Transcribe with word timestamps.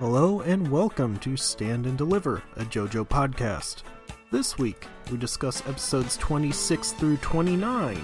Hello 0.00 0.40
and 0.40 0.66
welcome 0.70 1.18
to 1.18 1.36
Stand 1.36 1.84
and 1.84 1.98
Deliver, 1.98 2.42
a 2.56 2.64
JoJo 2.64 3.06
podcast. 3.06 3.82
This 4.30 4.56
week, 4.56 4.86
we 5.10 5.18
discuss 5.18 5.60
episodes 5.68 6.16
26 6.16 6.92
through 6.92 7.18
29 7.18 8.02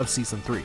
of 0.00 0.10
season 0.10 0.40
3. 0.40 0.64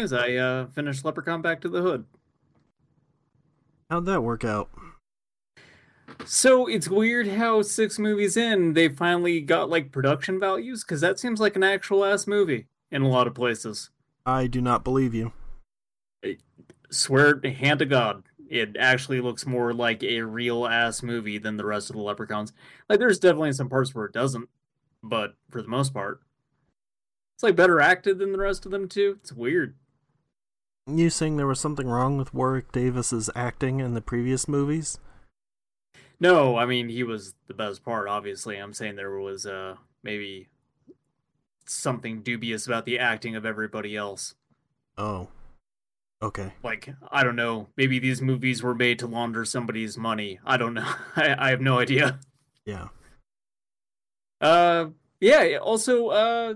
News. 0.00 0.12
I 0.12 0.34
uh, 0.34 0.66
finished 0.68 1.04
Leprechaun 1.04 1.42
Back 1.42 1.60
to 1.62 1.68
the 1.68 1.82
Hood. 1.82 2.04
How'd 3.90 4.06
that 4.06 4.22
work 4.22 4.44
out? 4.44 4.70
So 6.24 6.66
it's 6.66 6.88
weird 6.88 7.26
how 7.28 7.62
six 7.62 7.98
movies 7.98 8.36
in 8.36 8.74
they 8.74 8.88
finally 8.88 9.40
got 9.40 9.70
like 9.70 9.90
production 9.90 10.38
values 10.38 10.84
because 10.84 11.00
that 11.00 11.18
seems 11.18 11.40
like 11.40 11.56
an 11.56 11.64
actual 11.64 12.04
ass 12.04 12.26
movie 12.26 12.66
in 12.90 13.02
a 13.02 13.08
lot 13.08 13.26
of 13.26 13.34
places. 13.34 13.90
I 14.26 14.46
do 14.46 14.60
not 14.60 14.84
believe 14.84 15.14
you. 15.14 15.32
I 16.24 16.38
Swear 16.90 17.40
hand 17.44 17.78
to 17.78 17.86
God, 17.86 18.24
it 18.48 18.76
actually 18.78 19.20
looks 19.20 19.46
more 19.46 19.72
like 19.72 20.02
a 20.02 20.20
real 20.22 20.66
ass 20.66 21.02
movie 21.02 21.38
than 21.38 21.56
the 21.56 21.64
rest 21.64 21.88
of 21.88 21.96
the 21.96 22.02
Leprechauns. 22.02 22.52
Like 22.88 22.98
there's 22.98 23.18
definitely 23.18 23.52
some 23.52 23.68
parts 23.68 23.94
where 23.94 24.06
it 24.06 24.12
doesn't, 24.12 24.48
but 25.02 25.34
for 25.50 25.62
the 25.62 25.68
most 25.68 25.94
part, 25.94 26.20
it's 27.36 27.42
like 27.42 27.56
better 27.56 27.80
acted 27.80 28.18
than 28.18 28.32
the 28.32 28.38
rest 28.38 28.66
of 28.66 28.72
them 28.72 28.88
too. 28.88 29.18
It's 29.22 29.32
weird. 29.32 29.76
You 30.98 31.10
saying 31.10 31.36
there 31.36 31.46
was 31.46 31.60
something 31.60 31.88
wrong 31.88 32.16
with 32.16 32.34
Warwick 32.34 32.72
Davis's 32.72 33.30
acting 33.34 33.80
in 33.80 33.94
the 33.94 34.00
previous 34.00 34.48
movies? 34.48 34.98
No, 36.18 36.56
I 36.56 36.66
mean 36.66 36.88
he 36.88 37.02
was 37.02 37.34
the 37.46 37.54
best 37.54 37.84
part. 37.84 38.08
Obviously, 38.08 38.56
I'm 38.56 38.74
saying 38.74 38.96
there 38.96 39.18
was 39.18 39.46
uh 39.46 39.76
maybe 40.02 40.48
something 41.66 42.22
dubious 42.22 42.66
about 42.66 42.84
the 42.84 42.98
acting 42.98 43.36
of 43.36 43.46
everybody 43.46 43.96
else. 43.96 44.34
Oh. 44.98 45.28
Okay. 46.22 46.52
Like 46.62 46.94
I 47.10 47.24
don't 47.24 47.36
know, 47.36 47.68
maybe 47.76 47.98
these 47.98 48.20
movies 48.20 48.62
were 48.62 48.74
made 48.74 48.98
to 48.98 49.06
launder 49.06 49.44
somebody's 49.44 49.96
money. 49.96 50.38
I 50.44 50.58
don't 50.58 50.74
know. 50.74 50.92
I, 51.16 51.46
I 51.46 51.50
have 51.50 51.62
no 51.62 51.78
idea. 51.78 52.20
Yeah. 52.66 52.88
Uh, 54.40 54.86
yeah. 55.20 55.58
Also, 55.62 56.08
uh, 56.08 56.54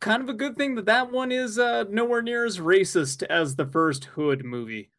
kind 0.00 0.22
of 0.22 0.28
a 0.28 0.34
good 0.34 0.56
thing 0.56 0.74
that 0.76 0.86
that 0.86 1.12
one 1.12 1.30
is 1.30 1.58
uh 1.58 1.84
nowhere 1.90 2.22
near 2.22 2.44
as 2.44 2.58
racist 2.58 3.22
as 3.24 3.56
the 3.56 3.66
first 3.66 4.04
Hood 4.04 4.44
movie. 4.44 4.90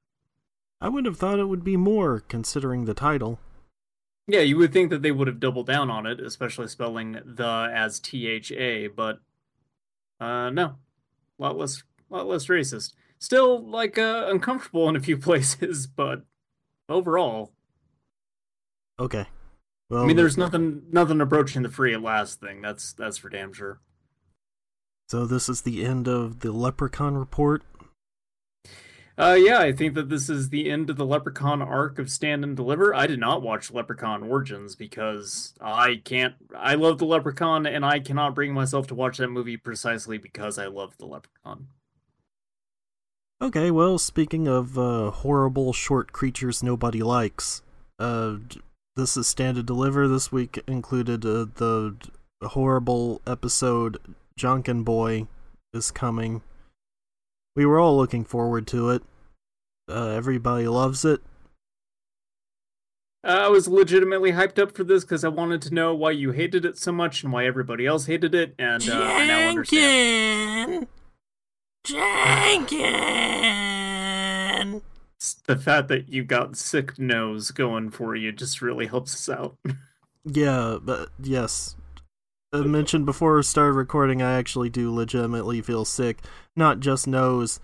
I 0.82 0.90
would 0.90 1.06
have 1.06 1.18
thought 1.18 1.40
it 1.40 1.46
would 1.46 1.64
be 1.64 1.78
more, 1.78 2.20
considering 2.20 2.86
the 2.86 2.94
title. 2.94 3.40
Yeah, 4.28 4.42
you 4.42 4.58
would 4.58 4.74
think 4.74 4.90
that 4.90 5.02
they 5.02 5.12
would 5.12 5.28
have 5.28 5.40
doubled 5.40 5.68
down 5.68 5.90
on 5.90 6.06
it, 6.06 6.20
especially 6.20 6.68
spelling 6.68 7.20
the 7.26 7.72
as 7.74 8.00
T 8.00 8.28
H 8.28 8.52
A, 8.52 8.88
but 8.88 9.20
uh 10.20 10.50
no. 10.50 10.76
A 11.38 11.42
lot 11.42 11.58
less 11.58 11.84
lot 12.10 12.28
less 12.28 12.46
racist. 12.48 12.94
Still 13.20 13.68
like 13.68 13.98
uh 13.98 14.26
uncomfortable 14.30 14.88
in 14.90 14.96
a 14.96 15.02
few 15.02 15.18
places, 15.30 15.88
but 15.88 16.24
overall, 16.90 17.54
Okay. 19.00 19.26
Well, 19.90 20.04
I 20.04 20.06
mean 20.06 20.16
there's 20.16 20.38
nothing 20.38 20.84
nothing 20.92 21.22
approaching 21.22 21.64
the 21.64 21.70
free 21.70 21.94
at 21.94 22.02
last 22.02 22.40
thing. 22.40 22.62
That's 22.62 22.94
that's 22.94 23.18
for 23.18 23.30
damn 23.30 23.54
sure. 23.54 23.80
So 25.08 25.26
this 25.26 25.50
is 25.50 25.62
the 25.62 25.86
end 25.86 26.08
of 26.08 26.40
the 26.40 26.52
Leprechaun 26.52 27.16
report. 27.16 27.64
Uh 29.18 29.38
yeah, 29.40 29.60
I 29.60 29.72
think 29.72 29.94
that 29.94 30.10
this 30.10 30.30
is 30.30 30.50
the 30.50 30.70
end 30.70 30.90
of 30.90 30.98
the 30.98 31.06
Leprechaun 31.06 31.62
arc 31.62 32.00
of 32.00 32.10
Stand 32.10 32.44
and 32.44 32.56
Deliver. 32.56 32.94
I 32.94 33.08
did 33.08 33.20
not 33.20 33.42
watch 33.42 33.72
Leprechaun 33.72 34.24
Origins 34.24 34.76
because 34.76 35.54
I 35.62 36.02
can't 36.04 36.34
I 36.54 36.76
love 36.76 36.98
the 36.98 37.06
Leprechaun 37.06 37.66
and 37.66 37.86
I 37.86 38.00
cannot 38.00 38.36
bring 38.36 38.54
myself 38.54 38.88
to 38.88 38.96
watch 38.96 39.18
that 39.20 39.30
movie 39.30 39.56
precisely 39.56 40.18
because 40.18 40.58
I 40.58 40.66
love 40.66 40.98
the 40.98 41.06
Leprechaun. 41.06 41.68
Okay, 43.42 43.70
well, 43.70 43.98
speaking 43.98 44.48
of 44.48 44.78
uh, 44.80 45.12
horrible 45.12 45.74
short 45.74 46.14
creatures 46.14 46.64
nobody 46.64 47.02
likes, 47.02 47.62
uh, 48.00 48.38
this 48.96 49.18
is 49.18 49.28
Stand 49.28 49.58
and 49.58 49.68
Deliver. 49.68 50.08
This 50.08 50.32
week 50.32 50.62
included 50.68 51.26
uh, 51.26 51.46
the 51.56 51.96
horrible 52.42 53.22
episode 53.28 53.98
Janken 54.40 54.84
Boy 54.84 55.28
is 55.74 55.92
coming. 55.92 56.42
We 57.56 57.66
were 57.66 57.80
all 57.80 57.96
looking 57.96 58.26
forward 58.26 58.68
to 58.68 58.90
it. 58.90 59.04
Uh, 59.90 60.10
everybody 60.10 60.68
loves 60.68 61.06
it. 61.06 61.22
Uh, 63.24 63.46
I 63.46 63.48
was 63.48 63.68
legitimately 63.68 64.34
hyped 64.34 64.60
up 64.60 64.76
for 64.76 64.84
this 64.84 65.04
because 65.04 65.24
I 65.24 65.30
wanted 65.30 65.62
to 65.64 65.74
know 65.74 65.96
why 65.96 66.12
you 66.12 66.32
hated 66.32 66.66
it 66.66 66.78
so 66.78 66.92
much 66.92 67.24
and 67.24 67.34
why 67.34 67.46
everybody 67.46 67.86
else 67.88 68.06
hated 68.06 68.36
it, 68.36 68.54
and 68.60 68.88
uh, 68.88 69.02
I 69.02 69.26
now 69.26 69.50
understand. 69.50 70.88
Jenkins! 71.84 72.84
It's 75.18 75.34
The 75.48 75.58
fact 75.58 75.88
that 75.88 76.10
you 76.10 76.24
got 76.24 76.58
sick 76.58 77.00
nose 77.00 77.52
going 77.52 77.90
for 77.90 78.16
you 78.16 78.32
just 78.32 78.62
really 78.62 78.88
helps 78.88 79.14
us 79.14 79.30
out. 79.30 79.58
Yeah, 80.28 80.80
but 80.82 81.10
yes. 81.22 81.76
I 82.62 82.68
mentioned 82.68 83.06
before 83.06 83.36
we 83.36 83.44
started 83.44 83.74
recording, 83.74 84.22
I 84.22 84.34
actually 84.38 84.70
do 84.70 84.94
legitimately 84.94 85.62
feel 85.62 85.86
sick. 85.86 86.20
Not 86.56 86.80
just 86.80 87.08
nose, 87.08 87.60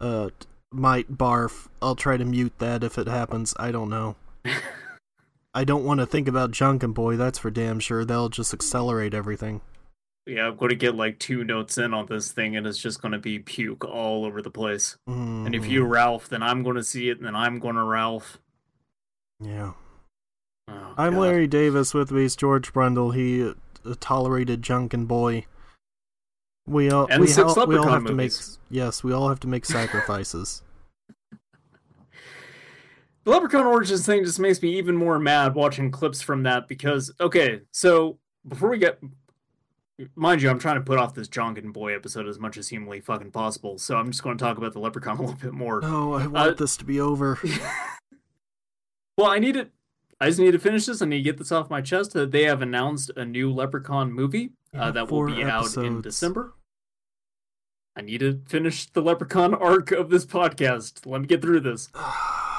uh, 0.00 0.30
might 0.72 1.12
barf. 1.12 1.68
I'll 1.80 1.96
try 1.96 2.16
to 2.16 2.24
mute 2.24 2.54
that 2.58 2.82
if 2.84 2.98
it 2.98 3.06
happens. 3.06 3.54
I 3.58 3.70
don't 3.70 3.88
know. 3.90 4.16
I 5.54 5.64
don't 5.64 5.84
want 5.84 6.00
to 6.00 6.06
think 6.06 6.28
about 6.28 6.50
Janken 6.52 6.94
Boy, 6.94 7.16
that's 7.16 7.38
for 7.38 7.50
damn 7.50 7.78
sure. 7.78 8.04
That'll 8.04 8.30
just 8.30 8.54
accelerate 8.54 9.12
everything. 9.12 9.60
yeah, 10.26 10.46
I'm 10.46 10.56
going 10.56 10.70
to 10.70 10.74
get 10.76 10.94
like 10.94 11.18
two 11.18 11.44
notes 11.44 11.76
in 11.76 11.92
on 11.92 12.06
this 12.06 12.32
thing, 12.32 12.56
and 12.56 12.66
it's 12.66 12.78
just 12.78 13.02
going 13.02 13.12
to 13.12 13.18
be 13.18 13.38
puke 13.38 13.84
all 13.84 14.24
over 14.24 14.40
the 14.40 14.50
place. 14.50 14.96
And 15.06 15.54
if 15.54 15.64
Mm, 15.64 15.68
you 15.68 15.84
Ralph, 15.84 16.28
then 16.28 16.42
I'm 16.42 16.62
going 16.62 16.76
to 16.76 16.82
see 16.82 17.10
it, 17.10 17.18
and 17.18 17.26
then 17.26 17.36
I'm 17.36 17.58
going 17.58 17.74
to 17.76 17.82
Ralph. 17.84 18.38
Yeah. 19.40 19.72
Oh, 20.68 20.94
I'm 20.96 21.14
God. 21.14 21.20
Larry 21.20 21.46
Davis, 21.48 21.92
with 21.92 22.10
me 22.12 22.24
is 22.24 22.34
George 22.36 22.72
Brundle. 22.72 23.14
He 23.14 23.52
uh, 23.84 23.94
tolerated 24.00 24.62
Janken 24.62 25.06
Boy. 25.06 25.46
We 26.66 26.90
all, 26.90 27.06
And 27.10 27.20
we, 27.20 27.26
six 27.26 27.56
all, 27.56 27.66
we 27.66 27.76
all 27.76 27.82
Leprechaun 27.82 27.92
have 27.92 28.06
to 28.06 28.14
make, 28.14 28.30
movies. 28.30 28.58
yes, 28.70 29.02
we 29.02 29.12
all 29.12 29.28
have 29.28 29.40
to 29.40 29.48
make 29.48 29.64
sacrifices. 29.66 30.62
The 33.24 33.30
Leprechaun 33.30 33.66
Origins 33.66 34.04
thing 34.04 34.24
just 34.24 34.40
makes 34.40 34.60
me 34.62 34.76
even 34.78 34.96
more 34.96 35.16
mad 35.16 35.54
watching 35.54 35.92
clips 35.92 36.20
from 36.20 36.42
that 36.42 36.66
because, 36.66 37.12
okay, 37.20 37.60
so 37.70 38.18
before 38.48 38.68
we 38.70 38.78
get. 38.78 38.98
Mind 40.16 40.42
you, 40.42 40.50
I'm 40.50 40.58
trying 40.58 40.74
to 40.74 40.80
put 40.80 40.98
off 40.98 41.14
this 41.14 41.28
Janken 41.28 41.72
Boy 41.72 41.94
episode 41.94 42.26
as 42.26 42.40
much 42.40 42.56
as 42.56 42.68
humanly 42.68 42.98
fucking 43.00 43.30
possible, 43.30 43.78
so 43.78 43.96
I'm 43.96 44.10
just 44.10 44.24
going 44.24 44.36
to 44.36 44.42
talk 44.44 44.58
about 44.58 44.72
the 44.72 44.80
Leprechaun 44.80 45.16
a 45.18 45.20
little 45.20 45.36
bit 45.36 45.52
more. 45.52 45.80
No, 45.82 46.14
I 46.14 46.26
want 46.26 46.36
Uh, 46.36 46.54
this 46.54 46.76
to 46.78 46.84
be 46.84 46.98
over. 47.00 47.38
Well, 49.18 49.30
I 49.30 49.38
need 49.38 49.56
it. 49.56 49.70
I 50.22 50.26
just 50.26 50.38
need 50.38 50.52
to 50.52 50.58
finish 50.60 50.86
this. 50.86 51.02
I 51.02 51.06
need 51.06 51.16
to 51.16 51.22
get 51.24 51.36
this 51.36 51.50
off 51.50 51.68
my 51.68 51.80
chest. 51.80 52.12
That 52.12 52.30
they 52.30 52.44
have 52.44 52.62
announced 52.62 53.10
a 53.16 53.24
new 53.24 53.52
Leprechaun 53.52 54.12
movie 54.12 54.50
Yeah, 54.72 54.84
uh, 54.84 54.90
that 54.92 55.10
will 55.10 55.26
be 55.26 55.42
out 55.42 55.76
in. 55.76 56.00
December. 56.00 56.54
I 57.96 58.02
need 58.02 58.18
to 58.20 58.40
finish 58.46 58.86
the 58.86 59.02
Leprechaun 59.02 59.52
arc 59.60 59.90
of 59.90 60.10
this 60.10 60.24
podcast. 60.24 61.04
Let 61.06 61.22
me 61.22 61.26
get 61.26 61.42
through 61.42 61.58
this. 61.60 61.88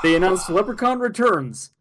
They 0.03 0.13
announced 0.17 0.49
Leprechaun 0.49 0.99
Returns. 0.99 1.71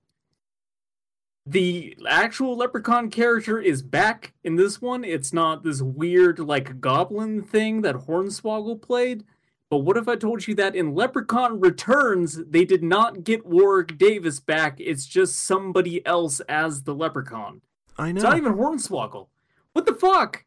The 1.44 1.96
actual 2.08 2.56
Leprechaun 2.56 3.10
character 3.10 3.58
is 3.58 3.82
back 3.82 4.34
in 4.44 4.54
this 4.54 4.80
one. 4.80 5.02
It's 5.02 5.32
not 5.32 5.64
this 5.64 5.82
weird, 5.82 6.38
like, 6.38 6.80
goblin 6.80 7.42
thing 7.42 7.82
that 7.82 8.06
Hornswoggle 8.06 8.80
played, 8.80 9.24
But 9.72 9.84
what 9.84 9.96
if 9.96 10.06
I 10.06 10.16
told 10.16 10.46
you 10.46 10.54
that 10.56 10.76
in 10.76 10.94
Leprechaun 10.94 11.58
Returns, 11.58 12.38
they 12.46 12.66
did 12.66 12.82
not 12.82 13.24
get 13.24 13.46
Warwick 13.46 13.96
Davis 13.96 14.38
back? 14.38 14.78
It's 14.78 15.06
just 15.06 15.38
somebody 15.38 16.04
else 16.04 16.40
as 16.40 16.82
the 16.82 16.94
Leprechaun. 16.94 17.62
I 17.96 18.12
know. 18.12 18.18
It's 18.18 18.22
not 18.22 18.36
even 18.36 18.52
Hornswoggle. 18.52 19.28
What 19.72 19.86
the 19.86 19.94
fuck? 19.94 20.44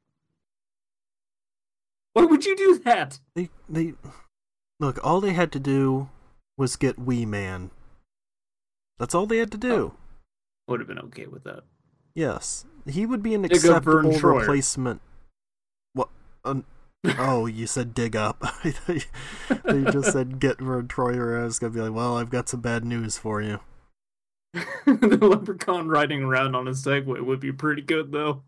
Why 2.13 2.25
would 2.25 2.45
you 2.45 2.56
do 2.56 2.77
that? 2.86 3.19
They 3.33 3.50
they 3.68 3.95
look. 4.80 5.00
All 5.04 5.22
they 5.22 5.33
had 5.33 5.51
to 5.54 5.60
do 5.60 6.07
was 6.56 6.75
get 6.75 7.00
Wee 7.00 7.25
Man. 7.25 7.72
That's 9.00 9.16
all 9.16 9.25
they 9.25 9.38
had 9.38 9.51
to 9.54 9.57
do. 9.57 9.74
Oh. 9.74 9.94
Would 10.68 10.81
have 10.81 10.88
been 10.88 11.00
okay 11.00 11.25
with 11.25 11.45
that. 11.45 11.63
Yes, 12.13 12.68
he 12.86 13.07
would 13.07 13.24
be 13.24 13.33
an 13.33 13.42
Dig 13.42 13.54
acceptable 13.54 14.12
replacement. 14.12 15.01
What? 15.94 16.10
Um, 16.44 16.63
oh, 17.18 17.46
you 17.46 17.68
said 17.68 17.94
dig 17.94 18.16
up. 18.16 18.38
I 18.42 18.72
thought 18.72 18.96
you, 18.96 19.02
they 19.63 19.92
just 19.92 20.12
said 20.12 20.40
get 20.40 20.60
Vern 20.60 20.88
Troyer. 20.88 21.40
I 21.40 21.46
was 21.46 21.60
gonna 21.60 21.74
be 21.74 21.81
like, 21.81 21.94
well, 21.94 22.18
I've 22.18 22.30
got 22.30 22.50
some 22.50 22.62
bad 22.62 22.86
news 22.86 23.18
for 23.18 23.42
you. 23.42 23.60
the 24.86 25.19
Leprechaun 25.22 25.90
riding 25.90 26.24
around 26.24 26.56
on 26.56 26.68
a 26.68 26.72
Segway 26.72 27.24
would 27.24 27.40
be 27.40 27.52
pretty 27.52 27.81
good, 27.81 28.12
though. 28.12 28.44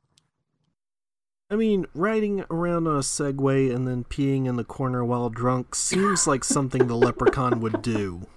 I 1.50 1.56
mean, 1.56 1.86
riding 1.94 2.44
around 2.50 2.88
on 2.88 2.96
a 2.98 3.00
Segway 3.00 3.74
and 3.74 3.88
then 3.88 4.04
peeing 4.04 4.48
in 4.48 4.58
the 4.58 4.64
corner 4.64 5.04
while 5.04 5.30
drunk 5.30 5.76
seems 5.76 6.28
like 6.28 6.44
something 6.44 6.88
the 6.88 6.96
Leprechaun 6.96 7.62
would 7.62 7.82
do. 7.82 8.28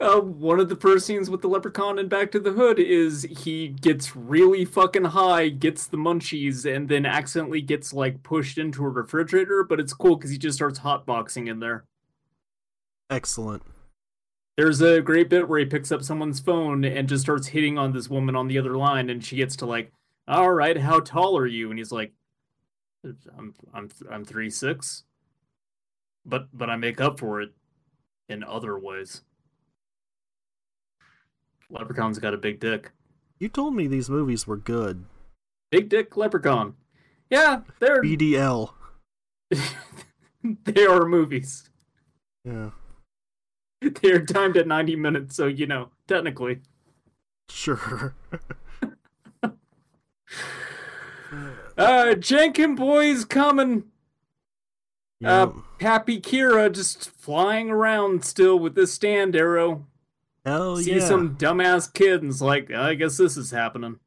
Uh, 0.00 0.20
one 0.20 0.58
of 0.58 0.68
the 0.68 0.76
first 0.76 1.06
scenes 1.06 1.30
with 1.30 1.40
the 1.40 1.48
leprechaun 1.48 1.98
in 1.98 2.08
Back 2.08 2.32
to 2.32 2.40
the 2.40 2.52
Hood 2.52 2.80
is 2.80 3.22
he 3.22 3.68
gets 3.68 4.16
really 4.16 4.64
fucking 4.64 5.04
high, 5.04 5.48
gets 5.48 5.86
the 5.86 5.96
munchies, 5.96 6.64
and 6.64 6.88
then 6.88 7.06
accidentally 7.06 7.60
gets 7.60 7.92
like 7.92 8.22
pushed 8.22 8.58
into 8.58 8.84
a 8.84 8.88
refrigerator. 8.88 9.62
But 9.62 9.78
it's 9.78 9.92
cool 9.92 10.16
because 10.16 10.30
he 10.30 10.38
just 10.38 10.56
starts 10.56 10.80
hotboxing 10.80 11.48
in 11.48 11.60
there. 11.60 11.84
Excellent. 13.08 13.62
There's 14.56 14.80
a 14.80 15.00
great 15.00 15.28
bit 15.28 15.48
where 15.48 15.60
he 15.60 15.64
picks 15.64 15.92
up 15.92 16.02
someone's 16.02 16.40
phone 16.40 16.84
and 16.84 17.08
just 17.08 17.22
starts 17.22 17.48
hitting 17.48 17.78
on 17.78 17.92
this 17.92 18.08
woman 18.08 18.36
on 18.36 18.48
the 18.48 18.58
other 18.58 18.76
line, 18.76 19.10
and 19.10 19.24
she 19.24 19.36
gets 19.36 19.56
to 19.56 19.66
like, 19.66 19.92
"All 20.26 20.52
right, 20.52 20.76
how 20.76 21.00
tall 21.00 21.38
are 21.38 21.46
you?" 21.46 21.70
And 21.70 21.78
he's 21.78 21.92
like, 21.92 22.12
"I'm 23.04 23.54
I'm 23.72 23.88
I'm 24.10 24.24
three 24.24 24.50
six, 24.50 25.04
but 26.26 26.48
but 26.52 26.68
I 26.68 26.76
make 26.76 27.00
up 27.00 27.20
for 27.20 27.40
it 27.40 27.52
in 28.28 28.42
other 28.42 28.78
ways." 28.78 29.22
Leprechaun's 31.70 32.18
got 32.18 32.34
a 32.34 32.38
big 32.38 32.60
dick. 32.60 32.92
You 33.38 33.48
told 33.48 33.74
me 33.74 33.86
these 33.86 34.08
movies 34.10 34.46
were 34.46 34.56
good. 34.56 35.04
Big 35.70 35.88
dick 35.88 36.16
leprechaun. 36.16 36.74
Yeah, 37.30 37.62
they're 37.80 38.02
BDL. 38.02 38.72
they 40.64 40.86
are 40.86 41.06
movies. 41.06 41.68
Yeah, 42.44 42.70
They 43.80 44.12
are 44.12 44.24
timed 44.24 44.56
at 44.56 44.66
90 44.66 44.96
minutes, 44.96 45.34
so 45.36 45.46
you 45.46 45.66
know, 45.66 45.90
technically. 46.06 46.60
sure. 47.50 48.14
Uh 51.76 52.14
Jenkin 52.14 52.76
boys 52.76 53.24
coming. 53.24 53.84
yeah. 55.20 55.42
Uh 55.42 55.52
Pappy 55.80 56.20
Kira 56.20 56.72
just 56.72 57.10
flying 57.10 57.68
around 57.70 58.24
still 58.24 58.56
with 58.58 58.76
this 58.76 58.92
stand 58.92 59.34
arrow. 59.34 59.84
Hell 60.44 60.76
See 60.76 60.96
yeah. 60.96 61.06
some 61.06 61.36
dumbass 61.36 61.92
kid 61.92 62.22
and's 62.22 62.42
like, 62.42 62.70
I 62.70 62.94
guess 62.94 63.16
this 63.16 63.36
is 63.36 63.50
happening. 63.50 63.98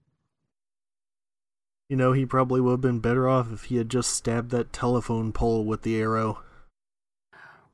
You 1.89 1.95
know, 1.95 2.11
he 2.11 2.25
probably 2.25 2.61
would 2.61 2.71
have 2.71 2.81
been 2.81 2.99
better 2.99 3.27
off 3.29 3.51
if 3.51 3.65
he 3.65 3.77
had 3.77 3.89
just 3.89 4.11
stabbed 4.11 4.51
that 4.51 4.73
telephone 4.73 5.31
pole 5.31 5.65
with 5.65 5.83
the 5.83 5.97
arrow. 5.99 6.43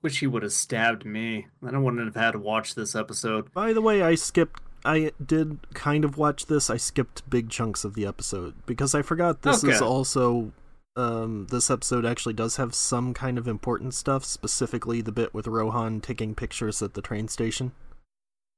Wish 0.02 0.20
he 0.20 0.28
would 0.28 0.44
have 0.44 0.54
stabbed 0.54 1.06
me. 1.06 1.48
Then 1.62 1.76
I 1.76 1.80
wouldn't 1.80 2.06
have 2.06 2.16
had 2.16 2.32
to 2.32 2.40
watch 2.40 2.76
this 2.76 2.96
episode. 2.96 3.52
By 3.54 3.74
the 3.74 3.82
way, 3.82 4.04
I 4.04 4.16
skipped. 4.16 4.62
I 4.86 5.14
did 5.26 5.60
kind 5.74 6.06
of 6.06 6.18
watch 6.18 6.46
this. 6.46 6.70
I 6.70 6.78
skipped 6.78 7.28
big 7.30 7.50
chunks 7.50 7.84
of 7.84 7.96
the 7.96 8.06
episode 8.06 8.54
because 8.66 8.94
I 8.94 9.02
forgot 9.02 9.42
this 9.42 9.64
is 9.64 9.82
also. 9.82 10.52
Um, 10.96 11.48
this 11.50 11.72
episode 11.72 12.06
actually 12.06 12.36
does 12.36 12.58
have 12.58 12.76
some 12.76 13.16
kind 13.16 13.40
of 13.40 13.48
important 13.48 13.96
stuff, 13.96 14.24
specifically 14.24 15.02
the 15.02 15.12
bit 15.12 15.34
with 15.34 15.48
Rohan 15.48 16.02
taking 16.02 16.36
pictures 16.36 16.84
at 16.84 16.94
the 16.94 17.02
train 17.02 17.28
station. 17.28 17.72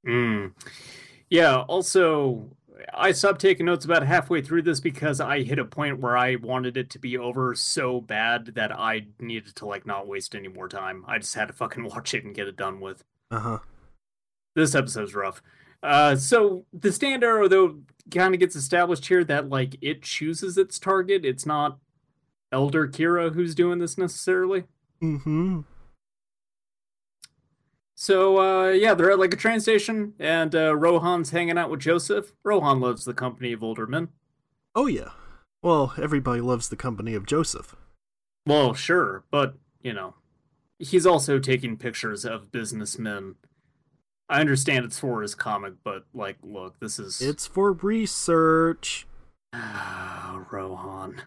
Mm. 0.05 0.53
Yeah, 1.29 1.61
also, 1.61 2.49
I 2.93 3.11
stopped 3.11 3.41
taking 3.41 3.65
notes 3.65 3.85
about 3.85 4.03
halfway 4.03 4.41
through 4.41 4.63
this 4.63 4.79
because 4.79 5.19
I 5.19 5.43
hit 5.43 5.59
a 5.59 5.65
point 5.65 5.99
where 5.99 6.17
I 6.17 6.35
wanted 6.35 6.77
it 6.77 6.89
to 6.91 6.99
be 6.99 7.17
over 7.17 7.55
so 7.55 8.01
bad 8.01 8.47
that 8.55 8.71
I 8.71 9.07
needed 9.19 9.55
to, 9.57 9.65
like, 9.65 9.85
not 9.85 10.07
waste 10.07 10.35
any 10.35 10.47
more 10.47 10.67
time. 10.67 11.03
I 11.07 11.17
just 11.17 11.35
had 11.35 11.47
to 11.47 11.53
fucking 11.53 11.83
watch 11.89 12.13
it 12.13 12.23
and 12.23 12.35
get 12.35 12.47
it 12.47 12.57
done 12.57 12.79
with. 12.79 13.03
Uh 13.31 13.39
huh. 13.39 13.59
This 14.55 14.75
episode's 14.75 15.15
rough. 15.15 15.41
Uh, 15.83 16.15
so 16.15 16.65
the 16.73 16.91
stand 16.91 17.23
arrow, 17.23 17.47
though, 17.47 17.79
kind 18.11 18.33
of 18.33 18.39
gets 18.39 18.55
established 18.55 19.07
here 19.07 19.23
that, 19.23 19.49
like, 19.49 19.77
it 19.81 20.01
chooses 20.01 20.57
its 20.57 20.79
target. 20.79 21.25
It's 21.25 21.45
not 21.45 21.79
Elder 22.51 22.87
Kira 22.87 23.33
who's 23.33 23.55
doing 23.55 23.79
this 23.79 23.97
necessarily. 23.97 24.63
Mm 25.01 25.21
hmm. 25.21 25.59
So 27.95 28.37
uh, 28.37 28.69
yeah, 28.71 28.93
they're 28.93 29.11
at 29.11 29.19
like 29.19 29.33
a 29.33 29.37
train 29.37 29.61
station, 29.61 30.13
and 30.19 30.53
uh, 30.53 30.75
Rohan's 30.75 31.31
hanging 31.31 31.57
out 31.57 31.69
with 31.69 31.79
Joseph. 31.79 32.33
Rohan 32.43 32.81
loves 32.81 33.05
the 33.05 33.13
company 33.13 33.53
of 33.53 33.63
older 33.63 33.87
men. 33.87 34.09
Oh 34.75 34.87
yeah. 34.87 35.11
Well, 35.63 35.93
everybody 35.99 36.41
loves 36.41 36.69
the 36.69 36.75
company 36.75 37.15
of 37.15 37.25
Joseph. 37.25 37.75
Well, 38.45 38.73
sure, 38.73 39.23
but 39.31 39.55
you 39.81 39.93
know, 39.93 40.15
he's 40.77 41.05
also 41.05 41.39
taking 41.39 41.77
pictures 41.77 42.25
of 42.25 42.51
businessmen. 42.51 43.35
I 44.27 44.41
understand 44.41 44.85
it's 44.85 44.99
for 44.99 45.21
his 45.21 45.33
comic, 45.33 45.75
but 45.83 46.05
like, 46.13 46.37
look, 46.43 46.79
this 46.79 46.99
is 46.99 47.21
It's 47.21 47.47
for 47.47 47.71
research. 47.71 49.07
Ah, 49.53 50.45
Rohan. 50.51 51.21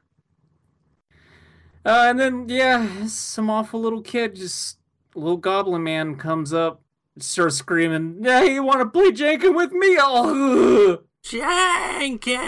Uh, 1.85 2.05
and 2.09 2.21
then 2.21 2.49
yeah, 2.49 3.07
some 3.07 3.49
awful 3.49 3.81
little 3.81 4.03
kid, 4.03 4.37
just 4.37 4.77
little 5.15 5.37
goblin 5.37 5.83
man 5.83 6.17
comes 6.17 6.53
up, 6.53 6.81
starts 7.19 7.57
screaming, 7.57 8.23
"Hey, 8.23 8.55
you 8.55 8.63
want 8.63 8.81
to 8.81 8.87
play 8.87 9.11
Janken 9.11 9.55
with 9.55 9.73
me?" 9.73 9.97
Oh, 10.01 11.03
Jenkins! 11.23 12.39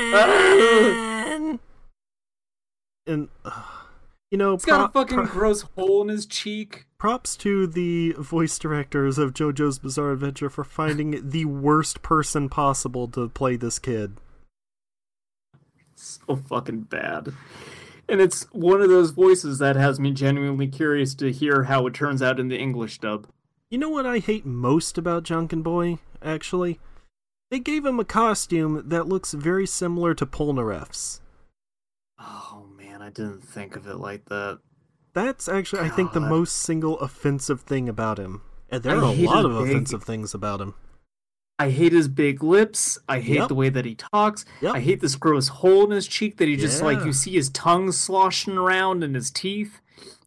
and, 3.06 3.28
uh, 3.44 3.62
you 4.30 4.38
know, 4.38 4.52
He's 4.52 4.64
got 4.64 4.88
a 4.90 4.92
fucking 4.92 5.24
gross 5.26 5.62
hole 5.76 6.02
in 6.02 6.08
his 6.08 6.24
cheek. 6.26 6.86
props 6.98 7.36
to 7.38 7.66
the 7.66 8.12
voice 8.18 8.58
directors 8.58 9.18
of 9.18 9.34
JoJo's 9.34 9.78
Bizarre 9.80 10.12
Adventure 10.12 10.48
for 10.50 10.64
finding 10.64 11.20
the 11.30 11.44
worst 11.46 12.02
person 12.02 12.48
possible 12.48 13.08
to 13.08 13.28
play 13.28 13.56
this 13.56 13.78
kid. 13.78 14.16
So 15.96 16.36
fucking 16.36 16.82
bad. 16.82 17.34
And 18.10 18.20
it's 18.20 18.42
one 18.50 18.82
of 18.82 18.88
those 18.88 19.12
voices 19.12 19.60
that 19.60 19.76
has 19.76 20.00
me 20.00 20.10
genuinely 20.10 20.66
curious 20.66 21.14
to 21.14 21.30
hear 21.30 21.64
how 21.64 21.86
it 21.86 21.94
turns 21.94 22.20
out 22.20 22.40
in 22.40 22.48
the 22.48 22.58
English 22.58 22.98
dub. 22.98 23.28
You 23.70 23.78
know 23.78 23.88
what 23.88 24.04
I 24.04 24.18
hate 24.18 24.44
most 24.44 24.98
about 24.98 25.22
Janken 25.22 25.62
Boy, 25.62 25.98
actually? 26.20 26.80
They 27.52 27.60
gave 27.60 27.86
him 27.86 28.00
a 28.00 28.04
costume 28.04 28.82
that 28.88 29.06
looks 29.06 29.32
very 29.32 29.64
similar 29.64 30.12
to 30.14 30.26
Polnareff's. 30.26 31.20
Oh 32.18 32.66
man, 32.76 33.00
I 33.00 33.10
didn't 33.10 33.44
think 33.44 33.76
of 33.76 33.86
it 33.86 33.96
like 33.96 34.24
that. 34.24 34.58
That's 35.12 35.48
actually, 35.48 35.82
I 35.82 35.88
think, 35.88 36.12
the 36.12 36.20
most 36.20 36.56
single 36.56 36.98
offensive 36.98 37.60
thing 37.60 37.88
about 37.88 38.18
him. 38.18 38.42
And 38.70 38.82
there 38.82 38.96
I 38.96 38.98
are 38.98 39.02
a 39.04 39.12
lot 39.12 39.44
of 39.44 39.52
big- 39.52 39.70
offensive 39.70 40.02
things 40.02 40.34
about 40.34 40.60
him. 40.60 40.74
I 41.60 41.68
hate 41.70 41.92
his 41.92 42.08
big 42.08 42.42
lips. 42.42 42.98
I 43.06 43.20
hate 43.20 43.36
Yep. 43.36 43.48
the 43.48 43.54
way 43.54 43.68
that 43.68 43.84
he 43.84 43.94
talks. 43.94 44.46
Yep. 44.62 44.74
I 44.74 44.80
hate 44.80 45.00
this 45.00 45.14
gross 45.14 45.48
hole 45.48 45.84
in 45.84 45.90
his 45.90 46.06
cheek 46.08 46.38
that 46.38 46.48
he 46.48 46.56
just 46.56 46.82
like 46.82 47.04
you 47.04 47.12
see 47.12 47.32
his 47.32 47.50
tongue 47.50 47.92
sloshing 47.92 48.56
around 48.56 49.04
and 49.04 49.14
his 49.14 49.30
teeth. 49.30 49.80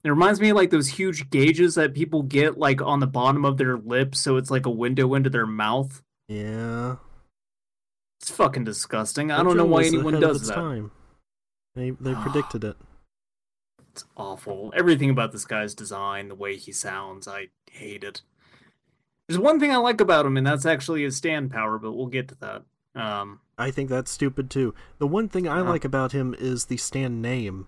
It 0.04 0.10
reminds 0.10 0.40
me 0.40 0.50
of 0.50 0.58
like 0.58 0.70
those 0.70 0.90
huge 0.90 1.32
gauges 1.32 1.74
that 1.74 1.96
people 1.96 2.22
get 2.22 2.60
like 2.60 2.82
on 2.84 3.00
the 3.00 3.08
bottom 3.08 3.46
of 3.46 3.58
their 3.58 3.78
lips, 3.78 4.20
so 4.20 4.38
it's 4.38 4.52
like 4.52 4.68
a 4.68 4.70
window 4.72 5.14
into 5.16 5.30
their 5.32 5.48
mouth. 5.48 6.04
Yeah. 6.28 6.98
It's 8.22 8.30
fucking 8.30 8.64
disgusting. 8.66 9.32
I 9.32 9.42
don't 9.42 9.58
know 9.58 9.66
why 9.66 9.86
anyone 9.86 10.20
does 10.20 10.48
that. 10.48 10.56
Time. 10.56 10.92
They 11.76 11.90
they 11.90 12.14
predicted 12.22 12.64
it. 12.64 12.78
It's 13.92 14.06
awful. 14.16 14.72
Everything 14.76 15.10
about 15.10 15.32
this 15.32 15.46
guy's 15.46 15.74
design, 15.74 16.28
the 16.28 16.36
way 16.36 16.58
he 16.58 16.72
sounds, 16.72 17.28
I 17.28 17.48
hate 17.72 18.04
it. 18.04 18.22
There's 19.28 19.40
one 19.40 19.60
thing 19.60 19.72
I 19.72 19.78
like 19.78 20.02
about 20.02 20.26
him, 20.26 20.36
and 20.38 20.46
that's 20.46 20.66
actually 20.66 21.04
his 21.04 21.16
stand 21.16 21.52
power, 21.52 21.78
but 21.80 21.94
we'll 21.94 22.08
get 22.08 22.28
to 22.30 22.36
that. 22.42 22.64
Um, 22.96 23.40
I 23.58 23.72
think 23.72 23.90
that's 23.90 24.12
stupid 24.12 24.50
too. 24.50 24.74
The 25.00 25.08
one 25.08 25.30
thing 25.30 25.48
I 25.48 25.62
Uh-huh. 25.62 25.70
like 25.72 25.86
about 25.86 26.12
him 26.12 26.36
is 26.38 26.66
the 26.66 26.78
stand 26.78 27.22
name. 27.22 27.68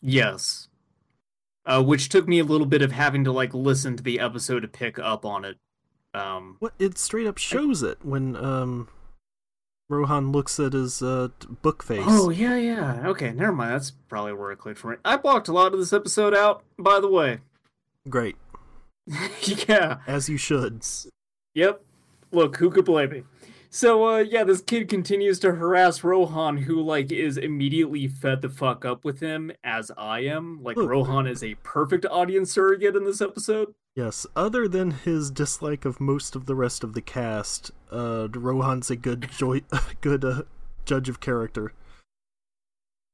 yes. 0.00 0.68
Uh, 1.66 1.82
which 1.82 2.08
took 2.08 2.26
me 2.26 2.38
a 2.38 2.44
little 2.44 2.66
bit 2.66 2.80
of 2.80 2.92
having 2.92 3.24
to 3.24 3.32
like 3.32 3.52
listen 3.52 3.94
to 3.96 4.02
the 4.02 4.18
episode 4.20 4.60
to 4.60 4.68
pick 4.68 4.98
up 4.98 5.26
on 5.26 5.44
it. 5.44 5.58
Um, 6.14 6.56
What 6.60 6.72
it 6.78 6.96
straight 6.96 7.26
up 7.26 7.36
shows 7.36 7.82
it 7.82 7.98
when 8.02 8.34
um 8.36 8.88
Rohan 9.90 10.32
looks 10.32 10.58
at 10.60 10.72
his 10.72 11.02
uh, 11.02 11.28
book 11.62 11.82
face. 11.82 12.04
Oh 12.06 12.30
yeah, 12.30 12.56
yeah. 12.56 13.06
Okay, 13.08 13.32
never 13.32 13.52
mind. 13.52 13.72
That's 13.72 13.90
probably 13.90 14.32
where 14.32 14.50
it 14.52 14.56
clicked 14.58 14.78
for 14.78 14.92
me. 14.92 14.96
I 15.04 15.16
blocked 15.18 15.48
a 15.48 15.52
lot 15.52 15.72
of 15.74 15.78
this 15.78 15.92
episode 15.92 16.34
out, 16.34 16.62
by 16.78 17.00
the 17.00 17.08
way. 17.08 17.40
Great, 18.08 18.36
yeah. 19.68 19.98
as 20.06 20.28
you 20.28 20.36
should. 20.36 20.84
Yep. 21.54 21.82
Look, 22.30 22.56
who 22.56 22.70
could 22.70 22.84
blame 22.84 23.10
me? 23.10 23.22
So, 23.70 24.06
uh, 24.08 24.18
yeah, 24.18 24.44
this 24.44 24.62
kid 24.62 24.88
continues 24.88 25.38
to 25.40 25.52
harass 25.52 26.02
Rohan, 26.02 26.56
who, 26.58 26.80
like, 26.80 27.12
is 27.12 27.36
immediately 27.36 28.08
fed 28.08 28.40
the 28.40 28.48
fuck 28.48 28.86
up 28.86 29.04
with 29.04 29.20
him, 29.20 29.52
as 29.62 29.90
I 29.98 30.20
am. 30.20 30.62
Like, 30.62 30.76
Look. 30.78 30.88
Rohan 30.88 31.26
is 31.26 31.44
a 31.44 31.54
perfect 31.56 32.06
audience 32.06 32.50
surrogate 32.50 32.96
in 32.96 33.04
this 33.04 33.20
episode. 33.20 33.74
Yes, 33.94 34.26
other 34.34 34.68
than 34.68 34.92
his 34.92 35.30
dislike 35.30 35.84
of 35.84 36.00
most 36.00 36.34
of 36.34 36.46
the 36.46 36.54
rest 36.54 36.82
of 36.82 36.94
the 36.94 37.02
cast, 37.02 37.70
uh, 37.92 38.28
Rohan's 38.32 38.90
a 38.90 38.96
good 38.96 39.28
joy- 39.30 39.62
good 40.00 40.24
uh, 40.24 40.42
judge 40.86 41.10
of 41.10 41.20
character. 41.20 41.72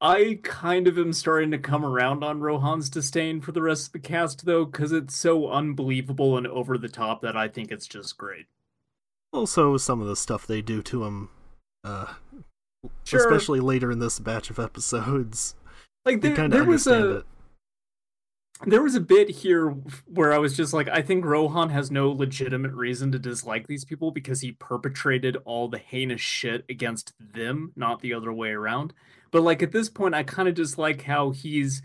I 0.04 0.38
kind 0.42 0.86
of 0.86 0.98
am 0.98 1.14
starting 1.14 1.50
to 1.52 1.58
come 1.58 1.82
around 1.82 2.22
on 2.22 2.40
Rohan's 2.40 2.90
disdain 2.90 3.40
for 3.40 3.52
the 3.52 3.62
rest 3.62 3.86
of 3.86 3.92
the 3.94 4.00
cast, 4.00 4.44
though, 4.44 4.66
because 4.66 4.92
it's 4.92 5.16
so 5.16 5.48
unbelievable 5.48 6.36
and 6.36 6.46
over 6.46 6.76
the 6.76 6.90
top 6.90 7.22
that 7.22 7.38
I 7.38 7.48
think 7.48 7.72
it's 7.72 7.86
just 7.86 8.18
great. 8.18 8.44
Also, 9.32 9.78
some 9.78 10.02
of 10.02 10.06
the 10.06 10.14
stuff 10.14 10.46
they 10.46 10.60
do 10.60 10.82
to 10.82 11.04
him, 11.04 11.30
uh, 11.84 12.12
Sure. 13.04 13.18
especially 13.18 13.60
later 13.60 13.90
in 13.90 13.98
this 13.98 14.18
batch 14.18 14.50
of 14.50 14.58
episodes, 14.58 15.54
like, 16.04 16.20
there, 16.20 16.36
kind 16.36 16.52
of 16.52 16.58
there 16.58 16.68
was 16.68 16.86
a. 16.86 17.16
it. 17.16 17.26
There 18.66 18.82
was 18.82 18.94
a 18.94 19.00
bit 19.00 19.30
here 19.30 19.70
where 20.04 20.34
I 20.34 20.38
was 20.38 20.54
just 20.54 20.74
like, 20.74 20.88
I 20.88 21.00
think 21.00 21.24
Rohan 21.24 21.70
has 21.70 21.90
no 21.90 22.10
legitimate 22.10 22.72
reason 22.72 23.10
to 23.12 23.18
dislike 23.18 23.66
these 23.66 23.86
people 23.86 24.10
because 24.10 24.42
he 24.42 24.52
perpetrated 24.52 25.38
all 25.46 25.68
the 25.68 25.78
heinous 25.78 26.20
shit 26.20 26.66
against 26.68 27.14
them, 27.18 27.72
not 27.74 28.00
the 28.00 28.12
other 28.12 28.32
way 28.34 28.50
around. 28.50 28.92
But 29.34 29.42
like 29.42 29.64
at 29.64 29.72
this 29.72 29.88
point, 29.88 30.14
I 30.14 30.22
kind 30.22 30.48
of 30.48 30.54
just 30.54 30.78
like 30.78 31.02
how 31.02 31.30
he's 31.32 31.82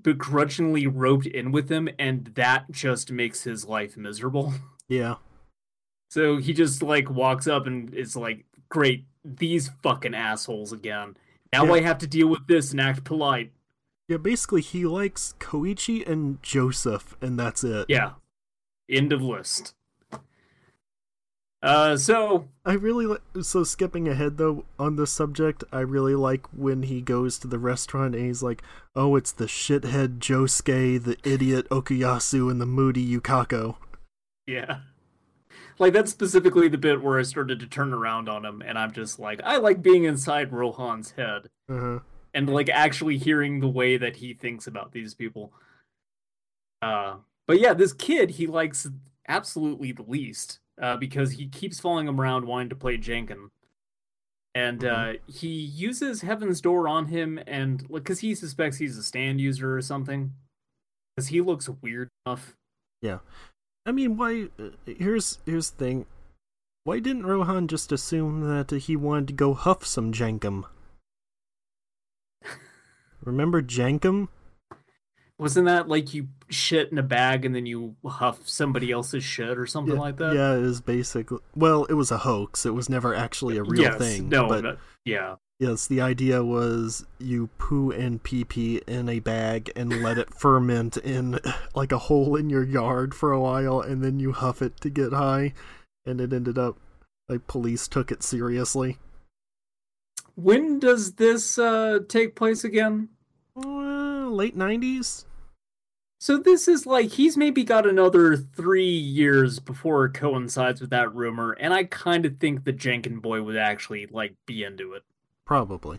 begrudgingly 0.00 0.86
roped 0.86 1.26
in 1.26 1.52
with 1.52 1.68
them, 1.68 1.90
and 1.98 2.32
that 2.36 2.70
just 2.70 3.12
makes 3.12 3.42
his 3.44 3.66
life 3.66 3.96
miserable. 3.98 4.54
Yeah, 4.88 5.16
So 6.08 6.38
he 6.38 6.52
just 6.52 6.82
like 6.82 7.08
walks 7.08 7.46
up 7.46 7.68
and 7.68 7.94
is 7.94 8.16
like, 8.16 8.44
"Great, 8.70 9.04
these 9.24 9.70
fucking 9.84 10.16
assholes 10.16 10.72
again. 10.72 11.16
Now 11.52 11.66
Yeah. 11.66 11.72
I 11.74 11.80
have 11.82 11.98
to 11.98 12.08
deal 12.08 12.26
with 12.26 12.48
this 12.48 12.72
and 12.72 12.80
act 12.80 13.04
polite." 13.04 13.52
yeah. 14.08 14.16
Basically, 14.16 14.62
he 14.62 14.86
likes 14.86 15.34
Koichi 15.38 16.04
and 16.08 16.42
Joseph, 16.42 17.14
and 17.20 17.38
that's 17.38 17.62
it. 17.62 17.86
Yeah. 17.88 18.14
End 18.88 19.12
of 19.12 19.22
list. 19.22 19.74
Uh, 21.62 21.94
so 21.94 22.48
I 22.64 22.72
really 22.72 23.04
like. 23.04 23.20
So 23.42 23.64
skipping 23.64 24.08
ahead 24.08 24.38
though 24.38 24.64
on 24.78 24.96
this 24.96 25.12
subject, 25.12 25.62
I 25.70 25.80
really 25.80 26.14
like 26.14 26.46
when 26.56 26.84
he 26.84 27.02
goes 27.02 27.38
to 27.40 27.48
the 27.48 27.58
restaurant 27.58 28.14
and 28.14 28.24
he's 28.24 28.42
like, 28.42 28.62
"Oh, 28.96 29.14
it's 29.16 29.32
the 29.32 29.44
shithead 29.44 30.18
Josuke, 30.20 31.04
the 31.04 31.18
idiot 31.22 31.68
Okuyasu, 31.68 32.50
and 32.50 32.60
the 32.60 32.66
moody 32.66 33.06
Yukako." 33.06 33.76
yeah, 34.46 34.78
like 35.78 35.92
that's 35.92 36.10
specifically 36.10 36.68
the 36.68 36.78
bit 36.78 37.02
where 37.02 37.18
I 37.18 37.22
started 37.24 37.60
to 37.60 37.66
turn 37.66 37.92
around 37.92 38.28
on 38.30 38.44
him, 38.46 38.62
and 38.64 38.78
I'm 38.78 38.92
just 38.92 39.18
like, 39.20 39.40
I 39.44 39.58
like 39.58 39.82
being 39.82 40.04
inside 40.04 40.52
Rohan's 40.52 41.10
head 41.12 41.50
Uh-huh. 41.68 41.98
and 42.32 42.48
like 42.48 42.70
actually 42.70 43.18
hearing 43.18 43.60
the 43.60 43.68
way 43.68 43.98
that 43.98 44.16
he 44.16 44.32
thinks 44.32 44.66
about 44.66 44.92
these 44.92 45.14
people. 45.14 45.52
Uh, 46.82 47.16
but 47.46 47.60
yeah, 47.60 47.74
this 47.74 47.92
kid 47.92 48.30
he 48.30 48.46
likes 48.46 48.88
absolutely 49.28 49.92
the 49.92 50.02
least 50.02 50.58
uh, 50.80 50.96
because 50.96 51.32
he 51.32 51.46
keeps 51.46 51.78
following 51.78 52.08
him 52.08 52.20
around 52.20 52.46
wanting 52.46 52.70
to 52.70 52.76
play 52.76 52.96
Janken. 52.96 53.50
And 54.54 54.84
uh, 54.84 55.12
he 55.26 55.48
uses 55.48 56.22
Heaven's 56.22 56.60
Door 56.60 56.88
on 56.88 57.06
him, 57.06 57.38
and 57.46 57.86
because 57.88 58.20
he 58.20 58.34
suspects 58.34 58.78
he's 58.78 58.98
a 58.98 59.02
stand 59.02 59.40
user 59.40 59.76
or 59.76 59.82
something, 59.82 60.32
because 61.14 61.28
he 61.28 61.40
looks 61.40 61.68
weird 61.68 62.08
enough. 62.26 62.56
Yeah, 63.00 63.18
I 63.86 63.92
mean, 63.92 64.16
why? 64.16 64.48
Uh, 64.58 64.70
here's 64.86 65.38
here's 65.46 65.70
the 65.70 65.76
thing. 65.76 66.06
Why 66.82 66.98
didn't 66.98 67.26
Rohan 67.26 67.68
just 67.68 67.92
assume 67.92 68.40
that 68.40 68.70
he 68.72 68.96
wanted 68.96 69.28
to 69.28 69.34
go 69.34 69.54
huff 69.54 69.86
some 69.86 70.12
Jenkem? 70.12 70.64
Remember 73.24 73.62
Jenkem? 73.62 74.28
Wasn't 75.40 75.64
that 75.64 75.88
like 75.88 76.12
you 76.12 76.28
shit 76.50 76.92
in 76.92 76.98
a 76.98 77.02
bag 77.02 77.46
and 77.46 77.54
then 77.54 77.64
you 77.64 77.96
huff 78.04 78.46
somebody 78.46 78.92
else's 78.92 79.24
shit 79.24 79.56
or 79.56 79.64
something 79.66 79.94
yeah, 79.94 80.00
like 80.00 80.18
that? 80.18 80.34
Yeah, 80.34 80.54
it 80.54 80.60
was 80.60 80.82
basically. 80.82 81.38
Well, 81.56 81.86
it 81.86 81.94
was 81.94 82.10
a 82.10 82.18
hoax. 82.18 82.66
It 82.66 82.74
was 82.74 82.90
never 82.90 83.14
actually 83.14 83.56
a 83.56 83.62
real 83.62 83.80
yes, 83.80 83.96
thing. 83.96 84.28
No, 84.28 84.46
but 84.48 84.64
no- 84.64 84.76
yeah. 85.06 85.36
yes, 85.58 85.86
the 85.86 86.02
idea 86.02 86.44
was 86.44 87.06
you 87.18 87.48
poo 87.56 87.90
and 87.90 88.22
pee 88.22 88.44
pee 88.44 88.82
in 88.86 89.08
a 89.08 89.20
bag 89.20 89.72
and 89.74 90.02
let 90.02 90.18
it 90.18 90.34
ferment 90.34 90.98
in 90.98 91.38
like 91.74 91.90
a 91.90 91.98
hole 91.98 92.36
in 92.36 92.50
your 92.50 92.64
yard 92.64 93.14
for 93.14 93.32
a 93.32 93.40
while, 93.40 93.80
and 93.80 94.04
then 94.04 94.20
you 94.20 94.32
huff 94.32 94.60
it 94.60 94.78
to 94.82 94.90
get 94.90 95.14
high, 95.14 95.54
and 96.04 96.20
it 96.20 96.34
ended 96.34 96.58
up 96.58 96.76
like 97.30 97.46
police 97.46 97.88
took 97.88 98.12
it 98.12 98.22
seriously. 98.22 98.98
When 100.34 100.78
does 100.78 101.14
this 101.14 101.58
uh, 101.58 102.00
take 102.08 102.36
place 102.36 102.62
again? 102.62 103.08
Uh, 103.56 104.28
late 104.28 104.54
nineties. 104.54 105.24
So 106.20 106.36
this 106.36 106.68
is 106.68 106.84
like 106.84 107.12
he's 107.12 107.38
maybe 107.38 107.64
got 107.64 107.86
another 107.86 108.36
three 108.36 108.84
years 108.84 109.58
before 109.58 110.04
it 110.04 110.12
coincides 110.12 110.78
with 110.78 110.90
that 110.90 111.14
rumor, 111.14 111.52
and 111.52 111.72
I 111.72 111.84
kind 111.84 112.26
of 112.26 112.36
think 112.38 112.64
the 112.64 112.74
Janken 112.74 113.22
boy 113.22 113.42
would 113.42 113.56
actually 113.56 114.06
like 114.06 114.34
be 114.46 114.62
into 114.62 114.92
it. 114.92 115.02
Probably. 115.46 115.98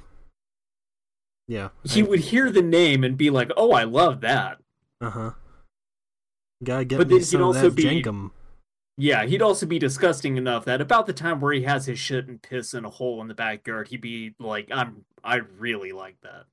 Yeah. 1.48 1.70
He 1.84 2.04
would 2.04 2.20
hear 2.20 2.52
the 2.52 2.62
name 2.62 3.04
and 3.04 3.18
be 3.18 3.32
like, 3.32 3.52
"Oh, 3.58 3.72
I 3.72 3.84
love 3.84 4.22
that." 4.22 4.60
Uh 5.02 5.10
huh. 5.10 5.32
Gotta 6.64 6.86
get 6.86 7.00
But 7.00 7.08
me 7.08 7.20
some 7.22 7.42
of 7.42 7.56
that 7.56 7.76
be- 7.76 7.84
Jenkem. 7.84 8.30
Yeah, 8.98 9.26
he'd 9.26 9.42
also 9.42 9.66
be 9.66 9.80
disgusting 9.80 10.38
enough 10.38 10.66
that 10.66 10.82
about 10.82 11.08
the 11.08 11.14
time 11.14 11.40
where 11.40 11.54
he 11.54 11.64
has 11.64 11.88
his 11.88 11.98
shit 11.98 12.28
and 12.28 12.40
piss 12.40 12.76
in 12.76 12.86
a 12.86 12.90
hole 12.92 13.20
in 13.22 13.28
the 13.28 13.34
backyard, 13.34 13.88
he'd 13.88 14.02
be 14.02 14.36
like, 14.40 14.68
"I'm, 14.72 15.04
I 15.24 15.38
really 15.38 15.92
like 15.94 16.18
that." 16.22 16.46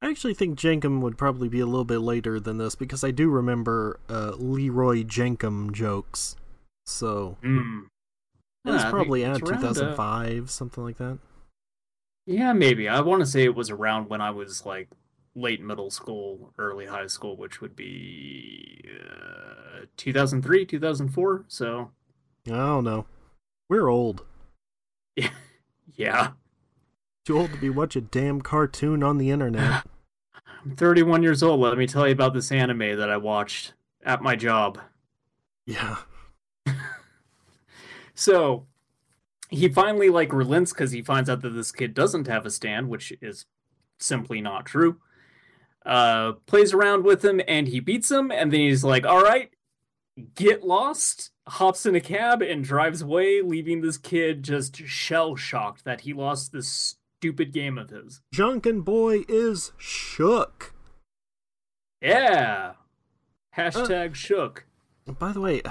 I 0.00 0.08
actually 0.10 0.34
think 0.34 0.58
Jenkem 0.58 1.00
would 1.00 1.18
probably 1.18 1.48
be 1.48 1.60
a 1.60 1.66
little 1.66 1.84
bit 1.84 1.98
later 1.98 2.38
than 2.38 2.58
this 2.58 2.74
because 2.76 3.02
I 3.02 3.10
do 3.10 3.28
remember 3.28 3.98
uh, 4.08 4.32
Leroy 4.36 5.02
Jenkum 5.02 5.72
jokes. 5.72 6.36
So 6.86 7.36
Mm. 7.42 7.86
it 8.64 8.70
was 8.70 8.82
Yeah, 8.84 8.90
probably 8.90 9.24
at 9.24 9.36
uh, 9.36 9.38
2005, 9.38 10.50
something 10.50 10.84
like 10.84 10.98
that. 10.98 11.18
Yeah, 12.26 12.52
maybe. 12.52 12.88
I 12.88 13.00
want 13.00 13.20
to 13.20 13.26
say 13.26 13.42
it 13.44 13.54
was 13.54 13.70
around 13.70 14.08
when 14.08 14.20
I 14.20 14.30
was 14.30 14.64
like 14.64 14.88
late 15.34 15.60
middle 15.62 15.90
school, 15.90 16.52
early 16.58 16.86
high 16.86 17.06
school, 17.06 17.36
which 17.36 17.60
would 17.60 17.74
be 17.74 18.84
uh, 19.00 19.86
2003, 19.96 20.64
2004. 20.66 21.44
So, 21.48 21.90
I 22.46 22.50
don't 22.50 22.84
know. 22.84 23.06
We're 23.68 23.88
old. 23.88 24.24
yeah. 25.94 26.32
Too 27.28 27.38
old 27.38 27.52
to 27.52 27.58
be 27.58 27.68
watching 27.68 28.04
a 28.04 28.06
damn 28.06 28.40
cartoon 28.40 29.02
on 29.02 29.18
the 29.18 29.30
internet. 29.30 29.86
I'm 30.64 30.74
31 30.74 31.22
years 31.22 31.42
old. 31.42 31.60
Let 31.60 31.76
me 31.76 31.86
tell 31.86 32.06
you 32.06 32.12
about 32.14 32.32
this 32.32 32.50
anime 32.50 32.96
that 32.96 33.10
I 33.10 33.18
watched 33.18 33.74
at 34.02 34.22
my 34.22 34.34
job. 34.34 34.78
yeah. 35.66 35.96
So, 38.14 38.66
he 39.50 39.68
finally 39.68 40.08
like 40.08 40.32
relents 40.32 40.72
because 40.72 40.92
he 40.92 41.02
finds 41.02 41.28
out 41.28 41.42
that 41.42 41.50
this 41.50 41.70
kid 41.70 41.92
doesn't 41.92 42.28
have 42.28 42.46
a 42.46 42.50
stand, 42.50 42.88
which 42.88 43.12
is 43.20 43.44
simply 43.98 44.40
not 44.40 44.64
true. 44.64 44.98
Uh, 45.84 46.32
plays 46.46 46.72
around 46.72 47.04
with 47.04 47.22
him 47.22 47.42
and 47.46 47.68
he 47.68 47.78
beats 47.78 48.10
him, 48.10 48.30
and 48.30 48.50
then 48.50 48.60
he's 48.60 48.84
like, 48.84 49.04
"All 49.04 49.22
right, 49.22 49.50
get 50.34 50.64
lost." 50.64 51.30
Hops 51.46 51.84
in 51.84 51.94
a 51.94 52.00
cab 52.00 52.40
and 52.40 52.64
drives 52.64 53.02
away, 53.02 53.42
leaving 53.42 53.82
this 53.82 53.98
kid 53.98 54.42
just 54.42 54.78
shell 54.78 55.36
shocked 55.36 55.84
that 55.84 56.00
he 56.00 56.14
lost 56.14 56.52
this 56.52 56.96
stupid 57.20 57.52
game 57.52 57.78
of 57.78 57.90
his. 57.90 58.20
Janken 58.34 58.84
Boy 58.84 59.24
is 59.28 59.72
shook. 59.76 60.72
Yeah. 62.00 62.74
Hashtag 63.56 64.10
uh, 64.10 64.14
shook. 64.14 64.66
By 65.18 65.32
the 65.32 65.40
way, 65.40 65.62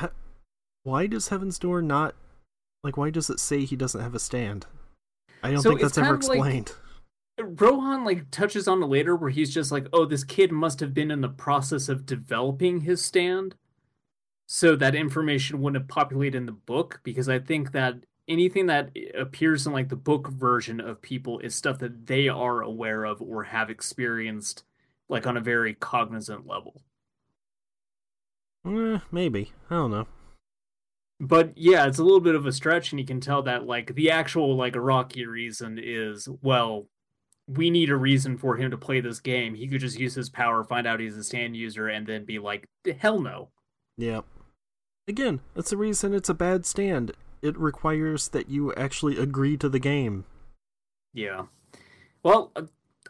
why 0.83 1.07
does 1.07 1.29
Heaven's 1.29 1.57
Door 1.59 1.83
not 1.83 2.15
like? 2.83 2.97
Why 2.97 3.09
does 3.09 3.29
it 3.29 3.39
say 3.39 3.63
he 3.65 3.75
doesn't 3.75 4.01
have 4.01 4.15
a 4.15 4.19
stand? 4.19 4.65
I 5.43 5.51
don't 5.51 5.61
So 5.61 5.69
think 5.69 5.81
that's 5.81 5.97
ever 5.97 6.15
of 6.15 6.23
like- 6.23 6.37
explained. 6.37 6.71
Rohan 7.39 8.03
like 8.03 8.31
touches 8.31 8.67
on 8.67 8.81
it 8.81 8.87
later 8.87 9.15
where 9.15 9.29
he's 9.29 9.53
just 9.53 9.71
like, 9.71 9.85
oh, 9.93 10.05
this 10.05 10.23
kid 10.23 10.51
must 10.51 10.79
have 10.79 10.95
been 10.95 11.11
in 11.11 11.21
the 11.21 11.29
process 11.29 11.87
of 11.87 12.03
developing 12.07 12.81
his 12.81 13.05
stand. 13.05 13.53
So 14.47 14.75
that 14.75 14.95
information 14.95 15.61
wouldn't 15.61 15.87
populate 15.87 16.33
in 16.33 16.47
the 16.47 16.51
book 16.51 16.99
because 17.03 17.29
I 17.29 17.37
think 17.37 17.73
that 17.73 17.97
anything 18.27 18.65
that 18.67 18.91
appears 19.17 19.65
in 19.65 19.73
like 19.73 19.89
the 19.89 19.95
book 19.95 20.27
version 20.27 20.79
of 20.79 21.01
people 21.01 21.39
is 21.39 21.55
stuff 21.55 21.79
that 21.79 22.07
they 22.07 22.27
are 22.27 22.61
aware 22.61 23.05
of 23.05 23.21
or 23.21 23.45
have 23.45 23.69
experienced 23.69 24.63
like 25.09 25.25
on 25.25 25.37
a 25.37 25.41
very 25.41 25.73
cognizant 25.73 26.45
level. 26.45 26.81
Eh, 28.65 28.99
maybe 29.11 29.53
I 29.69 29.75
don't 29.75 29.91
know. 29.91 30.07
but 31.19 31.53
yeah, 31.57 31.87
it's 31.87 31.99
a 31.99 32.03
little 32.03 32.19
bit 32.19 32.35
of 32.35 32.45
a 32.45 32.51
stretch, 32.51 32.91
and 32.91 32.99
you 32.99 33.05
can 33.05 33.21
tell 33.21 33.41
that 33.43 33.65
like 33.65 33.95
the 33.95 34.11
actual 34.11 34.55
like 34.55 34.75
rocky 34.75 35.25
reason 35.25 35.79
is 35.81 36.27
well, 36.41 36.87
we 37.47 37.69
need 37.69 37.89
a 37.89 37.95
reason 37.95 38.37
for 38.37 38.57
him 38.57 38.71
to 38.71 38.77
play 38.77 38.99
this 38.99 39.21
game. 39.21 39.55
He 39.55 39.67
could 39.67 39.79
just 39.79 39.97
use 39.97 40.15
his 40.15 40.29
power, 40.29 40.63
find 40.65 40.85
out 40.85 40.99
he's 40.99 41.15
a 41.15 41.23
stand 41.23 41.55
user, 41.55 41.87
and 41.87 42.05
then 42.05 42.25
be 42.25 42.39
like, 42.39 42.67
hell 42.99 43.21
no. 43.21 43.49
Yeah. 43.97 44.21
Again, 45.07 45.39
that's 45.55 45.69
the 45.69 45.77
reason 45.77 46.13
it's 46.13 46.27
a 46.27 46.33
bad 46.33 46.65
stand. 46.65 47.13
It 47.47 47.57
requires 47.57 48.27
that 48.29 48.49
you 48.49 48.73
actually 48.75 49.17
agree 49.17 49.57
to 49.57 49.69
the 49.69 49.79
game. 49.79 50.25
Yeah. 51.13 51.45
Well, 52.21 52.51
uh, 52.55 52.63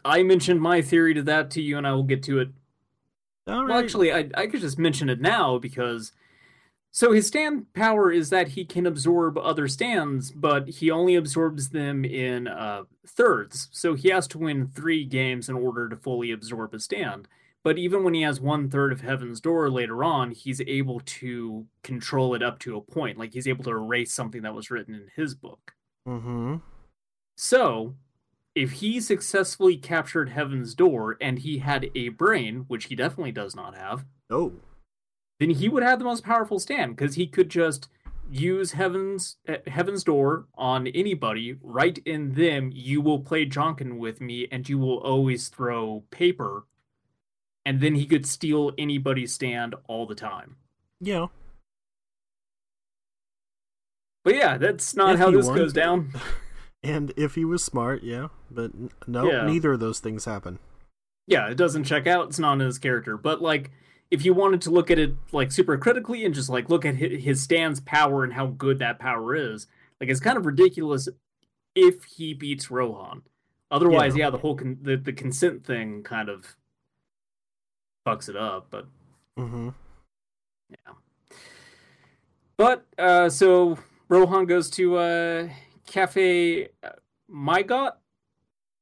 I 0.04 0.22
mentioned 0.22 0.60
my 0.60 0.80
theory 0.80 1.12
to 1.14 1.22
that 1.22 1.50
to 1.52 1.62
you, 1.62 1.76
and 1.76 1.86
I 1.86 1.92
will 1.92 2.04
get 2.04 2.22
to 2.24 2.38
it 2.38 2.48
All 3.46 3.64
right. 3.64 3.68
Well, 3.68 3.78
actually, 3.78 4.12
I 4.12 4.30
I 4.34 4.46
could 4.46 4.60
just 4.60 4.78
mention 4.78 5.08
it 5.10 5.20
now 5.20 5.58
because 5.58 6.12
so 6.90 7.12
his 7.12 7.26
stand 7.26 7.72
power 7.74 8.10
is 8.10 8.30
that 8.30 8.48
he 8.48 8.64
can 8.64 8.86
absorb 8.86 9.36
other 9.38 9.68
stands, 9.68 10.30
but 10.30 10.68
he 10.68 10.90
only 10.90 11.14
absorbs 11.14 11.68
them 11.68 12.04
in 12.04 12.48
uh, 12.48 12.84
thirds. 13.06 13.68
So 13.72 13.94
he 13.94 14.08
has 14.08 14.26
to 14.28 14.38
win 14.38 14.66
three 14.66 15.04
games 15.04 15.48
in 15.48 15.56
order 15.56 15.88
to 15.88 15.96
fully 15.96 16.32
absorb 16.32 16.74
a 16.74 16.80
stand. 16.80 17.28
But 17.64 17.76
even 17.78 18.04
when 18.04 18.14
he 18.14 18.22
has 18.22 18.40
one 18.40 18.70
third 18.70 18.92
of 18.92 19.00
Heaven's 19.00 19.40
Door 19.40 19.70
later 19.70 20.02
on, 20.04 20.30
he's 20.30 20.60
able 20.62 21.00
to 21.00 21.66
control 21.82 22.34
it 22.34 22.42
up 22.42 22.58
to 22.60 22.76
a 22.76 22.80
point. 22.80 23.18
Like 23.18 23.34
he's 23.34 23.48
able 23.48 23.64
to 23.64 23.70
erase 23.70 24.12
something 24.12 24.42
that 24.42 24.54
was 24.54 24.70
written 24.70 24.94
in 24.94 25.08
his 25.16 25.34
book. 25.34 25.74
Mm-hmm. 26.06 26.56
So, 27.36 27.94
if 28.54 28.72
he 28.72 29.00
successfully 29.00 29.76
captured 29.76 30.30
Heaven's 30.30 30.74
Door 30.74 31.18
and 31.20 31.38
he 31.40 31.58
had 31.58 31.90
a 31.94 32.08
brain, 32.10 32.64
which 32.68 32.86
he 32.86 32.96
definitely 32.96 33.32
does 33.32 33.54
not 33.54 33.76
have, 33.76 34.04
Oh. 34.30 34.52
then 35.40 35.50
he 35.50 35.68
would 35.68 35.82
have 35.82 35.98
the 35.98 36.04
most 36.04 36.24
powerful 36.24 36.58
stand 36.58 36.96
because 36.96 37.14
he 37.16 37.26
could 37.26 37.48
just 37.48 37.88
use 38.30 38.72
Heaven's 38.72 39.36
uh, 39.48 39.56
Heaven's 39.66 40.04
Door 40.04 40.46
on 40.54 40.86
anybody, 40.88 41.56
write 41.62 41.98
in 41.98 42.34
them, 42.34 42.70
"You 42.74 43.00
will 43.00 43.20
play 43.20 43.46
Janken 43.46 43.98
with 43.98 44.20
me, 44.20 44.48
and 44.50 44.68
you 44.68 44.78
will 44.78 44.98
always 44.98 45.48
throw 45.48 46.04
paper," 46.10 46.64
and 47.68 47.82
then 47.82 47.94
he 47.96 48.06
could 48.06 48.24
steal 48.24 48.72
anybody's 48.78 49.30
stand 49.32 49.74
all 49.88 50.06
the 50.06 50.14
time. 50.14 50.56
Yeah. 51.00 51.26
But 54.24 54.34
yeah, 54.36 54.56
that's 54.58 54.94
not 54.96 55.14
If 55.14 55.18
how 55.20 55.30
this 55.30 55.46
goes 55.48 55.72
to. 55.74 55.80
down. 55.80 56.12
And 56.80 57.12
if 57.16 57.34
he 57.34 57.44
was 57.44 57.64
smart, 57.64 58.04
yeah. 58.04 58.28
But 58.52 58.70
no, 59.08 59.28
Yeah. 59.28 59.44
neither 59.44 59.72
of 59.72 59.80
those 59.80 59.98
things 59.98 60.26
happen. 60.26 60.60
yeah, 61.26 61.48
it 61.50 61.56
doesn't 61.56 61.84
check 61.84 62.06
out. 62.06 62.28
It's 62.28 62.38
not 62.38 62.52
in 62.54 62.60
his 62.60 62.78
character. 62.78 63.16
But 63.16 63.42
like, 63.42 63.72
if 64.12 64.24
you 64.24 64.32
wanted 64.32 64.62
to 64.62 64.70
look 64.70 64.88
at 64.88 64.98
it 64.98 65.14
like 65.32 65.50
super 65.50 65.76
critically 65.76 66.24
and 66.24 66.32
just 66.32 66.48
like 66.48 66.70
look 66.70 66.86
at 66.86 66.94
his 66.94 67.42
stand's 67.42 67.80
power 67.80 68.22
and 68.22 68.32
how 68.32 68.46
good 68.46 68.78
that 68.78 69.00
power 69.00 69.34
is, 69.34 69.66
like 70.00 70.08
it's 70.08 70.20
kind 70.20 70.38
of 70.38 70.46
ridiculous 70.46 71.08
if 71.74 72.04
he 72.04 72.32
beats 72.32 72.70
Rohan. 72.70 73.22
Otherwise, 73.72 74.16
Yeah. 74.16 74.26
yeah, 74.26 74.30
the 74.30 74.38
whole 74.38 74.54
con- 74.54 74.78
the 74.80 74.96
the 74.96 75.12
consent 75.12 75.64
thing 75.66 76.04
kind 76.04 76.28
of 76.28 76.56
fucks 78.08 78.28
it 78.28 78.36
up. 78.36 78.66
But 78.70 78.86
Mm-hmm. 79.38 79.68
yeah. 80.70 80.92
But 82.56 82.84
uh, 82.98 83.28
so 83.28 83.78
Rohan 84.08 84.46
goes 84.46 84.68
to 84.70 84.96
uh, 84.96 85.48
Cafe 85.86 86.68
uh, 86.82 86.88
Mygot. 87.32 87.92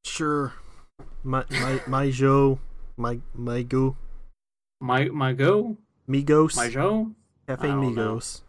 Sure. 0.04 0.54
My 1.23 1.45
my 1.50 1.80
my 1.87 2.11
Joe. 2.11 2.59
My 2.97 3.21
my 3.35 3.62
go. 3.62 3.97
My 4.80 5.06
my 5.06 5.33
go 5.33 5.76
Migos. 6.09 6.56
my 6.56 6.68
Joe. 6.71 7.12
Cafe 7.47 7.68
don't 7.68 7.95
know. 7.95 8.16
Migos. 8.16 8.42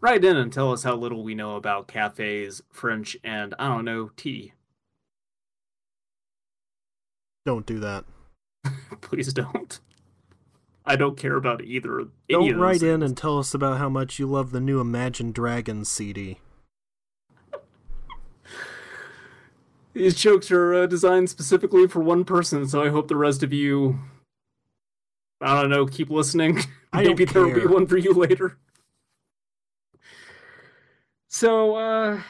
Write 0.00 0.24
in 0.24 0.36
and 0.36 0.52
tell 0.52 0.72
us 0.72 0.82
how 0.84 0.94
little 0.94 1.22
we 1.24 1.34
know 1.34 1.56
about 1.56 1.86
cafes, 1.88 2.62
French, 2.72 3.16
and 3.22 3.54
I 3.58 3.68
don't 3.68 3.84
know, 3.84 4.10
tea. 4.16 4.52
Don't 7.44 7.66
do 7.66 7.78
that. 7.80 8.04
Please 9.00 9.32
don't. 9.32 9.80
I 10.84 10.96
don't 10.96 11.16
care 11.16 11.36
about 11.36 11.62
either. 11.62 12.08
Don't 12.28 12.56
write 12.56 12.82
in 12.82 13.02
and 13.02 13.16
tell 13.16 13.38
us 13.38 13.54
about 13.54 13.78
how 13.78 13.88
much 13.88 14.18
you 14.18 14.26
love 14.26 14.50
the 14.50 14.60
new 14.60 14.80
Imagine 14.80 15.30
Dragons 15.30 15.88
CD. 15.88 16.38
These 19.92 20.14
jokes 20.14 20.50
are 20.50 20.74
uh, 20.74 20.86
designed 20.86 21.28
specifically 21.30 21.86
for 21.86 22.00
one 22.00 22.24
person, 22.24 22.66
so 22.66 22.82
I 22.82 22.88
hope 22.88 23.08
the 23.08 23.16
rest 23.16 23.42
of 23.42 23.52
you, 23.52 23.98
I 25.40 25.60
don't 25.60 25.70
know, 25.70 25.86
keep 25.86 26.10
listening. 26.10 26.60
Maybe 26.94 27.24
there 27.24 27.44
will 27.44 27.54
be 27.54 27.66
one 27.66 27.86
for 27.86 27.96
you 27.96 28.12
later. 28.12 28.56
So, 31.28 31.76
uh, 31.76 32.20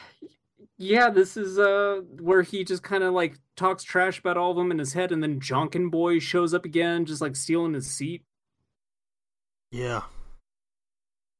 yeah, 0.77 1.09
this 1.09 1.37
is 1.37 1.59
uh 1.59 2.01
where 2.19 2.41
he 2.41 2.63
just 2.63 2.83
kind 2.83 3.03
of 3.03 3.13
like 3.13 3.37
talks 3.61 3.83
trash 3.83 4.19
about 4.19 4.37
all 4.37 4.51
of 4.51 4.57
them 4.57 4.71
in 4.71 4.79
his 4.79 4.93
head, 4.93 5.11
and 5.11 5.21
then 5.21 5.39
Janken 5.39 5.91
Boy 5.91 6.19
shows 6.19 6.53
up 6.53 6.65
again, 6.65 7.05
just 7.05 7.21
like 7.21 7.35
stealing 7.35 7.73
his 7.75 7.89
seat. 7.89 8.23
Yeah. 9.71 10.01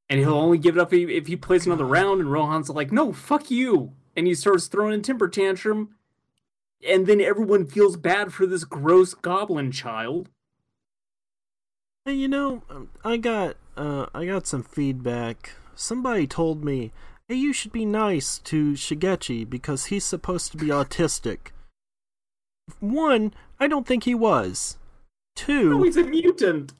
and 0.08 0.20
he'll 0.20 0.34
only 0.34 0.58
give 0.58 0.76
it 0.76 0.80
up 0.80 0.92
if, 0.92 1.26
he 1.26 1.36
plays 1.36 1.66
another 1.66 1.86
round. 1.86 2.20
And 2.20 2.30
Rohan's 2.30 2.68
like, 2.68 2.92
"No, 2.92 3.12
fuck 3.12 3.50
you!" 3.50 3.92
And 4.16 4.26
he 4.26 4.34
starts 4.34 4.66
throwing 4.68 4.98
a 4.98 5.02
temper 5.02 5.26
tantrum, 5.28 5.96
and 6.86 7.06
then 7.06 7.20
everyone 7.20 7.66
feels 7.66 7.96
bad 7.96 8.32
for 8.32 8.46
this 8.46 8.64
gross 8.64 9.14
goblin 9.14 9.70
child. 9.72 10.28
Hey, 12.04 12.14
you 12.14 12.28
know, 12.28 12.62
um, 12.70 12.90
I 13.04 13.16
got 13.16 13.56
uh 13.76 14.06
I 14.14 14.26
got 14.26 14.46
some 14.46 14.62
feedback. 14.62 15.52
Somebody 15.74 16.26
told 16.26 16.64
me, 16.64 16.92
"Hey, 17.28 17.36
you 17.36 17.52
should 17.52 17.72
be 17.72 17.86
nice 17.86 18.38
to 18.40 18.72
Shigechi 18.72 19.48
because 19.48 19.86
he's 19.86 20.04
supposed 20.04 20.52
to 20.52 20.58
be 20.58 20.66
autistic." 20.68 21.52
One, 22.80 23.34
I 23.58 23.66
don't 23.66 23.86
think 23.86 24.04
he 24.04 24.14
was. 24.14 24.76
Two, 25.34 25.70
No, 25.70 25.82
he's 25.82 25.96
a 25.96 26.04
mutant. 26.04 26.74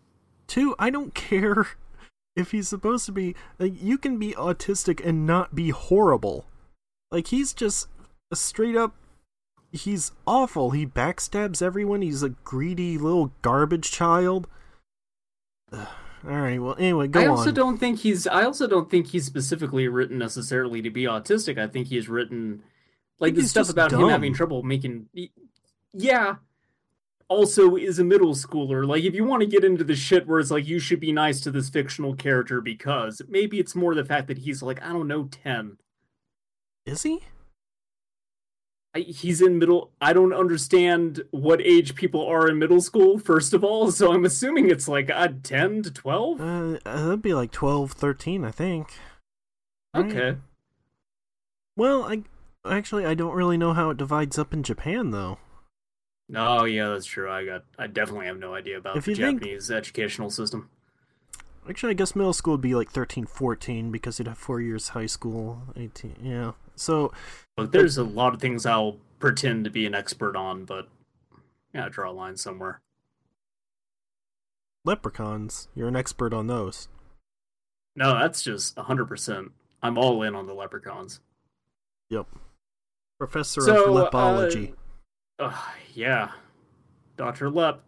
Two, 0.46 0.74
I 0.78 0.90
don't 0.90 1.14
care 1.14 1.68
if 2.37 2.50
he's 2.50 2.68
supposed 2.68 3.07
to 3.07 3.12
be. 3.12 3.35
Like, 3.59 3.81
you 3.81 3.98
can 3.98 4.18
be 4.18 4.33
autistic 4.33 5.05
and 5.05 5.26
not 5.26 5.55
be 5.55 5.70
horrible. 5.70 6.46
Like, 7.11 7.28
he's 7.28 7.55
just 7.55 7.88
a 8.31 8.37
straight 8.37 8.76
up. 8.76 8.94
He's 9.70 10.12
awful. 10.26 10.72
He 10.72 10.87
backstabs 10.87 11.62
everyone. 11.62 12.02
He's 12.02 12.22
a 12.22 12.31
greedy 12.31 12.98
little 12.98 13.33
garbage 13.40 13.90
child. 13.90 14.46
Ugh. 15.72 15.88
All 16.24 16.31
right. 16.31 16.62
Well, 16.62 16.76
anyway, 16.78 17.09
go 17.09 17.20
on. 17.20 17.26
I 17.26 17.28
also 17.28 17.48
on. 17.48 17.55
don't 17.55 17.78
think 17.78 17.98
he's. 18.00 18.28
I 18.28 18.44
also 18.44 18.68
don't 18.68 18.88
think 18.88 19.09
he's 19.09 19.24
specifically 19.24 19.88
written 19.88 20.18
necessarily 20.18 20.81
to 20.83 20.90
be 20.90 21.02
autistic. 21.02 21.59
I 21.59 21.66
think 21.66 21.88
he's 21.88 22.09
written 22.09 22.62
like 23.18 23.35
the 23.35 23.42
stuff 23.42 23.68
about 23.68 23.92
him 23.92 24.09
having 24.09 24.33
trouble 24.33 24.62
making. 24.62 25.09
Yeah. 25.92 26.37
Also, 27.28 27.76
is 27.76 27.98
a 27.98 28.05
middle 28.05 28.35
schooler. 28.35 28.87
Like, 28.87 29.05
if 29.05 29.14
you 29.14 29.24
want 29.24 29.40
to 29.40 29.46
get 29.46 29.64
into 29.64 29.85
the 29.85 29.96
shit 29.96 30.26
where 30.26 30.38
it's 30.38 30.50
like 30.50 30.66
you 30.66 30.78
should 30.78 31.00
be 31.00 31.12
nice 31.12 31.40
to 31.40 31.50
this 31.50 31.70
fictional 31.70 32.14
character 32.14 32.61
because 32.61 33.22
maybe 33.28 33.59
it's 33.59 33.74
more 33.74 33.94
the 33.94 34.05
fact 34.05 34.28
that 34.28 34.38
he's 34.38 34.62
like 34.62 34.83
I 34.83 34.88
don't 34.88 35.09
know 35.09 35.24
ten. 35.24 35.78
Is 36.85 37.05
he? 37.05 37.20
I, 38.94 39.00
he's 39.00 39.40
in 39.40 39.59
middle. 39.59 39.90
I 40.00 40.12
don't 40.12 40.35
understand 40.35 41.22
what 41.31 41.62
age 41.62 41.94
people 41.94 42.26
are 42.26 42.48
in 42.48 42.59
middle 42.59 42.83
school. 42.83 43.18
First 43.18 43.55
of 43.55 43.64
all, 43.64 43.90
so 43.90 44.12
I'm 44.12 44.26
assuming 44.26 44.68
it's 44.68 44.88
like 44.88 45.09
uh, 45.09 45.28
ten 45.42 45.83
to 45.83 45.90
twelve. 45.90 46.40
Uh, 46.40 46.78
uh, 46.85 47.02
that'd 47.05 47.22
be 47.22 47.33
like 47.33 47.52
12, 47.52 47.92
13, 47.92 48.44
I 48.44 48.50
think. 48.50 48.92
right. 49.94 50.05
Okay. 50.05 50.38
Well, 51.76 52.05
I 52.05 52.24
actually 52.70 53.07
I 53.07 53.14
don't 53.14 53.35
really 53.35 53.57
know 53.57 53.72
how 53.72 53.88
it 53.88 53.96
divides 53.96 54.38
up 54.38 54.52
in 54.52 54.62
Japan 54.62 55.11
though. 55.11 55.38
Oh 56.35 56.64
yeah, 56.64 56.88
that's 56.88 57.07
true. 57.07 57.31
I 57.31 57.45
got. 57.45 57.64
I 57.79 57.87
definitely 57.87 58.27
have 58.27 58.38
no 58.38 58.55
idea 58.55 58.79
about 58.79 58.97
If 58.97 59.05
the 59.05 59.11
you 59.12 59.16
think- 59.16 59.40
Japanese 59.40 59.71
educational 59.71 60.31
system. 60.31 60.71
Actually, 61.68 61.90
I 61.90 61.95
guess 61.95 62.16
middle 62.16 62.33
school 62.33 62.55
would 62.55 62.61
be 62.61 62.75
like 62.75 62.90
13, 62.90 63.25
14 63.25 63.92
because 63.92 64.18
you'd 64.18 64.27
have 64.27 64.37
four 64.38 64.61
years 64.61 64.88
high 64.88 65.07
school, 65.07 65.62
18. 65.77 66.16
Yeah. 66.21 66.53
So, 66.75 67.12
Look, 67.57 67.71
there's 67.71 67.97
a 67.97 68.03
lot 68.03 68.35
of 68.35 68.40
things 68.40 68.66
I'll 68.66 68.97
pretend 69.21 69.62
to 69.64 69.71
be 69.71 69.87
an 69.87 69.95
expert 69.95 70.35
on, 70.35 70.64
but 70.64 70.88
yeah, 71.73 71.88
draw 71.88 72.11
a 72.11 72.12
line 72.12 72.37
somewhere. 72.37 72.81
leprechauns, 74.85 75.68
you're 75.75 75.87
an 75.88 75.95
expert 75.97 76.33
on 76.35 76.47
those. 76.49 76.88
No, 77.95 78.18
that's 78.18 78.42
just 78.42 78.77
hundred 78.79 79.07
percent. 79.07 79.53
I'm 79.83 79.99
all 79.99 80.23
in 80.23 80.35
on 80.35 80.47
the 80.47 80.55
leprechauns. 80.55 81.21
Yep. 82.11 82.27
Professor 83.18 83.61
So, 83.61 83.97
of 83.97 84.11
lepology. 84.12 84.73
Uh, 84.73 84.77
yeah, 85.94 86.33
Doctor 87.16 87.50
Lep. 87.50 87.83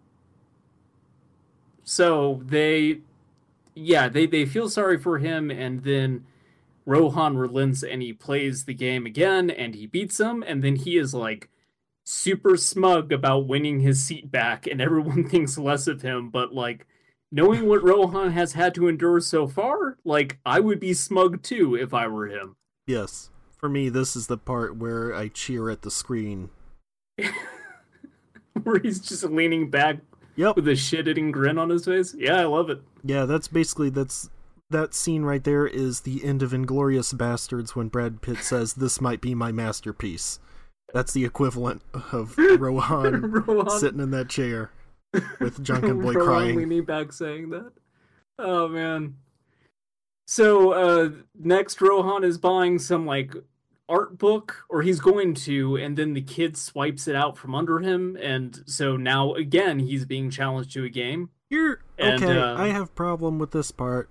So 1.85 2.41
they, 2.45 3.01
yeah, 3.75 4.09
they 4.09 4.27
they 4.27 4.47
feel 4.47 4.69
sorry 4.69 4.99
for 4.99 5.19
him, 5.19 5.51
and 5.51 5.83
then 5.85 6.25
Rohan 6.87 7.37
relents 7.37 7.83
and 7.83 8.03
he 8.03 8.13
plays 8.13 8.65
the 8.65 8.75
game 8.75 9.07
again, 9.07 9.51
and 9.51 9.75
he 9.75 9.87
beats 9.87 10.19
him, 10.19 10.43
and 10.47 10.63
then 10.63 10.77
he 10.77 10.97
is 10.97 11.15
like 11.15 11.51
super 12.05 12.57
smug 12.57 13.13
about 13.13 13.47
winning 13.47 13.81
his 13.81 14.03
seat 14.03 14.31
back, 14.31 14.67
and 14.67 14.81
everyone 14.81 15.25
thinks 15.29 15.59
less 15.59 15.87
of 15.87 16.03
him, 16.03 16.31
but 16.31 16.55
like 16.55 16.87
knowing 17.31 17.67
what 17.67 17.83
Rohan 17.83 18.31
has 18.31 18.53
had 18.53 18.75
to 18.77 18.89
endure 18.89 19.21
so 19.21 19.47
far, 19.47 19.99
like 20.05 20.39
I 20.47 20.61
would 20.61 20.81
be 20.81 20.95
smug 20.95 21.43
too 21.43 21.75
if 21.75 21.93
I 21.93 22.07
were 22.07 22.29
him. 22.29 22.57
Yes. 22.87 23.31
For 23.57 23.69
me, 23.69 23.89
this 23.89 24.15
is 24.15 24.27
the 24.27 24.37
part 24.37 24.77
where 24.77 25.15
I 25.15 25.29
cheer 25.29 25.71
at 25.71 25.83
the 25.83 25.91
screen. 25.91 26.51
Where 28.63 28.79
he's 28.81 29.01
just 29.01 29.25
leaning 29.25 29.71
back 29.71 29.99
Yep. 30.37 30.57
with 30.57 30.67
a 30.69 30.75
shit-eating 30.75 31.31
grin 31.31 31.59
on 31.59 31.71
his 31.71 31.85
face. 31.85 32.15
Yeah, 32.19 32.41
I 32.41 32.45
love 32.45 32.69
it. 32.71 32.83
Yeah, 33.05 33.25
that's 33.25 33.47
basically 33.47 33.89
that's 33.91 34.31
that 34.71 34.93
scene 34.95 35.23
right 35.23 35.45
there 35.45 35.67
is 35.67 36.01
the 36.01 36.25
end 36.25 36.43
of 36.43 36.51
Inglourious 36.51 37.15
Basterds 37.15 37.77
when 37.77 37.89
Brad 37.89 38.21
Pitt 38.23 38.39
says 38.39 38.75
this 38.75 39.01
might 39.01 39.21
be 39.21 39.35
my 39.35 39.53
masterpiece. 39.53 40.41
That's 40.93 41.13
the 41.13 41.25
equivalent 41.25 41.83
of 42.13 42.37
Rohan 42.39 43.21
Rohan, 43.31 43.71
sitting 43.79 44.01
in 44.01 44.11
that 44.13 44.29
chair 44.29 44.71
with 45.39 45.59
Janken 45.65 46.03
Boy 46.03 46.13
Rohan 46.15 46.25
crying. 46.27 46.57
leaning 46.57 46.85
back 46.85 47.13
saying 47.13 47.51
that. 47.51 47.71
Oh 48.39 48.67
man. 48.69 49.15
So 50.27 50.73
uh 50.73 51.11
next 51.39 51.81
Rohan 51.81 52.25
is 52.25 52.39
buying 52.39 52.79
some 52.81 53.07
like 53.07 53.35
art 53.89 54.17
book 54.19 54.65
or 54.71 54.83
he's 54.83 54.99
going 55.01 55.35
to 55.35 55.77
and 55.77 55.97
then 55.99 56.15
the 56.15 56.23
kid 56.23 56.57
swipes 56.57 57.07
it 57.07 57.15
out 57.15 57.37
from 57.37 57.55
under 57.55 57.81
him 57.81 58.17
and 58.21 58.63
so 58.67 58.97
now 58.97 59.35
again 59.35 59.79
he's 59.79 60.07
being 60.07 60.31
challenged 60.31 60.73
to 60.73 60.85
a 60.85 60.89
game. 60.89 61.29
You're 61.51 61.81
And, 61.99 62.23
okay. 62.25 62.39
uh, 62.39 62.57
I 62.57 62.69
have 62.69 62.95
problem 62.95 63.39
with 63.39 63.51
this 63.51 63.71
part. 63.71 64.09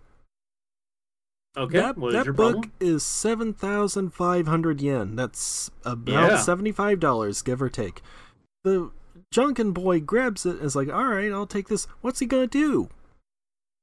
Okay, 1.55 1.77
that 1.77 1.95
that 1.99 2.25
your 2.25 2.33
book 2.33 2.53
problem? 2.53 2.71
is 2.79 3.03
seven 3.03 3.53
thousand 3.53 4.11
five 4.13 4.47
hundred 4.47 4.81
yen. 4.81 5.15
That's 5.15 5.69
about 5.85 6.31
Yeah. 6.31 6.37
seventy 6.37 6.71
five 6.71 6.99
dollars, 6.99 7.41
give 7.43 7.61
or 7.61 7.69
take. 7.69 8.01
The 8.63 8.91
Janken 9.33 9.73
Boy 9.73 9.99
grabs 9.99 10.45
it 10.47 10.57
and 10.57 10.65
is 10.65 10.75
like, 10.75 10.89
"All 10.91 11.07
right, 11.09 11.31
I'll 11.31 11.45
take 11.45 11.67
this." 11.67 11.85
What's 12.01 12.19
he 12.19 12.25
gonna 12.25 12.47
do? 12.47 12.89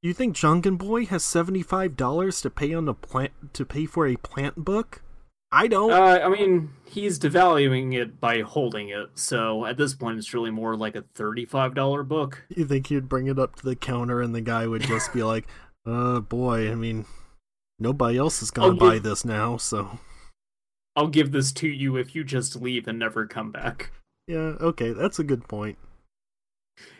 You 0.02 0.12
think 0.14 0.34
Janken 0.34 0.78
Boy 0.78 1.04
has 1.06 1.22
seventy 1.24 1.62
five 1.62 1.96
dollars 1.96 2.40
to 2.40 2.50
pay 2.50 2.74
on 2.74 2.88
a 2.88 2.94
plant 2.94 3.32
to 3.54 3.64
pay 3.64 3.86
for 3.86 4.04
a 4.06 4.16
plant 4.16 4.64
book? 4.64 5.02
I 5.52 5.66
don't. 5.66 5.90
Uh, 5.90 6.20
I 6.24 6.28
mean, 6.28 6.70
he's 6.84 7.18
devaluing 7.18 7.94
it 7.94 8.20
by 8.20 8.42
holding 8.42 8.88
it, 8.90 9.10
so 9.16 9.66
at 9.66 9.76
this 9.76 9.94
point, 9.94 10.18
it's 10.18 10.32
really 10.32 10.50
more 10.50 10.76
like 10.76 10.94
a 10.94 11.02
thirty-five 11.14 11.74
dollar 11.74 12.02
book. 12.04 12.44
you 12.48 12.64
think 12.64 12.86
he'd 12.86 13.08
bring 13.08 13.26
it 13.26 13.38
up 13.38 13.56
to 13.56 13.64
the 13.64 13.74
counter 13.76 14.20
and 14.22 14.34
the 14.34 14.40
guy 14.40 14.66
would 14.66 14.82
just 14.82 15.12
be 15.12 15.22
like, 15.24 15.46
"Uh, 15.86 16.20
boy, 16.20 16.70
I 16.70 16.74
mean, 16.76 17.04
nobody 17.80 18.16
else 18.16 18.42
is 18.42 18.50
gonna 18.52 18.68
I'll 18.68 18.76
buy 18.76 18.94
give- 18.94 19.02
this 19.04 19.24
now, 19.24 19.56
so." 19.56 19.98
I'll 20.96 21.08
give 21.08 21.30
this 21.32 21.52
to 21.52 21.68
you 21.68 21.96
if 21.96 22.14
you 22.14 22.24
just 22.24 22.56
leave 22.60 22.86
and 22.88 22.98
never 22.98 23.24
come 23.26 23.50
back. 23.52 23.92
Yeah, 24.26 24.54
okay, 24.60 24.92
that's 24.92 25.18
a 25.20 25.24
good 25.24 25.48
point. 25.48 25.78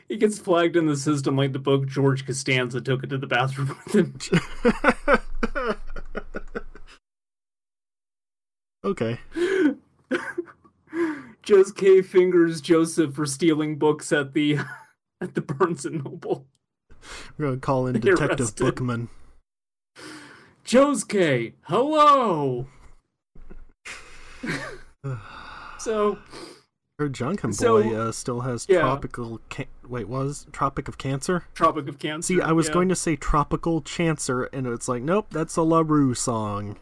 He 0.09 0.17
gets 0.17 0.39
flagged 0.39 0.77
in 0.77 0.87
the 0.87 0.97
system 0.97 1.37
like 1.37 1.53
the 1.53 1.59
book 1.59 1.87
George 1.87 2.25
Costanza 2.27 2.81
took 2.81 3.03
it 3.05 3.09
to 3.11 3.19
the 3.19 3.27
bathroom 3.27 3.77
with 3.85 3.95
him. 3.95 4.19
okay. 8.85 9.19
Just 11.43 11.77
K 11.77 12.03
fingers 12.03 12.61
Joseph 12.61 13.15
for 13.15 13.27
stealing 13.27 13.79
books 13.79 14.13
at 14.13 14.35
the 14.35 14.59
at 15.21 15.35
the 15.35 15.41
Barnes 15.41 15.85
and 15.85 16.05
Noble. 16.05 16.47
We're 17.39 17.47
gonna 17.47 17.59
call 17.59 17.87
in 17.87 17.93
They 17.95 18.01
Detective 18.01 18.41
arrested. 18.41 18.65
Bookman. 18.65 19.09
Josuke, 20.65 21.55
hello. 21.63 22.67
so 25.79 26.19
Her 26.99 27.09
Junkin 27.09 27.53
So- 27.53 27.83
Boy 27.83 27.97
uh, 27.97 28.13
still 28.13 28.41
has 28.41 28.67
yeah. 28.69 28.81
tropical. 28.81 29.41
Ca- 29.51 29.65
Wait, 29.89 30.09
was 30.09 30.47
Tropic 30.53 30.87
of 30.87 30.99
Cancer? 30.99 31.45
Tropic 31.55 31.89
of 31.89 31.99
Cancer. 31.99 32.35
See, 32.35 32.41
I 32.41 32.53
was 32.53 32.69
yeah. 32.69 32.75
going 32.75 32.89
to 32.91 32.95
say 32.95 33.17
Tropical 33.17 33.83
Chancer, 33.83 34.49
and 34.53 34.69
it's 34.69 34.87
like, 34.87 35.03
nope, 35.03 35.27
that's 35.31 35.57
a 35.57 35.63
La 35.63 35.81
Roux 35.81 36.15
song. 36.15 36.77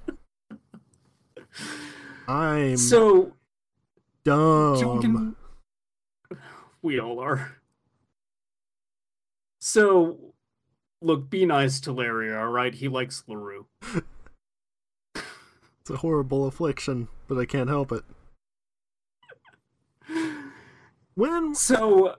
I'm 2.29 2.77
So 2.77 3.33
dumb. 4.25 4.79
Junkin, 4.79 5.37
we 6.83 7.01
all 7.01 7.19
are. 7.19 7.57
So, 9.61 10.19
look, 11.01 11.31
be 11.31 11.47
nice 11.47 11.81
to 11.81 11.93
Larry, 11.93 12.35
all 12.35 12.49
right? 12.49 12.75
He 12.75 12.89
likes 12.89 13.25
La 13.27 13.35
Roux. 13.35 13.67
It's 15.81 15.95
a 15.95 16.01
horrible 16.03 16.47
affliction, 16.47 17.09
but 17.29 17.39
I 17.39 17.47
can't 17.47 17.71
help 17.71 17.93
it. 17.93 18.05
When 21.15 21.55
So, 21.55 22.17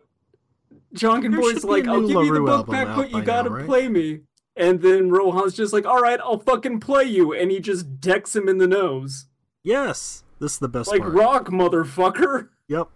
Janken 0.95 1.39
Boy's 1.39 1.63
like, 1.63 1.87
"I'll 1.87 2.01
give 2.01 2.25
you 2.25 2.33
the 2.33 2.41
book 2.41 2.67
back, 2.67 2.95
but 2.95 3.11
you 3.11 3.21
gotta 3.21 3.49
now, 3.49 3.55
right? 3.57 3.65
play 3.67 3.87
me. 3.87 4.21
And 4.55 4.81
then 4.81 5.11
Rohan's 5.11 5.53
just 5.53 5.71
like, 5.71 5.85
all 5.85 6.01
right, 6.01 6.19
I'll 6.19 6.39
fucking 6.39 6.79
play 6.79 7.03
you. 7.05 7.31
And 7.31 7.51
he 7.51 7.59
just 7.59 8.01
decks 8.01 8.35
him 8.35 8.49
in 8.49 8.57
the 8.57 8.67
nose. 8.67 9.27
Yes, 9.69 10.23
this 10.39 10.53
is 10.53 10.57
the 10.57 10.67
best 10.67 10.89
Like, 10.89 11.01
part. 11.01 11.13
rock, 11.13 11.49
motherfucker. 11.49 12.49
Yep. 12.69 12.89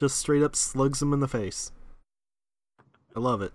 Just 0.00 0.16
straight 0.16 0.42
up 0.42 0.56
slugs 0.56 1.00
him 1.00 1.12
in 1.12 1.20
the 1.20 1.28
face. 1.28 1.70
I 3.14 3.20
love 3.20 3.40
it. 3.40 3.52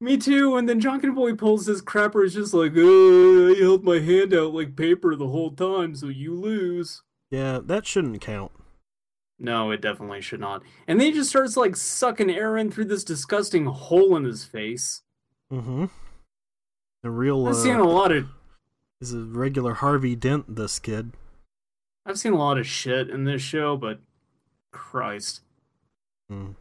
Me 0.00 0.16
too. 0.16 0.56
And 0.56 0.66
then 0.66 0.80
Janken 0.80 1.14
Boy 1.14 1.34
pulls 1.34 1.66
his 1.66 1.82
crapper. 1.82 2.24
Is 2.24 2.32
just 2.32 2.54
like, 2.54 2.72
uh, 2.74 3.52
I 3.52 3.54
held 3.60 3.84
my 3.84 3.98
hand 3.98 4.32
out 4.32 4.54
like 4.54 4.74
paper 4.74 5.14
the 5.14 5.28
whole 5.28 5.50
time, 5.50 5.94
so 5.94 6.06
you 6.06 6.34
lose. 6.34 7.02
Yeah, 7.30 7.60
that 7.62 7.86
shouldn't 7.86 8.22
count. 8.22 8.52
No, 9.38 9.72
it 9.72 9.82
definitely 9.82 10.22
should 10.22 10.40
not. 10.40 10.62
And 10.88 10.98
then 10.98 11.08
he 11.08 11.12
just 11.12 11.28
starts 11.28 11.54
like 11.54 11.76
sucking 11.76 12.30
air 12.30 12.56
in 12.56 12.70
through 12.70 12.86
this 12.86 13.04
disgusting 13.04 13.66
hole 13.66 14.16
in 14.16 14.24
his 14.24 14.44
face. 14.44 15.02
Mm-hmm. 15.52 15.84
The 17.02 17.10
real 17.10 17.46
I've 17.46 17.56
seen 17.56 17.76
a 17.76 17.82
uh, 17.82 17.86
lot 17.86 18.10
of 18.10 18.26
is 19.02 19.12
a 19.12 19.20
regular 19.20 19.74
Harvey 19.74 20.14
Dent. 20.14 20.56
This 20.56 20.78
kid. 20.78 21.12
I've 22.06 22.18
seen 22.18 22.32
a 22.32 22.38
lot 22.38 22.58
of 22.58 22.66
shit 22.66 23.10
in 23.10 23.24
this 23.24 23.42
show, 23.42 23.76
but 23.76 24.00
Christ. 24.70 25.42
Mm. 26.30 26.54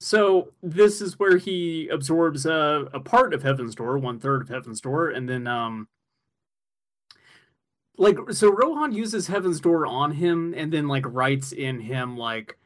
So 0.00 0.52
this 0.62 1.00
is 1.00 1.18
where 1.18 1.36
he 1.36 1.88
absorbs 1.88 2.46
uh, 2.46 2.84
a 2.92 3.00
part 3.00 3.34
of 3.34 3.42
Heaven's 3.42 3.74
Door, 3.74 3.98
one 3.98 4.18
third 4.18 4.42
of 4.42 4.48
Heaven's 4.48 4.80
Door, 4.80 5.10
and 5.10 5.28
then 5.28 5.46
um, 5.46 5.88
like 7.96 8.18
so 8.30 8.50
Rohan 8.50 8.92
uses 8.92 9.26
Heaven's 9.26 9.60
Door 9.60 9.86
on 9.86 10.12
him, 10.12 10.54
and 10.56 10.72
then 10.72 10.88
like 10.88 11.04
writes 11.06 11.52
in 11.52 11.80
him 11.80 12.16
like. 12.16 12.56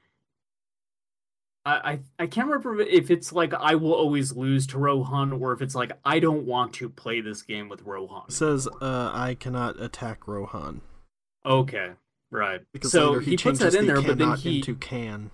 I, 1.69 2.01
I 2.19 2.27
can't 2.27 2.47
remember 2.49 2.81
if 2.81 3.11
it's 3.11 3.33
like 3.33 3.55
I 3.55 3.75
will 3.75 3.95
always 3.95 4.35
lose 4.35 4.67
to 4.69 4.79
Rohan 4.79 5.33
or 5.33 5.53
if 5.53 5.63
it's 5.63 5.75
like 5.75 5.93
I 6.05 6.19
don't 6.19 6.45
want 6.45 6.73
to 6.75 6.89
play 6.89 7.21
this 7.21 7.43
game 7.43 7.69
with 7.69 7.83
Rohan. 7.83 8.25
It 8.29 8.33
says, 8.33 8.69
uh, 8.81 9.11
"I 9.13 9.37
cannot 9.39 9.81
attack 9.81 10.27
Rohan." 10.27 10.81
Okay, 11.45 11.93
right. 12.31 12.61
Because 12.73 12.93
so 12.93 13.19
he, 13.19 13.31
he, 13.31 13.37
puts 13.37 13.43
changes 13.59 13.73
that 13.73 13.79
in 13.79 13.87
the 13.87 13.95
there, 13.95 14.03
but 14.03 14.19
then 14.19 14.37
he 14.37 14.59
into 14.59 14.75
can. 14.75 15.31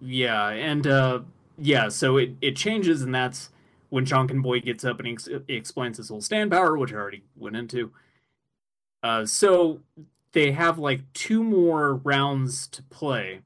Yeah, 0.00 0.48
and 0.48 0.86
uh 0.86 1.20
yeah, 1.58 1.88
so 1.88 2.16
it 2.16 2.32
it 2.40 2.56
changes, 2.56 3.02
and 3.02 3.14
that's 3.14 3.50
when 3.90 4.06
Janken 4.06 4.42
Boy 4.42 4.60
gets 4.60 4.84
up 4.84 4.98
and 4.98 5.06
he, 5.06 5.12
ex- 5.12 5.28
he 5.46 5.54
explains 5.54 5.98
his 5.98 6.08
whole 6.08 6.22
stand 6.22 6.50
power, 6.50 6.78
which 6.78 6.92
I 6.92 6.96
already 6.96 7.24
went 7.36 7.56
into. 7.56 7.92
Uh, 9.02 9.26
so 9.26 9.80
they 10.32 10.52
have 10.52 10.78
like 10.78 11.00
two 11.12 11.44
more 11.44 11.96
rounds 11.96 12.66
to 12.68 12.82
play, 12.84 13.42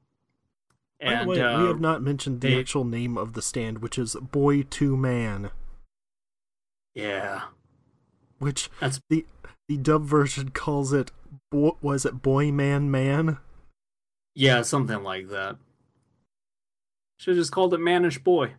By 0.99 1.23
the 1.23 1.29
way, 1.29 1.41
uh, 1.41 1.61
we 1.61 1.67
have 1.67 1.79
not 1.79 2.01
mentioned 2.01 2.41
the 2.41 2.49
they- 2.49 2.59
actual 2.59 2.83
name 2.83 3.17
of 3.17 3.33
the 3.33 3.41
stand, 3.41 3.79
which 3.79 3.97
is 3.99 4.15
Boy 4.15 4.63
Two 4.63 4.97
Man, 4.97 5.51
yeah, 6.95 7.45
which 8.39 8.69
That's- 8.79 9.01
the 9.09 9.25
the 9.67 9.77
dub 9.77 10.03
version 10.05 10.49
calls 10.49 10.93
it. 10.93 11.11
Bo- 11.51 11.77
was 11.81 12.05
it 12.05 12.21
Boy 12.21 12.51
Man 12.51 12.89
Man? 12.89 13.37
yeah, 14.33 14.61
something 14.61 15.03
like 15.03 15.29
that. 15.29 15.57
Should 17.19 17.35
have 17.35 17.41
just 17.41 17.51
called 17.51 17.73
it 17.73 17.79
Mannish 17.79 18.19
Boy. 18.23 18.53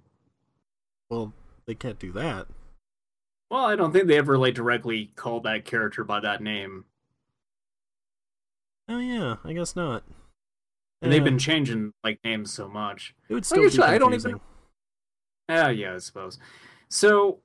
Well, 1.11 1.33
they 1.67 1.75
can't 1.75 1.99
do 1.99 2.13
that. 2.13 2.47
Well, 3.51 3.65
I 3.65 3.77
don't 3.77 3.93
think 3.93 4.07
they 4.09 4.19
ever 4.19 4.37
like 4.39 4.55
directly 4.55 5.07
called 5.17 5.45
that 5.45 5.65
character 5.65 6.05
by 6.05 6.21
that 6.21 6.43
name, 6.43 6.85
Oh 8.89 8.99
yeah, 8.99 9.37
I 9.45 9.53
guess 9.53 9.75
not. 9.77 10.03
And 11.01 11.13
they've 11.13 11.23
been 11.25 11.39
changing 11.39 11.93
like 12.03 12.19
names 12.25 12.53
so 12.53 12.69
much. 12.69 13.15
It 13.29 13.35
would 13.35 13.47
still 13.47 13.65
actually, 13.65 13.79
be 13.79 13.83
I 13.85 13.99
don't 13.99 14.15
even- 14.15 14.33
confusing. 14.33 14.41
Ah, 15.49 15.69
yeah, 15.69 15.95
I 15.95 15.99
suppose. 15.99 16.39
So 16.89 17.39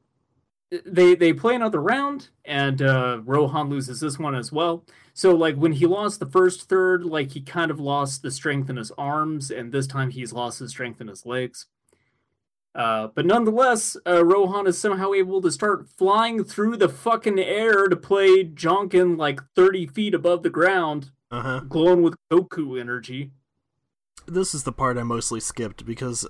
they 0.86 1.14
they 1.16 1.34
play 1.34 1.56
another 1.56 1.80
round, 1.82 2.30
and 2.46 2.82
uh, 2.82 3.22
Rohan 3.24 3.70
loses 3.70 4.00
this 4.00 4.18
one 4.18 4.34
as 4.36 4.52
well. 4.52 4.86
So 5.14 5.36
like 5.36 5.56
when 5.56 5.74
he 5.74 5.86
lost 5.86 6.20
the 6.20 6.26
first 6.26 6.68
third, 6.68 7.06
like 7.06 7.32
he 7.32 7.42
kind 7.42 7.70
of 7.70 7.80
lost 7.80 8.24
the 8.24 8.32
strength 8.32 8.70
in 8.70 8.76
his 8.78 8.92
arms, 8.98 9.52
and 9.52 9.72
this 9.72 9.86
time 9.88 10.10
he's 10.10 10.34
lost 10.34 10.60
his 10.60 10.72
strength 10.72 11.00
in 11.00 11.08
his 11.08 11.26
legs. 11.26 11.68
Uh, 12.76 13.08
but 13.14 13.24
nonetheless, 13.26 13.96
uh, 14.08 14.26
Rohan 14.26 14.66
is 14.66 14.80
somehow 14.80 15.14
able 15.14 15.42
to 15.44 15.52
start 15.52 15.88
flying 15.88 16.44
through 16.44 16.78
the 16.78 16.90
fucking 16.90 17.38
air 17.38 17.88
to 17.88 17.96
play 17.96 18.44
Janken 18.44 19.16
like 19.16 19.40
30 19.56 19.86
feet 19.86 20.16
above 20.16 20.42
the 20.42 20.50
ground, 20.50 21.12
Uh 21.30 21.42
huh. 21.42 21.60
glowing 21.70 22.02
with 22.02 22.16
Goku 22.32 22.80
energy. 22.82 23.30
This 24.26 24.54
is 24.54 24.64
the 24.64 24.72
part 24.72 24.98
I 24.98 25.04
mostly 25.04 25.40
skipped 25.40 25.86
because 25.86 26.28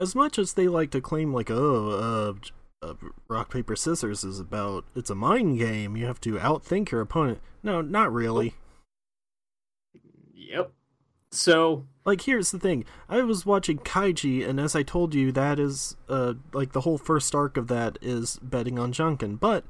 as 0.00 0.14
much 0.14 0.38
as 0.38 0.52
they 0.52 0.68
like 0.68 0.90
to 0.90 1.00
claim 1.00 1.32
like 1.32 1.50
oh 1.50 2.36
uh, 2.82 2.86
uh 2.86 2.94
rock 3.28 3.50
paper 3.50 3.76
scissors 3.76 4.24
is 4.24 4.38
about 4.38 4.84
it's 4.94 5.10
a 5.10 5.14
mind 5.14 5.58
game 5.58 5.96
you 5.96 6.06
have 6.06 6.20
to 6.22 6.34
outthink 6.34 6.90
your 6.90 7.00
opponent. 7.00 7.40
No 7.62 7.80
not 7.80 8.12
really. 8.12 8.54
Yep. 10.34 10.72
So 11.30 11.86
like 12.04 12.22
here's 12.22 12.50
the 12.50 12.58
thing. 12.58 12.84
I 13.08 13.22
was 13.22 13.46
watching 13.46 13.78
kaiji 13.78 14.46
and 14.46 14.60
as 14.60 14.76
i 14.76 14.82
told 14.82 15.14
you 15.14 15.32
that 15.32 15.58
is 15.58 15.96
uh 16.08 16.34
like 16.52 16.72
the 16.72 16.82
whole 16.82 16.98
first 16.98 17.34
arc 17.34 17.56
of 17.56 17.68
that 17.68 17.98
is 18.00 18.38
betting 18.42 18.78
on 18.78 18.92
janken 18.92 19.38
but 19.38 19.64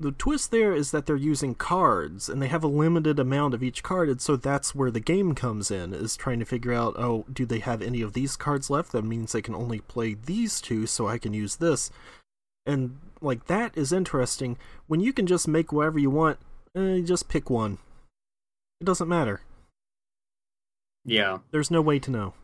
the 0.00 0.12
twist 0.12 0.52
there 0.52 0.72
is 0.72 0.92
that 0.92 1.06
they're 1.06 1.16
using 1.16 1.56
cards 1.56 2.28
and 2.28 2.40
they 2.40 2.46
have 2.46 2.62
a 2.62 2.68
limited 2.68 3.18
amount 3.18 3.52
of 3.52 3.64
each 3.64 3.82
card 3.82 4.08
and 4.08 4.20
so 4.20 4.36
that's 4.36 4.72
where 4.74 4.92
the 4.92 5.00
game 5.00 5.34
comes 5.34 5.72
in 5.72 5.92
is 5.92 6.16
trying 6.16 6.38
to 6.38 6.44
figure 6.44 6.72
out 6.72 6.94
oh 6.96 7.24
do 7.32 7.44
they 7.44 7.58
have 7.58 7.82
any 7.82 8.00
of 8.00 8.12
these 8.12 8.36
cards 8.36 8.70
left? 8.70 8.92
That 8.92 9.04
means 9.04 9.32
they 9.32 9.42
can 9.42 9.56
only 9.56 9.80
play 9.80 10.14
these 10.14 10.60
two 10.60 10.86
so 10.86 11.08
i 11.08 11.18
can 11.18 11.34
use 11.34 11.56
this. 11.56 11.90
And 12.64 12.98
like 13.20 13.46
that 13.46 13.76
is 13.76 13.92
interesting. 13.92 14.56
When 14.86 15.00
you 15.00 15.12
can 15.12 15.26
just 15.26 15.48
make 15.48 15.72
whatever 15.72 15.98
you 15.98 16.10
want 16.10 16.38
eh, 16.76 17.00
just 17.00 17.28
pick 17.28 17.50
one. 17.50 17.78
It 18.80 18.84
doesn't 18.84 19.08
matter. 19.08 19.40
Yeah, 21.04 21.38
there's 21.50 21.70
no 21.70 21.82
way 21.82 21.98
to 21.98 22.10
know. 22.10 22.34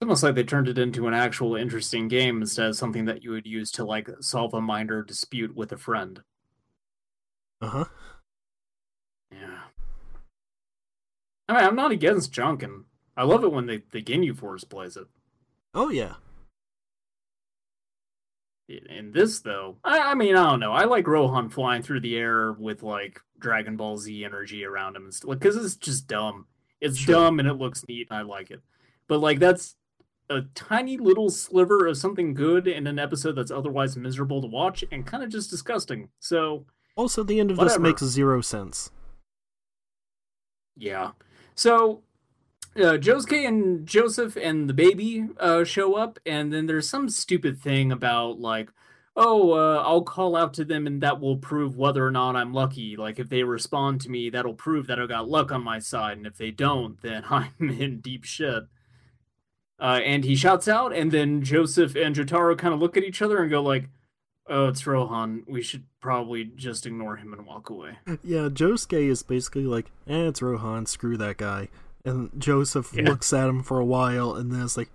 It's 0.00 0.06
almost 0.06 0.22
like 0.22 0.34
they 0.34 0.44
turned 0.44 0.68
it 0.68 0.78
into 0.78 1.08
an 1.08 1.14
actual 1.14 1.56
interesting 1.56 2.08
game 2.08 2.42
instead 2.42 2.66
of 2.66 2.76
something 2.76 3.06
that 3.06 3.24
you 3.24 3.30
would 3.30 3.46
use 3.46 3.70
to 3.72 3.84
like 3.84 4.10
solve 4.20 4.52
a 4.52 4.60
minor 4.60 5.02
dispute 5.02 5.56
with 5.56 5.72
a 5.72 5.78
friend. 5.78 6.22
Uh-huh 7.60 7.84
Yeah. 9.32 9.60
I 11.48 11.52
mean, 11.54 11.64
I'm 11.64 11.76
not 11.76 11.90
against 11.92 12.32
Janken. 12.32 12.84
I 13.16 13.24
love 13.24 13.42
it 13.44 13.52
when 13.52 13.66
the 13.66 13.82
the 13.90 14.02
Ginyu 14.02 14.36
Force 14.36 14.64
plays 14.64 14.96
it. 14.96 15.06
oh 15.74 15.88
yeah 15.90 16.14
In 18.68 19.12
this 19.12 19.40
though, 19.40 19.78
I, 19.82 19.98
I 20.10 20.14
mean, 20.14 20.36
I 20.36 20.50
don't 20.50 20.60
know. 20.60 20.72
I 20.72 20.84
like 20.84 21.06
Rohan 21.06 21.48
flying 21.48 21.82
through 21.82 22.00
the 22.00 22.16
air 22.16 22.52
with 22.52 22.82
like 22.82 23.20
Dragon 23.38 23.76
Ball 23.76 23.96
Z 23.96 24.24
energy 24.24 24.64
around 24.64 24.94
him 24.94 25.04
and 25.04 25.14
stuff, 25.14 25.30
because 25.30 25.56
it's 25.56 25.76
just 25.76 26.06
dumb. 26.06 26.46
It's 26.80 26.98
Sure. 26.98 27.14
dumb 27.14 27.38
and 27.40 27.48
it 27.48 27.54
looks 27.54 27.86
neat, 27.88 28.06
and 28.10 28.18
I 28.18 28.22
like 28.22 28.50
it. 28.50 28.60
But 29.08 29.18
like 29.20 29.38
that's 29.38 29.74
a 30.30 30.42
tiny 30.54 30.98
little 30.98 31.30
sliver 31.30 31.86
of 31.86 31.96
something 31.96 32.34
good 32.34 32.68
in 32.68 32.86
an 32.86 32.98
episode 32.98 33.32
that's 33.32 33.50
otherwise 33.50 33.96
miserable 33.96 34.42
to 34.42 34.46
watch 34.46 34.84
and 34.92 35.06
kind 35.06 35.22
of 35.24 35.30
just 35.30 35.48
disgusting. 35.50 36.10
So 36.20 36.66
Also, 36.98 37.22
the 37.22 37.38
end 37.38 37.52
of 37.52 37.58
this 37.58 37.78
makes 37.78 38.02
zero 38.02 38.40
sense. 38.40 38.90
Yeah. 40.76 41.12
So 41.54 42.02
uh, 42.74 42.98
Josuke 42.98 43.46
and 43.46 43.86
Joseph 43.86 44.36
and 44.36 44.68
the 44.68 44.74
baby 44.74 45.28
uh, 45.38 45.62
show 45.62 45.94
up, 45.94 46.18
and 46.26 46.52
then 46.52 46.66
there's 46.66 46.88
some 46.88 47.08
stupid 47.08 47.56
thing 47.56 47.92
about 47.92 48.40
like, 48.40 48.70
oh, 49.14 49.52
uh, 49.52 49.80
I'll 49.86 50.02
call 50.02 50.34
out 50.34 50.52
to 50.54 50.64
them, 50.64 50.88
and 50.88 51.00
that 51.00 51.20
will 51.20 51.36
prove 51.36 51.76
whether 51.76 52.04
or 52.04 52.10
not 52.10 52.34
I'm 52.34 52.52
lucky. 52.52 52.96
Like 52.96 53.20
if 53.20 53.28
they 53.28 53.44
respond 53.44 54.00
to 54.00 54.10
me, 54.10 54.28
that'll 54.28 54.54
prove 54.54 54.88
that 54.88 54.98
I 54.98 55.06
got 55.06 55.28
luck 55.28 55.52
on 55.52 55.62
my 55.62 55.78
side, 55.78 56.16
and 56.16 56.26
if 56.26 56.36
they 56.36 56.50
don't, 56.50 57.00
then 57.00 57.22
I'm 57.30 57.52
in 57.60 58.00
deep 58.00 58.24
shit. 58.24 58.64
Uh, 59.78 60.00
and 60.02 60.24
he 60.24 60.34
shouts 60.34 60.66
out, 60.66 60.92
and 60.92 61.12
then 61.12 61.42
Joseph 61.42 61.94
and 61.94 62.16
Jotaro 62.16 62.58
kind 62.58 62.74
of 62.74 62.80
look 62.80 62.96
at 62.96 63.04
each 63.04 63.22
other 63.22 63.40
and 63.40 63.48
go 63.48 63.62
like, 63.62 63.88
"Oh, 64.48 64.68
it's 64.68 64.86
Rohan. 64.86 65.44
We 65.46 65.62
should 65.62 65.84
probably 66.00 66.44
just 66.44 66.86
ignore 66.86 67.16
him 67.16 67.32
and 67.32 67.46
walk 67.46 67.70
away." 67.70 67.98
Yeah, 68.24 68.48
Josuke 68.48 69.08
is 69.10 69.22
basically 69.22 69.64
like, 69.64 69.86
eh, 70.06 70.28
it's 70.28 70.42
Rohan, 70.42 70.86
screw 70.86 71.16
that 71.16 71.36
guy. 71.36 71.68
And 72.04 72.30
Joseph 72.38 72.92
Yeah. 72.94 73.08
looks 73.08 73.32
at 73.32 73.48
him 73.48 73.62
for 73.62 73.78
a 73.78 73.84
while 73.84 74.34
and 74.34 74.50
then 74.52 74.62
it's 74.62 74.76
like, 74.76 74.90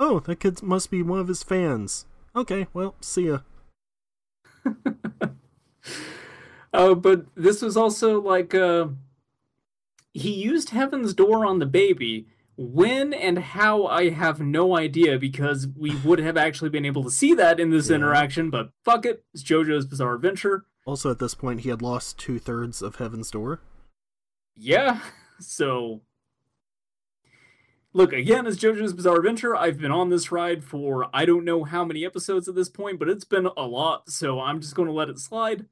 oh, 0.00 0.20
that 0.20 0.40
kid 0.40 0.62
must 0.62 0.90
be 0.90 1.02
one 1.02 1.20
of 1.20 1.28
his 1.28 1.42
fans. 1.42 2.04
Okay, 2.36 2.66
well, 2.74 2.94
see 3.00 3.26
ya. 3.28 3.38
Uh, 6.72 6.94
but 6.94 7.26
this 7.34 7.62
was 7.62 7.76
also 7.76 8.20
like 8.20 8.54
uh, 8.54 8.88
he 10.12 10.32
used 10.34 10.70
Heaven's 10.70 11.14
Door 11.14 11.46
on 11.46 11.58
the 11.58 11.66
baby. 11.66 12.26
When 12.60 13.14
and 13.14 13.38
how 13.38 13.86
I 13.86 14.10
have 14.10 14.40
no 14.40 14.76
idea 14.76 15.16
because 15.16 15.68
we 15.76 15.94
would 15.96 16.18
have 16.18 16.36
actually 16.36 16.70
been 16.70 16.84
able 16.84 17.04
to 17.04 17.10
see 17.10 17.32
that 17.34 17.60
in 17.60 17.70
this 17.70 17.88
Yeah. 17.88 17.94
interaction. 17.96 18.50
But 18.50 18.72
fuck 18.84 19.06
it, 19.06 19.24
it's 19.32 19.44
JoJo's 19.44 19.86
Bizarre 19.86 20.16
Adventure. 20.16 20.64
Also, 20.84 21.08
at 21.08 21.20
this 21.20 21.36
point, 21.36 21.60
he 21.60 21.68
had 21.68 21.82
lost 21.82 22.18
two 22.18 22.40
thirds 22.40 22.82
of 22.82 22.96
Heaven's 22.96 23.30
Door. 23.30 23.60
Yeah, 24.56 24.98
so 25.38 26.00
look 27.92 28.12
again 28.12 28.44
as 28.46 28.58
JoJo's 28.58 28.92
Bizarre 28.92 29.18
Adventure. 29.18 29.54
I've 29.54 29.78
been 29.78 29.92
on 29.92 30.08
this 30.10 30.32
ride 30.32 30.64
for 30.64 31.08
I 31.14 31.24
don't 31.26 31.44
know 31.44 31.62
how 31.62 31.84
many 31.84 32.04
episodes 32.04 32.48
at 32.48 32.56
this 32.56 32.68
point, 32.68 32.98
but 32.98 33.08
it's 33.08 33.24
been 33.24 33.46
a 33.56 33.66
lot, 33.66 34.10
so 34.10 34.40
I'm 34.40 34.60
just 34.60 34.74
going 34.74 34.88
to 34.88 34.92
let 34.92 35.08
it 35.08 35.20
slide. 35.20 35.66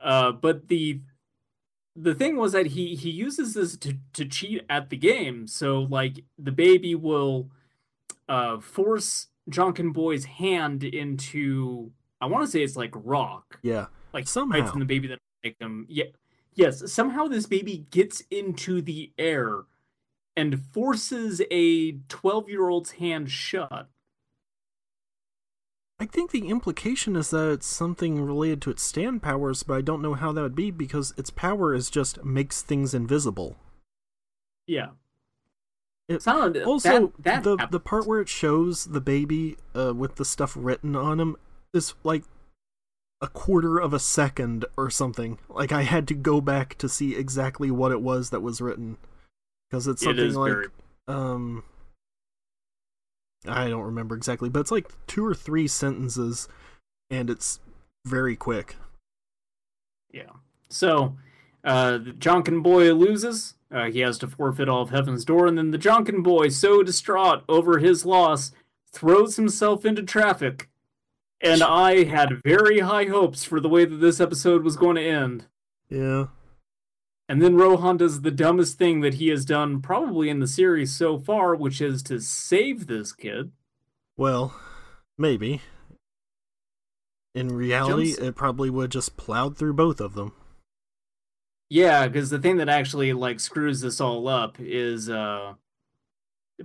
Uh, 0.00 0.30
but 0.30 0.68
the 0.68 1.00
the 1.96 2.14
thing 2.14 2.36
was 2.36 2.52
that 2.52 2.66
he 2.66 2.94
he 2.94 3.10
uses 3.10 3.54
this 3.54 3.76
to 3.78 3.96
to 4.14 4.24
cheat 4.24 4.62
at 4.68 4.90
the 4.90 4.96
game. 4.96 5.46
So 5.46 5.80
like 5.82 6.24
the 6.38 6.52
baby 6.52 6.94
will 6.94 7.50
uh 8.28 8.58
force 8.58 9.28
Janken 9.50 9.92
Boy's 9.92 10.24
hand 10.24 10.82
into 10.84 11.92
I 12.20 12.26
want 12.26 12.44
to 12.44 12.50
say 12.50 12.62
it's 12.62 12.76
like 12.76 12.92
rock 12.94 13.58
Yeah, 13.62 13.86
like 14.12 14.26
Somehow. 14.26 14.60
bites 14.60 14.72
in 14.72 14.78
the 14.80 14.86
baby 14.86 15.08
that 15.08 15.18
make 15.42 15.58
them 15.58 15.86
yeah 15.88 16.04
yes 16.54 16.90
somehow 16.92 17.26
this 17.26 17.46
baby 17.46 17.86
gets 17.90 18.22
into 18.30 18.80
the 18.80 19.12
air 19.18 19.64
and 20.36 20.58
forces 20.72 21.42
a 21.50 21.92
12 22.08 22.48
year 22.48 22.68
old's 22.68 22.92
hand 22.92 23.30
shut 23.30 23.88
I 26.04 26.06
think 26.06 26.32
the 26.32 26.48
implication 26.48 27.16
is 27.16 27.30
that 27.30 27.50
it's 27.50 27.66
something 27.66 28.20
related 28.20 28.60
to 28.62 28.70
its 28.70 28.82
stand 28.82 29.22
powers, 29.22 29.62
but 29.62 29.72
I 29.74 29.80
don't 29.80 30.02
know 30.02 30.12
how 30.12 30.32
that 30.32 30.42
would 30.42 30.54
be 30.54 30.70
because 30.70 31.14
its 31.16 31.30
power 31.30 31.74
is 31.74 31.88
just 31.88 32.22
makes 32.22 32.60
things 32.60 32.92
invisible. 32.92 33.56
yeah 34.66 34.88
It- 36.06 36.20
Sound, 36.20 36.58
Also, 36.58 37.06
that, 37.18 37.22
that 37.24 37.42
the 37.44 37.50
happened. 37.56 37.72
the 37.72 37.80
part 37.80 38.06
where 38.06 38.20
it 38.20 38.28
shows 38.28 38.84
the 38.84 39.00
baby 39.00 39.56
uh, 39.74 39.94
with 39.94 40.16
the 40.16 40.26
stuff 40.26 40.52
written 40.60 40.94
on 40.94 41.18
him 41.20 41.36
is 41.72 41.94
like 42.04 42.24
a 43.22 43.26
quarter 43.28 43.78
of 43.78 43.94
a 43.94 43.98
second 43.98 44.66
or 44.76 44.90
something. 44.90 45.38
Like 45.48 45.72
I 45.72 45.84
had 45.84 46.06
to 46.08 46.14
go 46.14 46.42
back 46.42 46.76
to 46.78 46.88
see 46.90 47.16
exactly 47.16 47.70
what 47.70 47.92
it 47.92 48.02
was 48.02 48.28
that 48.28 48.42
was 48.42 48.60
written 48.60 48.98
because 49.70 49.86
it's 49.86 50.02
something 50.02 50.22
is 50.26 50.36
like 50.36 50.52
very 50.52 50.66
um 51.08 51.64
I 53.46 53.68
don't 53.68 53.82
remember 53.82 54.16
exactly, 54.16 54.48
but 54.48 54.60
it's 54.60 54.70
like 54.70 54.88
two 55.06 55.24
or 55.24 55.34
three 55.34 55.66
sentences 55.68 56.48
and 57.10 57.28
it's 57.30 57.60
very 58.06 58.36
quick. 58.36 58.76
yeah 60.12 60.30
so 60.68 61.16
uh 61.64 61.92
the 61.98 62.12
janken 62.12 62.62
boy 62.62 62.92
loses 62.92 63.54
uh, 63.70 63.86
he 63.90 64.00
has 64.00 64.18
to 64.18 64.28
forfeit 64.28 64.68
all 64.68 64.82
of 64.82 64.90
heaven's 64.90 65.24
door 65.24 65.46
and 65.46 65.56
then 65.58 65.70
the 65.70 65.78
janken 65.78 66.22
boy 66.22 66.48
so 66.48 66.82
distraught 66.82 67.42
over 67.48 67.78
his 67.78 68.04
loss 68.06 68.52
throws 68.92 69.36
himself 69.36 69.84
into 69.84 70.02
traffic 70.02 70.68
and 71.40 71.62
i 71.62 72.04
had 72.04 72.40
very 72.44 72.80
high 72.80 73.06
hopes 73.06 73.44
for 73.44 73.60
the 73.60 73.68
way 73.68 73.84
that 73.84 73.96
this 73.96 74.20
episode 74.20 74.62
was 74.62 74.76
going 74.76 74.96
to 74.96 75.02
end 75.02 75.46
Yeah. 75.88 76.26
And 77.28 77.40
then 77.40 77.56
Rohan 77.56 77.96
does 77.96 78.20
the 78.20 78.30
dumbest 78.30 78.76
thing 78.76 79.00
that 79.00 79.14
he 79.14 79.28
has 79.28 79.44
done 79.44 79.80
probably 79.80 80.28
in 80.28 80.40
the 80.40 80.46
series 80.46 80.94
so 80.94 81.18
far, 81.18 81.54
which 81.54 81.80
is 81.80 82.02
to 82.04 82.20
save 82.20 82.86
this 82.86 83.12
kid. 83.12 83.52
Well, 84.16 84.54
maybe. 85.16 85.62
In 87.34 87.48
reality, 87.48 88.12
Jumps- 88.12 88.22
it 88.22 88.36
probably 88.36 88.70
would 88.70 88.90
just 88.90 89.16
plowed 89.16 89.56
through 89.56 89.72
both 89.72 90.00
of 90.00 90.14
them. 90.14 90.32
Yeah, 91.70 92.06
because 92.06 92.30
the 92.30 92.38
thing 92.38 92.58
that 92.58 92.68
actually 92.68 93.12
like 93.12 93.40
screws 93.40 93.80
this 93.80 94.00
all 94.00 94.28
up 94.28 94.58
is 94.60 95.10
uh 95.10 95.54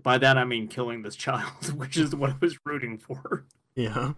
by 0.04 0.18
that 0.20 0.38
I 0.38 0.44
mean 0.44 0.68
killing 0.68 1.02
this 1.02 1.16
child, 1.16 1.74
which 1.78 1.98
is 1.98 2.16
what 2.16 2.32
I 2.32 2.36
was 2.40 2.58
rooting 2.66 2.98
for. 2.98 3.46
Yeah. 3.76 4.14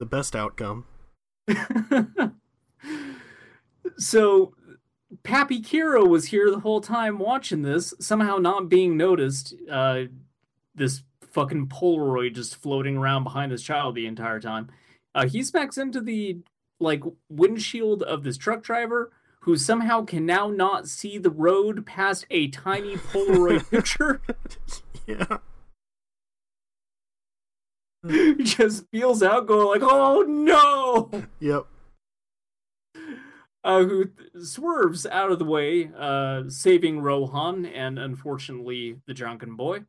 The 0.00 0.06
best 0.06 0.34
outcome. 0.34 0.86
so 3.98 4.54
Pappy 5.22 5.60
Kira 5.60 6.06
was 6.06 6.26
here 6.26 6.50
the 6.50 6.60
whole 6.60 6.80
time 6.80 7.18
watching 7.18 7.62
this, 7.62 7.94
somehow 8.00 8.38
not 8.38 8.68
being 8.68 8.96
noticed. 8.96 9.54
Uh, 9.70 10.04
this 10.74 11.02
fucking 11.30 11.68
Polaroid 11.68 12.34
just 12.34 12.56
floating 12.56 12.96
around 12.96 13.24
behind 13.24 13.52
this 13.52 13.62
child 13.62 13.94
the 13.94 14.06
entire 14.06 14.40
time. 14.40 14.70
Uh, 15.14 15.26
he 15.26 15.42
smacks 15.42 15.78
into 15.78 16.00
the 16.00 16.38
like 16.80 17.02
windshield 17.28 18.02
of 18.02 18.24
this 18.24 18.36
truck 18.36 18.62
driver, 18.62 19.12
who 19.40 19.56
somehow 19.56 20.04
can 20.04 20.24
now 20.26 20.48
not 20.48 20.88
see 20.88 21.18
the 21.18 21.30
road 21.30 21.84
past 21.86 22.26
a 22.30 22.48
tiny 22.48 22.96
Polaroid 22.96 23.70
picture. 23.70 24.20
yeah. 25.06 25.38
just 28.38 28.86
feels 28.90 29.22
out, 29.22 29.46
going 29.46 29.80
like, 29.80 29.88
"Oh 29.90 30.22
no!" 30.22 31.10
Yep. 31.40 31.66
Uh, 33.64 33.82
who 33.84 34.10
swerves 34.42 35.06
out 35.06 35.32
of 35.32 35.38
the 35.38 35.44
way, 35.44 35.90
uh, 35.98 36.42
saving 36.48 37.00
Rohan 37.00 37.64
and 37.66 37.98
unfortunately 37.98 39.00
the 39.06 39.14
drunken 39.14 39.56
boy. 39.56 39.84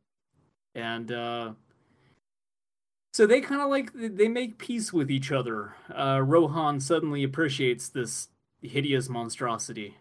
And 0.74 1.12
uh, 1.12 1.52
So 3.12 3.26
they 3.26 3.40
kind 3.40 3.62
of 3.62 3.70
like 3.70 3.90
they 3.94 4.28
make 4.28 4.58
peace 4.58 4.92
with 4.92 5.10
each 5.10 5.32
other. 5.32 5.74
Uh, 5.90 6.20
Rohan 6.22 6.80
suddenly 6.80 7.22
appreciates 7.24 7.88
this 7.88 8.28
hideous 8.60 9.08
monstrosity, 9.08 9.96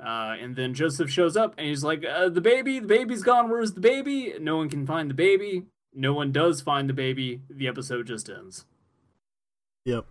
uh, 0.00 0.34
and 0.40 0.56
then 0.56 0.74
Joseph 0.74 1.10
shows 1.10 1.36
up 1.36 1.54
and 1.56 1.68
he's 1.68 1.84
like, 1.84 2.04
uh, 2.04 2.28
"The 2.28 2.40
baby, 2.40 2.80
the 2.80 2.88
baby's 2.88 3.22
gone. 3.22 3.48
Where's 3.48 3.74
the 3.74 3.80
baby? 3.80 4.34
No 4.40 4.56
one 4.56 4.68
can 4.68 4.86
find 4.86 5.08
the 5.08 5.14
baby. 5.14 5.66
No 5.94 6.12
one 6.12 6.32
does 6.32 6.60
find 6.60 6.88
the 6.88 6.94
baby. 6.94 7.42
The 7.48 7.68
episode 7.68 8.08
just 8.08 8.28
ends." 8.28 8.64
Yep. 9.84 10.06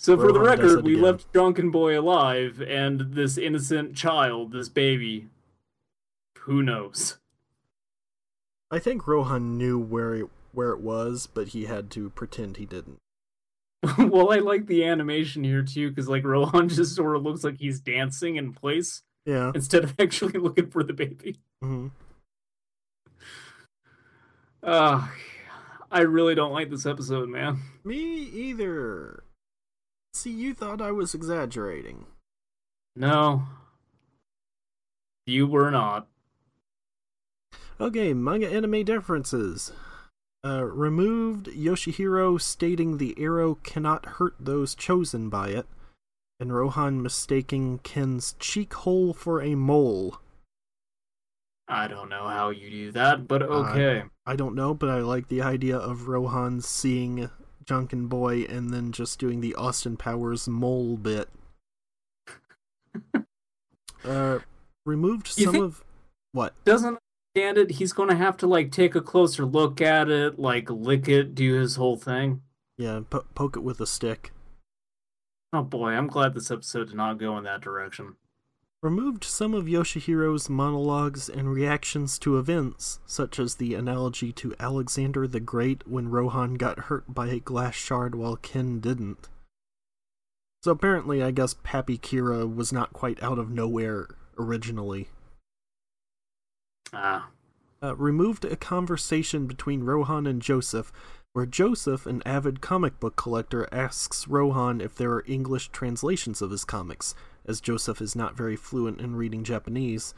So 0.00 0.16
for 0.16 0.30
the 0.30 0.38
record, 0.38 0.84
we 0.84 0.94
left 0.94 1.32
Drunken 1.32 1.72
Boy 1.72 1.98
alive, 1.98 2.62
and 2.62 3.00
this 3.00 3.36
innocent 3.36 3.96
child, 3.96 4.52
this 4.52 4.68
baby, 4.68 5.26
who 6.38 6.62
knows? 6.62 7.18
I 8.70 8.78
think 8.78 9.08
Rohan 9.08 9.58
knew 9.58 9.76
where 9.76 10.14
it, 10.14 10.26
where 10.52 10.70
it 10.70 10.78
was, 10.80 11.26
but 11.26 11.48
he 11.48 11.64
had 11.64 11.90
to 11.90 12.10
pretend 12.10 12.58
he 12.58 12.64
didn't. 12.64 12.98
well, 13.98 14.32
I 14.32 14.36
like 14.36 14.68
the 14.68 14.84
animation 14.84 15.42
here 15.42 15.62
too, 15.64 15.88
because 15.88 16.08
like 16.08 16.22
Rohan 16.24 16.68
just 16.68 16.94
sort 16.94 17.16
of 17.16 17.24
looks 17.24 17.42
like 17.42 17.58
he's 17.58 17.80
dancing 17.80 18.36
in 18.36 18.52
place 18.52 19.02
Yeah. 19.26 19.50
instead 19.52 19.82
of 19.82 19.96
actually 19.98 20.38
looking 20.38 20.70
for 20.70 20.84
the 20.84 20.92
baby. 20.92 21.40
hmm 21.60 21.88
Uh, 24.62 25.08
I 25.90 26.00
really 26.02 26.36
don't 26.36 26.52
like 26.52 26.70
this 26.70 26.86
episode, 26.86 27.28
man. 27.28 27.58
Me 27.82 27.96
either. 27.96 29.24
See, 30.12 30.30
you 30.30 30.54
thought 30.54 30.80
I 30.80 30.90
was 30.90 31.14
exaggerating. 31.14 32.06
No, 32.96 33.44
you 35.26 35.46
were 35.46 35.70
not. 35.70 36.08
Okay, 37.80 38.12
manga 38.12 38.50
anime 38.50 38.84
differences. 38.84 39.72
Uh, 40.44 40.64
removed 40.64 41.46
Yoshihiro 41.46 42.40
stating 42.40 42.96
the 42.96 43.14
arrow 43.18 43.56
cannot 43.56 44.06
hurt 44.06 44.34
those 44.40 44.74
chosen 44.74 45.28
by 45.28 45.48
it, 45.48 45.66
and 46.40 46.54
Rohan 46.54 47.02
mistaking 47.02 47.78
Ken's 47.80 48.34
cheek 48.38 48.72
hole 48.72 49.12
for 49.12 49.42
a 49.42 49.54
mole. 49.54 50.18
I 51.68 51.86
don't 51.86 52.08
know 52.08 52.26
how 52.26 52.50
you 52.50 52.70
do 52.70 52.92
that, 52.92 53.28
but 53.28 53.42
okay. 53.42 54.04
I 54.24 54.36
don't 54.36 54.54
know, 54.54 54.72
but 54.72 54.88
I 54.88 55.00
like 55.00 55.28
the 55.28 55.42
idea 55.42 55.76
of 55.76 56.08
Rohan 56.08 56.62
seeing 56.62 57.28
Janken 57.68 58.08
Boy 58.08 58.42
and 58.48 58.72
then 58.72 58.92
just 58.92 59.18
doing 59.18 59.40
the 59.40 59.54
Austin 59.54 59.96
Powers 59.96 60.48
mole 60.48 60.96
bit. 60.96 61.28
uh, 64.04 64.38
removed 64.86 65.38
You 65.38 65.44
some 65.46 65.56
of 65.56 65.84
what? 66.32 66.54
Doesn't 66.64 66.98
understand 67.36 67.58
it. 67.58 67.76
He's 67.76 67.92
gonna 67.92 68.16
have 68.16 68.36
to 68.38 68.46
like 68.46 68.72
take 68.72 68.94
a 68.94 69.00
closer 69.00 69.44
look 69.44 69.80
at 69.80 70.08
it, 70.08 70.38
like 70.38 70.70
lick 70.70 71.08
it, 71.08 71.34
do 71.34 71.54
his 71.54 71.76
whole 71.76 71.96
thing. 71.96 72.42
Yeah, 72.78 73.00
po- 73.08 73.26
poke 73.34 73.56
it 73.56 73.62
with 73.62 73.80
a 73.80 73.86
stick. 73.86 74.32
Oh 75.52 75.62
boy, 75.62 75.90
I'm 75.90 76.06
glad 76.06 76.34
this 76.34 76.50
episode 76.50 76.88
did 76.88 76.96
not 76.96 77.18
go 77.18 77.36
in 77.36 77.44
that 77.44 77.60
direction. 77.60 78.16
Removed 78.82 79.24
some 79.24 79.54
of 79.54 79.64
Yoshihiro's 79.64 80.48
monologues 80.48 81.28
and 81.28 81.52
reactions 81.52 82.18
to 82.20 82.38
events, 82.38 83.00
such 83.06 83.38
as 83.38 83.56
the 83.56 83.74
analogy 83.74 84.32
to 84.32 84.54
Alexander 84.60 85.26
the 85.26 85.40
Great 85.40 85.86
when 85.86 86.08
Rohan 86.10 86.54
got 86.54 86.80
hurt 86.80 87.12
by 87.12 87.28
a 87.28 87.40
glass 87.40 87.74
shard 87.74 88.14
while 88.14 88.36
Ken 88.36 88.78
didn't. 88.78 89.28
So 90.62 90.70
apparently, 90.72 91.22
I 91.22 91.30
guess 91.30 91.56
Pappy 91.62 91.98
Kira 91.98 92.52
was 92.52 92.72
not 92.72 92.92
quite 92.92 93.22
out 93.22 93.38
of 93.38 93.50
nowhere 93.50 94.08
originally. 94.38 95.08
Ah, 96.92 97.28
Uh, 97.80 97.94
removed 97.94 98.44
a 98.44 98.56
conversation 98.56 99.46
between 99.46 99.84
Rohan 99.84 100.26
and 100.26 100.42
Joseph, 100.42 100.90
where 101.32 101.46
Joseph, 101.46 102.06
an 102.06 102.22
avid 102.26 102.60
comic 102.60 102.98
book 102.98 103.14
collector, 103.14 103.68
asks 103.70 104.26
Rohan 104.26 104.80
if 104.80 104.96
there 104.96 105.12
are 105.12 105.24
English 105.28 105.68
translations 105.68 106.42
of 106.42 106.50
his 106.50 106.64
comics, 106.64 107.14
as 107.48 107.60
Joseph 107.60 108.00
is 108.00 108.14
not 108.14 108.36
very 108.36 108.56
fluent 108.56 109.00
in 109.00 109.16
reading 109.16 109.42
Japanese. 109.42 110.14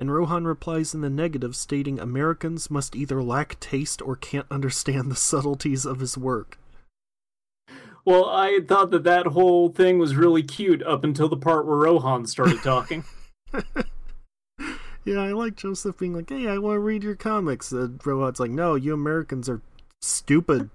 And 0.00 0.12
Rohan 0.12 0.44
replies 0.44 0.94
in 0.94 1.00
the 1.00 1.10
negative, 1.10 1.56
stating 1.56 1.98
Americans 1.98 2.70
must 2.70 2.94
either 2.94 3.22
lack 3.22 3.58
taste 3.58 4.00
or 4.00 4.14
can't 4.14 4.46
understand 4.50 5.10
the 5.10 5.16
subtleties 5.16 5.84
of 5.84 6.00
his 6.00 6.16
work. 6.16 6.58
well, 8.04 8.26
I 8.26 8.60
thought 8.66 8.90
that 8.92 9.04
that 9.04 9.26
whole 9.26 9.68
thing 9.70 9.98
was 9.98 10.14
really 10.14 10.42
cute 10.42 10.82
up 10.84 11.04
until 11.04 11.28
the 11.28 11.36
part 11.36 11.66
where 11.66 11.76
Rohan 11.76 12.26
started 12.26 12.62
talking. 12.62 13.04
yeah, 15.04 15.18
I 15.18 15.32
like 15.32 15.56
Joseph 15.56 15.98
being 15.98 16.14
like, 16.14 16.30
hey, 16.30 16.46
I 16.46 16.58
want 16.58 16.76
to 16.76 16.80
read 16.80 17.02
your 17.02 17.16
comics. 17.16 17.72
And 17.72 18.04
Rohan's 18.04 18.40
like, 18.40 18.50
no, 18.50 18.74
you 18.74 18.94
Americans 18.94 19.48
are 19.48 19.62
stupid. 20.00 20.70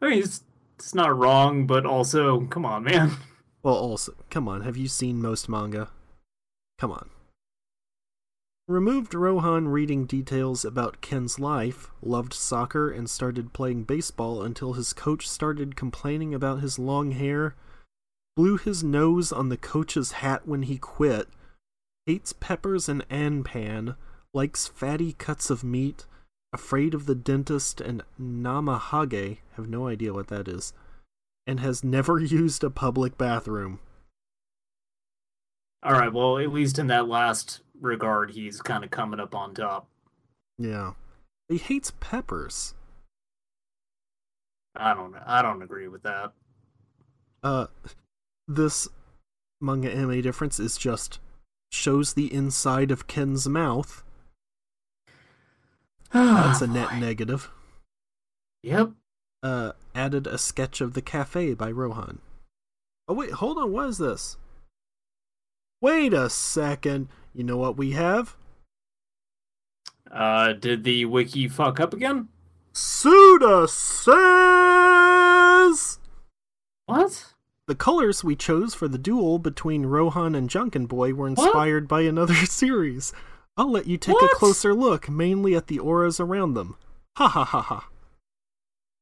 I 0.00 0.08
mean, 0.08 0.22
it's, 0.22 0.42
it's 0.78 0.94
not 0.94 1.16
wrong, 1.16 1.66
but 1.66 1.86
also, 1.86 2.42
come 2.46 2.66
on, 2.66 2.84
man. 2.84 3.12
Well, 3.66 3.74
also, 3.74 4.14
come 4.30 4.46
on, 4.46 4.60
have 4.60 4.76
you 4.76 4.86
seen 4.86 5.20
most 5.20 5.48
manga? 5.48 5.90
Come 6.78 6.92
on. 6.92 7.10
Removed 8.68 9.12
Rohan 9.12 9.66
reading 9.66 10.06
details 10.06 10.64
about 10.64 11.00
Ken's 11.00 11.40
life, 11.40 11.90
loved 12.00 12.32
soccer, 12.32 12.88
and 12.88 13.10
started 13.10 13.52
playing 13.52 13.82
baseball 13.82 14.40
until 14.40 14.74
his 14.74 14.92
coach 14.92 15.28
started 15.28 15.74
complaining 15.74 16.32
about 16.32 16.60
his 16.60 16.78
long 16.78 17.10
hair, 17.10 17.56
blew 18.36 18.56
his 18.56 18.84
nose 18.84 19.32
on 19.32 19.48
the 19.48 19.56
coach's 19.56 20.12
hat 20.22 20.46
when 20.46 20.62
he 20.62 20.78
quit, 20.78 21.26
hates 22.06 22.32
peppers 22.32 22.88
and 22.88 23.04
anpan, 23.08 23.96
likes 24.32 24.68
fatty 24.68 25.12
cuts 25.14 25.50
of 25.50 25.64
meat, 25.64 26.06
afraid 26.52 26.94
of 26.94 27.06
the 27.06 27.16
dentist 27.16 27.80
and 27.80 28.04
namahage, 28.16 29.38
have 29.56 29.68
no 29.68 29.88
idea 29.88 30.12
what 30.14 30.28
that 30.28 30.46
is, 30.46 30.72
and 31.46 31.60
has 31.60 31.84
never 31.84 32.18
used 32.20 32.64
a 32.64 32.70
public 32.70 33.16
bathroom. 33.16 33.80
All 35.82 35.92
right, 35.92 36.12
well, 36.12 36.38
at 36.38 36.52
least 36.52 36.78
in 36.78 36.88
that 36.88 37.06
last 37.06 37.60
regard, 37.80 38.32
he's 38.32 38.60
kind 38.60 38.82
of 38.82 38.90
coming 38.90 39.20
up 39.20 39.34
on 39.34 39.54
top. 39.54 39.88
Yeah. 40.58 40.92
He 41.48 41.58
hates 41.58 41.92
peppers. 42.00 42.74
I 44.74 44.94
don't 44.94 45.14
I 45.26 45.42
don't 45.42 45.62
agree 45.62 45.88
with 45.88 46.02
that. 46.02 46.32
Uh 47.42 47.66
this 48.48 48.88
manga 49.60 49.90
anime 49.90 50.20
difference 50.22 50.58
is 50.58 50.76
just 50.76 51.18
shows 51.70 52.14
the 52.14 52.32
inside 52.32 52.90
of 52.90 53.06
Ken's 53.06 53.48
mouth. 53.48 54.02
That's 56.12 56.60
a 56.60 56.66
net 56.66 56.96
negative. 56.96 57.50
Yep. 58.62 58.92
Uh 59.42 59.72
added 59.94 60.26
a 60.26 60.38
sketch 60.38 60.80
of 60.80 60.94
the 60.94 61.02
cafe 61.02 61.52
by 61.54 61.70
Rohan. 61.70 62.18
Oh 63.08 63.14
wait, 63.14 63.30
hold 63.32 63.58
on, 63.58 63.72
what 63.72 63.88
is 63.88 63.98
this? 63.98 64.36
Wait 65.80 66.12
a 66.14 66.28
second. 66.30 67.08
You 67.34 67.44
know 67.44 67.56
what 67.56 67.76
we 67.76 67.92
have? 67.92 68.36
Uh, 70.10 70.52
did 70.54 70.82
the 70.84 71.04
wiki 71.04 71.48
fuck 71.48 71.78
up 71.80 71.92
again? 71.92 72.28
Suda 72.72 73.66
says 73.68 73.98
What? 76.86 77.32
The 77.66 77.74
colors 77.74 78.22
we 78.22 78.36
chose 78.36 78.72
for 78.74 78.86
the 78.88 78.98
duel 78.98 79.38
between 79.40 79.86
Rohan 79.86 80.34
and 80.36 80.48
Janken 80.48 80.86
Boy 80.86 81.12
were 81.12 81.26
inspired 81.26 81.88
by 81.88 82.02
another 82.02 82.34
series. 82.46 83.12
I'll 83.56 83.70
let 83.70 83.86
you 83.88 83.96
take 83.96 84.14
What? 84.20 84.30
a 84.32 84.36
closer 84.36 84.72
look, 84.74 85.08
mainly 85.08 85.56
at 85.56 85.66
the 85.66 85.80
auras 85.80 86.20
around 86.20 86.54
them. 86.54 86.76
Ha 87.16 87.26
ha 87.28 87.44
ha 87.44 87.60
ha. 87.62 87.88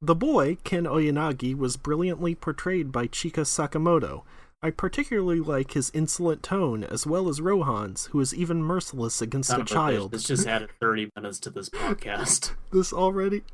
The 0.04 0.14
boy, 0.14 0.58
Ken 0.64 0.84
Oyanagi, 0.84 1.56
was 1.56 1.78
brilliantly 1.78 2.34
portrayed 2.34 2.92
by 2.92 3.06
Chika 3.06 3.46
Sakamoto. 3.46 4.24
I 4.62 4.68
particularly 4.68 5.40
like 5.40 5.72
his 5.72 5.90
insolent 5.94 6.42
tone, 6.42 6.84
as 6.84 7.06
well 7.06 7.26
as 7.26 7.40
Rohan's, 7.40 8.06
who 8.06 8.20
is 8.20 8.34
even 8.34 8.62
merciless 8.62 9.22
against 9.22 9.48
a 9.48 9.54
of 9.54 9.60
a 9.60 9.64
bitch, 9.64 9.68
child. 9.68 10.12
This 10.12 10.24
just 10.24 10.46
added 10.46 10.68
30 10.78 11.08
minutes 11.16 11.38
to 11.40 11.50
this 11.50 11.70
podcast. 11.70 12.52
this 12.70 12.92
already? 12.92 13.44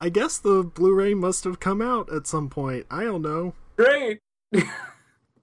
I 0.00 0.08
guess 0.08 0.38
the 0.38 0.62
Blu-ray 0.62 1.12
must 1.12 1.44
have 1.44 1.60
come 1.60 1.82
out 1.82 2.10
at 2.10 2.26
some 2.26 2.48
point. 2.48 2.86
I 2.90 3.04
don't 3.04 3.20
know. 3.20 3.52
Great! 3.76 4.20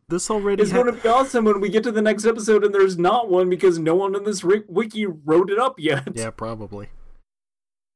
This 0.08 0.30
already 0.30 0.62
It's 0.62 0.72
ha- 0.72 0.84
going 0.84 0.96
to 0.96 1.02
be 1.02 1.10
awesome 1.10 1.46
when 1.46 1.60
we 1.60 1.68
get 1.68 1.82
to 1.82 1.92
the 1.92 2.00
next 2.00 2.26
episode 2.26 2.64
and 2.64 2.72
there's 2.72 2.96
not 2.96 3.28
one 3.28 3.50
because 3.50 3.80
no 3.80 3.96
one 3.96 4.16
in 4.16 4.24
this 4.24 4.44
wiki 4.44 5.08
wrote 5.08 5.50
it 5.50 5.58
up 5.58 5.80
yet. 5.80 6.10
Yeah, 6.14 6.30
probably. 6.30 6.90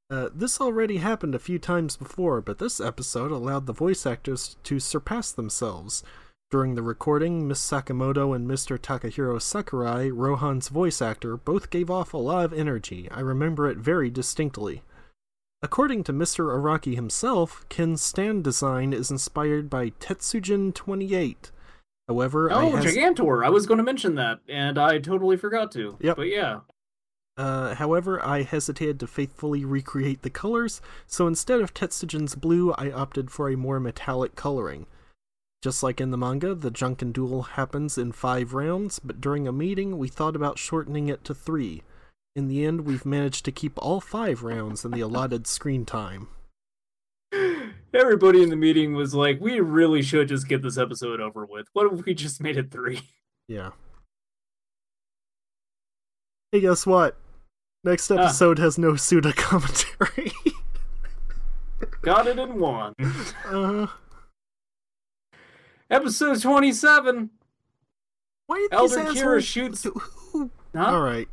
Uh, 0.09 0.29
this 0.33 0.59
already 0.59 0.97
happened 0.97 1.35
a 1.35 1.39
few 1.39 1.59
times 1.59 1.95
before, 1.95 2.41
but 2.41 2.57
this 2.57 2.79
episode 2.81 3.31
allowed 3.31 3.67
the 3.67 3.73
voice 3.73 4.05
actors 4.07 4.57
to 4.63 4.79
surpass 4.79 5.31
themselves. 5.31 6.03
During 6.49 6.73
the 6.73 6.81
recording, 6.81 7.47
Miss 7.47 7.59
Sakamoto 7.61 8.35
and 8.35 8.47
Mr. 8.49 8.79
Takahiro 8.79 9.39
Sakurai, 9.39 10.09
Rohan's 10.09 10.69
voice 10.69 10.99
actor, 10.99 11.37
both 11.37 11.69
gave 11.69 11.91
off 11.91 12.11
a 12.11 12.17
lot 12.17 12.43
of 12.45 12.53
energy. 12.53 13.07
I 13.11 13.19
remember 13.19 13.69
it 13.69 13.77
very 13.77 14.09
distinctly. 14.09 14.81
According 15.61 16.05
to 16.05 16.13
Mr. 16.13 16.45
Araki 16.57 16.95
himself, 16.95 17.67
Ken's 17.69 18.01
stand 18.01 18.43
design 18.43 18.93
is 18.93 19.11
inspired 19.11 19.69
by 19.69 19.91
Tetsujin 19.91 20.73
28. 20.73 21.51
However, 22.07 22.51
I 22.51 22.63
Oh, 22.63 22.75
has- 22.77 22.85
Gigantor! 22.95 23.45
I 23.45 23.49
was 23.49 23.67
going 23.67 23.77
to 23.77 23.83
mention 23.83 24.15
that, 24.15 24.39
and 24.47 24.79
I 24.79 24.97
totally 24.97 25.37
forgot 25.37 25.71
to. 25.73 25.97
Yep. 25.99 26.15
But 26.15 26.29
yeah. 26.29 26.61
Uh, 27.39 27.73
however, 27.75 28.21
I 28.21 28.41
hesitated 28.41 28.99
to 28.99 29.07
faithfully 29.07 29.63
recreate 29.63 30.23
the 30.23 30.29
colors, 30.29 30.81
so 31.07 31.25
instead 31.25 31.61
of 31.61 31.73
Tetsujin's 31.73 32.35
blue, 32.35 32.73
I 32.73 32.91
opted 32.91 33.31
for 33.31 33.49
a 33.49 33.55
more 33.55 33.79
metallic 33.79 34.35
coloring. 34.35 34.87
Just 35.61 35.81
like 35.81 36.01
in 36.01 36.11
the 36.11 36.17
manga, 36.17 36.53
the 36.53 36.69
Janken 36.69 37.13
duel 37.13 37.43
happens 37.43 37.97
in 37.97 38.11
five 38.11 38.53
rounds, 38.53 38.99
but 38.99 39.21
during 39.21 39.47
a 39.47 39.53
meeting, 39.53 39.97
we 39.97 40.09
thought 40.09 40.35
about 40.35 40.59
shortening 40.59 41.07
it 41.07 41.23
to 41.23 41.33
three. 41.33 41.81
In 42.35 42.49
the 42.49 42.65
end, 42.65 42.81
we've 42.81 43.05
managed 43.05 43.45
to 43.45 43.53
keep 43.53 43.71
all 43.77 44.01
five 44.01 44.43
rounds 44.43 44.83
in 44.83 44.91
the 44.91 44.99
allotted 44.99 45.47
screen 45.47 45.85
time. 45.85 46.27
Everybody 47.93 48.43
in 48.43 48.49
the 48.49 48.57
meeting 48.57 48.95
was 48.95 49.15
like, 49.15 49.39
"We 49.39 49.61
really 49.61 50.01
should 50.01 50.27
just 50.27 50.49
get 50.49 50.61
this 50.61 50.77
episode 50.77 51.21
over 51.21 51.45
with. 51.45 51.67
What 51.71 51.91
if 51.93 52.05
we 52.05 52.13
just 52.13 52.41
made 52.41 52.57
it 52.57 52.69
three? 52.69 52.99
Yeah. 53.47 53.71
Hey, 56.51 56.59
guess 56.59 56.85
what? 56.85 57.17
Next 57.83 58.11
Ah. 58.11 58.15
episode 58.15 58.59
has 58.59 58.77
no 58.77 58.95
Suda 58.95 59.33
commentary. 59.33 60.31
Got 62.01 62.27
it 62.27 62.37
in 62.39 62.59
one. 62.59 62.93
uh, 63.45 63.87
Episode 65.89 66.41
twenty-seven. 66.41 67.29
why 68.47 68.57
did 68.59 68.73
Elder 68.73 69.11
these 69.11 69.21
Kira 69.21 69.41
shoots. 69.43 69.87
Huh? 70.33 70.47
All 70.75 71.01
right. 71.01 71.27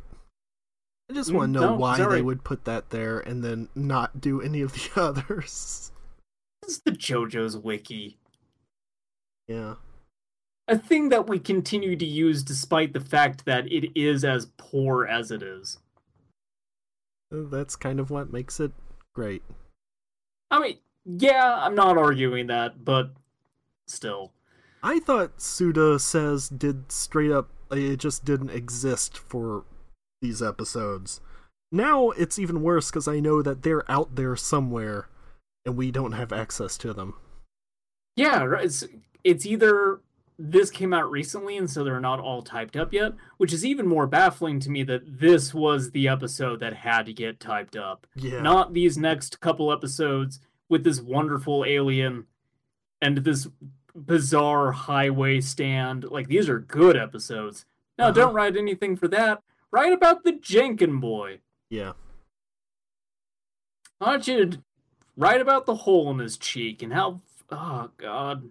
I 1.09 1.13
just 1.13 1.29
Mm, 1.29 1.35
want 1.35 1.53
to 1.53 1.59
know 1.59 1.69
no, 1.71 1.75
why 1.75 1.97
they 2.05 2.21
would 2.21 2.43
put 2.43 2.65
that 2.65 2.89
there 2.89 3.19
and 3.19 3.43
then 3.43 3.69
not 3.75 4.19
do 4.19 4.41
any 4.41 4.61
of 4.61 4.73
the 4.73 4.89
others. 5.01 5.91
This 6.61 6.71
is 6.77 6.79
the 6.81 6.91
JoJo's 6.91 7.55
wiki. 7.57 8.17
Yeah. 9.47 9.75
A 10.67 10.77
thing 10.77 11.09
that 11.09 11.27
we 11.29 11.39
continue 11.39 11.95
to 11.95 12.05
use 12.05 12.43
despite 12.43 12.91
the 12.93 12.99
fact 12.99 13.45
that 13.45 13.71
it 13.71 13.91
is 13.97 14.25
as 14.25 14.47
poor 14.57 15.05
as 15.05 15.31
it 15.31 15.41
is. 15.41 15.77
That's 17.31 17.75
kind 17.75 17.99
of 17.99 18.09
what 18.09 18.31
makes 18.31 18.59
it 18.59 18.71
great. 19.13 19.43
I 20.49 20.59
mean, 20.59 20.77
yeah, 21.05 21.59
I'm 21.61 21.75
not 21.75 21.97
arguing 21.97 22.47
that, 22.47 22.83
but 22.85 23.11
still. 23.85 24.31
I 24.83 24.99
thought 24.99 25.41
Suda 25.41 25.99
says 25.99 26.49
did 26.49 26.91
straight 26.91 27.31
up 27.31 27.49
it 27.71 27.97
just 27.97 28.23
didn't 28.23 28.51
exist 28.51 29.17
for 29.17 29.65
these 30.21 30.41
episodes. 30.41 31.19
Now 31.71 32.11
it's 32.11 32.39
even 32.39 32.61
worse 32.61 32.89
because 32.89 33.07
I 33.07 33.19
know 33.19 33.41
that 33.41 33.63
they're 33.63 33.89
out 33.91 34.15
there 34.15 34.35
somewhere 34.35 35.09
and 35.65 35.75
we 35.75 35.91
don't 35.91 36.13
have 36.13 36.31
access 36.31 36.77
to 36.79 36.93
them. 36.93 37.15
Yeah, 38.15 38.47
it's 38.59 38.85
it's 39.23 39.45
either 39.45 39.99
this 40.39 40.69
came 40.69 40.93
out 40.93 41.09
recently 41.09 41.57
and 41.57 41.69
so 41.69 41.83
they're 41.83 41.99
not 41.99 42.19
all 42.19 42.41
typed 42.41 42.75
up 42.77 42.93
yet, 42.93 43.13
which 43.37 43.51
is 43.53 43.65
even 43.65 43.87
more 43.87 44.05
baffling 44.07 44.59
to 44.61 44.69
me 44.69 44.83
that 44.83 45.19
this 45.19 45.53
was 45.53 45.91
the 45.91 46.07
episode 46.07 46.59
that 46.59 46.73
had 46.75 47.05
to 47.07 47.13
get 47.13 47.39
typed 47.39 47.75
up. 47.75 48.05
Yeah. 48.15 48.41
Not 48.41 48.73
these 48.73 48.97
next 48.97 49.39
couple 49.39 49.71
episodes 49.71 50.39
with 50.69 50.83
this 50.83 51.01
wonderful 51.01 51.65
alien 51.65 52.27
and 53.01 53.17
this 53.19 53.47
bizarre 53.95 54.71
highway 54.73 55.41
stand. 55.41 56.03
Like 56.03 56.27
these 56.27 56.47
are 56.49 56.59
good 56.59 56.95
episodes. 56.95 57.65
Now, 57.97 58.05
Uh-huh. 58.05 58.13
don't 58.13 58.33
write 58.35 58.55
anything 58.55 58.95
for 58.95 59.07
that. 59.07 59.41
Write 59.71 59.91
about 59.93 60.23
the 60.23 60.33
Janken 60.33 61.01
boy. 61.01 61.39
yeah. 61.69 61.93
I 63.99 64.05
want 64.11 64.27
you 64.27 64.45
to 64.45 64.61
write 65.15 65.41
about 65.41 65.65
the 65.65 65.73
hole 65.75 66.11
in 66.11 66.19
his 66.19 66.37
cheek 66.37 66.83
and 66.83 66.93
how. 66.93 67.21
Oh 67.49 67.89
God. 67.97 68.49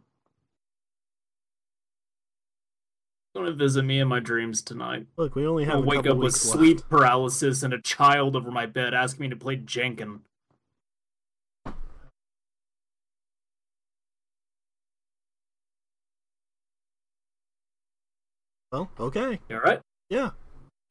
Gonna 3.36 3.52
visit 3.52 3.82
me 3.82 4.00
in 4.00 4.08
my 4.08 4.18
dreams 4.18 4.62
tonight. 4.62 5.06
Look, 5.18 5.34
we 5.34 5.46
only 5.46 5.66
have 5.66 5.74
I'll 5.74 5.82
a 5.82 5.86
wake 5.86 6.06
up 6.06 6.16
with 6.16 6.32
weeks 6.32 6.40
sleep 6.40 6.78
left. 6.78 6.88
paralysis 6.88 7.62
and 7.62 7.74
a 7.74 7.80
child 7.82 8.34
over 8.34 8.50
my 8.50 8.64
bed 8.64 8.94
asking 8.94 9.24
me 9.24 9.28
to 9.28 9.36
play 9.36 9.58
Janken. 9.58 10.20
Well, 18.72 18.90
okay. 18.98 19.40
You 19.50 19.56
alright? 19.56 19.80
Yeah. 20.08 20.30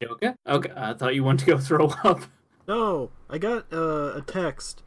You 0.00 0.08
okay? 0.10 0.34
Okay. 0.46 0.70
I 0.76 0.94
thought 0.94 1.16
you 1.16 1.24
wanted 1.24 1.46
to 1.46 1.52
go 1.52 1.58
throw 1.60 1.88
up. 2.04 2.20
No, 2.68 3.10
I 3.28 3.38
got 3.38 3.72
uh, 3.72 4.12
a 4.14 4.22
text. 4.24 4.84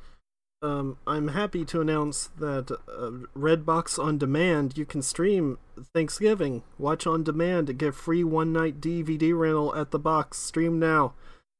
Um, 0.62 0.97
I'm 1.07 1.30
happy 1.30 1.64
to 1.66 1.80
announce 1.80 2.28
that 2.38 2.70
uh, 2.72 3.12
Redbox 3.38 3.97
on 3.97 4.18
demand. 4.18 4.78
You 4.78 4.86
can 4.86 5.01
stream 5.01 5.57
Thanksgiving, 5.93 6.64
watch 6.78 7.07
on 7.07 7.24
demand, 7.24 7.70
and 7.70 7.80
get 7.80 7.95
free 7.95 8.26
one 8.26 8.51
night 8.51 8.82
DVD 8.82 9.38
rental 9.38 9.74
at 9.74 9.91
the 9.91 9.99
box. 9.99 10.38
Stream 10.38 10.78
now, 10.78 11.14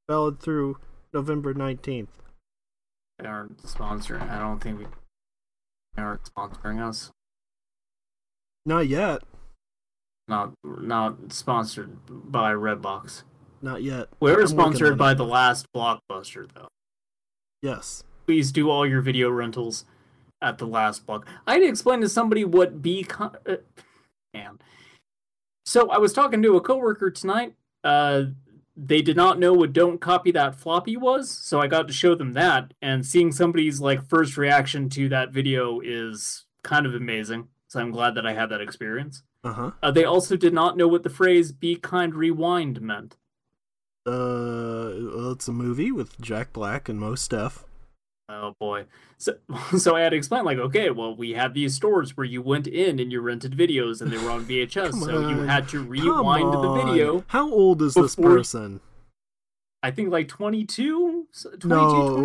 valid 0.10 0.42
through 0.42 0.80
November 1.14 1.54
nineteenth. 1.54 2.10
They 3.20 3.26
aren't 3.28 3.64
sponsoring. 3.64 4.30
I 4.30 4.38
don't 4.38 4.60
think 4.60 4.80
we. 4.80 4.86
They 5.96 6.02
aren't 6.02 6.24
sponsoring 6.24 6.86
us. 6.86 7.12
Not 8.66 8.88
yet. 8.88 9.22
Not 10.28 10.52
not 10.64 11.32
sponsored 11.32 11.98
by 12.06 12.52
Redbox. 12.52 13.24
Not 13.62 13.82
yet. 13.82 14.10
We're 14.20 14.42
I'm 14.42 14.48
sponsored 14.48 14.98
by 14.98 15.14
it. 15.14 15.16
the 15.16 15.26
last 15.26 15.68
blockbuster 15.74 16.50
though. 16.54 16.68
Yes. 17.62 18.04
Please 18.30 18.52
do 18.52 18.70
all 18.70 18.86
your 18.86 19.02
video 19.02 19.28
rentals 19.32 19.86
at 20.40 20.60
the 20.60 20.68
last 20.68 21.08
block. 21.08 21.28
I 21.48 21.54
had 21.54 21.62
to 21.62 21.68
explain 21.68 22.00
to 22.02 22.08
somebody 22.08 22.46
what 22.46 22.80
B 22.80 23.04
con- 23.04 23.36
uh, 23.44 23.56
man. 24.36 24.60
So 25.66 25.90
I 25.90 25.98
was 25.98 26.14
talking 26.14 26.44
to 26.44 26.56
a 26.56 26.62
coworker 26.62 27.10
tonight. 27.10 27.56
Uh, 27.84 28.26
they 28.78 29.02
did 29.02 29.16
not 29.16 29.40
know 29.40 29.52
what 29.52 29.74
"Don't 29.74 30.00
copy 30.00 30.30
that 30.34 30.54
floppy" 30.54 30.96
was, 30.96 31.28
so 31.32 31.60
I 31.60 31.66
got 31.66 31.88
to 31.88 31.94
show 31.94 32.14
them 32.14 32.34
that. 32.34 32.76
And 32.84 33.04
seeing 33.04 33.32
somebody's 33.32 33.82
like 33.82 34.08
first 34.08 34.38
reaction 34.38 34.90
to 34.90 35.10
that 35.10 35.32
video 35.32 35.80
is 35.80 36.46
kind 36.62 36.86
of 36.86 36.94
amazing. 36.94 37.48
So 37.68 37.80
I'm 37.80 37.90
glad 37.90 38.14
that 38.14 38.28
I 38.28 38.34
had 38.34 38.52
that 38.52 38.62
experience. 38.62 39.24
Uh 39.44 39.54
huh. 39.54 39.72
Uh, 39.82 39.90
they 39.90 40.04
also 40.04 40.38
did 40.38 40.54
not 40.54 40.78
know 40.78 40.88
what 40.88 41.02
the 41.02 41.10
phrase 41.10 41.52
"Be 41.52 41.78
kind, 41.78 42.14
rewind" 42.14 42.80
meant. 42.80 43.18
Uh, 44.06 44.94
well, 45.16 45.32
it's 45.32 45.48
a 45.48 45.52
movie 45.52 45.92
with 45.92 46.22
Jack 46.22 46.54
Black 46.54 46.88
and 46.88 47.00
Mos 47.00 47.28
Def. 47.28 47.66
Oh 48.30 48.56
boy. 48.60 48.86
So 49.18 49.34
so 49.78 49.96
I 49.96 50.02
had 50.02 50.10
to 50.10 50.16
explain 50.16 50.46
like, 50.46 50.60
okay, 50.60 50.92
well 50.92 51.16
we 51.16 51.32
had 51.32 51.54
these 51.54 51.74
stores 51.74 52.16
where 52.16 52.26
you 52.26 52.42
went 52.42 52.68
in 52.68 53.00
and 53.00 53.12
you 53.12 53.22
rented 53.22 53.54
videos 53.58 54.02
and 54.02 54.12
they 54.12 54.18
were 54.18 54.30
on 54.30 54.46
VHS, 54.46 54.94
so 55.04 55.28
you 55.28 55.42
had 55.42 55.68
to 55.70 55.82
rewind 55.82 56.54
the 56.54 56.74
video. 56.74 57.24
How 57.28 57.52
old 57.52 57.82
is 57.82 57.96
this 57.96 58.16
person? 58.16 58.80
I 59.82 59.92
think 59.92 60.12
like 60.12 60.28
22, 60.28 61.28
22 61.60 61.68
No, 61.68 62.18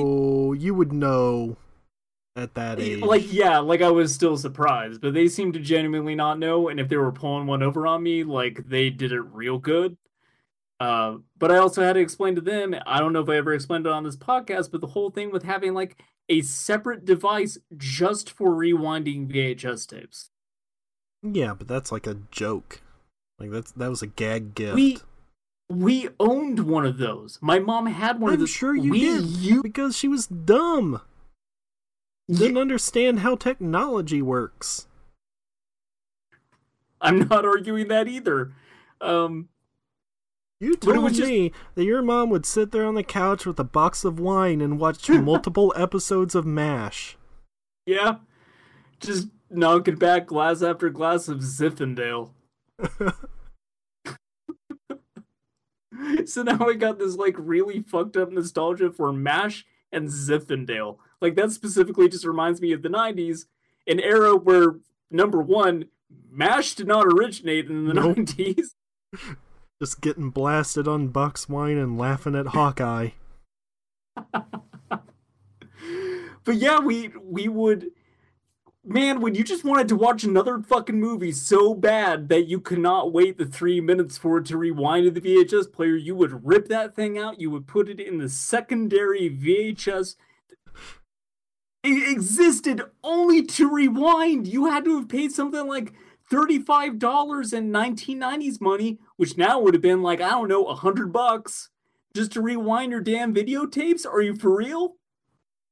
20 0.48 0.61
you 0.61 0.74
would 0.74 0.92
know 0.92 1.57
at 2.36 2.55
that 2.55 2.80
age. 2.80 3.00
like 3.00 3.32
yeah, 3.32 3.59
like 3.59 3.80
I 3.80 3.90
was 3.90 4.12
still 4.12 4.36
surprised, 4.36 5.00
but 5.00 5.14
they 5.14 5.28
seemed 5.28 5.55
to 5.55 5.61
genuinely 5.61 6.14
not 6.16 6.38
know 6.38 6.68
and 6.68 6.80
if 6.80 6.88
they 6.88 6.96
were 6.96 7.12
pulling 7.12 7.46
one 7.46 7.62
over 7.62 7.86
on 7.86 8.02
me, 8.02 8.24
like 8.24 8.68
they 8.68 8.90
did 8.90 9.12
it 9.12 9.20
real 9.20 9.59
good. 9.59 9.96
Uh, 10.85 11.16
but 11.39 11.51
I 11.51 11.57
also 11.57 11.82
had 11.82 11.95
to 11.95 12.01
explain 12.01 12.35
to 12.35 12.43
them, 12.43 12.74
I 12.87 12.99
don't 13.01 13.14
know 13.14 13.22
if 13.22 13.28
I 13.30 13.37
ever 13.37 13.55
explained 13.55 13.87
it 13.87 13.93
on 13.93 14.05
this 14.05 14.18
podcast, 14.18 14.70
but 14.70 14.82
the 14.82 14.89
whole 14.89 15.09
thing 15.09 15.30
with 15.30 15.43
having 15.43 15.72
like 15.72 15.97
a 16.28 16.43
separate 16.43 17.07
device 17.07 17.57
just 17.74 18.30
for 18.30 18.51
rewinding 18.51 19.32
VHS 19.32 19.87
tapes. 19.87 20.28
Yeah, 21.22 21.55
but 21.55 21.68
that's 21.68 21.91
like 21.91 22.07
a 22.07 22.18
joke. 22.30 22.82
Like 23.39 23.51
that's 23.51 23.72
that 23.72 23.89
was 23.89 24.03
a 24.03 24.07
gag 24.07 24.55
gift. 24.55 24.74
We 24.74 24.99
we 25.70 26.11
owned 26.20 26.61
one 26.61 26.85
of 26.85 26.99
those. 26.99 27.39
My 27.41 27.59
mom 27.59 27.87
had 27.87 28.20
one 28.20 28.35
I'm 28.35 28.41
those. 28.41 28.51
sure 28.51 28.76
you 28.76 28.91
we 28.91 29.01
did 29.01 29.62
because 29.62 29.97
she 29.97 30.07
was 30.07 30.26
dumb. 30.26 31.01
Didn't 32.30 32.59
understand 32.59 33.20
how 33.20 33.37
technology 33.37 34.20
works. 34.20 34.87
I'm 37.01 37.20
not 37.20 37.47
arguing 37.47 37.89
that 37.89 38.07
either. 38.07 38.53
Um, 39.01 39.49
You 40.61 40.76
told 40.76 41.12
just- 41.14 41.28
me 41.28 41.52
that 41.74 41.84
your 41.84 42.00
mom 42.02 42.30
would 42.30 42.46
sit 42.46 42.70
there 42.72 42.84
on 42.86 42.94
the 42.94 43.02
couch 43.02 43.44
with 43.44 43.59
a 43.61 43.64
box 43.64 44.05
of 44.05 44.18
wine 44.20 44.61
and 44.61 44.78
watch 44.78 45.09
multiple 45.11 45.72
episodes 45.76 46.34
of 46.34 46.46
MASH. 46.46 47.16
yeah, 47.86 48.16
just 49.00 49.28
knocking 49.50 49.96
back 49.96 50.26
glass 50.26 50.62
after 50.62 50.88
glass 50.90 51.28
of 51.28 51.38
Zinfandel. 51.38 52.30
so 56.26 56.42
now 56.42 56.66
I 56.68 56.74
got 56.74 56.98
this 56.98 57.16
like 57.16 57.34
really 57.38 57.80
fucked 57.82 58.16
up 58.16 58.32
nostalgia 58.32 58.90
for 58.90 59.12
MASH 59.12 59.64
and 59.92 60.09
Zinfandel. 60.09 60.96
Like 61.20 61.36
that 61.36 61.52
specifically 61.52 62.09
just 62.09 62.24
reminds 62.24 62.61
me 62.61 62.72
of 62.72 62.82
the 62.82 62.88
'90s, 62.88 63.46
an 63.86 64.00
era 64.00 64.34
where 64.36 64.76
number 65.11 65.40
one, 65.40 65.86
MASH 66.30 66.74
did 66.74 66.86
not 66.88 67.07
originate 67.07 67.68
in 67.68 67.86
the 67.86 67.94
Nope. 67.94 68.16
'90s. 68.16 68.70
Just 69.83 70.01
getting 70.01 70.31
blasted 70.31 70.89
on 70.89 71.09
box 71.09 71.49
wine 71.49 71.77
and 71.77 71.99
laughing 71.99 72.35
at 72.35 72.49
Hawkeye. 72.49 73.11
but 74.31 76.55
yeah, 76.55 76.79
we 76.79 77.11
we 77.22 77.49
would 77.49 77.91
man, 78.85 79.20
when 79.20 79.35
you 79.35 79.43
just 79.43 79.64
wanted 79.64 79.89
to 79.89 79.97
watch 79.97 80.25
another 80.25 80.61
fucking 80.61 81.01
movie 81.01 81.33
so 81.33 81.75
bad 81.75 82.29
that 82.29 82.47
you 82.47 82.61
could 82.61 82.79
not 82.79 83.12
wait 83.12 83.39
the 83.39 83.47
three 83.47 83.81
minutes 83.81 84.18
for 84.18 84.39
it 84.39 84.47
to 84.47 84.59
rewind 84.59 85.05
to 85.05 85.11
the 85.11 85.20
VHS 85.20 85.72
player, 85.72 85.97
you 85.97 86.14
would 86.14 86.47
rip 86.47 86.68
that 86.68 86.95
thing 86.95 87.18
out, 87.18 87.41
you 87.41 87.51
would 87.51 87.66
put 87.66 87.89
it 87.89 87.99
in 87.99 88.18
the 88.18 88.29
secondary 88.29 89.31
VHS. 89.31 90.16
It 91.83 92.12
existed 92.12 92.83
only 93.03 93.43
to 93.43 93.70
rewind. 93.70 94.47
You 94.47 94.66
had 94.66 94.85
to 94.85 94.97
have 94.97 95.09
paid 95.09 95.33
something 95.33 95.66
like 95.66 95.93
$35 96.31 97.53
in 97.53 97.70
1990s 97.70 98.61
money, 98.61 98.99
which 99.17 99.37
now 99.37 99.61
would 99.61 99.75
have 99.75 99.83
been 99.83 100.03
like, 100.03 100.21
I 100.21 100.31
don't 100.31 100.49
know, 100.49 100.67
a 100.67 100.75
hundred 100.75 101.12
bucks 101.12 101.71
just 102.15 102.33
to 102.33 102.41
rewind 102.41 102.93
your 102.93 103.01
damn 103.01 103.35
videotapes? 103.35 104.07
Are 104.07 104.23
you 104.23 104.35
for 104.35 104.57
real? 104.57 104.97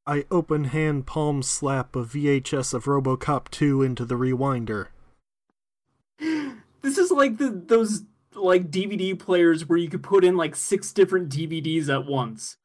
I 0.07 0.25
open 0.31 0.65
hand 0.65 1.07
palm 1.07 1.43
slap 1.43 1.95
a 1.95 2.05
VHS 2.05 2.75
of 2.75 2.85
RoboCop 2.85 3.49
2 3.51 3.83
into 3.83 4.05
the 4.05 4.17
rewinder. 4.17 4.89
This 6.19 6.99
is 6.99 7.13
like 7.13 7.39
the 7.39 7.51
those 7.51 8.03
like 8.35 8.71
DVD 8.71 9.17
players 9.17 9.69
where 9.69 9.79
you 9.79 9.89
could 9.89 10.03
put 10.03 10.25
in 10.25 10.37
like 10.37 10.57
six 10.57 10.93
different 10.93 11.29
DVDs 11.29 11.89
at 11.89 12.07
once. 12.07 12.57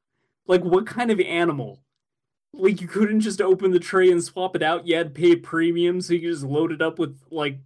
Like 0.48 0.64
what 0.64 0.88
kind 0.88 1.12
of 1.12 1.20
animal? 1.20 1.84
Like 2.54 2.82
you 2.82 2.88
couldn't 2.88 3.20
just 3.20 3.42
open 3.42 3.72
the 3.72 3.80
tray 3.80 4.12
and 4.12 4.24
swap 4.24 4.56
it 4.56 4.64
out. 4.64 4.88
You 4.88 4.96
had 4.96 5.14
to 5.14 5.22
pay 5.22 5.36
premium, 5.36 6.02
so 6.02 6.14
you 6.14 6.22
could 6.22 6.32
just 6.32 6.44
load 6.44 6.72
it 6.72 6.82
up 6.82 6.98
with 6.98 7.20
like 7.30 7.60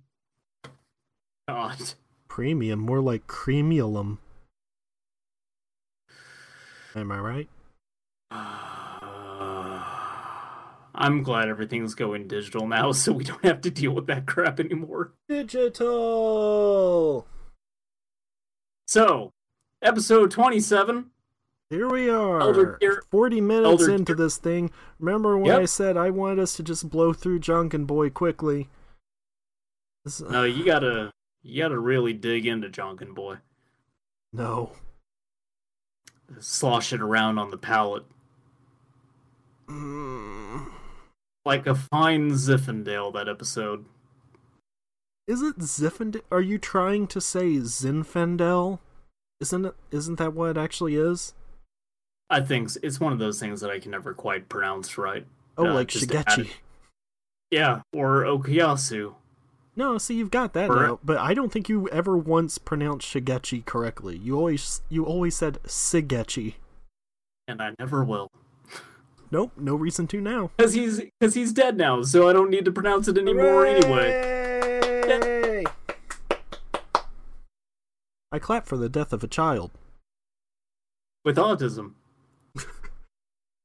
God. 1.48 1.94
Premium, 2.36 2.80
more 2.80 3.02
like 3.02 3.28
creamiolum. 3.28 4.18
Am 6.96 7.12
I 7.12 7.20
right? 7.20 7.50
I'm 10.96 11.24
glad 11.24 11.50
everything's 11.50 11.94
going 11.94 12.30
digital 12.30 12.66
now, 12.70 12.92
so 12.94 13.12
we 13.12 13.26
don't 13.26 13.44
have 13.44 13.60
to 13.62 13.70
deal 13.70 13.92
with 13.92 14.08
that 14.08 14.28
crap 14.28 14.62
anymore. 14.62 15.12
Digital! 15.28 16.08
So, 18.88 19.34
episode 19.82 20.32
27. 20.32 21.08
Here 21.70 21.90
we 21.90 22.10
are, 22.10 22.40
Elder 22.40 22.78
Gear- 22.80 23.04
40 23.12 23.42
minutes 23.42 23.82
Elder 23.84 23.92
into 23.94 24.16
this 24.16 24.38
thing. 24.38 24.72
Remember 25.00 25.36
when 25.38 25.48
Yep. 25.48 25.60
I 25.62 25.66
said 25.66 25.98
I 25.98 26.10
wanted 26.12 26.40
us 26.40 26.56
to 26.56 26.64
just 26.64 26.90
blow 26.90 27.12
through 27.12 27.42
Janken 27.42 27.86
Boy 27.86 28.10
quickly? 28.10 28.70
This, 30.06 30.22
No, 30.22 30.46
you 30.46 30.64
gotta 30.64 31.12
you 31.44 31.62
gotta 31.64 31.80
really 31.80 32.14
dig 32.14 32.46
into 32.46 32.70
Janken 32.70 33.14
Boy. 33.16 33.38
no. 34.34 34.72
Slosh 36.40 36.94
it 36.94 37.02
around 37.02 37.38
on 37.40 37.52
the 37.52 37.58
palate. 37.58 38.06
Mm. 39.68 40.72
Like 41.46 41.68
a 41.68 41.76
fine 41.76 42.32
Zinfandel, 42.32 43.14
that 43.14 43.28
episode. 43.28 43.84
Is 45.28 45.42
it 45.42 45.60
Zinfandel? 45.60 46.22
Are 46.32 46.42
you 46.42 46.58
trying 46.58 47.08
to 47.08 47.20
say 47.20 47.56
Zinfandel? 47.58 48.80
Isn't 49.42 49.66
it? 49.66 49.76
Isn't 49.92 50.20
that 50.20 50.34
what 50.34 50.52
it 50.52 50.58
actually 50.58 50.96
is? 50.96 51.34
I 52.30 52.40
think 52.40 52.70
it's 52.82 53.00
one 53.02 53.12
of 53.12 53.20
those 53.20 53.40
things 53.40 53.60
that 53.60 53.70
I 53.70 53.80
can 53.80 53.92
never 53.92 54.14
quite 54.14 54.48
pronounce 54.48 54.98
right. 54.98 55.26
Oh, 55.58 55.68
Uh, 55.68 55.74
like 55.74 55.90
to 55.90 56.00
Shigechi. 56.00 56.50
Yeah, 57.50 57.82
or 57.92 58.24
Okuyasu. 58.24 59.16
No, 59.76 59.98
see, 59.98 60.16
you've 60.16 60.32
got 60.32 60.54
that 60.54 60.70
Or- 60.70 60.76
now, 60.76 61.00
but 61.04 61.18
I 61.18 61.34
don't 61.34 61.52
think 61.52 61.70
you 61.70 61.88
ever 61.90 62.18
once 62.18 62.58
pronounced 62.58 63.08
Shigechi 63.08 63.66
correctly. 63.66 64.18
You 64.18 64.36
always, 64.38 64.82
you 64.90 65.06
always 65.06 65.36
said 65.36 65.60
Sigechi. 65.64 66.56
And 67.48 67.62
I 67.62 67.74
never 67.80 68.04
will. 68.04 68.30
Nope, 69.32 69.54
no 69.58 69.76
reason 69.76 70.08
to 70.08 70.20
now. 70.20 70.52
Because 70.58 70.74
he's, 70.74 71.02
cause 71.22 71.34
he's 71.36 71.54
dead 71.54 71.78
now, 71.78 72.02
so 72.02 72.28
I 72.28 72.34
don't 72.34 72.50
need 72.50 72.66
to 72.66 72.72
pronounce 72.72 73.08
it 73.08 73.18
anymore 73.18 73.66
anyway. 73.66 74.12
Hooray! 75.08 75.64
I 78.34 78.40
clap 78.40 78.66
for 78.66 78.76
the 78.78 78.90
death 78.90 79.14
of 79.14 79.24
a 79.24 79.28
child. 79.28 79.72
With 81.24 81.38
autism. 81.38 81.94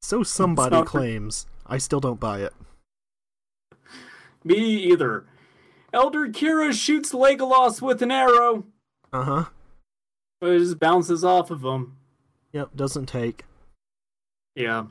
So 0.03 0.23
somebody 0.23 0.77
not- 0.77 0.87
claims. 0.87 1.47
I 1.67 1.79
still 1.79 1.99
don't 1.99 2.21
buy 2.21 2.43
it. 2.43 2.53
Me 4.45 4.55
either. 4.55 5.25
Elder 5.97 6.29
Kira 6.29 6.73
shoots 6.73 7.13
Legolas 7.13 7.81
with 7.81 8.03
an 8.03 8.11
arrow, 8.11 8.65
Uh 9.13 9.23
huh. 9.25 9.45
but 10.41 10.51
it 10.51 10.59
just 10.59 10.79
bounces 10.79 11.25
off 11.25 11.51
of 11.51 11.65
him. 11.65 11.97
Yep, 12.53 12.77
doesn't 12.77 13.07
take. 13.07 13.45
Yeah. 14.55 14.87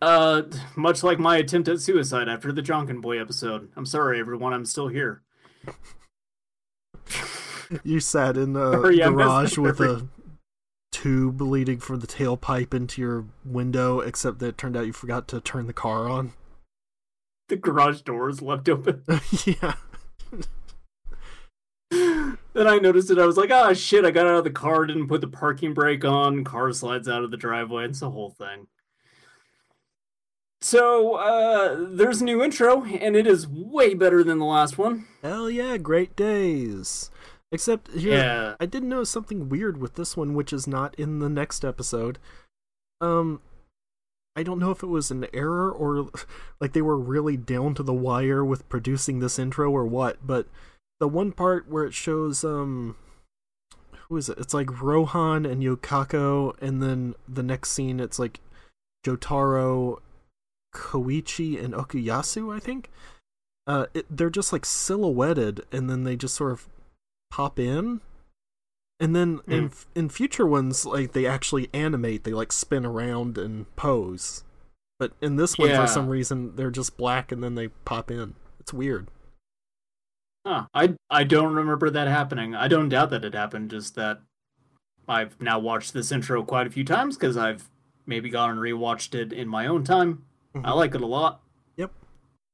Uh, 0.00 0.42
much 0.76 1.02
like 1.02 1.18
my 1.18 1.36
attempt 1.38 1.68
at 1.68 1.80
suicide 1.80 2.28
after 2.28 2.52
the 2.52 2.62
Janken 2.62 3.00
Boy 3.00 3.20
episode. 3.20 3.70
I'm 3.76 3.84
sorry, 3.86 4.20
everyone. 4.20 4.52
I'm 4.52 4.64
still 4.64 4.86
here. 4.88 5.22
You 7.82 7.98
sat 8.00 8.36
in 8.36 8.54
a 8.54 8.70
garage 8.80 9.58
with 9.58 9.80
every- 9.80 9.94
a 9.94 10.02
tube 10.92 11.40
leading 11.40 11.78
from 11.80 12.00
the 12.00 12.06
tailpipe 12.06 12.72
into 12.74 13.00
your 13.00 13.24
window, 13.44 13.98
except 14.00 14.38
that 14.40 14.46
it 14.46 14.58
turned 14.58 14.76
out 14.76 14.86
you 14.86 14.92
forgot 14.92 15.26
to 15.28 15.40
turn 15.40 15.66
the 15.66 15.72
car 15.72 16.08
on. 16.08 16.32
The 17.52 17.58
garage 17.58 18.00
door 18.00 18.30
is 18.30 18.40
left 18.40 18.66
open. 18.70 19.02
yeah. 19.44 19.74
then 21.90 22.66
I 22.66 22.78
noticed 22.78 23.10
it. 23.10 23.18
I 23.18 23.26
was 23.26 23.36
like, 23.36 23.50
ah, 23.50 23.74
shit. 23.74 24.06
I 24.06 24.10
got 24.10 24.26
out 24.26 24.38
of 24.38 24.44
the 24.44 24.50
car, 24.50 24.86
didn't 24.86 25.08
put 25.08 25.20
the 25.20 25.28
parking 25.28 25.74
brake 25.74 26.02
on. 26.02 26.44
Car 26.44 26.72
slides 26.72 27.10
out 27.10 27.24
of 27.24 27.30
the 27.30 27.36
driveway. 27.36 27.84
It's 27.84 28.00
the 28.00 28.08
whole 28.08 28.30
thing. 28.30 28.68
So, 30.62 31.16
uh, 31.16 31.88
there's 31.90 32.22
a 32.22 32.24
new 32.24 32.42
intro, 32.42 32.84
and 32.86 33.14
it 33.14 33.26
is 33.26 33.46
way 33.46 33.92
better 33.92 34.24
than 34.24 34.38
the 34.38 34.46
last 34.46 34.78
one. 34.78 35.04
Hell 35.20 35.50
yeah, 35.50 35.76
great 35.76 36.16
days. 36.16 37.10
Except 37.50 37.92
here, 37.92 38.14
Yeah. 38.14 38.54
I 38.60 38.64
did 38.64 38.82
notice 38.82 39.10
something 39.10 39.50
weird 39.50 39.76
with 39.76 39.96
this 39.96 40.16
one, 40.16 40.32
which 40.32 40.54
is 40.54 40.66
not 40.66 40.94
in 40.94 41.18
the 41.18 41.28
next 41.28 41.66
episode. 41.66 42.18
Um, 43.02 43.42
I 44.34 44.42
don't 44.42 44.58
know 44.58 44.70
if 44.70 44.82
it 44.82 44.88
was 44.88 45.10
an 45.10 45.26
error 45.32 45.70
or 45.70 46.10
like 46.60 46.72
they 46.72 46.82
were 46.82 46.98
really 46.98 47.36
down 47.36 47.74
to 47.74 47.82
the 47.82 47.92
wire 47.92 48.44
with 48.44 48.68
producing 48.68 49.18
this 49.18 49.38
intro 49.38 49.70
or 49.70 49.84
what, 49.84 50.26
but 50.26 50.46
the 51.00 51.08
one 51.08 51.32
part 51.32 51.68
where 51.68 51.84
it 51.84 51.94
shows 51.94 52.44
um 52.44 52.96
who 54.08 54.16
is 54.18 54.28
it? 54.28 54.38
It's 54.38 54.52
like 54.52 54.82
Rohan 54.82 55.46
and 55.46 55.62
Yukako, 55.62 56.54
and 56.60 56.82
then 56.82 57.14
the 57.26 57.42
next 57.42 57.70
scene 57.70 57.98
it's 57.98 58.18
like 58.18 58.40
Jotaro, 59.06 60.00
Koichi, 60.74 61.62
and 61.62 61.72
Okuyasu, 61.72 62.54
I 62.54 62.58
think. 62.58 62.90
Uh, 63.66 63.86
it, 63.94 64.04
they're 64.10 64.28
just 64.28 64.52
like 64.52 64.66
silhouetted, 64.66 65.64
and 65.72 65.88
then 65.88 66.04
they 66.04 66.16
just 66.16 66.34
sort 66.34 66.52
of 66.52 66.68
pop 67.30 67.58
in, 67.58 68.02
and 69.02 69.14
then 69.14 69.40
in 69.46 69.70
in 69.94 70.08
future 70.08 70.46
ones, 70.46 70.86
like 70.86 71.12
they 71.12 71.26
actually 71.26 71.68
animate. 71.74 72.24
They 72.24 72.32
like 72.32 72.52
spin 72.52 72.86
around 72.86 73.36
and 73.36 73.66
pose. 73.76 74.44
But 74.98 75.12
in 75.20 75.36
this 75.36 75.58
one, 75.58 75.68
Yeah. 75.70 75.80
for 75.82 75.86
some 75.88 76.08
reason, 76.08 76.54
they're 76.56 76.70
just 76.70 76.96
black, 76.96 77.32
and 77.32 77.42
then 77.42 77.56
they 77.56 77.68
pop 77.68 78.10
in. 78.10 78.34
It's 78.60 78.72
weird. 78.72 79.08
Huh. 80.46 80.66
I, 80.74 80.94
I 81.10 81.24
don't 81.24 81.54
remember 81.54 81.90
that 81.90 82.08
happening. 82.08 82.54
I 82.54 82.68
don't 82.68 82.88
doubt 82.88 83.10
that 83.10 83.24
it 83.24 83.34
happened, 83.34 83.70
just 83.70 83.94
that 83.96 84.20
I've 85.08 85.40
now 85.40 85.58
watched 85.58 85.92
this 85.92 86.10
intro 86.12 86.42
quite 86.44 86.66
a 86.66 86.70
few 86.70 86.84
times 86.84 87.16
because 87.16 87.36
I've 87.36 87.68
maybe 88.06 88.30
gone 88.30 88.50
and 88.50 88.58
rewatched 88.60 89.14
it 89.14 89.32
in 89.32 89.48
my 89.48 89.66
own 89.66 89.84
time. 89.84 90.24
I 90.54 90.58
Mhm. 90.70 90.76
like 90.76 90.94
it 90.94 91.00
a 91.00 91.06
lot. 91.06 91.42
Yep. 91.76 91.92
I 91.92 92.04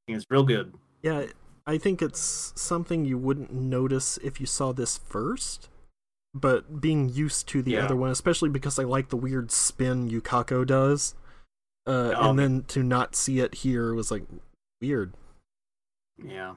think 0.07 0.15
it's 0.17 0.25
real 0.29 0.43
good. 0.43 0.73
Yeah, 1.01 1.25
I 1.67 1.77
think 1.77 2.01
it's 2.01 2.53
something 2.55 3.05
you 3.05 3.17
wouldn't 3.17 3.51
notice 3.53 4.17
if 4.23 4.39
you 4.39 4.45
saw 4.47 4.71
this 4.71 4.97
first. 4.97 5.69
But 6.33 6.79
being 6.79 7.09
used 7.09 7.47
to 7.49 7.61
the 7.63 7.71
Yeah. 7.71 7.85
other 7.85 7.95
one, 7.95 8.11
especially 8.11 8.49
because 8.49 8.77
I 8.77 8.83
like 8.83 9.09
the 9.09 9.17
weird 9.17 9.51
spin 9.51 10.09
Yukako 10.09 10.65
does, 10.65 11.15
uh, 11.87 12.13
Oh. 12.15 12.29
and 12.29 12.39
then 12.39 12.63
to 12.65 12.83
not 12.83 13.15
see 13.15 13.39
it 13.39 13.55
here 13.55 13.93
was 13.93 14.11
like 14.11 14.25
weird. 14.81 15.13
Yeah. 16.23 16.55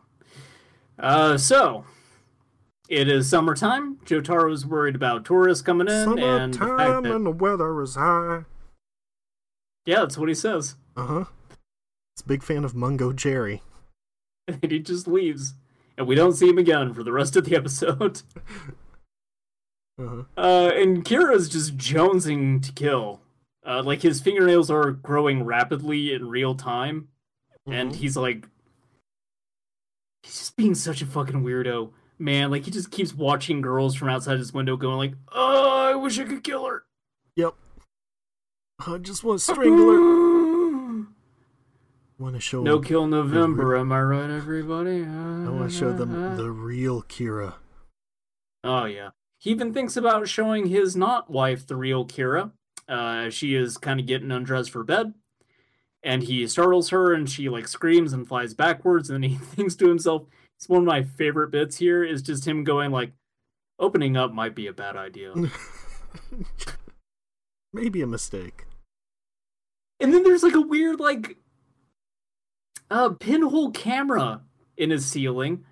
Uh, 0.98 1.38
so 1.38 1.84
it 2.88 3.08
is 3.08 3.28
summertime. 3.30 3.96
Jotaro's 4.04 4.66
worried 4.66 4.94
about 4.94 5.24
tourists 5.24 5.62
coming 5.62 5.88
in, 5.88 6.18
and 6.18 6.52
the 6.54 6.58
fact 6.58 6.68
Summertime 6.78 7.02
that, 7.04 7.14
and 7.16 7.26
the 7.26 7.30
weather 7.30 7.80
is 7.80 7.94
high. 7.94 8.44
yeah, 9.86 10.00
that's 10.00 10.18
what 10.18 10.28
he 10.28 10.34
says. 10.34 10.76
Uh 10.96 11.06
huh. 11.06 11.24
It's 12.14 12.22
a 12.22 12.26
big 12.28 12.42
fan 12.42 12.64
of 12.64 12.74
Mungo 12.74 13.12
Jerry. 13.12 13.62
And 14.48 14.70
he 14.72 14.80
just 14.80 15.06
leaves, 15.06 15.54
and 15.96 16.06
we 16.06 16.14
don't 16.16 16.32
see 16.34 16.48
him 16.48 16.58
again 16.58 16.92
for 16.92 17.02
the 17.04 17.12
rest 17.12 17.36
of 17.36 17.44
the 17.44 17.54
episode. 17.56 18.22
Uh 20.02 20.08
huh. 20.08 20.22
Uh, 20.36 20.70
and 20.74 21.04
Kira's 21.04 21.48
just 21.48 21.76
jonesing 21.76 22.62
to 22.64 22.72
kill. 22.72 23.20
Uh, 23.64 23.82
like 23.84 24.02
his 24.02 24.20
fingernails 24.20 24.70
are 24.70 24.90
growing 24.90 25.44
rapidly 25.44 26.12
in 26.12 26.28
real 26.28 26.54
time, 26.54 27.08
and 27.66 27.92
Mhm. 27.92 27.96
he's 27.96 28.16
like, 28.16 28.48
he's 30.22 30.38
just 30.38 30.56
being 30.56 30.74
such 30.74 31.00
a 31.02 31.06
fucking 31.06 31.42
weirdo, 31.44 31.92
man. 32.18 32.50
Like 32.50 32.64
he 32.64 32.70
just 32.72 32.90
keeps 32.90 33.14
watching 33.14 33.60
girls 33.60 33.94
from 33.94 34.08
outside 34.08 34.38
his 34.38 34.52
window, 34.52 34.76
going 34.76 34.96
like, 34.96 35.14
"Oh, 35.30 35.90
I 35.92 35.94
wish 35.94 36.18
I 36.18 36.24
could 36.24 36.42
kill 36.42 36.66
her." 36.66 36.84
Yep. 37.36 37.54
I 38.84 38.98
just 38.98 39.22
want 39.22 39.38
to 39.38 39.44
strangle 39.44 39.92
her. 39.92 41.06
want 42.18 42.34
to 42.34 42.40
show 42.40 42.62
No 42.62 42.80
kill 42.80 43.06
November, 43.06 43.76
am 43.76 43.92
I 43.92 44.00
right, 44.02 44.30
everybody? 44.30 45.04
I 45.04 45.48
want 45.48 45.70
to 45.70 45.76
show 45.76 45.92
them 45.92 46.36
the 46.36 46.50
real 46.50 47.02
Kira. 47.02 47.54
Oh 48.64 48.84
yeah. 48.86 49.10
He 49.42 49.50
even 49.50 49.74
thinks 49.74 49.96
about 49.96 50.28
showing 50.28 50.66
his 50.66 50.94
not 50.94 51.28
wife 51.28 51.66
the 51.66 51.74
real 51.74 52.06
Kira. 52.06 52.52
Uh, 52.88 53.28
she 53.28 53.56
is 53.56 53.76
kind 53.76 53.98
of 53.98 54.06
getting 54.06 54.30
undressed 54.30 54.70
for 54.70 54.84
bed, 54.84 55.14
and 56.00 56.22
he 56.22 56.46
startles 56.46 56.90
her, 56.90 57.12
and 57.12 57.28
she 57.28 57.48
like 57.48 57.66
screams 57.66 58.12
and 58.12 58.28
flies 58.28 58.54
backwards. 58.54 59.10
And 59.10 59.24
he 59.24 59.34
thinks 59.36 59.74
to 59.76 59.88
himself, 59.88 60.26
"It's 60.56 60.68
one 60.68 60.82
of 60.82 60.86
my 60.86 61.02
favorite 61.02 61.50
bits 61.50 61.78
here. 61.78 62.04
Is 62.04 62.22
just 62.22 62.46
him 62.46 62.62
going 62.62 62.92
like, 62.92 63.14
opening 63.80 64.16
up 64.16 64.32
might 64.32 64.54
be 64.54 64.68
a 64.68 64.72
bad 64.72 64.94
idea." 64.94 65.34
Maybe 67.72 68.00
a 68.00 68.06
mistake. 68.06 68.66
and 69.98 70.14
then 70.14 70.22
there's 70.22 70.44
like 70.44 70.54
a 70.54 70.60
weird 70.60 71.00
like, 71.00 71.36
uh, 72.92 73.08
pinhole 73.18 73.72
camera 73.72 74.42
in 74.76 74.90
his 74.90 75.04
ceiling. 75.04 75.64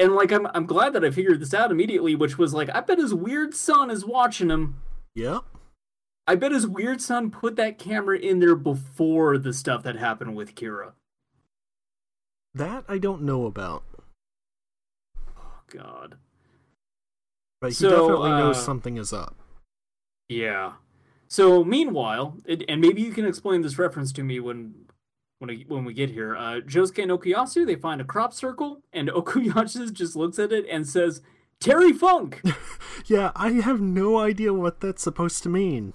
And 0.00 0.14
like 0.14 0.32
I'm 0.32 0.46
I'm 0.54 0.64
glad 0.64 0.94
that 0.94 1.04
I 1.04 1.10
figured 1.10 1.40
this 1.40 1.52
out 1.52 1.70
immediately, 1.70 2.14
which 2.14 2.38
was 2.38 2.54
like 2.54 2.70
I 2.74 2.80
bet 2.80 2.98
his 2.98 3.12
weird 3.12 3.54
son 3.54 3.90
is 3.90 4.04
watching 4.04 4.48
him 4.48 4.80
Yep. 5.14 5.44
I 6.26 6.36
bet 6.36 6.52
his 6.52 6.66
weird 6.66 7.02
son 7.02 7.30
put 7.30 7.56
that 7.56 7.78
camera 7.78 8.18
in 8.18 8.38
there 8.38 8.54
before 8.54 9.36
the 9.36 9.52
stuff 9.52 9.82
that 9.82 9.96
happened 9.96 10.36
with 10.36 10.54
Kira. 10.54 10.92
That 12.54 12.84
I 12.88 12.98
don't 12.98 13.22
know 13.22 13.44
about. 13.44 13.82
Oh 15.36 15.60
god. 15.68 16.16
But 17.60 17.68
he 17.68 17.74
So, 17.74 17.90
definitely 17.90 18.30
knows 18.30 18.56
uh, 18.56 18.60
something 18.60 18.96
is 18.96 19.12
up. 19.12 19.36
Yeah. 20.30 20.74
So 21.28 21.62
meanwhile, 21.62 22.38
it, 22.46 22.64
and 22.68 22.80
maybe 22.80 23.02
you 23.02 23.12
can 23.12 23.26
explain 23.26 23.60
this 23.60 23.78
reference 23.78 24.10
to 24.12 24.22
me 24.22 24.40
when 24.40 24.86
when 25.40 25.50
I, 25.50 25.64
when 25.66 25.84
we 25.84 25.92
get 25.92 26.10
here. 26.10 26.36
Uh, 26.36 26.60
Josuke 26.60 27.02
and 27.02 27.10
Okuyasu 27.10 27.66
they 27.66 27.74
find 27.74 28.00
a 28.00 28.04
crop 28.04 28.32
circle, 28.32 28.82
and 28.92 29.08
Okuyasu 29.10 29.92
just 29.92 30.14
looks 30.14 30.38
at 30.38 30.52
it 30.52 30.66
and 30.70 30.86
says, 30.86 31.22
"Terry 31.58 31.92
Funk." 31.92 32.40
Yeah, 33.06 33.32
I 33.34 33.52
have 33.52 33.80
no 33.80 34.18
idea 34.18 34.52
what 34.52 34.80
that's 34.80 35.02
supposed 35.02 35.42
to 35.44 35.48
mean. 35.48 35.94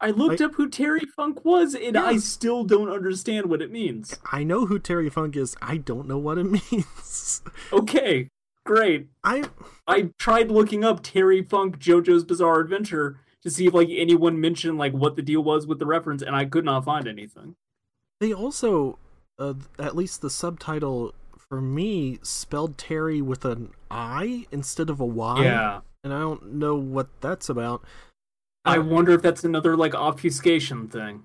I 0.00 0.10
looked 0.10 0.40
up 0.40 0.54
who 0.54 0.68
Terry 0.68 1.04
Funk 1.16 1.44
was, 1.44 1.74
and 1.74 1.96
I 1.96 2.18
still 2.18 2.62
don't 2.62 2.88
understand 2.88 3.46
what 3.46 3.60
it 3.60 3.70
means. 3.70 4.16
I 4.30 4.44
know 4.44 4.66
who 4.66 4.78
Terry 4.78 5.10
Funk 5.10 5.36
is. 5.36 5.56
I 5.60 5.78
don't 5.78 6.06
know 6.06 6.18
what 6.18 6.38
it 6.38 6.44
means. 6.72 7.42
Okay, 7.72 8.28
great. 8.64 9.08
I 9.24 9.44
I 9.86 10.10
tried 10.18 10.52
looking 10.52 10.84
up 10.84 11.02
Terry 11.02 11.42
Funk 11.42 11.78
JoJo's 11.78 12.24
Bizarre 12.24 12.60
Adventure 12.60 13.18
to 13.42 13.50
see 13.50 13.66
if 13.66 13.74
like 13.74 13.88
anyone 13.90 14.40
mentioned 14.40 14.78
like 14.78 14.92
what 14.92 15.16
the 15.16 15.22
deal 15.22 15.42
was 15.42 15.66
with 15.66 15.80
the 15.80 15.86
reference, 15.86 16.22
and 16.22 16.36
I 16.36 16.44
could 16.44 16.64
not 16.64 16.84
find 16.84 17.08
anything. 17.08 17.56
They 18.22 18.32
also 18.32 18.98
uh, 19.38 19.54
at 19.80 19.96
least 19.96 20.22
the 20.22 20.30
subtitle 20.30 21.12
for 21.36 21.60
me 21.60 22.20
spelled 22.22 22.78
Terry 22.78 23.20
with 23.20 23.44
an 23.44 23.70
I 23.90 24.46
instead 24.52 24.88
of 24.88 25.00
a 25.00 25.04
Y. 25.04 25.42
Yeah. 25.42 25.80
And 26.04 26.14
I 26.14 26.20
don't 26.20 26.52
know 26.54 26.76
what 26.76 27.08
that's 27.20 27.48
about. 27.48 27.82
I 28.64 28.78
Uh, 28.78 28.82
wonder 28.82 29.12
if 29.12 29.22
that's 29.22 29.42
another 29.42 29.76
like 29.76 29.94
obfuscation 29.94 30.86
thing. 30.86 31.24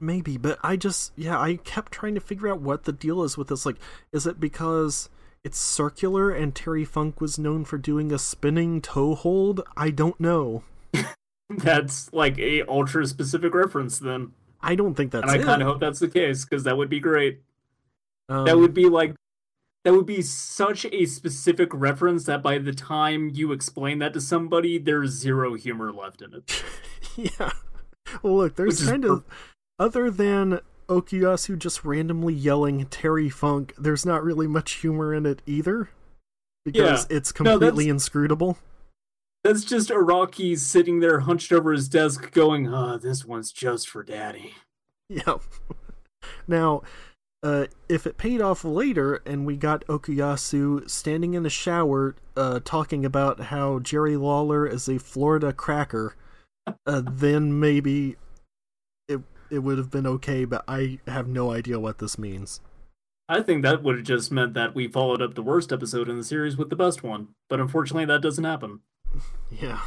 Maybe, 0.00 0.36
but 0.36 0.58
I 0.62 0.74
just 0.76 1.12
yeah, 1.16 1.40
I 1.40 1.56
kept 1.56 1.92
trying 1.92 2.14
to 2.16 2.20
figure 2.20 2.48
out 2.48 2.60
what 2.60 2.82
the 2.82 2.92
deal 2.92 3.22
is 3.22 3.38
with 3.38 3.46
this. 3.46 3.64
Like, 3.64 3.76
is 4.12 4.26
it 4.26 4.40
because 4.40 5.08
it's 5.44 5.58
circular 5.58 6.32
and 6.32 6.52
Terry 6.52 6.84
Funk 6.84 7.20
was 7.20 7.38
known 7.38 7.64
for 7.64 7.78
doing 7.78 8.10
a 8.10 8.18
spinning 8.18 8.80
toe 8.80 9.14
hold? 9.14 9.62
I 9.76 9.90
don't 9.90 10.18
know. 10.18 10.64
That's 11.48 12.12
like 12.12 12.38
a 12.40 12.62
ultra 12.62 13.06
specific 13.06 13.54
reference 13.54 14.00
then. 14.00 14.32
I 14.60 14.74
don't 14.74 14.94
think 14.94 15.12
that's 15.12 15.22
and 15.22 15.42
I 15.42 15.44
kind 15.44 15.62
of 15.62 15.68
hope 15.68 15.80
that's 15.80 16.00
the 16.00 16.08
case 16.08 16.44
because 16.44 16.64
that 16.64 16.76
would 16.76 16.88
be 16.88 17.00
great. 17.00 17.40
Um, 18.28 18.44
that 18.44 18.58
would 18.58 18.74
be 18.74 18.88
like 18.88 19.14
that 19.84 19.92
would 19.92 20.06
be 20.06 20.22
such 20.22 20.84
a 20.86 21.06
specific 21.06 21.72
reference 21.72 22.24
that 22.24 22.42
by 22.42 22.58
the 22.58 22.72
time 22.72 23.30
you 23.32 23.52
explain 23.52 24.00
that 24.00 24.12
to 24.14 24.20
somebody, 24.20 24.78
there's 24.78 25.10
zero 25.12 25.54
humor 25.54 25.92
left 25.92 26.20
in 26.20 26.34
it. 26.34 26.62
yeah. 27.16 27.52
Well, 28.22 28.36
look, 28.36 28.56
there's 28.56 28.80
Which 28.80 28.90
kind 28.90 29.04
of 29.04 29.24
other 29.78 30.10
than 30.10 30.60
Okuyasu 30.88 31.58
just 31.58 31.84
randomly 31.84 32.34
yelling 32.34 32.86
Terry 32.86 33.28
Funk. 33.28 33.74
There's 33.78 34.04
not 34.04 34.24
really 34.24 34.46
much 34.46 34.72
humor 34.72 35.14
in 35.14 35.26
it 35.26 35.42
either, 35.46 35.90
because 36.64 37.06
it's 37.10 37.32
No, 37.38 37.58
completely 37.58 37.88
inscrutable. 37.88 38.58
That's 39.44 39.64
just 39.64 39.90
Araki 39.90 40.58
sitting 40.58 41.00
there 41.00 41.20
hunched 41.20 41.52
over 41.52 41.72
his 41.72 41.88
desk 41.88 42.32
going, 42.32 42.72
oh, 42.72 42.98
this 42.98 43.24
one's 43.24 43.52
just 43.52 43.88
for 43.88 44.02
daddy. 44.02 44.54
Yeah. 45.08 45.38
now, 46.46 46.82
uh, 47.42 47.66
if 47.88 48.06
it 48.06 48.18
paid 48.18 48.40
off 48.40 48.64
later 48.64 49.22
and 49.24 49.46
we 49.46 49.56
got 49.56 49.86
Okuyasu 49.86 50.88
standing 50.90 51.34
in 51.34 51.44
the 51.44 51.50
shower 51.50 52.16
uh, 52.36 52.60
talking 52.64 53.04
about 53.04 53.40
how 53.44 53.78
Jerry 53.78 54.16
Lawler 54.16 54.66
is 54.66 54.88
a 54.88 54.98
Florida 54.98 55.52
cracker, 55.52 56.16
uh, 56.86 57.02
then 57.04 57.58
maybe 57.58 58.16
it 59.08 59.20
it 59.50 59.60
would 59.60 59.78
have 59.78 59.90
been 59.90 60.06
okay, 60.06 60.44
but 60.44 60.64
I 60.66 60.98
have 61.06 61.28
no 61.28 61.52
idea 61.52 61.78
what 61.78 61.98
this 61.98 62.18
means. 62.18 62.60
I 63.28 63.42
think 63.42 63.62
that 63.62 63.82
would 63.82 63.96
have 63.96 64.06
just 64.06 64.32
meant 64.32 64.54
that 64.54 64.74
we 64.74 64.88
followed 64.88 65.22
up 65.22 65.34
the 65.34 65.42
worst 65.42 65.72
episode 65.72 66.08
in 66.08 66.16
the 66.16 66.24
series 66.24 66.56
with 66.56 66.70
the 66.70 66.76
best 66.76 67.02
one. 67.02 67.28
But 67.48 67.60
unfortunately, 67.60 68.06
that 68.06 68.22
doesn't 68.22 68.44
happen. 68.44 68.80
Yeah. 69.50 69.80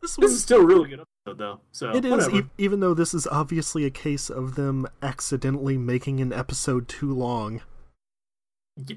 This 0.00 0.16
This 0.16 0.32
is 0.32 0.42
still 0.42 0.60
a 0.60 0.66
really 0.66 0.88
good 0.88 1.00
episode, 1.00 1.38
though. 1.38 1.60
So 1.72 1.90
It 1.90 2.04
is, 2.04 2.28
e- 2.28 2.42
even 2.58 2.80
though 2.80 2.94
this 2.94 3.12
is 3.14 3.26
obviously 3.26 3.84
a 3.84 3.90
case 3.90 4.30
of 4.30 4.54
them 4.54 4.86
accidentally 5.02 5.76
making 5.78 6.20
an 6.20 6.32
episode 6.32 6.86
too 6.88 7.12
long. 7.12 7.62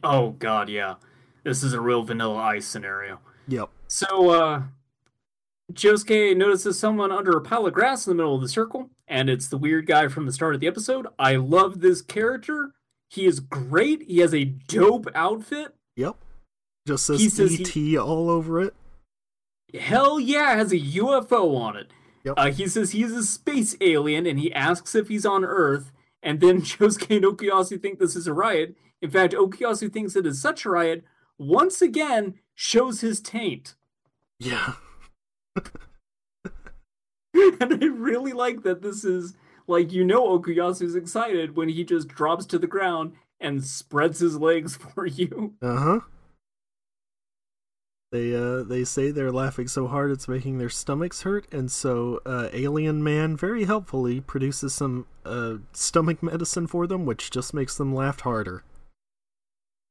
Oh 0.03 0.31
god, 0.31 0.69
yeah. 0.69 0.95
This 1.43 1.63
is 1.63 1.73
a 1.73 1.79
real 1.79 2.03
vanilla 2.03 2.35
ice 2.35 2.67
scenario. 2.67 3.19
Yep. 3.47 3.69
So, 3.87 4.29
uh, 4.31 4.63
Josuke 5.71 6.35
notices 6.35 6.77
someone 6.77 7.11
under 7.11 7.31
a 7.31 7.41
pile 7.41 7.65
of 7.65 7.73
grass 7.73 8.05
in 8.05 8.11
the 8.11 8.15
middle 8.15 8.35
of 8.35 8.41
the 8.41 8.49
circle, 8.49 8.89
and 9.07 9.29
it's 9.29 9.47
the 9.47 9.57
weird 9.57 9.87
guy 9.87 10.09
from 10.09 10.25
the 10.25 10.31
start 10.31 10.55
of 10.55 10.61
the 10.61 10.67
episode. 10.67 11.07
I 11.17 11.37
love 11.37 11.79
this 11.79 12.01
character. 12.01 12.73
He 13.09 13.25
is 13.25 13.39
great. 13.39 14.03
He 14.03 14.19
has 14.19 14.33
a 14.33 14.43
dope 14.43 15.07
outfit. 15.15 15.73
Yep. 15.95 16.17
Just 16.85 17.07
He 17.07 17.29
says 17.29 17.57
says 17.57 17.75
ET 17.77 17.97
all 17.97 18.29
over 18.29 18.61
it. 18.61 18.73
Hell 19.73 20.19
yeah, 20.19 20.55
has 20.55 20.71
a 20.71 20.79
UFO 20.79 21.57
on 21.57 21.75
it. 21.75 21.91
Yep. 22.23 22.33
Uh, 22.37 22.51
he 22.51 22.67
says 22.67 22.91
he's 22.91 23.11
a 23.11 23.23
space 23.23 23.75
alien, 23.81 24.25
and 24.25 24.39
he 24.39 24.53
asks 24.53 24.95
if 24.95 25.07
he's 25.07 25.25
on 25.25 25.45
Earth. 25.45 25.91
And 26.23 26.39
then 26.39 26.61
Josuke 26.63 27.15
and 27.15 27.25
Okuyasu 27.25 27.81
think 27.81 27.99
this 27.99 28.15
is 28.15 28.27
a 28.27 28.33
riot. 28.33 28.75
In 29.01 29.09
fact, 29.09 29.33
Okuyasu 29.33 29.91
thinks 29.91 30.15
it 30.15 30.25
is 30.25 30.41
such 30.41 30.65
a 30.65 30.69
riot. 30.69 31.03
Once 31.37 31.81
again, 31.81 32.35
shows 32.55 33.01
his 33.01 33.21
taint. 33.21 33.75
Yeah. 34.39 34.73
and 37.33 37.83
I 37.83 37.85
really 37.85 38.33
like 38.33 38.63
that 38.63 38.81
this 38.81 39.03
is 39.03 39.35
like 39.67 39.91
you 39.91 40.03
know 40.03 40.37
Okuyasu's 40.37 40.95
excited 40.95 41.55
when 41.55 41.69
he 41.69 41.83
just 41.83 42.07
drops 42.07 42.45
to 42.47 42.57
the 42.57 42.67
ground 42.67 43.13
and 43.39 43.63
spreads 43.63 44.19
his 44.19 44.37
legs 44.37 44.75
for 44.95 45.05
you. 45.05 45.53
Uh 45.61 45.77
huh. 45.77 45.99
They 48.11 48.33
uh 48.33 48.63
they 48.63 48.85
say 48.85 49.11
they're 49.11 49.31
laughing 49.31 49.67
so 49.67 49.87
hard 49.87 50.11
it's 50.11 50.29
making 50.29 50.59
their 50.59 50.69
stomachs 50.69 51.23
hurt, 51.23 51.45
and 51.53 51.69
so 51.69 52.21
uh, 52.25 52.47
Alien 52.53 53.03
Man 53.03 53.35
very 53.35 53.65
helpfully 53.65 54.21
produces 54.21 54.73
some 54.73 55.07
uh 55.25 55.55
stomach 55.73 56.23
medicine 56.23 56.67
for 56.67 56.87
them, 56.87 57.05
which 57.05 57.29
just 57.31 57.53
makes 57.53 57.75
them 57.75 57.93
laugh 57.93 58.21
harder. 58.21 58.63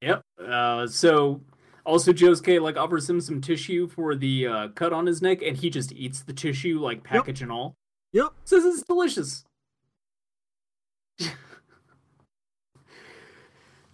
Yep. 0.00 0.22
Uh, 0.42 0.86
so 0.86 1.42
also 1.84 2.12
Josuke 2.12 2.60
like 2.60 2.78
offers 2.78 3.08
him 3.08 3.20
some 3.20 3.42
tissue 3.42 3.86
for 3.86 4.14
the 4.14 4.46
uh, 4.46 4.68
cut 4.68 4.94
on 4.94 5.04
his 5.06 5.20
neck, 5.20 5.42
and 5.42 5.56
he 5.56 5.68
just 5.68 5.92
eats 5.92 6.22
the 6.22 6.32
tissue 6.32 6.80
like 6.80 7.04
package 7.04 7.42
and 7.42 7.52
all. 7.52 7.74
Yep. 8.12 8.28
Says 8.44 8.64
it's 8.64 8.82
delicious. 8.82 9.44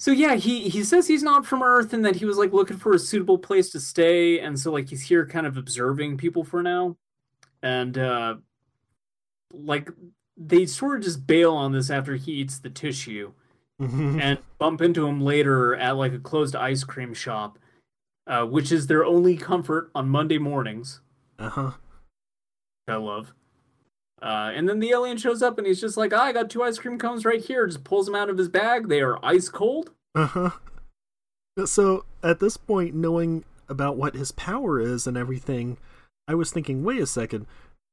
so 0.02 0.10
yeah, 0.10 0.34
he 0.34 0.68
he 0.68 0.82
says 0.82 1.06
he's 1.06 1.22
not 1.22 1.46
from 1.46 1.62
Earth 1.62 1.92
and 1.92 2.04
that 2.04 2.16
he 2.16 2.24
was 2.24 2.36
like 2.36 2.52
looking 2.52 2.76
for 2.76 2.92
a 2.92 2.98
suitable 2.98 3.38
place 3.38 3.70
to 3.70 3.78
stay, 3.78 4.40
and 4.40 4.58
so 4.58 4.72
like 4.72 4.88
he's 4.88 5.02
here 5.02 5.24
kind 5.24 5.46
of 5.46 5.56
observing 5.56 6.16
people 6.16 6.42
for 6.42 6.60
now, 6.60 6.96
and 7.62 7.96
uh, 7.96 8.34
like 9.52 9.88
they 10.36 10.66
sort 10.66 10.96
of 10.98 11.04
just 11.04 11.24
bail 11.24 11.52
on 11.52 11.70
this 11.70 11.88
after 11.88 12.16
he 12.16 12.32
eats 12.32 12.58
the 12.58 12.68
tissue 12.68 13.30
and 14.20 14.38
bump 14.58 14.82
into 14.82 15.06
him 15.06 15.20
later 15.20 15.76
at 15.76 15.96
like 15.96 16.12
a 16.12 16.18
closed 16.18 16.56
ice 16.56 16.82
cream 16.82 17.14
shop, 17.14 17.60
uh, 18.26 18.44
which 18.44 18.72
is 18.72 18.88
their 18.88 19.04
only 19.04 19.36
comfort 19.36 19.92
on 19.94 20.08
Monday 20.08 20.38
mornings. 20.38 21.00
uh 21.38 21.48
huh. 21.48 21.70
I 22.88 22.96
love. 22.96 23.34
Uh, 24.22 24.52
and 24.54 24.68
then 24.68 24.78
the 24.78 24.90
alien 24.90 25.16
shows 25.16 25.42
up 25.42 25.58
and 25.58 25.66
he's 25.66 25.80
just 25.80 25.96
like, 25.96 26.12
ah, 26.14 26.22
I 26.22 26.32
got 26.32 26.48
two 26.48 26.62
ice 26.62 26.78
cream 26.78 26.96
cones 26.96 27.24
right 27.24 27.40
here. 27.40 27.66
Just 27.66 27.82
pulls 27.82 28.06
them 28.06 28.14
out 28.14 28.30
of 28.30 28.38
his 28.38 28.48
bag. 28.48 28.88
They 28.88 29.00
are 29.00 29.18
ice 29.24 29.48
cold. 29.48 29.90
Uh 30.14 30.26
huh. 30.26 30.50
So 31.66 32.04
at 32.22 32.38
this 32.38 32.56
point, 32.56 32.94
knowing 32.94 33.44
about 33.68 33.96
what 33.96 34.14
his 34.14 34.30
power 34.32 34.80
is 34.80 35.06
and 35.06 35.16
everything, 35.16 35.76
I 36.28 36.34
was 36.34 36.52
thinking, 36.52 36.84
wait 36.84 37.00
a 37.00 37.06
second, 37.06 37.46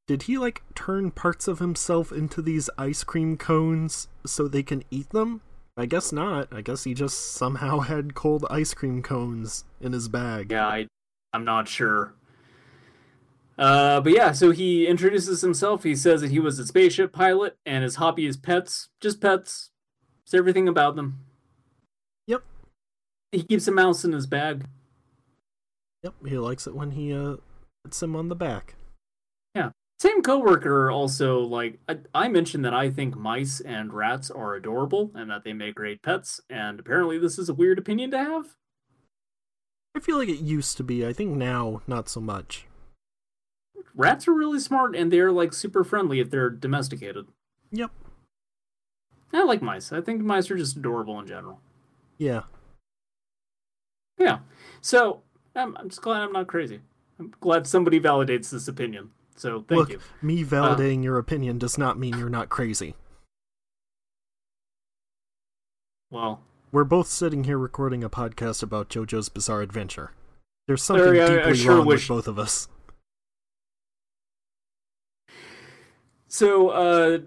did 0.07 0.23
he 0.23 0.37
like 0.37 0.61
turn 0.75 1.11
parts 1.11 1.47
of 1.47 1.59
himself 1.59 2.11
into 2.11 2.41
these 2.41 2.69
ice 2.77 3.03
cream 3.03 3.35
cones 3.35 4.07
so 4.25 4.47
they 4.47 4.63
can 4.63 4.83
eat 4.91 5.09
them? 5.09 5.41
I 5.75 5.85
guess 5.87 6.11
not. 6.11 6.47
I 6.51 6.61
guess 6.61 6.83
he 6.83 6.93
just 6.93 7.33
somehow 7.33 7.79
had 7.91 8.13
cold 8.13 8.45
ice 8.49 8.73
cream 8.73 9.01
cones 9.01 9.63
in 9.81 9.93
his 9.93 10.07
bag. 10.09 10.51
Yeah, 10.51 10.67
I, 10.67 10.87
I'm 11.33 11.45
not 11.45 11.67
sure. 11.67 12.13
Uh, 13.59 13.99
but 13.99 14.13
yeah, 14.13 14.31
so 14.31 14.51
he 14.51 14.87
introduces 14.87 15.41
himself. 15.41 15.83
He 15.83 15.93
says 15.93 16.21
that 16.21 16.31
he 16.31 16.39
was 16.39 16.57
a 16.59 16.65
spaceship 16.65 17.11
pilot, 17.11 17.57
and 17.65 17.83
his 17.83 17.95
hobby 17.95 18.25
is 18.25 18.37
pets, 18.37 18.87
just 19.01 19.19
pets. 19.19 19.71
It's 20.23 20.33
everything 20.33 20.69
about 20.69 20.95
them. 20.95 21.25
Yep. 22.25 22.43
He 23.33 23.43
keeps 23.43 23.67
a 23.67 23.73
mouse 23.73 24.05
in 24.05 24.13
his 24.13 24.27
bag. 24.27 24.63
Yep, 26.03 26.13
he 26.25 26.37
likes 26.37 26.67
it 26.67 26.75
when 26.75 26.91
he 26.91 27.13
uh 27.13 27.35
puts 27.83 28.01
him 28.01 28.15
on 28.15 28.29
the 28.29 28.35
back. 28.35 28.75
Yeah. 29.53 29.71
Same 29.99 30.21
coworker 30.21 30.89
also 30.89 31.39
like 31.39 31.79
I, 31.89 31.97
I 32.13 32.27
mentioned 32.29 32.63
that 32.63 32.73
I 32.73 32.89
think 32.89 33.17
mice 33.17 33.59
and 33.59 33.93
rats 33.93 34.31
are 34.31 34.55
adorable 34.55 35.11
and 35.13 35.29
that 35.29 35.43
they 35.43 35.51
make 35.51 35.75
great 35.75 36.01
pets, 36.01 36.39
and 36.49 36.79
apparently 36.79 37.19
this 37.19 37.37
is 37.37 37.49
a 37.49 37.53
weird 37.53 37.77
opinion 37.77 38.11
to 38.11 38.19
have. 38.19 38.55
I 39.93 39.99
feel 39.99 40.17
like 40.17 40.29
it 40.29 40.39
used 40.39 40.77
to 40.77 40.83
be. 40.83 41.05
I 41.05 41.11
think 41.11 41.35
now 41.35 41.81
not 41.87 42.07
so 42.07 42.21
much. 42.21 42.65
Rats 43.99 44.29
are 44.29 44.33
really 44.33 44.59
smart 44.61 44.95
and 44.95 45.11
they're 45.11 45.29
like 45.31 45.51
super 45.51 45.83
friendly 45.83 46.21
if 46.21 46.29
they're 46.31 46.49
domesticated. 46.49 47.25
Yep. 47.71 47.91
I 49.33 49.43
like 49.43 49.61
mice. 49.61 49.91
I 49.91 49.99
think 49.99 50.21
mice 50.21 50.49
are 50.49 50.55
just 50.55 50.77
adorable 50.77 51.19
in 51.19 51.27
general. 51.27 51.59
Yeah. 52.17 52.43
Yeah. 54.17 54.39
So 54.79 55.21
I'm, 55.53 55.75
I'm 55.75 55.89
just 55.89 56.01
glad 56.01 56.21
I'm 56.21 56.31
not 56.31 56.47
crazy. 56.47 56.79
I'm 57.19 57.33
glad 57.41 57.67
somebody 57.67 57.99
validates 57.99 58.49
this 58.49 58.69
opinion. 58.69 59.11
So 59.35 59.65
thank 59.67 59.79
Look, 59.79 59.89
you. 59.89 59.99
me 60.21 60.45
validating 60.45 61.03
your 61.03 61.17
opinion 61.17 61.57
does 61.57 61.77
not 61.77 61.99
mean 61.99 62.17
you're 62.17 62.29
not 62.29 62.47
crazy. 62.49 62.95
Well, 66.11 66.41
We're 66.71 66.85
both 66.85 67.07
sitting 67.07 67.43
here 67.43 67.59
recording 67.59 68.03
a 68.03 68.09
podcast 68.09 68.63
about 68.63 68.89
JoJo's 68.89 69.29
Bizarre 69.29 69.61
Adventure. 69.61 70.11
There's 70.67 70.81
something 70.81 71.19
I- 71.19 71.23
I 71.23 71.35
deeply 71.35 71.55
sure 71.57 71.75
wrong 71.77 71.85
wish- 71.85 72.09
with 72.09 72.15
both 72.25 72.27
of 72.27 72.39
us. 72.39 72.67
So 76.29 76.69
uh, 76.69 77.19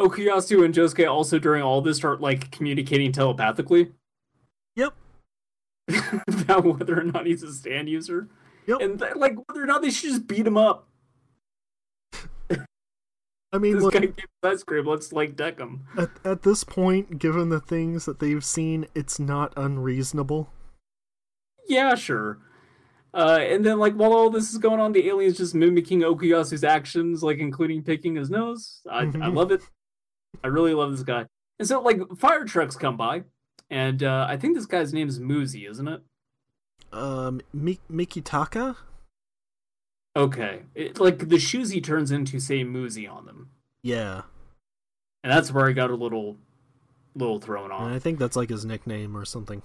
Okuyasu 0.00 0.64
and 0.64 0.72
Josuke 0.72 1.10
also 1.10 1.38
during 1.40 1.62
all 1.62 1.80
this 1.80 1.96
start 1.96 2.20
like 2.20 2.50
communicating 2.52 3.10
telepathically 3.10 3.90
Yep. 4.76 4.94
about 6.28 6.64
whether 6.64 7.00
or 7.00 7.04
not 7.04 7.26
he's 7.26 7.42
a 7.42 7.52
stand 7.52 7.88
user, 7.88 8.28
Yep. 8.66 8.80
and 8.80 8.98
th- 8.98 9.16
like 9.16 9.34
whether 9.48 9.62
or 9.62 9.66
not 9.66 9.82
they 9.82 9.90
should 9.90 10.10
just 10.10 10.26
beat 10.28 10.46
him 10.46 10.56
up. 10.56 10.86
I 13.50 13.56
mean, 13.58 13.74
This 13.74 13.82
look, 13.82 13.94
guy 13.94 14.00
gave 14.00 14.26
ice 14.42 14.62
cream. 14.62 14.86
Let's 14.86 15.10
like 15.12 15.34
deck 15.34 15.58
him. 15.58 15.84
at, 15.96 16.10
at 16.24 16.42
this 16.42 16.62
point, 16.64 17.18
given 17.18 17.48
the 17.48 17.60
things 17.60 18.04
that 18.04 18.18
they've 18.20 18.44
seen, 18.44 18.86
it's 18.94 19.18
not 19.18 19.52
unreasonable. 19.56 20.50
Yeah, 21.66 21.94
sure. 21.94 22.38
Uh, 23.14 23.38
and 23.40 23.64
then, 23.64 23.78
like, 23.78 23.94
while 23.94 24.12
all 24.12 24.28
this 24.30 24.50
is 24.50 24.58
going 24.58 24.80
on, 24.80 24.92
the 24.92 25.08
alien's 25.08 25.38
just 25.38 25.54
mimicking 25.54 26.00
Okuyasu's 26.00 26.62
actions, 26.62 27.22
like, 27.22 27.38
including 27.38 27.82
picking 27.82 28.14
his 28.16 28.28
nose. 28.30 28.82
I, 28.88 29.00
I 29.00 29.04
Mhm. 29.06 29.34
love 29.34 29.50
it. 29.50 29.62
I 30.44 30.48
really 30.48 30.74
love 30.74 30.90
this 30.92 31.02
guy. 31.02 31.26
And 31.58 31.66
so, 31.66 31.80
like, 31.80 32.00
fire 32.18 32.44
trucks 32.44 32.76
come 32.76 32.96
by, 32.96 33.24
and 33.70 34.02
uh, 34.02 34.26
I 34.28 34.36
think 34.36 34.54
this 34.54 34.66
guy's 34.66 34.92
name 34.92 35.08
is 35.08 35.18
Muzi, 35.18 35.68
isn't 35.68 35.88
it? 35.88 36.02
Um, 36.92 37.40
Mi- 37.52 37.80
Mikitaka? 37.90 38.76
Okay. 40.14 40.62
It, 40.74 41.00
like, 41.00 41.28
the 41.28 41.38
shoes 41.38 41.70
he 41.70 41.80
turns 41.80 42.10
into 42.10 42.38
say 42.40 42.62
Muzi 42.64 43.10
on 43.10 43.26
them. 43.26 43.50
Yeah. 43.82 44.22
And 45.24 45.32
that's 45.32 45.50
where 45.50 45.66
I 45.66 45.72
got 45.72 45.90
a 45.90 45.94
little, 45.96 46.36
little 47.14 47.40
thrown 47.40 47.72
off. 47.72 47.82
And 47.82 47.94
I 47.94 47.98
think 47.98 48.18
that's 48.18 48.36
like 48.36 48.50
his 48.50 48.64
nickname 48.64 49.16
or 49.16 49.24
something. 49.24 49.62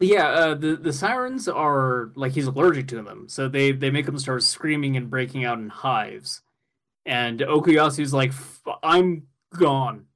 Yeah, 0.00 0.28
uh, 0.28 0.54
the 0.54 0.76
the 0.76 0.92
sirens 0.92 1.48
are 1.48 2.10
like 2.16 2.32
he's 2.32 2.46
allergic 2.46 2.88
to 2.88 3.02
them, 3.02 3.28
so 3.28 3.48
they 3.48 3.72
they 3.72 3.90
make 3.90 4.08
him 4.08 4.18
start 4.18 4.42
screaming 4.42 4.96
and 4.96 5.08
breaking 5.08 5.44
out 5.44 5.58
in 5.58 5.68
hives. 5.68 6.42
And 7.06 7.40
Okuyasu's 7.40 8.12
like, 8.12 8.30
"F- 8.30 8.62
"I'm 8.82 9.28
gone. 9.56 10.06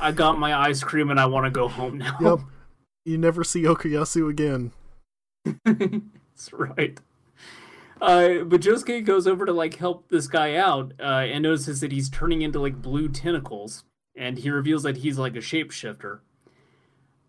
I 0.00 0.12
got 0.12 0.38
my 0.38 0.54
ice 0.54 0.82
cream 0.82 1.10
and 1.10 1.18
I 1.18 1.26
want 1.26 1.44
to 1.46 1.50
go 1.50 1.68
home 1.68 1.98
now." 1.98 2.16
Yep. 2.20 2.40
You 3.04 3.18
never 3.18 3.44
see 3.44 3.62
Okuyasu 3.62 4.28
again. 4.28 4.72
That's 5.64 6.52
right. 6.52 6.98
Uh, 8.00 8.44
but 8.44 8.60
Josuke 8.60 9.04
goes 9.04 9.26
over 9.26 9.46
to 9.46 9.52
like 9.52 9.76
help 9.76 10.08
this 10.08 10.26
guy 10.26 10.56
out, 10.56 10.92
uh, 11.00 11.24
and 11.24 11.42
notices 11.42 11.80
that 11.80 11.92
he's 11.92 12.10
turning 12.10 12.42
into 12.42 12.60
like 12.60 12.82
blue 12.82 13.08
tentacles, 13.08 13.84
and 14.16 14.38
he 14.38 14.50
reveals 14.50 14.82
that 14.82 14.98
he's 14.98 15.18
like 15.18 15.34
a 15.34 15.40
shapeshifter. 15.40 16.20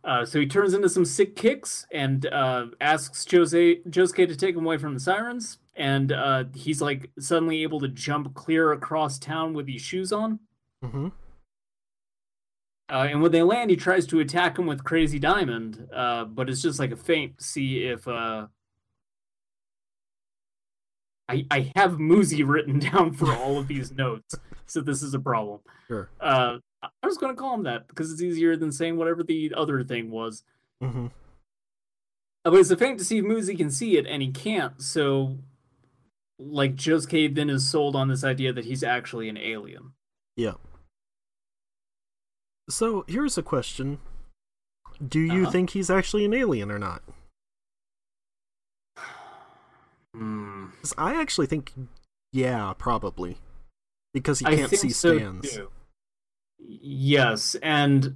Uh, 0.08 0.24
so 0.24 0.40
he 0.40 0.48
turns 0.48 0.74
into 0.74 0.88
some 0.88 1.04
sick 1.04 1.36
kicks 1.36 1.86
and 1.92 2.28
uh, 2.28 2.68
asks 2.80 3.30
Jose 3.30 3.82
Josuke 3.90 4.30
to 4.30 4.38
take 4.38 4.56
him 4.56 4.66
away 4.66 4.78
from 4.78 4.94
the 4.94 5.02
sirens, 5.02 5.58
and 5.76 6.14
uh, 6.14 6.46
he's 6.56 6.82
like 6.82 7.12
suddenly 7.20 7.62
able 7.62 7.82
to 7.82 7.90
jump 7.90 8.34
clear 8.34 8.72
across 8.72 9.20
town 9.20 9.54
with 9.54 9.68
his 9.68 9.82
shoes 9.82 10.14
on. 10.14 10.40
hmm 10.82 11.10
Uh, 12.90 13.08
and 13.12 13.22
when 13.22 13.34
they 13.34 13.44
land, 13.44 13.70
he 13.70 13.76
tries 13.76 14.08
to 14.08 14.22
attack 14.22 14.58
him 14.58 14.66
with 14.66 14.86
Crazy 14.86 15.20
Diamond, 15.20 15.86
uh, 15.94 16.24
but 16.24 16.50
it's 16.50 16.62
just 16.62 16.80
like 16.80 16.92
a 16.92 16.96
feint 16.96 17.42
see 17.42 17.84
if. 17.84 18.08
Uh... 18.08 18.48
I 21.28 21.46
I 21.52 21.74
have 21.76 21.98
Muzi 21.98 22.48
written 22.48 22.80
down 22.92 23.12
for 23.12 23.34
all 23.34 23.60
of 23.60 23.68
these 23.68 23.92
notes, 23.92 24.36
so 24.68 24.80
this 24.80 25.04
is 25.04 25.14
a 25.14 25.20
problem. 25.20 25.60
Sure. 25.90 26.10
Uh, 26.22 26.60
I 26.84 27.08
was 27.08 27.18
going 27.18 27.36
to 27.36 27.40
call 27.40 27.56
him 27.56 27.64
that 27.64 27.88
because 27.88 28.12
it's 28.12 28.22
easier 28.22 28.56
than 28.56 28.72
saying 28.72 28.98
whatever 28.98 29.24
the 29.24 29.54
other 29.56 29.84
thing 29.84 30.12
was. 30.12 30.44
hmm 30.82 31.08
Uh, 32.46 32.52
But 32.52 32.60
it's 32.60 32.70
a 32.72 32.76
to 32.76 33.04
see 33.04 33.18
if 33.18 33.26
Muzi 33.26 33.58
can 33.58 33.72
see 33.72 33.98
it, 33.98 34.06
and 34.06 34.22
he 34.22 34.32
can't. 34.32 34.82
So, 34.82 35.40
like, 36.40 36.76
Josuke 36.76 37.34
then 37.36 37.50
is 37.50 37.68
sold 37.70 37.96
on 37.96 38.08
this 38.10 38.24
idea 38.24 38.54
that 38.54 38.66
he's 38.66 38.84
actually 38.84 39.28
an 39.28 39.38
alien. 39.38 39.94
Yeah. 40.36 40.54
So 42.70 43.06
here's 43.08 43.38
a 43.38 43.44
question: 43.44 44.00
Do 45.06 45.20
you 45.20 45.44
Uh-huh. 45.44 45.52
think 45.52 45.70
he's 45.72 45.90
actually 45.90 46.26
an 46.26 46.34
alien 46.34 46.70
or 46.72 46.80
not? 46.80 47.02
Hmm. 50.14 50.68
I 50.98 51.20
actually 51.20 51.46
think, 51.48 51.74
yeah, 52.34 52.74
probably, 52.78 53.38
because 54.14 54.40
he 54.40 54.46
can't 54.46 54.70
see 54.72 54.90
so, 54.90 55.16
stands. 55.18 55.54
too. 55.54 55.70
Yes, 56.60 57.56
and 57.62 58.16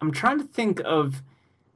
I'm 0.00 0.12
trying 0.12 0.38
to 0.38 0.44
think 0.44 0.80
of 0.84 1.22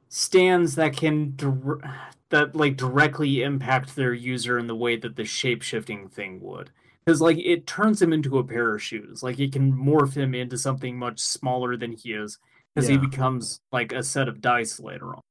stands 0.09 0.75
that 0.75 0.95
can 0.95 1.35
dir- 1.35 1.81
that 2.29 2.55
like 2.55 2.77
directly 2.77 3.41
impact 3.41 3.95
their 3.95 4.13
user 4.13 4.57
in 4.59 4.67
the 4.67 4.75
way 4.75 4.95
that 4.97 5.15
the 5.15 5.25
shape 5.25 5.61
shifting 5.61 6.09
thing 6.09 6.41
would. 6.41 6.71
Because 7.05 7.21
like 7.21 7.37
it 7.37 7.65
turns 7.65 8.01
him 8.01 8.11
into 8.11 8.37
a 8.37 8.43
pair 8.43 8.75
of 8.75 8.83
shoes. 8.83 9.23
Like 9.23 9.39
it 9.39 9.53
can 9.53 9.71
morph 9.71 10.15
him 10.15 10.35
into 10.35 10.57
something 10.57 10.97
much 10.97 11.19
smaller 11.19 11.77
than 11.77 11.93
he 11.93 12.13
is. 12.13 12.37
Because 12.75 12.89
he 12.89 12.97
becomes 12.97 13.61
like 13.71 13.91
a 13.91 14.03
set 14.03 14.27
of 14.27 14.41
dice 14.41 14.79
later 14.79 15.15
on. 15.15 15.21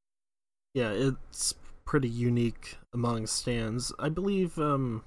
Yeah, 0.75 0.91
it's 0.91 1.55
pretty 1.85 2.09
unique 2.09 2.77
among 2.93 3.27
stands. 3.27 3.93
I 3.99 4.09
believe 4.09 4.59
um 4.59 5.05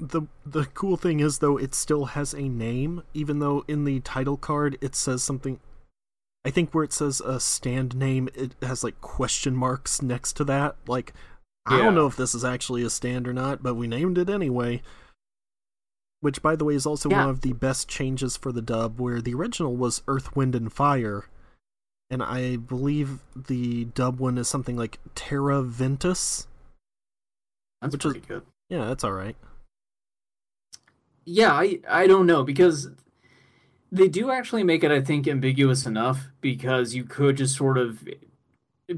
the 0.00 0.22
the 0.46 0.64
cool 0.66 0.96
thing 0.96 1.20
is 1.20 1.38
though 1.38 1.56
it 1.56 1.74
still 1.74 2.06
has 2.06 2.32
a 2.32 2.48
name 2.48 3.02
even 3.14 3.38
though 3.40 3.64
in 3.66 3.84
the 3.84 4.00
title 4.00 4.36
card 4.36 4.78
it 4.80 4.94
says 4.94 5.22
something 5.22 5.58
I 6.44 6.50
think 6.50 6.72
where 6.72 6.84
it 6.84 6.92
says 6.92 7.20
a 7.20 7.40
stand 7.40 7.96
name 7.96 8.28
it 8.34 8.54
has 8.62 8.84
like 8.84 9.00
question 9.00 9.56
marks 9.56 10.00
next 10.00 10.34
to 10.34 10.44
that 10.44 10.76
like 10.86 11.12
I 11.66 11.78
don't 11.78 11.94
know 11.94 12.06
if 12.06 12.16
this 12.16 12.34
is 12.34 12.44
actually 12.44 12.82
a 12.82 12.90
stand 12.90 13.26
or 13.28 13.32
not 13.32 13.62
but 13.62 13.74
we 13.74 13.86
named 13.88 14.18
it 14.18 14.30
anyway 14.30 14.82
which 16.20 16.42
by 16.42 16.56
the 16.56 16.64
way 16.64 16.74
is 16.74 16.86
also 16.86 17.10
Yeah. 17.10 17.20
one 17.22 17.30
of 17.30 17.40
the 17.42 17.52
best 17.52 17.88
changes 17.88 18.36
for 18.36 18.52
the 18.52 18.62
dub 18.62 19.00
where 19.00 19.20
the 19.20 19.34
original 19.34 19.76
was 19.76 20.02
earth 20.08 20.34
wind 20.36 20.54
and 20.54 20.72
fire 20.72 21.26
and 22.10 22.22
I 22.22 22.56
believe 22.56 23.18
the 23.36 23.84
dub 23.86 24.18
one 24.18 24.38
is 24.38 24.48
something 24.48 24.76
like 24.78 24.98
Terra 25.14 25.60
Ventus. 25.62 26.46
That's 27.82 27.92
Which 27.92 28.04
is- 28.06 28.12
pretty 28.12 28.26
good. 28.26 28.42
Yeah, 28.70 28.86
that's 28.86 29.04
all 29.04 29.12
right. 29.12 29.36
Yeah, 31.30 31.52
I 31.52 31.80
I 31.88 32.06
don't 32.06 32.26
know 32.26 32.42
because 32.42 32.88
they 33.92 34.08
do 34.08 34.30
actually 34.30 34.64
make 34.64 34.82
it 34.82 34.90
I 34.90 35.02
think 35.02 35.28
ambiguous 35.28 35.84
enough 35.86 36.28
because 36.40 36.94
you 36.94 37.04
could 37.04 37.36
just 37.36 37.54
sort 37.56 37.76
of 37.76 38.02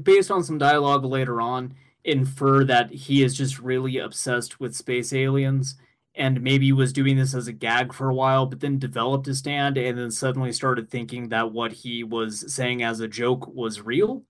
based 0.03 0.31
on 0.31 0.43
some 0.43 0.57
dialogue 0.57 1.03
later 1.03 1.41
on 1.41 1.75
infer 2.05 2.63
that 2.63 2.89
he 2.91 3.21
is 3.23 3.35
just 3.35 3.59
really 3.59 3.97
obsessed 3.97 4.59
with 4.59 4.75
space 4.75 5.11
aliens 5.13 5.75
and 6.15 6.41
maybe 6.41 6.71
was 6.71 6.93
doing 6.93 7.17
this 7.17 7.33
as 7.35 7.47
a 7.47 7.53
gag 7.53 7.93
for 7.93 8.09
a 8.09 8.15
while 8.15 8.45
but 8.45 8.61
then 8.61 8.79
developed 8.79 9.27
a 9.27 9.35
stand 9.35 9.77
and 9.77 9.97
then 9.97 10.09
suddenly 10.11 10.51
started 10.53 10.89
thinking 10.89 11.29
that 11.29 11.51
what 11.51 11.71
he 11.73 12.03
was 12.03 12.51
saying 12.53 12.81
as 12.81 12.99
a 13.01 13.07
joke 13.07 13.47
was 13.53 13.81
real. 13.81 14.23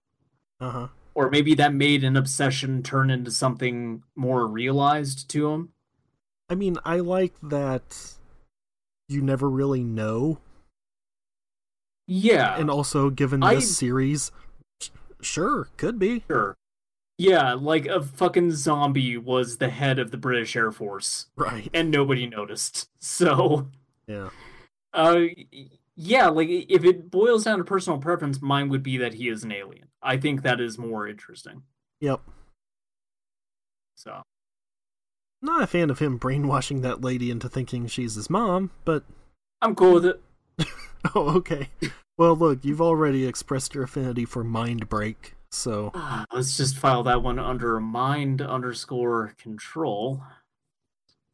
Uh 0.60 0.70
huh. 0.72 0.88
or 1.16 1.30
maybe 1.30 1.56
that 1.56 1.74
made 1.74 2.04
an 2.04 2.16
obsession 2.18 2.84
turn 2.84 3.10
into 3.10 3.32
something 3.32 4.04
more 4.16 4.48
realized 4.48 5.30
to 5.30 5.50
him. 5.52 5.70
I 6.52 6.56
mean, 6.56 6.78
I 6.84 6.98
like 6.98 7.34
that 7.44 8.16
you 9.08 9.22
never 9.22 9.50
really 9.50 9.86
know, 9.86 10.40
Yeah, 12.08 12.58
and 12.60 12.70
also 12.70 13.10
given 13.10 13.42
I- 13.42 13.56
this 13.56 13.78
series, 13.78 14.34
sure, 15.22 15.70
could 15.78 15.98
be. 15.98 16.26
sure. 16.28 16.56
Yeah, 17.18 17.54
like 17.54 17.86
a 17.86 18.02
fucking 18.02 18.52
zombie 18.52 19.16
was 19.16 19.58
the 19.60 19.70
head 19.70 19.98
of 19.98 20.12
the 20.12 20.18
British 20.18 20.56
Air 20.58 20.72
Force, 20.74 21.28
Right. 21.38 21.70
and 21.74 21.90
nobody 21.90 22.28
noticed. 22.28 22.90
So, 23.00 23.70
Yeah. 24.08 24.30
uh, 24.94 25.22
yeah, 25.96 26.28
like 26.28 26.50
if 26.50 26.84
it 26.84 27.10
boils 27.10 27.46
down 27.46 27.60
to 27.60 27.64
personal 27.64 27.98
preference, 28.00 28.42
mine 28.42 28.68
would 28.70 28.84
be 28.84 28.98
that 28.98 29.14
he 29.14 29.30
is 29.30 29.44
an 29.46 29.52
alien. 29.54 29.88
I 30.02 30.18
think 30.18 30.42
that 30.42 30.60
is 30.60 30.78
more 30.78 31.08
interesting. 31.08 31.64
Yep. 32.02 32.22
So, 33.96 34.22
Not 35.42 35.64
a 35.64 35.68
fan 35.68 35.90
of 35.90 36.00
him 36.00 36.18
brainwashing 36.18 36.82
that 36.82 37.02
lady 37.02 37.32
into 37.32 37.50
thinking 37.50 37.88
she's 37.88 38.16
his 38.16 38.30
mom, 38.30 38.72
but 38.86 39.04
I'm 39.62 39.76
cool 39.76 39.94
with 39.94 40.06
it. 40.06 40.22
oh, 41.16 41.36
okay. 41.38 41.70
Well, 42.18 42.36
look, 42.36 42.64
you've 42.64 42.82
already 42.82 43.26
expressed 43.26 43.74
your 43.74 43.86
affinity 43.86 44.26
for 44.26 44.44
Mind 44.44 44.88
Break, 44.88 45.34
so 45.50 45.92
Let's 46.32 46.58
just 46.58 46.78
file 46.78 47.02
that 47.04 47.24
one 47.24 47.40
under 47.40 47.80
mind 47.80 48.42
underscore 48.42 49.34
control. 49.40 50.22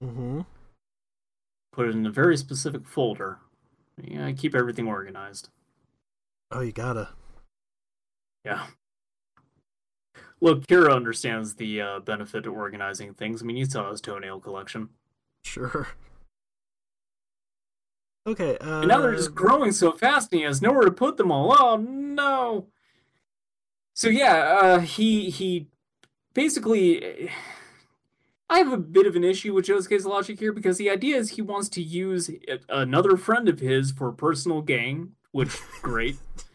hmm 0.02 0.42
Put 1.74 1.88
it 1.90 1.96
in 1.96 2.06
a 2.06 2.12
very 2.12 2.38
specific 2.38 2.88
folder. 2.88 3.40
Yeah, 4.02 4.26
I 4.28 4.34
keep 4.34 4.56
everything 4.56 4.88
organized. 4.88 5.50
oh, 6.52 6.62
you 6.62 6.72
gotta. 6.72 7.10
Yeah. 8.46 8.68
Look, 10.40 10.68
Kira 10.68 10.96
understands 10.96 11.56
the 11.56 11.82
uh, 11.82 12.00
benefit 12.00 12.46
of 12.46 12.54
organizing 12.54 13.14
things. 13.14 13.42
I 13.42 13.46
mean, 13.46 13.58
you 13.58 13.66
saw 13.66 13.90
his 13.90 14.02
toenail 14.02 14.40
collection. 14.40 14.90
Sure. 15.44 15.88
Okay. 18.28 18.58
Uh, 18.60 18.80
And 18.80 18.90
now 18.90 19.02
they're 19.02 19.16
just 19.16 19.34
growing 19.34 19.72
so 19.72 19.92
fast 19.94 20.32
and 20.32 20.40
he 20.40 20.46
has 20.46 20.62
nowhere 20.62 20.84
to 20.84 20.92
put 20.92 21.18
them 21.18 21.32
all. 21.32 21.56
Oh 21.58 21.78
no. 21.78 22.68
So 23.94 24.10
yeah, 24.10 24.36
uh 24.62 24.80
he 24.80 25.30
he 25.30 25.70
basically 26.34 27.30
I 28.50 28.60
have 28.60 28.72
a 28.74 28.78
bit 28.78 29.08
of 29.08 29.16
an 29.16 29.24
issue 29.24 29.54
with 29.54 29.66
Josuke's 29.66 30.06
logic 30.06 30.40
here 30.40 30.52
because 30.52 30.78
the 30.78 30.90
idea 30.90 31.18
is 31.18 31.32
he 31.32 31.42
wants 31.42 31.70
to 31.70 31.82
use 31.82 32.30
another 32.70 33.18
friend 33.18 33.48
of 33.50 33.60
his 33.60 33.92
for 33.92 34.12
personal 34.12 34.62
gain, 34.62 35.14
which 35.32 35.58
great. 35.82 36.18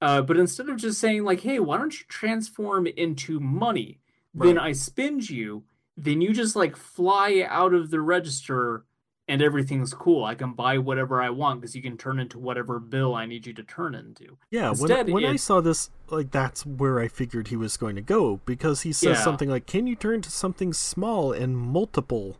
Uh, 0.00 0.22
but 0.22 0.36
instead 0.36 0.68
of 0.68 0.76
just 0.76 1.00
saying 1.00 1.24
like, 1.24 1.40
"Hey, 1.40 1.58
why 1.58 1.76
don't 1.78 1.98
you 1.98 2.06
transform 2.08 2.86
into 2.86 3.40
money?" 3.40 3.98
Then 4.34 4.56
Right. 4.56 4.68
I 4.68 4.72
spend 4.72 5.28
you. 5.28 5.64
Then 5.96 6.20
you 6.20 6.32
just 6.32 6.54
like 6.54 6.76
fly 6.76 7.44
out 7.48 7.74
of 7.74 7.90
the 7.90 8.00
register, 8.00 8.84
and 9.26 9.42
everything's 9.42 9.92
cool. 9.92 10.24
I 10.24 10.36
can 10.36 10.52
buy 10.52 10.78
whatever 10.78 11.20
I 11.20 11.30
want 11.30 11.60
because 11.60 11.74
you 11.74 11.82
can 11.82 11.96
turn 11.96 12.20
into 12.20 12.38
whatever 12.38 12.78
bill 12.78 13.14
I 13.16 13.26
need 13.26 13.46
you 13.46 13.52
to 13.54 13.64
turn 13.64 13.96
into. 13.96 14.38
Yeah, 14.50 14.70
Instead, 14.70 15.06
when, 15.08 15.24
when 15.24 15.24
I 15.24 15.36
saw 15.36 15.60
this, 15.60 15.90
like 16.08 16.30
that's 16.30 16.64
where 16.64 17.00
I 17.00 17.08
figured 17.08 17.48
he 17.48 17.56
was 17.56 17.76
going 17.76 17.96
to 17.96 18.02
go 18.02 18.40
because 18.44 18.82
he 18.82 18.92
says 18.92 19.16
Yeah. 19.18 19.24
something 19.24 19.48
like, 19.50 19.66
"Can 19.66 19.88
you 19.88 19.96
turn 19.96 20.22
to 20.22 20.30
something 20.30 20.72
small 20.72 21.32
and 21.32 21.58
multiple?" 21.58 22.36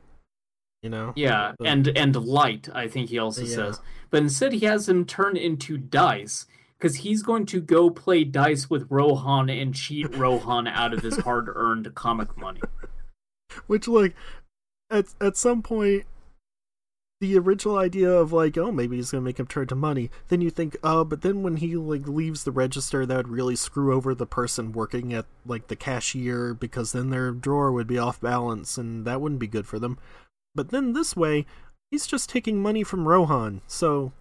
You 0.82 0.90
know. 0.90 1.12
Yeah, 1.16 1.54
and 1.64 1.88
and 1.88 2.14
light. 2.14 2.68
I 2.72 2.86
think 2.86 3.10
he 3.10 3.18
also 3.18 3.42
Yeah. 3.42 3.56
says, 3.56 3.80
but 4.10 4.22
instead 4.22 4.52
he 4.52 4.60
has 4.66 4.88
him 4.88 5.04
turn 5.04 5.36
into 5.36 5.76
dice 5.76 6.46
because 6.78 6.96
he's 6.96 7.22
going 7.22 7.46
to 7.46 7.60
go 7.60 7.90
play 7.90 8.24
dice 8.24 8.70
with 8.70 8.86
Rohan 8.90 9.50
and 9.50 9.74
cheat 9.74 10.14
Rohan 10.14 10.66
out 10.66 10.94
of 10.94 11.02
his 11.02 11.16
hard-earned 11.24 11.94
comic 11.94 12.36
money. 12.36 12.60
Which, 13.66 13.88
like, 13.88 14.14
at 14.90 15.06
at 15.20 15.36
some 15.36 15.62
point, 15.62 16.04
the 17.20 17.36
original 17.36 17.78
idea 17.78 18.10
of 18.10 18.32
like, 18.32 18.56
oh, 18.56 18.70
maybe 18.70 18.96
he's 18.96 19.10
gonna 19.10 19.22
make 19.22 19.40
him 19.40 19.46
turn 19.46 19.66
to 19.68 19.74
money. 19.74 20.10
Then 20.28 20.40
you 20.40 20.50
think, 20.50 20.76
oh, 20.82 21.04
but 21.04 21.22
then 21.22 21.42
when 21.42 21.56
he 21.56 21.74
like 21.76 22.06
leaves 22.06 22.44
the 22.44 22.52
register, 22.52 23.04
that 23.04 23.16
would 23.16 23.28
really 23.28 23.56
screw 23.56 23.94
over 23.94 24.14
the 24.14 24.26
person 24.26 24.72
working 24.72 25.12
at 25.12 25.26
like 25.44 25.68
the 25.68 25.76
cashier 25.76 26.54
because 26.54 26.92
then 26.92 27.10
their 27.10 27.32
drawer 27.32 27.72
would 27.72 27.86
be 27.86 27.98
off 27.98 28.20
balance, 28.20 28.78
and 28.78 29.04
that 29.04 29.20
wouldn't 29.20 29.40
be 29.40 29.48
good 29.48 29.66
for 29.66 29.78
them. 29.78 29.98
But 30.54 30.70
then 30.70 30.92
this 30.92 31.16
way, 31.16 31.46
he's 31.90 32.06
just 32.06 32.30
taking 32.30 32.62
money 32.62 32.84
from 32.84 33.08
Rohan, 33.08 33.62
so 33.66 34.12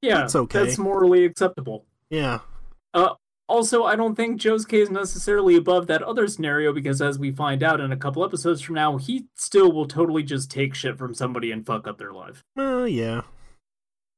Yeah, 0.00 0.20
That's 0.20 0.36
okay. 0.36 0.64
That's 0.64 0.78
morally 0.78 1.24
acceptable. 1.24 1.84
yeah, 2.10 2.40
Also, 3.48 3.84
I 3.84 3.96
don't 3.96 4.14
think 4.14 4.40
Josuke 4.40 4.74
is 4.74 4.90
necessarily 4.90 5.56
above 5.56 5.86
that 5.86 6.02
other 6.02 6.28
scenario 6.28 6.72
because, 6.72 7.00
as 7.00 7.18
we 7.18 7.30
find 7.30 7.62
out 7.62 7.80
in 7.80 7.90
a 7.92 7.96
couple 7.96 8.22
episodes 8.22 8.60
from 8.60 8.74
now, 8.74 8.98
he 8.98 9.24
still 9.36 9.72
will 9.72 9.88
totally 9.88 10.22
just 10.22 10.50
take 10.50 10.74
shit 10.74 10.98
from 10.98 11.14
somebody 11.14 11.50
and 11.50 11.64
fuck 11.64 11.88
up 11.88 11.96
their 11.98 12.12
life. 12.12 12.44
uh, 12.58 12.84
yeah, 12.84 13.22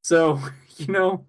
So, 0.03 0.41
you 0.77 0.89
know, 0.89 1.27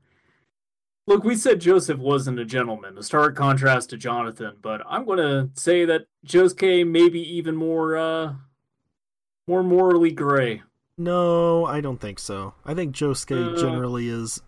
look, 1.05 1.23
we 1.23 1.35
said 1.35 1.61
Joseph 1.61 1.99
wasn't 1.99 2.39
a 2.39 2.45
gentleman, 2.45 2.97
a 2.97 3.03
stark 3.03 3.35
contrast 3.35 3.91
to 3.91 3.97
Jonathan, 3.97 4.55
but 4.61 4.81
I'm 4.89 5.05
going 5.05 5.19
to 5.19 5.49
say 5.53 5.85
that 5.85 6.07
Josuke 6.25 6.87
may 6.87 7.07
be 7.07 7.21
even 7.37 7.55
more, 7.55 7.97
uh, 7.97 8.33
more 9.47 9.61
morally 9.63 10.11
gray. 10.11 10.63
No, 11.03 11.65
I 11.65 11.81
don't 11.81 11.99
think 11.99 12.19
so. 12.19 12.53
I 12.65 12.73
think 12.73 12.95
Josuke 12.95 13.53
Uh, 13.53 13.61
generally 13.61 14.07
is 14.07 14.41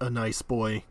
a 0.00 0.10
nice 0.10 0.42
boy. 0.42 0.84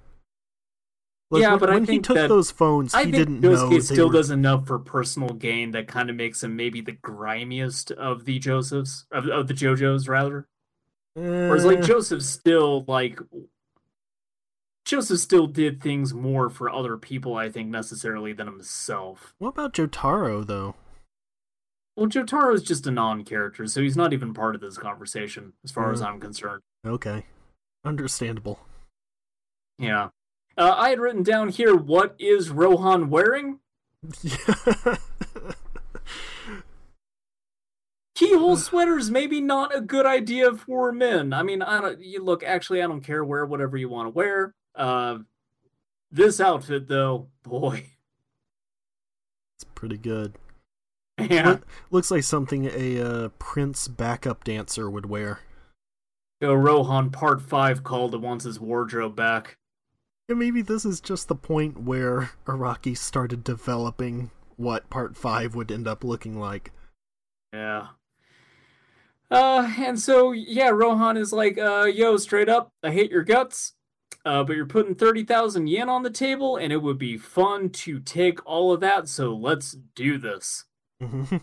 Like, 1.31 1.41
Yeah, 1.41 1.51
when, 1.51 1.59
but 1.59 1.69
I 1.69 1.73
when 1.75 1.85
he 1.85 1.99
took 1.99 2.15
those 2.27 2.49
phones, 2.49 2.93
I 2.93 3.03
he 3.03 3.11
think 3.11 3.15
didn't 3.15 3.41
know 3.41 3.67
Josuke 3.67 3.69
they 3.69 3.79
still 3.81 4.07
were 4.07 4.13
does 4.13 4.31
enough 4.31 4.65
for 4.65 4.79
personal 4.79 5.29
gain 5.29 5.71
that 5.71 5.87
kind 5.87 6.09
of 6.09 6.15
makes 6.15 6.43
him 6.43 6.55
maybe 6.55 6.81
the 6.81 6.93
grimiest 6.93 7.91
of 7.91 8.25
the 8.25 8.39
Josephs, 8.39 9.05
of, 9.11 9.27
of 9.27 9.47
the 9.47 9.53
JoJos, 9.53 10.09
rather. 10.09 10.47
Whereas, 11.13 11.65
like, 11.65 11.79
Eh, 11.79 11.81
Joseph 11.81 12.23
still, 12.23 12.83
like, 12.87 13.19
Joseph 14.85 15.19
still 15.19 15.45
did 15.45 15.81
things 15.81 16.13
more 16.13 16.49
for 16.49 16.69
other 16.69 16.97
people, 16.97 17.35
I 17.35 17.49
think, 17.49 17.69
necessarily 17.69 18.33
than 18.33 18.47
himself. 18.47 19.35
What 19.37 19.49
about 19.49 19.73
Jotaro 19.73 20.45
though? 20.45 20.75
Well, 21.99 22.07
Jotaro 22.07 22.53
is 22.53 22.63
just 22.63 22.87
a 22.87 22.91
non-character, 22.91 23.67
so 23.67 23.81
he's 23.81 23.97
not 23.97 24.13
even 24.13 24.33
part 24.33 24.55
of 24.55 24.61
this 24.61 24.77
conversation, 24.77 25.51
as 25.65 25.71
far 25.71 25.91
as 25.91 25.99
Mm. 25.99 26.05
I'm 26.05 26.19
concerned. 26.21 26.61
Okay, 26.85 27.25
understandable. 27.83 28.65
Yeah. 29.77 30.11
Uh, 30.57 30.75
I 30.77 30.91
had 30.91 31.01
written 31.01 31.23
down 31.23 31.49
here, 31.49 31.75
what 31.75 32.15
is 32.17 32.51
Rohan 32.51 33.09
wearing? 33.09 33.59
Keyhole 38.15 38.55
sweaters, 38.55 39.11
maybe 39.11 39.41
not 39.41 39.75
a 39.75 39.81
good 39.81 40.05
idea 40.05 40.53
for 40.53 40.93
men. 40.93 41.33
I 41.33 41.43
mean, 41.43 41.61
I 41.61 41.81
don't. 41.81 42.01
You 42.01 42.23
look, 42.23 42.43
actually, 42.43 42.81
I 42.81 42.87
don't 42.87 43.01
care. 43.01 43.25
Wear 43.25 43.45
whatever 43.45 43.75
you 43.75 43.89
want 43.89 44.05
to 44.05 44.11
wear. 44.11 44.55
Uh, 44.73 45.19
this 46.11 46.39
outfit, 46.39 46.87
though, 46.87 47.27
boy, 47.43 47.87
it's 49.57 49.65
pretty 49.75 49.97
good. 49.97 50.35
Yeah. 51.29 51.49
Look- 51.49 51.67
looks 51.91 52.11
like 52.11 52.23
something 52.23 52.65
a 52.65 53.01
uh, 53.01 53.29
Prince 53.39 53.87
backup 53.87 54.43
dancer 54.43 54.89
would 54.89 55.07
wear. 55.07 55.39
Go 56.41 56.53
Rohan 56.53 57.09
Part 57.09 57.41
Five 57.41 57.83
called 57.83 58.13
and 58.13 58.23
wants 58.23 58.45
his 58.45 58.59
wardrobe 58.59 59.15
back. 59.15 59.57
And 60.29 60.39
maybe 60.39 60.61
this 60.61 60.85
is 60.85 61.01
just 61.01 61.27
the 61.27 61.35
point 61.35 61.81
where 61.81 62.31
Araki 62.45 62.95
started 62.95 63.43
developing 63.43 64.31
what 64.55 64.89
Part 64.89 65.17
Five 65.17 65.55
would 65.55 65.71
end 65.71 65.87
up 65.87 66.03
looking 66.03 66.39
like. 66.39 66.71
Yeah. 67.51 67.87
Uh, 69.31 69.73
and 69.77 69.99
so 69.99 70.31
yeah, 70.31 70.69
Rohan 70.69 71.17
is 71.17 71.33
like, 71.33 71.57
uh, 71.57 71.85
yo, 71.85 72.17
straight 72.17 72.49
up, 72.49 72.71
I 72.83 72.91
hate 72.91 73.11
your 73.11 73.23
guts. 73.23 73.73
Uh, 74.25 74.43
but 74.43 74.55
you're 74.55 74.65
putting 74.65 74.95
thirty 74.95 75.23
thousand 75.23 75.67
yen 75.67 75.87
on 75.87 76.03
the 76.03 76.09
table, 76.09 76.57
and 76.57 76.73
it 76.73 76.81
would 76.81 76.97
be 76.97 77.17
fun 77.17 77.69
to 77.69 77.99
take 77.99 78.45
all 78.45 78.73
of 78.73 78.81
that. 78.81 79.07
So 79.07 79.33
let's 79.33 79.77
do 79.95 80.17
this. 80.17 80.65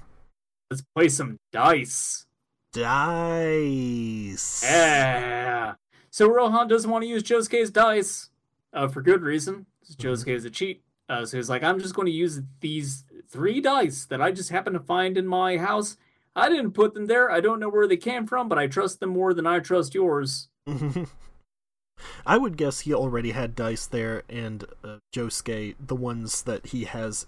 Let's 0.71 0.83
play 0.95 1.09
some 1.09 1.39
dice. 1.53 2.27
Dice. 2.73 4.63
Yeah. 4.65 5.75
So 6.11 6.29
Rohan 6.29 6.69
doesn't 6.69 6.91
want 6.91 7.03
to 7.03 7.09
use 7.09 7.23
Josuke's 7.23 7.71
dice, 7.71 8.31
uh, 8.73 8.89
for 8.89 9.03
good 9.03 9.23
reason. 9.23 9.67
Josuke 9.99 10.35
is 10.35 10.45
a 10.45 10.51
cheat. 10.51 10.83
Uh, 11.09 11.25
so 11.25 11.37
he's 11.37 11.49
like, 11.49 11.63
I'm 11.63 11.79
just 11.79 11.95
going 11.95 12.07
to 12.07 12.13
use 12.13 12.41
these 12.61 13.05
three 13.29 13.61
dice 13.61 14.07
that 14.07 14.21
I 14.21 14.33
just 14.33 14.51
happened 14.51 14.75
to 14.75 14.81
find 14.81 15.17
in 15.17 15.27
my 15.27 15.57
house. 15.57 15.97
I 16.35 16.49
didn't 16.49 16.73
put 16.73 16.95
them 16.95 17.07
there. 17.07 17.31
I 17.31 17.41
don't 17.41 17.61
know 17.61 17.69
where 17.69 17.87
they 17.87 17.97
came 17.97 18.27
from, 18.27 18.49
but 18.49 18.59
I 18.59 18.67
trust 18.67 19.01
them 19.01 19.11
more 19.11 19.33
than 19.33 19.47
I 19.47 19.61
trust 19.61 19.95
yours. 19.95 20.49
I 22.27 22.37
would 22.37 22.59
guess 22.59 22.81
he 22.81 22.93
already 22.93 23.31
had 23.31 23.55
dice 23.55 23.87
there, 23.87 24.23
and 24.29 24.65
uh, 24.85 24.99
Josuke, 25.15 25.77
the 25.81 25.97
ones 25.97 26.43
that 26.43 26.67
he 26.67 26.85
has, 26.85 27.27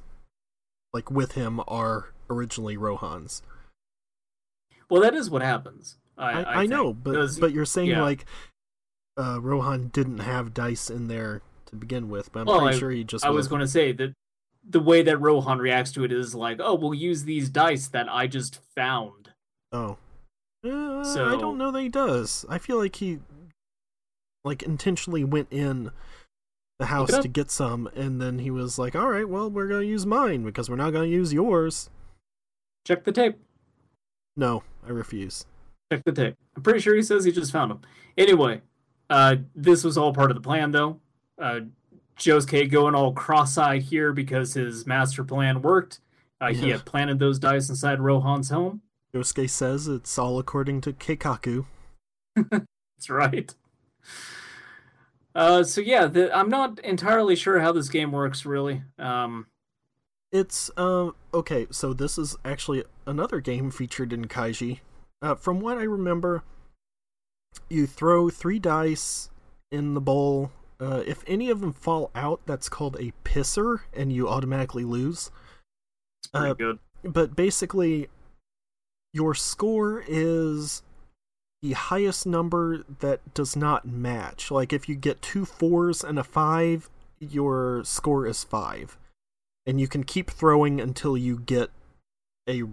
like 0.92 1.10
with 1.10 1.32
him, 1.32 1.60
are 1.66 2.12
originally 2.30 2.76
Rohan's. 2.76 3.42
Well, 4.90 5.02
that 5.02 5.14
is 5.14 5.30
what 5.30 5.42
happens. 5.42 5.96
I, 6.16 6.42
I, 6.42 6.54
I, 6.62 6.66
know, 6.66 6.92
but 6.92 7.30
but 7.38 7.52
you're 7.52 7.64
saying 7.64 7.90
yeah. 7.90 8.02
like 8.02 8.24
uh, 9.16 9.40
Rohan 9.40 9.88
didn't 9.88 10.18
have 10.18 10.54
dice 10.54 10.90
in 10.90 11.08
there 11.08 11.42
to 11.66 11.76
begin 11.76 12.08
with, 12.08 12.32
but 12.32 12.40
I'm 12.40 12.46
Well, 12.46 12.60
pretty 12.60 12.76
I- 12.76 12.78
sure 12.78 12.90
he 12.90 13.04
just. 13.04 13.24
I 13.24 13.30
was 13.30 13.48
going 13.48 13.60
to 13.60 13.68
say 13.68 13.92
that 13.92 14.14
the 14.68 14.80
way 14.80 15.02
that 15.02 15.18
Rohan 15.18 15.58
reacts 15.58 15.92
to 15.92 16.04
it 16.04 16.12
is 16.12 16.34
like, 16.34 16.58
"Oh, 16.60 16.74
we'll 16.74 16.94
use 16.94 17.24
these 17.24 17.48
dice 17.48 17.88
that 17.88 18.08
I 18.08 18.26
just 18.26 18.60
found." 18.74 19.30
Oh. 19.72 19.98
Uh, 20.64 21.00
I 21.00 21.36
don't 21.40 21.56
know 21.56 21.70
that 21.70 21.80
he 21.80 21.88
does. 21.88 22.44
I 22.48 22.58
feel 22.58 22.78
like 22.78 22.96
he 22.96 23.20
like 24.44 24.62
intentionally 24.64 25.22
went 25.22 25.48
in 25.52 25.92
the 26.80 26.86
house 26.86 27.16
to 27.16 27.28
get 27.28 27.50
some 27.50 27.88
and 27.94 28.20
then 28.20 28.40
he 28.40 28.50
was 28.50 28.78
like, 28.78 28.96
"All 28.96 29.08
right, 29.08 29.28
well, 29.28 29.48
we're 29.50 29.68
going 29.68 29.82
to 29.82 29.86
use 29.86 30.04
mine 30.04 30.42
because 30.42 30.68
we're 30.68 30.76
not 30.76 30.92
going 30.92 31.08
to 31.08 31.14
use 31.14 31.32
yours." 31.32 31.90
Check 32.86 33.04
the 33.04 33.12
tape. 33.12 33.36
No, 34.36 34.62
I 34.86 34.90
refuse. 34.90 35.44
Check 35.92 36.02
the 36.04 36.12
tape. 36.12 36.36
I'm 36.56 36.62
pretty 36.62 36.80
sure 36.80 36.94
he 36.94 37.02
says 37.02 37.24
he 37.24 37.32
just 37.32 37.52
found 37.52 37.70
them. 37.70 37.80
Anyway, 38.16 38.60
uh, 39.10 39.36
this 39.54 39.84
was 39.84 39.98
all 39.98 40.12
part 40.12 40.30
of 40.30 40.36
the 40.36 40.40
plan, 40.40 40.70
though. 40.70 41.00
Uh, 41.40 41.60
Josuke 42.18 42.70
going 42.70 42.94
all 42.94 43.12
cross-eyed 43.12 43.82
here 43.82 44.12
because 44.12 44.54
his 44.54 44.86
master 44.86 45.24
plan 45.24 45.62
worked. 45.62 46.00
Uh, 46.40 46.52
He 46.52 46.70
had 46.70 46.84
planted 46.84 47.18
those 47.18 47.38
dice 47.38 47.68
inside 47.68 48.00
Rohan's 48.00 48.50
home. 48.50 48.82
Josuke 49.14 49.48
says 49.50 49.88
it's 49.88 50.18
all 50.18 50.38
according 50.38 50.80
to 50.82 50.92
Keikaku. 50.92 51.64
That's 52.50 53.08
right. 53.10 53.54
Uh, 55.34 55.62
so 55.62 55.80
yeah, 55.80 56.06
the, 56.06 56.36
I'm 56.36 56.48
not 56.48 56.78
entirely 56.80 57.36
sure 57.36 57.60
how 57.60 57.72
this 57.72 57.88
game 57.88 58.12
works, 58.12 58.44
really. 58.44 58.82
Um, 58.98 59.46
It's 60.30 60.70
um 60.76 61.14
okay, 61.32 61.66
so 61.70 61.92
this 61.92 62.18
is 62.18 62.36
actually 62.44 62.84
another 63.06 63.40
game 63.40 63.70
featured 63.70 64.12
in 64.12 64.26
Kaiji. 64.26 64.80
Uh, 65.22 65.34
from 65.34 65.60
what 65.60 65.78
I 65.78 65.82
remember, 65.84 66.42
you 67.70 67.86
throw 67.86 68.28
three 68.30 68.58
dice 68.58 69.30
in 69.72 69.94
the 69.94 70.00
bowl. 70.00 70.52
Uh, 70.80 71.02
if 71.06 71.24
any 71.26 71.50
of 71.50 71.60
them 71.60 71.72
fall 71.72 72.10
out, 72.14 72.40
that's 72.46 72.68
called 72.68 72.96
a 73.00 73.12
pisser, 73.24 73.80
and 73.92 74.12
you 74.12 74.28
automatically 74.28 74.84
lose. 74.84 75.30
it's 76.20 76.28
pretty 76.28 76.50
Uh, 76.50 76.54
good. 76.54 76.78
But 77.02 77.34
basically, 77.34 78.08
your 79.12 79.34
score 79.34 80.04
is 80.06 80.82
the 81.62 81.72
highest 81.72 82.26
number 82.26 82.84
that 83.00 83.34
does 83.34 83.56
not 83.56 83.86
match. 83.86 84.50
Like 84.50 84.72
if 84.72 84.88
you 84.88 84.94
get 84.94 85.22
two 85.22 85.44
fours 85.44 86.04
and 86.04 86.18
a 86.18 86.24
five, 86.24 86.88
your 87.18 87.82
score 87.84 88.26
is 88.26 88.44
five. 88.44 88.96
And 89.68 89.78
you 89.78 89.86
can 89.86 90.02
keep 90.02 90.30
throwing 90.30 90.80
until 90.80 91.16
you 91.16 91.38
get 91.38 91.70
a 92.48 92.64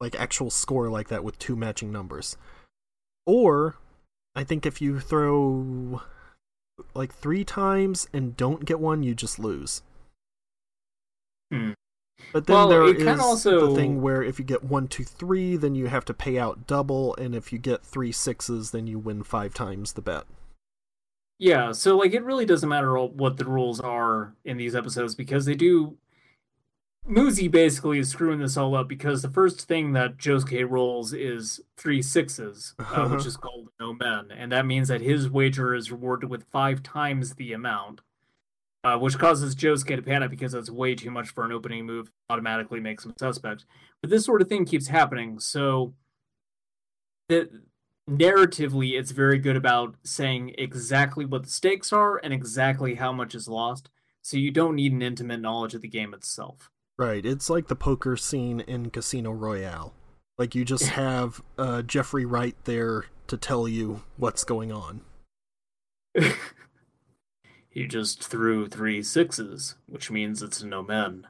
like 0.00 0.16
actual 0.18 0.50
score 0.50 0.88
like 0.88 1.08
that 1.08 1.22
with 1.22 1.38
two 1.38 1.54
matching 1.54 1.92
numbers. 1.92 2.36
Or 3.26 3.76
I 4.34 4.42
think 4.42 4.64
if 4.64 4.80
you 4.80 4.98
throw 4.98 6.00
like 6.94 7.12
three 7.12 7.44
times 7.44 8.08
and 8.12 8.36
don't 8.36 8.64
get 8.64 8.80
one, 8.80 9.02
you 9.02 9.14
just 9.14 9.38
lose. 9.38 9.82
Hmm. 11.52 11.72
But 12.32 12.46
then 12.46 12.56
Well, 12.56 12.68
there 12.68 12.84
is 12.86 13.20
also- 13.20 13.68
the 13.68 13.74
thing 13.76 14.00
where 14.00 14.22
if 14.22 14.38
you 14.38 14.44
get 14.44 14.64
one, 14.64 14.88
two, 14.88 15.04
three, 15.04 15.54
then 15.56 15.74
you 15.74 15.86
have 15.88 16.06
to 16.06 16.14
pay 16.14 16.38
out 16.38 16.66
double, 16.66 17.14
and 17.16 17.34
if 17.34 17.52
you 17.52 17.58
get 17.58 17.84
three 17.84 18.10
sixes, 18.10 18.70
then 18.70 18.86
you 18.86 18.98
win 18.98 19.22
five 19.22 19.52
times 19.52 19.92
the 19.92 20.00
bet. 20.02 20.24
Yeah, 21.38 21.72
so 21.72 21.98
like 21.98 22.14
it 22.14 22.24
really 22.24 22.46
doesn't 22.46 22.68
matter 22.68 22.96
what 23.04 23.36
the 23.36 23.44
rules 23.44 23.80
are 23.80 24.34
in 24.46 24.56
these 24.56 24.74
episodes 24.74 25.14
because 25.14 25.44
they 25.44 25.54
do. 25.54 25.98
Muzi 27.08 27.48
basically 27.48 28.00
is 28.00 28.08
screwing 28.08 28.40
this 28.40 28.56
all 28.56 28.74
up 28.74 28.88
because 28.88 29.22
the 29.22 29.30
first 29.30 29.68
thing 29.68 29.92
that 29.92 30.16
Josuke 30.16 30.68
rolls 30.68 31.12
is 31.12 31.60
three 31.76 32.02
sixes, 32.02 32.74
uh, 32.78 33.08
which 33.10 33.26
is 33.26 33.36
called 33.36 33.68
no 33.78 33.94
men, 33.94 34.30
and 34.36 34.50
that 34.50 34.66
means 34.66 34.88
that 34.88 35.00
his 35.00 35.30
wager 35.30 35.74
is 35.74 35.92
rewarded 35.92 36.28
with 36.28 36.44
five 36.50 36.82
times 36.82 37.34
the 37.34 37.52
amount, 37.52 38.00
uh, 38.82 38.98
which 38.98 39.18
causes 39.18 39.54
Josuke 39.54 39.94
to 39.94 40.02
panic 40.02 40.30
because 40.30 40.52
that's 40.52 40.70
way 40.70 40.96
too 40.96 41.12
much 41.12 41.28
for 41.28 41.44
an 41.44 41.52
opening 41.52 41.86
move. 41.86 42.10
Automatically 42.28 42.80
makes 42.80 43.04
him 43.04 43.14
suspect, 43.16 43.66
but 44.00 44.10
this 44.10 44.24
sort 44.24 44.42
of 44.42 44.48
thing 44.48 44.64
keeps 44.64 44.88
happening. 44.88 45.38
So, 45.38 45.94
that 47.28 47.50
narratively 48.10 48.98
it's 48.98 49.10
very 49.10 49.38
good 49.38 49.56
about 49.56 49.96
saying 50.04 50.54
exactly 50.58 51.24
what 51.24 51.42
the 51.44 51.48
stakes 51.48 51.92
are 51.92 52.18
and 52.18 52.32
exactly 52.32 52.94
how 52.94 53.12
much 53.12 53.34
is 53.34 53.48
lost 53.48 53.90
so 54.22 54.36
you 54.36 54.52
don't 54.52 54.76
need 54.76 54.92
an 54.92 55.02
intimate 55.02 55.40
knowledge 55.40 55.74
of 55.74 55.82
the 55.82 55.88
game 55.88 56.14
itself 56.14 56.70
Right, 56.98 57.24
it's 57.26 57.50
like 57.50 57.68
the 57.68 57.76
poker 57.76 58.16
scene 58.16 58.60
in 58.60 58.90
Casino 58.90 59.30
Royale. 59.32 59.92
Like 60.38 60.54
you 60.54 60.64
just 60.64 60.88
have 60.90 61.42
uh, 61.58 61.82
Jeffrey 61.82 62.24
Wright 62.24 62.56
there 62.64 63.06
to 63.26 63.36
tell 63.36 63.68
you 63.68 64.02
what's 64.16 64.44
going 64.44 64.72
on. 64.72 65.02
he 67.68 67.86
just 67.86 68.24
threw 68.24 68.66
three 68.66 69.02
sixes 69.02 69.74
which 69.86 70.10
means 70.10 70.42
it's 70.42 70.62
no 70.62 70.82
men 70.82 71.26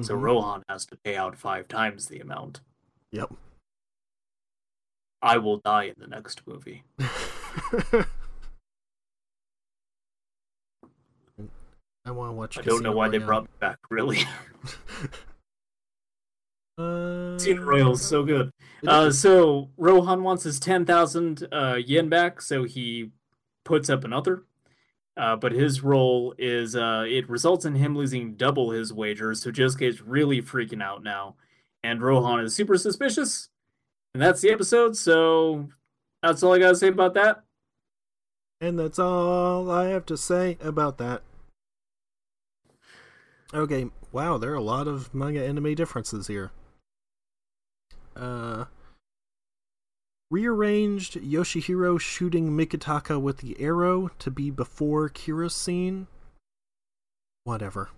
so 0.00 0.16
Mhm. 0.16 0.22
rohan 0.22 0.62
has 0.66 0.86
to 0.86 0.96
pay 1.04 1.14
out 1.14 1.36
five 1.36 1.68
times 1.68 2.06
the 2.06 2.20
amount 2.20 2.62
Yep. 3.12 3.34
i 5.20 5.36
will 5.36 5.58
die 5.58 5.84
in 5.84 5.96
the 5.98 6.06
next 6.06 6.46
movie 6.46 6.84
I 12.06 12.10
want 12.10 12.30
to 12.30 12.32
watch. 12.34 12.58
i 12.58 12.62
don't 12.62 12.82
know 12.82 12.92
why 12.92 13.08
they 13.10 13.18
brought 13.18 13.44
me 13.44 13.50
back 13.60 13.78
really 13.90 14.20
Uh, 16.76 17.34
Casino 17.34 17.62
Royale 17.62 17.96
so 17.96 18.24
good 18.24 18.50
Uh, 18.86 19.10
so 19.10 19.70
Rohan 19.76 20.22
wants 20.24 20.42
his 20.42 20.58
ten 20.58 20.84
thousand 20.84 21.46
uh, 21.52 21.76
yen 21.76 22.08
back, 22.08 22.42
so 22.42 22.64
he 22.64 23.10
puts 23.64 23.88
up 23.88 24.04
another. 24.04 24.42
Uh, 25.16 25.36
but 25.36 25.52
his 25.52 25.82
role 25.82 26.34
is 26.38 26.74
uh, 26.74 27.04
it 27.06 27.28
results 27.28 27.64
in 27.64 27.76
him 27.76 27.96
losing 27.96 28.34
double 28.34 28.72
his 28.72 28.92
wager. 28.92 29.32
So 29.34 29.52
Josuke 29.52 29.82
is 29.88 30.02
really 30.02 30.42
freaking 30.42 30.82
out 30.82 31.04
now, 31.04 31.36
and 31.84 32.02
Rohan 32.02 32.40
is 32.40 32.54
super 32.54 32.76
suspicious. 32.76 33.48
And 34.12 34.22
that's 34.22 34.40
the 34.40 34.50
episode. 34.50 34.96
So 34.96 35.68
that's 36.22 36.42
all 36.42 36.54
I 36.54 36.58
gotta 36.58 36.76
say 36.76 36.88
about 36.88 37.14
that. 37.14 37.44
And 38.60 38.78
that's 38.78 38.98
all 38.98 39.70
I 39.70 39.88
have 39.88 40.06
to 40.06 40.16
say 40.16 40.58
about 40.60 40.98
that. 40.98 41.22
Okay, 43.52 43.86
wow, 44.14 44.38
there 44.38 44.52
are 44.52 44.54
a 44.54 44.62
lot 44.62 44.88
of 44.88 45.12
manga 45.12 45.44
anime 45.44 45.74
differences 45.74 46.28
here. 46.28 46.52
Uh 48.16 48.66
rearranged 50.30 51.14
Yoshihiro 51.14 52.00
shooting 52.00 52.50
Mikitaka 52.50 53.20
with 53.20 53.38
the 53.38 53.60
arrow 53.60 54.10
to 54.18 54.30
be 54.30 54.50
before 54.50 55.08
Kira's 55.08 55.54
scene. 55.54 56.06
Whatever. 57.44 57.90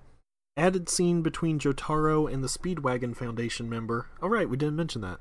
Added 0.56 0.88
scene 0.88 1.22
between 1.22 1.58
Jotaro 1.58 2.30
and 2.30 2.42
the 2.42 2.48
Speedwagon 2.48 3.14
Foundation 3.14 3.68
member. 3.68 4.08
All 4.22 4.28
right, 4.28 4.48
we 4.48 4.56
didn't 4.56 4.76
mention 4.76 5.02
that. 5.02 5.20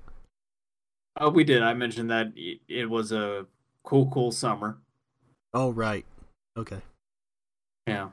Uh, 1.16 1.30
we 1.30 1.44
did. 1.44 1.62
I 1.62 1.74
mentioned 1.74 2.10
that 2.10 2.34
it 2.36 2.90
was 2.90 3.12
a 3.12 3.46
cool, 3.84 4.10
cool 4.10 4.32
summer. 4.32 4.78
Oh, 5.54 5.72
right. 5.72 6.06
Okay. 6.58 6.82
Yeah. 7.88 8.10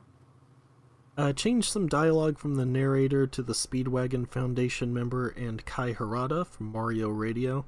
Uh, 1.16 1.32
change 1.32 1.70
some 1.70 1.88
dialogue 1.88 2.38
from 2.38 2.54
the 2.54 2.64
narrator 2.64 3.26
to 3.26 3.42
the 3.42 3.52
Speedwagon 3.52 4.26
Foundation 4.26 4.94
member 4.94 5.28
and 5.28 5.64
Kai 5.66 5.92
Harada 5.92 6.46
from 6.46 6.66
Morio 6.66 7.08
Radio. 7.08 7.66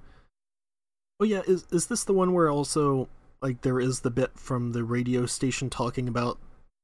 Oh 1.20 1.24
yeah, 1.24 1.42
is 1.47 1.66
is 1.70 1.86
this 1.86 2.05
the 2.05 2.14
one 2.14 2.32
where 2.32 2.51
also 2.51 3.09
like 3.42 3.61
there 3.61 3.78
is 3.78 4.01
the 4.01 4.11
bit 4.11 4.38
from 4.38 4.72
the 4.72 4.82
radio 4.82 5.26
station 5.26 5.68
talking 5.68 6.09
about 6.09 6.38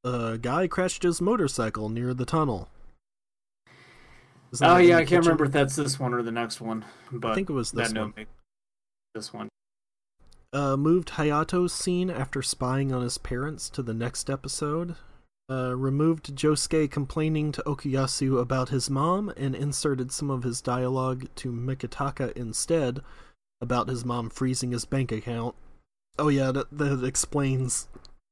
a 0.05 0.39
guy 0.41 0.67
crashed 0.67 1.03
his 1.03 1.21
motorcycle 1.21 1.89
near 1.89 2.13
the 2.13 2.27
tunnel? 2.27 2.69
Oh 4.61 4.77
yeah, 4.77 4.99
I 4.99 5.05
can't 5.05 5.25
remember 5.25 5.47
if 5.47 5.53
that's 5.53 5.77
this 5.77 5.99
one 5.99 6.13
or 6.13 6.23
the 6.23 6.31
next 6.33 6.61
one, 6.61 6.85
but 7.11 7.31
I 7.33 7.35
think 7.35 7.49
it 7.49 7.55
was 7.55 7.71
this 7.73 7.95
one. 7.95 8.13
this 9.15 9.33
one. 9.33 9.49
uh, 10.53 10.77
moved 10.77 11.11
Hayato's 11.11 11.73
scene 11.73 12.11
after 12.11 12.43
spying 12.43 12.93
on 12.93 13.01
his 13.03 13.17
parents 13.17 13.71
to 13.71 13.83
the 13.83 13.95
next 13.95 14.29
episode. 14.29 14.97
Uh, 15.51 15.75
removed 15.77 16.37
Josuke 16.37 16.91
complaining 16.93 17.51
to 17.51 17.63
Okuyasu 17.67 18.41
about 18.41 18.69
his 18.69 18.89
mom 18.89 19.33
and 19.37 19.57
inserted 19.57 20.13
some 20.13 20.31
of 20.31 20.45
his 20.45 20.61
dialogue 20.61 21.27
to 21.37 21.51
Mikitaka 21.51 22.31
instead 22.37 23.01
about 23.61 23.89
his 23.89 24.05
mom 24.05 24.31
freezing 24.31 24.71
his 24.71 24.85
bank 24.85 25.11
account. 25.11 25.57
Oh 26.21 26.29
yeah, 26.29 26.53
that, 26.53 26.67
that 26.71 27.05
explains 27.05 27.89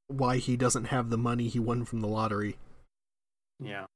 why 0.07 0.37
he 0.37 0.57
doesn't 0.57 0.87
have 0.87 1.11
the 1.11 1.19
money 1.19 1.49
he 1.49 1.59
won 1.59 1.85
from 1.85 2.03
the 2.03 2.07
lottery. 2.07 2.57
Yeah. 3.59 3.87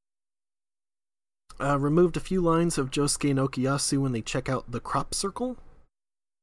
Uh, 1.60 1.78
removed 1.78 2.16
a 2.16 2.20
few 2.20 2.40
lines 2.40 2.76
of 2.76 2.90
Josuke 2.90 3.30
and 3.30 3.38
Okuyasu 3.38 3.98
when 3.98 4.10
they 4.10 4.22
check 4.22 4.48
out 4.48 4.72
the 4.72 4.80
crop 4.80 5.14
circle. 5.14 5.56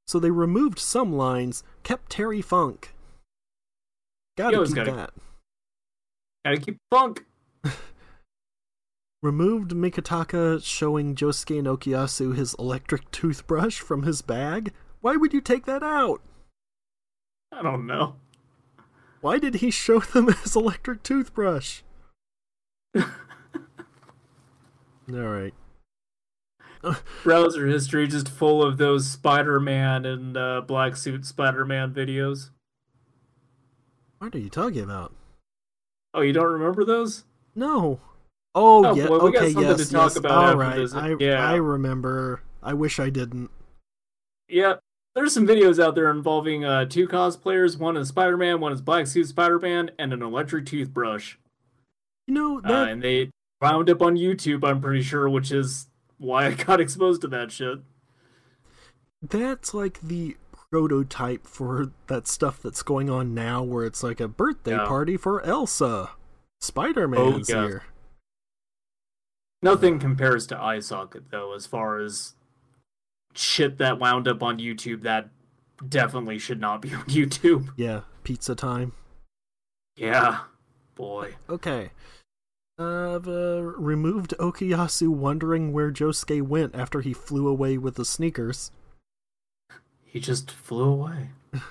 So 0.08 0.18
they 0.18 0.32
removed 0.32 0.80
some 0.80 1.12
lines, 1.12 1.62
kept 1.84 2.10
Terry 2.10 2.42
Funk. 2.42 2.94
Gotta 4.38 4.56
always 4.56 4.70
keep 4.70 4.86
gotta- 4.86 4.92
that. 4.94 5.14
Gotta 6.46 6.58
keep 6.58 6.78
funk. 6.90 7.26
Removed 9.22 9.72
Mikitaka 9.72 10.64
showing 10.64 11.14
Josuke 11.14 11.60
and 11.60 11.68
Okuyasu 11.68 12.36
his 12.36 12.56
electric 12.58 13.12
toothbrush 13.12 13.80
from 13.80 14.04
his 14.04 14.22
bag. 14.22 14.72
Why 15.02 15.18
would 15.18 15.34
you 15.34 15.42
take 15.42 15.66
that 15.66 15.84
out? 15.84 16.22
I 17.52 17.62
don't 17.62 17.86
know. 17.86 18.16
Why 19.22 19.38
did 19.38 19.56
he 19.56 19.72
show 19.72 20.00
them 20.00 20.32
his 20.44 20.56
electric 20.56 21.04
toothbrush? 21.04 21.82
All 22.96 23.06
right. 25.08 25.54
Browser 27.24 27.68
history 27.68 28.08
just 28.08 28.30
full 28.30 28.64
of 28.64 28.78
those 28.78 29.10
Spider-Man 29.10 30.06
and 30.06 30.38
uh, 30.38 30.62
black 30.62 30.96
suit 30.96 31.26
Spider-Man 31.26 31.94
videos. 31.94 32.52
What 34.20 34.34
are 34.34 34.40
you 34.40 34.50
talking 34.50 34.84
about? 34.84 35.14
Oh, 36.14 36.22
you 36.22 36.34
don't 36.34 36.52
remember 36.52 36.84
those? 36.86 37.24
No. 37.56 38.00
Oh, 38.56 38.86
Oh, 38.86 38.96
yeah. 38.96 39.08
boy, 39.08 39.20
we 39.20 39.32
got 39.32 39.44
okay, 39.44 39.60
yes, 39.62 39.90
talk 39.90 40.10
yes. 40.10 40.16
about 40.16 40.32
All 40.50 40.56
right. 40.58 40.76
this. 40.78 40.94
I 40.94 41.16
Yeah. 41.20 41.48
I 41.48 41.56
remember. 41.56 42.42
I 42.64 42.74
wish 42.74 43.00
I 43.00 43.10
didn't. 43.10 43.52
Yeah, 44.48 44.76
there's 45.16 45.34
some 45.34 45.46
videos 45.48 45.82
out 45.84 45.94
there 45.96 46.10
involving 46.10 46.66
uh, 46.66 46.86
two 46.86 47.08
cosplayers. 47.08 47.78
One 47.78 47.96
is 47.96 48.08
Spider-Man, 48.08 48.60
one 48.60 48.72
is 48.74 48.82
Black 48.82 49.06
Suit 49.08 49.28
Spider-Man, 49.28 49.92
and 50.00 50.12
an 50.14 50.22
electric 50.24 50.66
toothbrush. 50.66 51.36
You 52.28 52.34
know 52.34 52.62
Uh, 52.64 52.86
and 52.86 53.02
they 53.04 53.30
wound 53.62 53.90
up 53.90 54.02
on 54.02 54.16
YouTube, 54.16 54.64
I'm 54.68 54.82
pretty 54.82 55.04
sure, 55.04 55.30
which 55.30 55.52
is 55.52 55.88
why 56.18 56.48
I 56.48 56.54
got 56.54 56.82
exposed 56.82 57.22
to 57.22 57.28
that 57.30 57.52
shit. 57.52 57.80
that's 59.22 59.74
like 59.74 60.00
the 60.02 60.38
prototype 60.72 61.48
for 61.48 61.92
that 62.08 62.28
stuff 62.28 62.62
that's 62.62 62.84
going 62.84 63.10
on 63.10 63.34
now, 63.34 63.64
where 63.64 63.86
it's 63.86 64.04
like 64.04 64.20
a 64.20 64.28
birthday 64.28 64.72
Yeah. 64.72 64.86
party 64.86 65.18
for 65.18 65.42
Elsa. 65.44 66.12
Spider 66.62 67.08
Man's 67.08 67.50
yeah. 67.50 67.64
here. 67.68 67.84
Nothing 69.62 70.00
compares 70.00 70.48
to 70.48 70.62
eye 70.62 70.80
socket 70.80 71.32
though, 71.32 71.54
as 71.54 71.66
far 71.66 72.00
as 72.00 72.34
shit 73.36 73.78
that 73.78 74.00
wound 74.00 74.28
up 74.28 74.42
on 74.42 74.58
YouTube 74.60 75.02
that 75.04 75.30
definitely 75.88 76.38
should 76.40 76.60
not 76.60 76.82
be 76.82 76.94
on 76.94 77.04
YouTube. 77.06 77.70
Yeah, 77.76 78.02
pizza 78.24 78.56
time. 78.56 78.94
Yeah, 79.96 80.42
boy. 80.96 81.36
Okay. 81.50 81.92
I've 82.78 83.28
uh, 83.28 83.62
removed 83.62 84.34
Okuyasu 84.40 85.10
wondering 85.10 85.74
where 85.74 85.92
Josuke 85.92 86.42
went 86.44 86.74
after 86.76 87.02
he 87.02 87.12
flew 87.12 87.48
away 87.48 87.78
with 87.78 87.96
the 87.96 88.06
sneakers. 88.06 88.72
He 90.12 90.20
just 90.20 90.50
flew 90.50 90.90
away. 90.90 91.30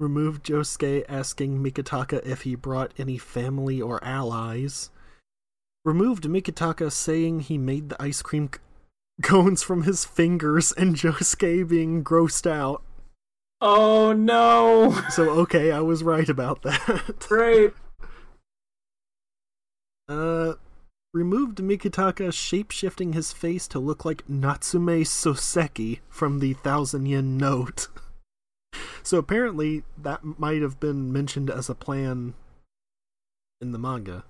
Removed 0.00 0.46
Josuke 0.46 1.04
asking 1.08 1.58
Mikitaka 1.58 2.24
if 2.24 2.42
he 2.42 2.54
brought 2.54 2.94
any 2.96 3.18
family 3.18 3.82
or 3.82 4.02
allies. 4.04 4.90
Removed 5.84 6.24
Mikitaka 6.24 6.92
saying 6.92 7.40
he 7.40 7.58
made 7.58 7.88
the 7.88 8.00
ice 8.00 8.22
cream 8.22 8.48
c- 8.54 8.60
cones 9.22 9.64
from 9.64 9.82
his 9.82 10.04
fingers 10.04 10.70
and 10.70 10.94
Josuke 10.94 11.68
being 11.68 12.04
grossed 12.04 12.48
out. 12.48 12.82
Oh 13.60 14.12
no! 14.12 14.96
So, 15.10 15.30
okay, 15.30 15.72
I 15.72 15.80
was 15.80 16.04
right 16.04 16.28
about 16.28 16.62
that. 16.62 17.16
Great. 17.26 17.72
Uh, 20.08 20.54
removed 21.12 21.58
Mikitaka 21.58 22.32
shape-shifting 22.32 23.12
his 23.12 23.32
face 23.32 23.66
to 23.68 23.78
look 23.78 24.04
like 24.04 24.28
Natsume 24.28 25.04
Soseki 25.04 26.00
from 26.08 26.40
the 26.40 26.52
Thousand 26.54 27.06
Yen 27.06 27.36
Note. 27.36 27.88
so 29.02 29.18
apparently 29.18 29.84
that 29.96 30.22
might 30.22 30.62
have 30.62 30.78
been 30.78 31.12
mentioned 31.12 31.50
as 31.50 31.68
a 31.68 31.74
plan 31.74 32.34
in 33.60 33.72
the 33.72 33.78
manga. 33.78 34.24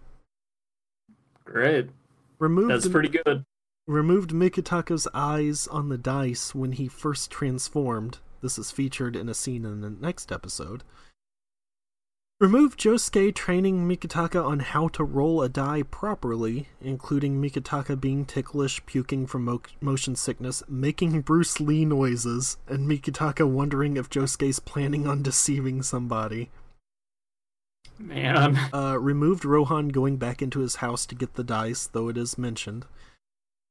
Great. 1.44 1.90
Removed 2.38 2.70
That's 2.70 2.88
pretty 2.88 3.08
good. 3.08 3.44
removed 3.86 4.30
Mikitaka's 4.30 5.08
eyes 5.12 5.66
on 5.68 5.88
the 5.88 5.98
dice 5.98 6.54
when 6.54 6.72
he 6.72 6.88
first 6.88 7.30
transformed. 7.30 8.18
This 8.40 8.58
is 8.58 8.70
featured 8.70 9.16
in 9.16 9.28
a 9.28 9.34
scene 9.34 9.64
in 9.64 9.80
the 9.80 9.90
next 9.90 10.30
episode. 10.30 10.84
Removed 12.40 12.78
Josuke 12.78 13.34
training 13.34 13.88
Mikitaka 13.88 14.44
on 14.44 14.60
how 14.60 14.86
to 14.88 15.02
roll 15.02 15.42
a 15.42 15.48
die 15.48 15.82
properly, 15.82 16.68
including 16.80 17.42
Mikitaka 17.42 18.00
being 18.00 18.24
ticklish, 18.24 18.80
puking 18.86 19.26
from 19.26 19.42
mo- 19.42 19.62
motion 19.80 20.14
sickness, 20.14 20.62
making 20.68 21.22
Bruce 21.22 21.58
Lee 21.58 21.84
noises, 21.84 22.56
and 22.68 22.88
Mikitaka 22.88 23.44
wondering 23.44 23.96
if 23.96 24.08
Josuke's 24.08 24.60
planning 24.60 25.04
on 25.04 25.20
deceiving 25.20 25.82
somebody. 25.82 26.50
Man. 27.98 28.56
Uh, 28.72 28.96
removed 29.00 29.44
Rohan 29.44 29.88
going 29.88 30.16
back 30.16 30.40
into 30.40 30.60
his 30.60 30.76
house 30.76 31.06
to 31.06 31.16
get 31.16 31.34
the 31.34 31.42
dice, 31.42 31.88
though 31.88 32.08
it 32.08 32.16
is 32.16 32.38
mentioned. 32.38 32.86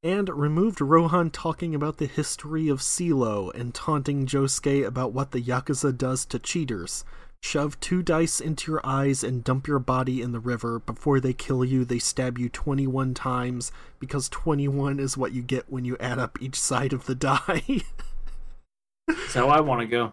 And 0.03 0.27
removed 0.27 0.81
Rohan 0.81 1.29
talking 1.29 1.73
about 1.73 1.99
the 1.99 2.05
history 2.05 2.67
of 2.67 2.81
CeeLo 2.81 3.49
and 3.55 3.73
taunting 3.73 4.25
Josuke 4.25 4.85
about 4.85 5.13
what 5.13 5.31
the 5.31 5.41
Yakuza 5.41 5.97
does 5.97 6.25
to 6.25 6.37
cheaters. 6.37 7.05
Shove 7.41 7.79
two 7.79 8.01
dice 8.03 8.39
into 8.41 8.71
your 8.71 8.81
eyes 8.85 9.23
and 9.23 9.43
dump 9.43 9.67
your 9.67 9.79
body 9.79 10.21
in 10.21 10.31
the 10.31 10.39
river. 10.39 10.79
Before 10.79 11.19
they 11.19 11.33
kill 11.33 11.63
you, 11.63 11.85
they 11.85 11.99
stab 11.99 12.37
you 12.37 12.49
21 12.49 13.13
times, 13.13 13.71
because 13.99 14.27
21 14.29 14.99
is 14.99 15.17
what 15.17 15.31
you 15.31 15.41
get 15.41 15.69
when 15.71 15.85
you 15.85 15.95
add 15.99 16.19
up 16.19 16.41
each 16.41 16.59
side 16.59 16.93
of 16.93 17.05
the 17.05 17.15
die. 17.15 17.81
That's 19.07 19.33
how 19.33 19.47
I 19.49 19.61
want 19.61 19.81
to 19.81 19.87
go. 19.87 20.11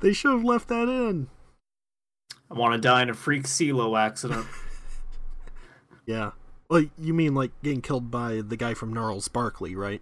they 0.00 0.12
should 0.12 0.32
have 0.32 0.44
left 0.44 0.68
that 0.68 0.88
in. 0.88 1.28
I 2.50 2.54
want 2.54 2.74
to 2.74 2.78
die 2.80 3.02
in 3.02 3.10
a 3.10 3.14
freak 3.14 3.44
CeeLo 3.44 3.98
accident. 3.98 4.46
Yeah. 6.06 6.30
Well, 6.70 6.84
you 6.96 7.12
mean 7.12 7.34
like 7.34 7.50
getting 7.64 7.82
killed 7.82 8.10
by 8.12 8.40
the 8.40 8.56
guy 8.56 8.74
from 8.74 8.92
Gnarls 8.92 9.26
Barkley, 9.26 9.74
right? 9.74 10.00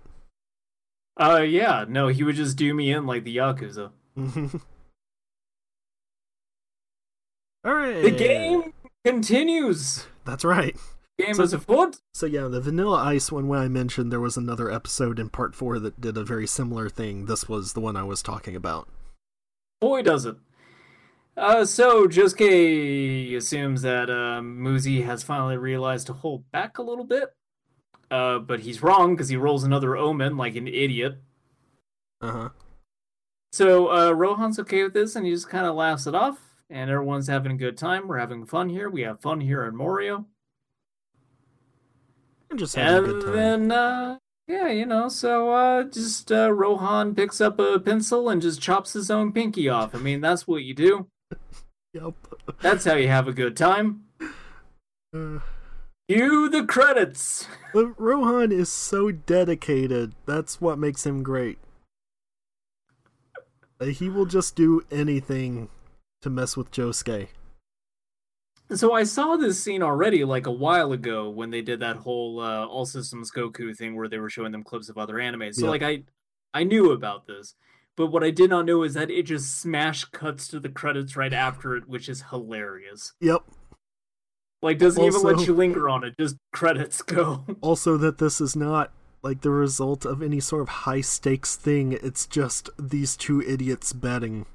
Uh, 1.16 1.40
yeah. 1.40 1.86
No, 1.88 2.08
he 2.08 2.22
would 2.22 2.36
just 2.36 2.58
do 2.58 2.74
me 2.74 2.92
in 2.92 3.06
like 3.06 3.24
the 3.24 3.36
Yakuza. 3.36 3.90
Right. 7.64 8.02
The 8.02 8.10
game 8.10 8.72
continues. 9.04 10.06
That's 10.24 10.44
right. 10.44 10.76
Game 11.18 11.34
So- 11.34 11.42
is 11.44 11.52
afoot. 11.52 11.96
So 12.12 12.26
yeah, 12.26 12.48
the 12.48 12.60
Vanilla 12.60 12.98
Ice 12.98 13.32
one 13.32 13.48
when 13.48 13.58
I 13.60 13.68
mentioned 13.68 14.12
there 14.12 14.20
was 14.20 14.36
another 14.36 14.70
episode 14.70 15.18
in 15.18 15.28
part 15.30 15.54
four 15.54 15.78
that 15.78 16.00
did 16.00 16.16
a 16.16 16.24
very 16.24 16.46
similar 16.46 16.88
thing. 16.88 17.26
This 17.26 17.48
was 17.48 17.72
the 17.72 17.80
one 17.80 17.96
I 17.96 18.02
was 18.02 18.22
talking 18.22 18.54
about. 18.56 18.88
Boy, 19.80 20.02
does 20.02 20.24
it. 20.26 20.36
Uh, 21.36 21.64
so 21.64 22.06
Josuke 22.06 23.36
assumes 23.36 23.82
that 23.82 24.08
uh, 24.08 24.40
Muzi 24.40 25.04
has 25.04 25.22
finally 25.22 25.56
realized 25.56 26.06
to 26.08 26.12
hold 26.12 26.48
back 26.52 26.78
a 26.78 26.82
little 26.82 27.04
bit. 27.04 27.34
Uh, 28.10 28.38
but 28.38 28.60
he's 28.60 28.82
wrong 28.82 29.14
because 29.16 29.28
he 29.30 29.36
rolls 29.36 29.64
another 29.64 29.96
omen 29.96 30.36
like 30.36 30.54
an 30.54 30.68
idiot. 30.68 31.16
Uh 32.20 32.30
huh. 32.32 32.48
So 33.52 33.88
uh, 33.92 34.10
Rohan's 34.12 34.58
okay 34.60 34.84
with 34.84 34.94
this, 34.94 35.16
and 35.16 35.26
he 35.26 35.32
just 35.32 35.48
kind 35.48 35.66
of 35.66 35.74
laughs 35.74 36.06
it 36.06 36.14
off. 36.14 36.38
And 36.70 36.90
everyone's 36.90 37.28
having 37.28 37.52
a 37.52 37.56
good 37.56 37.76
time. 37.76 38.08
We're 38.08 38.18
having 38.18 38.46
fun 38.46 38.68
here. 38.68 38.88
We 38.88 39.02
have 39.02 39.20
fun 39.20 39.40
here 39.40 39.64
in 39.64 39.76
Morio. 39.76 40.26
And 42.50 42.58
just 42.58 42.74
having 42.74 43.10
a 43.10 43.12
good 43.12 43.22
time. 43.24 43.32
then, 43.34 43.72
uh, 43.72 44.18
yeah, 44.48 44.68
you 44.68 44.86
know, 44.86 45.08
so 45.08 45.50
uh, 45.52 45.84
just 45.84 46.30
uh, 46.32 46.52
Rohan 46.52 47.14
picks 47.14 47.40
up 47.40 47.58
a 47.58 47.78
pencil 47.78 48.28
and 48.28 48.42
just 48.42 48.60
chops 48.60 48.92
his 48.92 49.10
own 49.10 49.32
pinky 49.32 49.68
off. 49.68 49.94
I 49.94 49.98
mean, 49.98 50.20
that's 50.20 50.46
what 50.46 50.62
you 50.62 50.74
do. 50.74 51.06
Yep. 51.94 52.14
That's 52.60 52.84
how 52.84 52.94
you 52.94 53.06
have 53.06 53.28
a 53.28 53.32
good 53.32 53.56
time. 53.56 54.06
Uh, 55.16 55.38
Cue 56.08 56.48
the 56.48 56.64
credits. 56.64 57.46
Rohan 57.72 58.50
is 58.50 58.68
so 58.68 59.12
dedicated. 59.12 60.12
That's 60.26 60.60
what 60.60 60.76
makes 60.76 61.06
him 61.06 61.22
great. 61.22 61.58
He 63.80 64.08
will 64.08 64.26
just 64.26 64.56
do 64.56 64.82
anything 64.90 65.68
to 66.25 66.30
mess 66.30 66.57
with 66.57 66.71
Josuke. 66.72 67.29
So 68.75 68.92
I 68.95 69.05
saw 69.05 69.37
this 69.37 69.63
scene 69.63 69.83
already 69.83 70.25
like 70.25 70.46
a 70.46 70.51
while 70.51 70.92
ago 70.92 71.29
when 71.29 71.51
they 71.51 71.61
did 71.61 71.80
that 71.80 71.96
whole 71.96 72.41
uh, 72.41 72.64
All 72.67 72.87
Systems 72.87 73.30
Goku 73.30 73.76
thing 73.76 73.95
where 73.95 74.09
they 74.09 74.18
were 74.18 74.30
showing 74.30 74.53
them 74.53 74.64
clips 74.64 74.88
of 74.88 74.96
other 74.96 75.21
anime. 75.21 75.53
So 75.53 75.67
Yeah. 75.67 75.71
like 75.71 75.83
I 75.83 76.03
I 76.55 76.64
knew 76.64 76.91
about 76.92 77.26
this. 77.26 77.55
But 77.96 78.07
what 78.07 78.25
I 78.25 78.30
did 78.30 78.49
not 78.51 78.64
know 78.64 78.83
is 78.83 78.95
that 78.95 79.11
it 79.11 79.25
just 79.25 79.61
smash 79.61 80.07
cuts 80.07 80.49
to 80.49 80.59
the 80.61 80.68
credits 80.71 81.14
right 81.14 81.33
after 81.33 81.76
it, 81.76 81.87
which 81.88 82.09
is 82.09 82.25
hilarious. 82.30 83.13
Yep. 83.21 83.42
Like 84.63 84.79
doesn't 84.79 85.05
even 85.05 85.22
let 85.22 85.46
you 85.46 85.53
linger 85.53 85.88
on 85.91 86.03
it, 86.03 86.14
just 86.18 86.37
credits 86.53 87.03
go. 87.03 87.45
Also, 87.61 87.99
that 87.99 88.17
this 88.18 88.41
is 88.41 88.57
not 88.57 88.92
like 89.22 89.42
the 89.42 89.51
result 89.51 90.07
of 90.07 90.22
any 90.22 90.41
sort 90.41 90.63
of 90.63 90.68
high 90.68 91.03
stakes 91.03 91.55
thing. 91.55 91.92
It's 92.03 92.26
just 92.26 92.71
these 92.79 93.14
two 93.14 93.42
idiots 93.42 93.92
betting. 93.92 94.46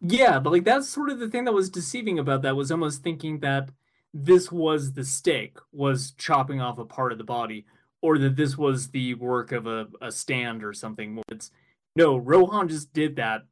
Yeah, 0.00 0.38
but 0.38 0.50
like 0.50 0.64
that's 0.64 0.88
sort 0.88 1.10
of 1.10 1.18
the 1.18 1.28
thing 1.28 1.44
that 1.44 1.52
was 1.52 1.70
deceiving 1.70 2.18
about 2.18 2.42
that 2.42 2.56
was 2.56 2.70
almost 2.70 3.02
thinking 3.02 3.40
that 3.40 3.70
this 4.12 4.50
was 4.50 4.92
the 4.92 5.04
stake, 5.04 5.58
was 5.72 6.12
chopping 6.12 6.60
off 6.60 6.78
a 6.78 6.84
part 6.84 7.12
of 7.12 7.18
the 7.18 7.24
body, 7.24 7.66
or 8.02 8.18
that 8.18 8.36
this 8.36 8.58
was 8.58 8.88
the 8.88 9.14
work 9.14 9.52
of 9.52 9.66
a, 9.66 9.88
a 10.00 10.10
stand 10.10 10.64
or 10.64 10.72
something. 10.72 11.22
It's 11.28 11.50
no, 11.96 12.16
Rohan 12.16 12.68
just 12.68 12.92
did 12.92 13.16
that 13.16 13.46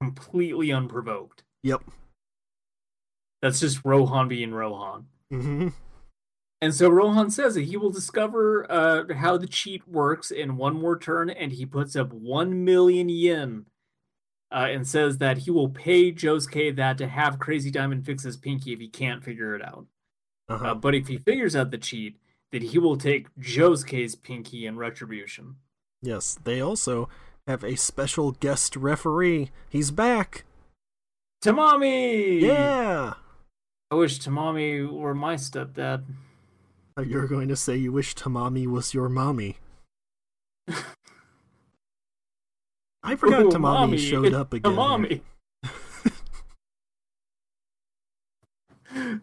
completely 0.00 0.72
unprovoked. 0.72 1.44
Yep. 1.62 1.82
That's 3.42 3.60
just 3.60 3.84
Rohan 3.84 4.28
being 4.28 4.52
Rohan. 4.52 5.06
hmm 5.30 5.68
And 6.60 6.74
so 6.74 6.88
Rohan 6.88 7.30
says 7.30 7.54
that 7.54 7.64
he 7.64 7.76
will 7.76 7.90
discover 7.90 8.70
uh, 8.70 9.14
how 9.14 9.36
the 9.36 9.46
cheat 9.46 9.86
works 9.86 10.30
in 10.30 10.56
one 10.56 10.74
more 10.74 10.98
turn, 10.98 11.30
and 11.30 11.52
he 11.52 11.64
puts 11.64 11.94
up 11.94 12.12
one 12.12 12.64
million 12.64 13.08
yen, 13.08 13.66
uh, 14.50 14.68
and 14.70 14.86
says 14.86 15.18
that 15.18 15.38
he 15.38 15.50
will 15.50 15.68
pay 15.68 16.12
Josuke 16.12 16.76
that 16.76 16.98
to 16.98 17.08
have 17.08 17.38
Crazy 17.38 17.70
Diamond 17.70 18.06
fix 18.06 18.22
his 18.22 18.36
pinky 18.36 18.72
if 18.72 18.80
he 18.80 18.88
can't 18.88 19.22
figure 19.22 19.54
it 19.54 19.62
out. 19.62 19.86
Uh-huh. 20.48 20.68
Uh, 20.68 20.74
but 20.74 20.94
if 20.94 21.08
he 21.08 21.18
figures 21.18 21.54
out 21.54 21.70
the 21.70 21.78
cheat, 21.78 22.16
that 22.50 22.62
he 22.62 22.78
will 22.78 22.96
take 22.96 23.34
Josuke's 23.38 24.14
pinky 24.14 24.66
in 24.66 24.78
retribution. 24.78 25.56
Yes, 26.00 26.38
they 26.42 26.60
also 26.60 27.08
have 27.46 27.62
a 27.62 27.76
special 27.76 28.32
guest 28.32 28.76
referee. 28.76 29.50
He's 29.68 29.90
back. 29.90 30.44
Tamami! 31.44 32.40
Yeah. 32.40 33.14
I 33.90 33.94
wish 33.94 34.18
Tamami 34.18 34.90
were 34.90 35.14
my 35.14 35.34
stepdad. 35.34 36.04
You're 37.06 37.28
going 37.28 37.48
to 37.48 37.56
say 37.56 37.76
you 37.76 37.92
wish 37.92 38.14
Tamami 38.14 38.66
was 38.66 38.92
your 38.92 39.08
mommy. 39.08 39.58
I 43.08 43.16
forgot 43.16 43.40
Ooh, 43.40 43.48
Tamami 43.48 43.60
mommy, 43.62 43.96
showed 43.96 44.34
up 44.34 44.52
again. 44.54 44.70
Tamami. 44.70 45.22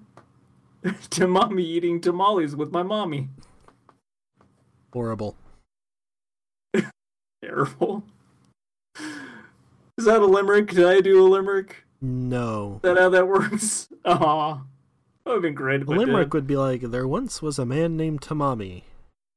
Tamami 0.84 1.60
eating 1.62 2.02
tamales 2.02 2.56
with 2.56 2.72
my 2.72 2.82
mommy. 2.82 3.30
Horrible. 4.92 5.36
Terrible. 7.44 8.04
Is 10.00 10.06
that 10.06 10.20
a 10.20 10.26
limerick? 10.26 10.72
Did 10.72 10.86
I 10.86 11.00
do 11.02 11.24
a 11.24 11.30
limerick? 11.30 11.86
No. 12.02 12.78
Is 12.78 12.90
that 12.90 12.98
how 12.98 13.10
that 13.10 13.28
works? 13.28 13.88
Aw. 14.06 14.54
That 14.56 14.64
would 15.28 15.34
have 15.34 15.42
been 15.44 15.54
great 15.54 15.84
if 15.84 15.90
A 15.90 15.92
I 15.92 15.98
limerick 15.98 16.34
would 16.34 16.48
be 16.48 16.58
like, 16.58 16.82
there 16.82 17.08
once 17.08 17.40
was 17.44 17.60
a 17.60 17.68
man 17.68 17.96
named 17.96 18.22
Tamami. 18.22 18.82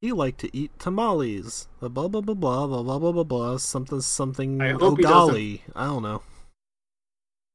He 0.00 0.12
liked 0.12 0.38
to 0.40 0.56
eat 0.56 0.78
tamales. 0.78 1.66
Blah 1.80 1.88
blah 1.88 2.08
blah 2.08 2.20
blah 2.20 2.66
blah 2.66 2.82
blah 2.82 2.98
blah 2.98 3.12
blah 3.12 3.24
blah. 3.24 3.56
Something 3.56 4.00
something. 4.00 4.60
I 4.60 4.72
Oh 4.72 4.78
hope 4.78 4.98
I 5.04 5.84
don't 5.86 6.02
know. 6.02 6.22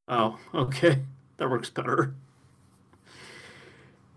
Oh, 0.07 0.37
okay. 0.53 0.99
That 1.37 1.49
works 1.49 1.69
better. 1.69 2.15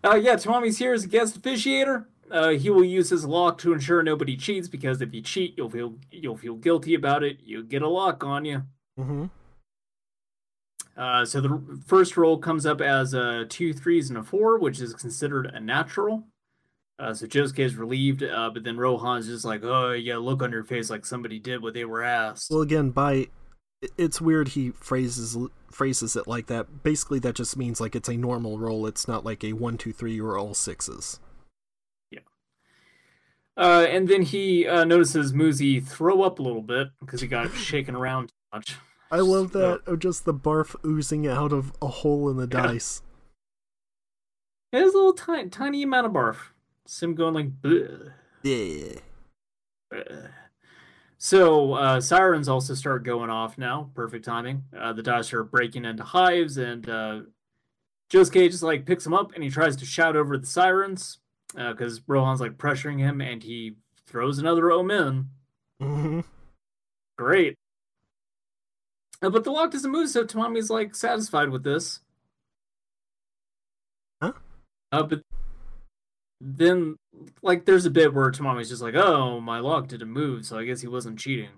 Uh, 0.04 0.16
yeah, 0.16 0.34
Tamami's 0.34 0.78
here 0.78 0.92
as 0.92 1.04
a 1.04 1.08
guest 1.08 1.40
officiator. 1.40 2.06
Uh, 2.30 2.50
he 2.50 2.70
will 2.70 2.84
use 2.84 3.10
his 3.10 3.24
lock 3.24 3.58
to 3.58 3.72
ensure 3.72 4.02
nobody 4.02 4.36
cheats 4.36 4.68
because 4.68 5.00
if 5.00 5.14
you 5.14 5.22
cheat, 5.22 5.54
you'll 5.56 5.70
feel 5.70 5.94
you'll 6.10 6.36
feel 6.36 6.54
guilty 6.54 6.94
about 6.94 7.22
it. 7.22 7.38
You 7.44 7.62
get 7.62 7.82
a 7.82 7.88
lock 7.88 8.24
on 8.24 8.44
you. 8.44 8.62
Mm-hmm. 8.98 9.26
Uh, 10.96 11.24
so 11.24 11.40
the 11.40 11.80
first 11.86 12.16
roll 12.16 12.38
comes 12.38 12.66
up 12.66 12.80
as 12.80 13.14
a 13.14 13.44
two 13.44 13.72
threes 13.72 14.08
and 14.08 14.18
a 14.18 14.22
four, 14.22 14.58
which 14.58 14.80
is 14.80 14.94
considered 14.94 15.46
a 15.46 15.60
natural. 15.60 16.24
Uh, 16.98 17.12
so 17.12 17.26
Josuke 17.26 17.58
is 17.58 17.76
relieved, 17.76 18.22
uh, 18.22 18.50
but 18.52 18.64
then 18.64 18.78
Rohan's 18.78 19.26
just 19.26 19.44
like, 19.44 19.62
"Oh, 19.62 19.92
yeah, 19.92 20.16
look 20.16 20.42
on 20.42 20.50
your 20.50 20.64
face 20.64 20.88
like 20.88 21.04
somebody 21.04 21.38
did 21.38 21.62
what 21.62 21.74
they 21.74 21.84
were 21.84 22.02
asked." 22.02 22.50
Well, 22.50 22.62
again, 22.62 22.90
by 22.90 23.28
it's 23.98 24.20
weird 24.20 24.48
he 24.48 24.70
phrases 24.70 25.36
phrases 25.70 26.16
it 26.16 26.26
like 26.26 26.46
that. 26.46 26.82
Basically, 26.82 27.18
that 27.18 27.34
just 27.34 27.56
means 27.56 27.80
like 27.80 27.94
it's 27.94 28.08
a 28.08 28.16
normal 28.16 28.58
roll. 28.58 28.86
It's 28.86 29.06
not 29.06 29.24
like 29.24 29.44
a 29.44 29.52
one, 29.52 29.76
two, 29.76 29.92
three, 29.92 30.18
or 30.20 30.38
all 30.38 30.54
sixes. 30.54 31.20
Uh, 33.58 33.86
and 33.88 34.06
then 34.06 34.20
he 34.20 34.66
uh, 34.66 34.84
notices 34.84 35.32
Muzi 35.32 35.82
throw 35.82 36.20
up 36.20 36.38
a 36.38 36.42
little 36.42 36.60
bit 36.60 36.88
because 37.00 37.22
he 37.22 37.26
got 37.26 37.50
shaken 37.54 37.94
around 37.94 38.28
too 38.28 38.34
much. 38.52 38.76
I 39.10 39.20
love 39.20 39.52
that 39.52 39.80
of 39.86 39.98
just 39.98 40.26
the 40.26 40.34
barf 40.34 40.76
oozing 40.84 41.26
out 41.26 41.52
of 41.52 41.72
a 41.80 41.86
hole 41.86 42.28
in 42.28 42.36
the 42.36 42.42
Yeah. 42.42 42.66
dice. 42.66 43.00
It 44.72 44.82
is 44.82 44.92
a 44.92 44.96
little 44.98 45.14
tiny, 45.14 45.48
tiny 45.48 45.82
amount 45.82 46.06
of 46.06 46.12
barf. 46.12 46.36
It's 46.86 47.02
him 47.02 47.16
going 47.16 47.34
like, 47.34 47.60
"Bleh, 47.60 48.12
Yeah. 48.44 49.00
bleh." 49.92 50.30
So 51.18 51.72
uh, 51.74 52.00
sirens 52.00 52.48
also 52.48 52.74
start 52.74 53.02
going 53.02 53.28
off 53.28 53.58
now. 53.58 53.90
Perfect 53.94 54.24
timing. 54.24 54.62
Uh, 54.76 54.92
the 54.92 55.02
dice 55.02 55.32
are 55.32 55.42
breaking 55.42 55.84
into 55.84 56.04
hives, 56.04 56.58
and 56.58 56.88
uh, 56.88 57.20
Josuke 58.08 58.48
just 58.50 58.62
like 58.62 58.86
picks 58.86 59.04
him 59.04 59.14
up 59.14 59.34
and 59.34 59.42
he 59.42 59.50
tries 59.50 59.74
to 59.76 59.84
shout 59.84 60.14
over 60.14 60.38
the 60.38 60.46
sirens 60.46 61.18
because 61.56 62.00
Rohan's 62.06 62.40
like 62.40 62.56
pressuring 62.56 63.00
him, 63.00 63.20
and 63.20 63.42
he 63.42 63.74
throws 64.06 64.38
another 64.38 64.70
omen. 64.70 65.30
hmm 65.80 66.20
Great. 67.18 67.56
Uh, 69.20 69.30
but 69.30 69.42
the 69.42 69.50
lock 69.50 69.72
doesn't 69.72 69.90
move, 69.90 70.08
so 70.08 70.24
Tamami's 70.24 70.70
like 70.70 70.94
satisfied 70.94 71.48
with 71.48 71.64
this. 71.64 71.98
Huh? 74.22 74.34
Uh, 74.92 75.02
but 75.02 75.22
then, 76.40 76.96
like, 77.42 77.64
there's 77.64 77.86
a 77.86 77.90
bit 77.90 78.12
where 78.14 78.30
Tamami's 78.30 78.68
just 78.68 78.82
like, 78.82 78.94
"Oh, 78.94 79.40
my 79.40 79.58
log 79.58 79.88
didn't 79.88 80.10
move, 80.10 80.44
so 80.46 80.58
I 80.58 80.64
guess 80.64 80.80
he 80.82 80.88
wasn't 80.88 81.18
cheating." 81.18 81.50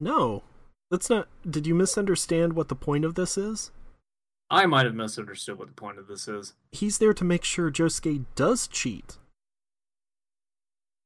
No, 0.00 0.42
that's 0.90 1.08
not. 1.08 1.28
Did 1.48 1.66
you 1.66 1.74
misunderstand 1.74 2.52
what 2.54 2.68
the 2.68 2.74
point 2.74 3.04
of 3.04 3.14
this 3.14 3.38
is? 3.38 3.70
I 4.50 4.66
might 4.66 4.84
have 4.84 4.94
misunderstood 4.94 5.58
what 5.58 5.68
the 5.68 5.74
point 5.74 5.98
of 5.98 6.08
this 6.08 6.28
is. 6.28 6.54
He's 6.72 6.98
there 6.98 7.14
to 7.14 7.24
make 7.24 7.44
sure 7.44 7.70
Josuke 7.70 8.26
does 8.34 8.68
cheat. 8.68 9.16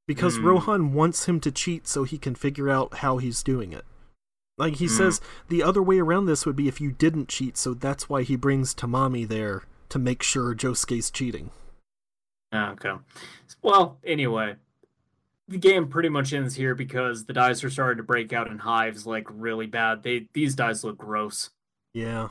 Because 0.09 0.37
Hmm. 0.39 0.45
Rohan 0.47 0.93
wants 0.93 1.27
him 1.27 1.41
to 1.41 1.53
cheat 1.53 1.87
so 1.87 2.05
he 2.05 2.19
can 2.19 2.35
figure 2.35 2.69
out 2.69 2.95
how 2.99 3.19
he's 3.19 3.43
doing 3.43 3.73
it. 3.73 3.85
Like 4.59 4.77
he 4.77 4.87
Hmm. 4.87 4.93
says, 4.95 5.21
the 5.49 5.63
other 5.63 5.83
way 5.83 5.99
around 5.99 6.27
this 6.27 6.47
would 6.47 6.57
be 6.57 6.67
if 6.69 6.81
you 6.81 6.91
didn't 6.93 7.29
cheat, 7.29 7.57
so 7.57 7.75
that's 7.75 8.09
why 8.09 8.23
he 8.23 8.37
brings 8.37 8.75
Tamami 8.75 9.29
there 9.29 9.65
to 9.91 9.99
make 9.99 10.23
sure 10.23 10.55
Josuke's 10.55 11.11
cheating. 11.11 11.51
Ah, 12.53 12.73
Okay. 12.73 12.93
Well, 13.63 13.99
anyway, 14.05 14.57
the 15.49 15.59
game 15.59 15.89
pretty 15.89 16.09
much 16.09 16.33
ends 16.33 16.55
here 16.55 16.75
because 16.75 17.25
the 17.25 17.33
dice 17.33 17.65
are 17.65 17.71
starting 17.71 17.97
to 17.99 18.03
break 18.05 18.33
out 18.33 18.49
in 18.49 18.59
hives 18.59 19.07
like 19.07 19.27
really 19.31 19.67
bad. 19.67 20.03
They 20.03 20.29
these 20.33 20.55
dice 20.55 20.85
look 20.85 20.99
gross. 20.99 21.51
Yeah. 21.95 22.29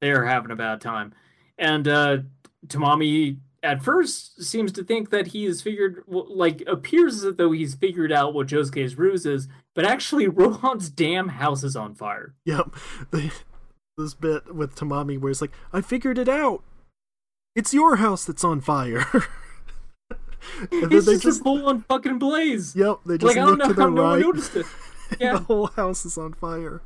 they 0.00 0.10
are 0.10 0.24
having 0.24 0.50
a 0.50 0.56
bad 0.56 0.80
time. 0.80 1.14
And 1.58 1.86
uh, 1.88 2.18
Tamami 2.66 3.38
at 3.62 3.82
first 3.82 4.42
seems 4.42 4.72
to 4.72 4.84
think 4.84 5.08
that 5.10 5.28
he 5.28 5.44
has 5.44 5.62
figured, 5.62 6.02
like, 6.08 6.62
appears 6.66 7.24
as 7.24 7.36
though 7.36 7.52
he's 7.52 7.74
figured 7.74 8.12
out 8.12 8.34
what 8.34 8.48
Josuke's 8.48 8.96
ruse 8.98 9.24
is, 9.24 9.48
but 9.74 9.84
actually, 9.86 10.28
Rohan's 10.28 10.90
damn 10.90 11.28
house 11.28 11.62
is 11.64 11.76
on 11.76 11.94
fire. 11.94 12.34
Yep. 12.44 12.74
This 13.96 14.12
bit 14.12 14.52
with 14.52 14.74
Tamami 14.74 15.20
where 15.20 15.30
it's 15.30 15.40
like, 15.40 15.52
I 15.72 15.80
figured 15.80 16.18
it 16.18 16.28
out. 16.28 16.64
It's 17.54 17.72
your 17.72 17.96
house 17.96 18.24
that's 18.24 18.44
on 18.44 18.60
fire. 18.60 19.06
and 20.70 20.92
It's 20.92 21.06
they 21.06 21.12
just, 21.14 21.22
just 21.22 21.40
a 21.40 21.44
full 21.44 21.66
on 21.68 21.82
fucking 21.82 22.18
blaze. 22.18 22.74
Yep, 22.76 23.00
they 23.06 23.18
just 23.18 23.36
like, 23.36 23.36
I 23.36 23.46
don't 23.46 23.58
look 23.58 23.58
know 23.58 23.74
to 23.74 23.80
how 23.80 23.88
the 23.88 23.94
no 23.94 24.02
one 24.02 24.12
right. 24.14 24.20
noticed 24.20 24.56
it. 24.56 24.66
Yeah. 25.20 25.34
the 25.34 25.38
whole 25.40 25.66
house 25.68 26.04
is 26.06 26.18
on 26.18 26.32
fire. 26.32 26.80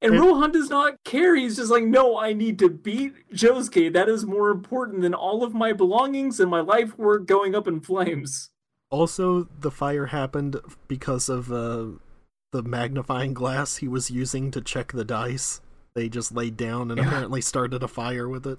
And 0.00 0.14
And- 0.14 0.20
Rohan 0.24 0.52
does 0.52 0.70
not 0.70 0.94
care. 1.04 1.36
He's 1.36 1.56
just 1.56 1.70
like, 1.70 1.84
no, 1.84 2.16
I 2.18 2.32
need 2.32 2.58
to 2.60 2.70
beat 2.70 3.12
Josuke. 3.34 3.92
That 3.92 4.08
is 4.08 4.24
more 4.24 4.50
important 4.50 5.02
than 5.02 5.12
all 5.12 5.44
of 5.44 5.52
my 5.52 5.72
belongings 5.74 6.40
and 6.40 6.50
my 6.50 6.60
life 6.60 6.96
work 6.96 7.26
going 7.26 7.54
up 7.54 7.68
in 7.68 7.80
flames. 7.80 8.50
Also, 8.88 9.46
the 9.60 9.70
fire 9.70 10.06
happened 10.06 10.56
because 10.88 11.28
of 11.28 11.52
uh, 11.52 11.86
the 12.52 12.62
magnifying 12.62 13.34
glass 13.34 13.76
he 13.76 13.88
was 13.88 14.10
using 14.10 14.50
to 14.52 14.62
check 14.62 14.92
the 14.92 15.04
dice. 15.04 15.60
They 15.94 16.08
just 16.08 16.32
laid 16.32 16.56
down 16.56 16.90
and 16.90 16.98
Yeah. 16.98 17.06
apparently 17.08 17.40
started 17.42 17.82
a 17.82 17.88
fire 17.88 18.28
with 18.28 18.46
it. 18.46 18.58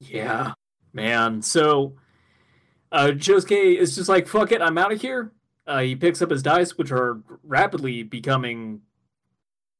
Yeah, 0.00 0.54
man. 0.92 1.42
So, 1.42 1.94
uh, 2.92 3.08
Josuke 3.08 3.76
is 3.76 3.96
just 3.96 4.08
like, 4.08 4.26
fuck 4.28 4.52
it, 4.52 4.62
I'm 4.62 4.78
out 4.78 4.92
of 4.92 5.00
here. 5.00 5.32
Uh, 5.66 5.80
he 5.80 5.96
picks 5.96 6.22
up 6.22 6.30
his 6.30 6.42
dice, 6.42 6.78
which 6.78 6.92
are 6.92 7.20
rapidly 7.42 8.02
becoming 8.02 8.82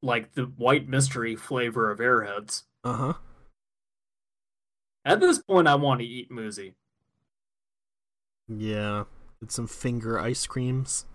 like 0.03 0.35
the 0.35 0.43
white 0.45 0.89
mystery 0.89 1.37
flavor 1.37 1.91
of 1.91 1.99
airheads. 1.99 2.65
Uh 2.83 2.93
huh. 2.93 3.13
At 5.05 5.21
this 5.21 5.39
point, 5.39 5.69
I 5.69 5.77
want 5.77 6.01
to 6.01 6.07
eat 6.07 6.31
Muzi. 6.31 6.75
Yeah. 8.49 9.05
It's 9.41 9.55
some 9.55 9.69
finger 9.69 10.19
ice 10.19 10.47
creams. 10.47 11.07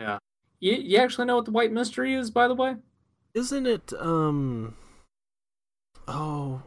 Yeah. 0.00 0.18
You, 0.60 0.72
you 0.72 0.98
actually 0.98 1.26
know 1.26 1.36
what 1.36 1.44
the 1.44 1.50
white 1.50 1.72
mystery 1.72 2.14
is, 2.14 2.30
by 2.30 2.48
the 2.48 2.54
way? 2.54 2.76
Isn't 3.34 3.66
it, 3.66 3.92
um. 3.98 4.76
Oh. 6.08 6.62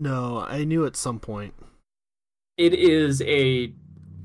No, 0.00 0.44
I 0.48 0.64
knew 0.64 0.86
at 0.86 0.96
some 0.96 1.18
point. 1.20 1.54
It 2.56 2.74
is 2.74 3.22
a. 3.22 3.72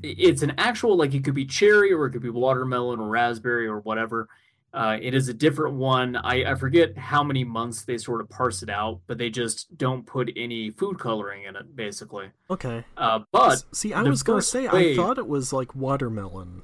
It's 0.05 0.41
an 0.41 0.53
actual, 0.57 0.97
like, 0.97 1.13
it 1.13 1.23
could 1.23 1.33
be 1.33 1.45
cherry 1.45 1.93
or 1.93 2.05
it 2.07 2.11
could 2.11 2.21
be 2.21 2.29
watermelon 2.29 2.99
or 2.99 3.07
raspberry 3.07 3.67
or 3.67 3.79
whatever. 3.79 4.27
Uh, 4.73 4.97
it 5.01 5.13
is 5.13 5.29
a 5.29 5.33
different 5.33 5.75
one. 5.75 6.17
I, 6.17 6.51
I 6.51 6.55
forget 6.55 6.97
how 6.97 7.23
many 7.23 7.45
months 7.45 7.85
they 7.85 7.97
sort 7.97 8.19
of 8.19 8.29
parse 8.29 8.63
it 8.63 8.69
out, 8.69 8.99
but 9.07 9.17
they 9.17 9.29
just 9.29 9.77
don't 9.77 10.05
put 10.05 10.29
any 10.35 10.71
food 10.71 10.99
coloring 10.99 11.43
in 11.43 11.55
it, 11.55 11.73
basically. 11.75 12.31
Okay. 12.49 12.83
Uh, 12.97 13.19
but 13.31 13.63
See, 13.71 13.93
I 13.93 14.01
was 14.01 14.23
gonna 14.23 14.41
say, 14.41 14.67
I 14.67 14.93
thought 14.95 15.17
it 15.17 15.27
was 15.27 15.53
like 15.53 15.73
watermelon. 15.73 16.63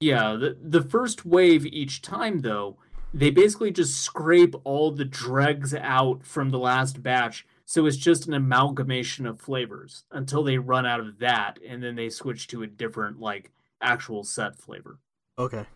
yeah, 0.00 0.34
the 0.36 0.56
the 0.62 0.82
first 0.82 1.26
wave 1.26 1.66
each 1.66 2.00
time 2.02 2.40
though, 2.40 2.78
they 3.12 3.30
basically 3.30 3.72
just 3.72 4.00
scrape 4.00 4.54
all 4.64 4.90
the 4.90 5.04
dregs 5.04 5.74
out 5.74 6.24
from 6.24 6.50
the 6.50 6.58
last 6.58 7.02
batch, 7.02 7.46
so 7.66 7.86
it's 7.86 7.96
just 7.96 8.26
an 8.28 8.34
amalgamation 8.34 9.26
of 9.26 9.40
flavors 9.40 10.04
until 10.10 10.42
they 10.42 10.58
run 10.58 10.84
out 10.86 11.00
of 11.00 11.18
that, 11.18 11.58
and 11.66 11.82
then 11.82 11.94
they 11.96 12.10
switch 12.10 12.46
to 12.48 12.62
a 12.62 12.66
different 12.66 13.20
like 13.20 13.50
actual 13.80 14.24
set 14.24 14.58
flavor. 14.58 14.98
Okay. 15.38 15.66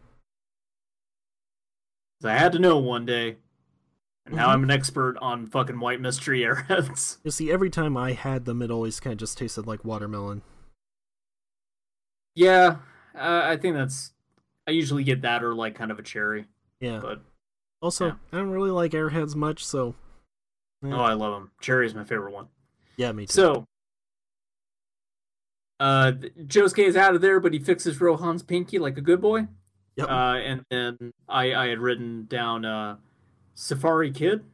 So 2.20 2.28
I 2.28 2.35
had 2.35 2.52
to 2.52 2.59
know 2.59 2.78
one 2.78 3.06
day. 3.06 3.36
And 4.27 4.36
now 4.36 4.48
Mhm. 4.48 4.52
I'm 4.55 4.62
an 4.65 4.70
expert 4.70 5.16
on 5.23 5.47
fucking 5.47 5.81
white 5.81 6.01
mystery 6.01 6.40
airheads. 6.44 7.19
You 7.24 7.31
see, 7.31 7.51
every 7.51 7.70
time 7.70 7.97
I 7.97 8.12
had 8.12 8.44
them, 8.44 8.60
it 8.60 8.70
always 8.70 9.01
kind 9.01 9.12
of 9.12 9.19
just 9.19 9.39
tasted 9.39 9.66
like 9.66 9.85
watermelon. 9.85 10.43
yeah, 12.35 12.77
uh, 13.15 13.43
I 13.44 13.56
think 13.56 13.74
that's. 13.74 14.12
I 14.66 14.70
usually 14.73 15.02
get 15.02 15.23
that 15.23 15.43
or 15.43 15.55
like 15.55 15.74
kind 15.74 15.90
of 15.90 15.98
a 15.98 16.02
cherry, 16.02 16.47
Yeah. 16.81 16.98
but 17.01 17.23
Also, 17.81 18.06
yeah. 18.09 18.15
I 18.32 18.36
don't 18.36 18.51
really 18.51 18.70
like 18.70 18.93
airheads 18.93 19.35
much, 19.35 19.65
so 19.66 19.94
Yeah. 20.82 20.96
oh, 20.96 21.00
I 21.02 21.14
love 21.14 21.32
them. 21.32 21.50
Cherry 21.60 21.86
is 21.86 21.94
my 21.94 22.05
favorite 22.05 22.32
one. 22.32 22.46
yeah, 22.96 23.12
me 23.12 23.26
too. 23.26 23.32
So, 23.32 23.64
uh, 25.80 26.12
Josuke 26.46 26.86
is 26.86 26.96
out 26.96 27.14
of 27.14 27.20
there, 27.20 27.40
but 27.40 27.52
he 27.52 27.59
fixes 27.59 28.00
Rohan's 28.00 28.42
pinky 28.42 28.78
like 28.78 28.96
a 28.98 29.00
good 29.00 29.20
boy. 29.20 29.46
yep. 29.96 30.09
Uh, 30.09 30.36
and 30.36 30.64
then 30.70 31.12
I, 31.28 31.55
I 31.55 31.66
had 31.68 31.78
written 31.78 32.26
down 32.26 32.64
uh, 32.64 32.96
Safari 33.55 34.10
Kid, 34.10 34.44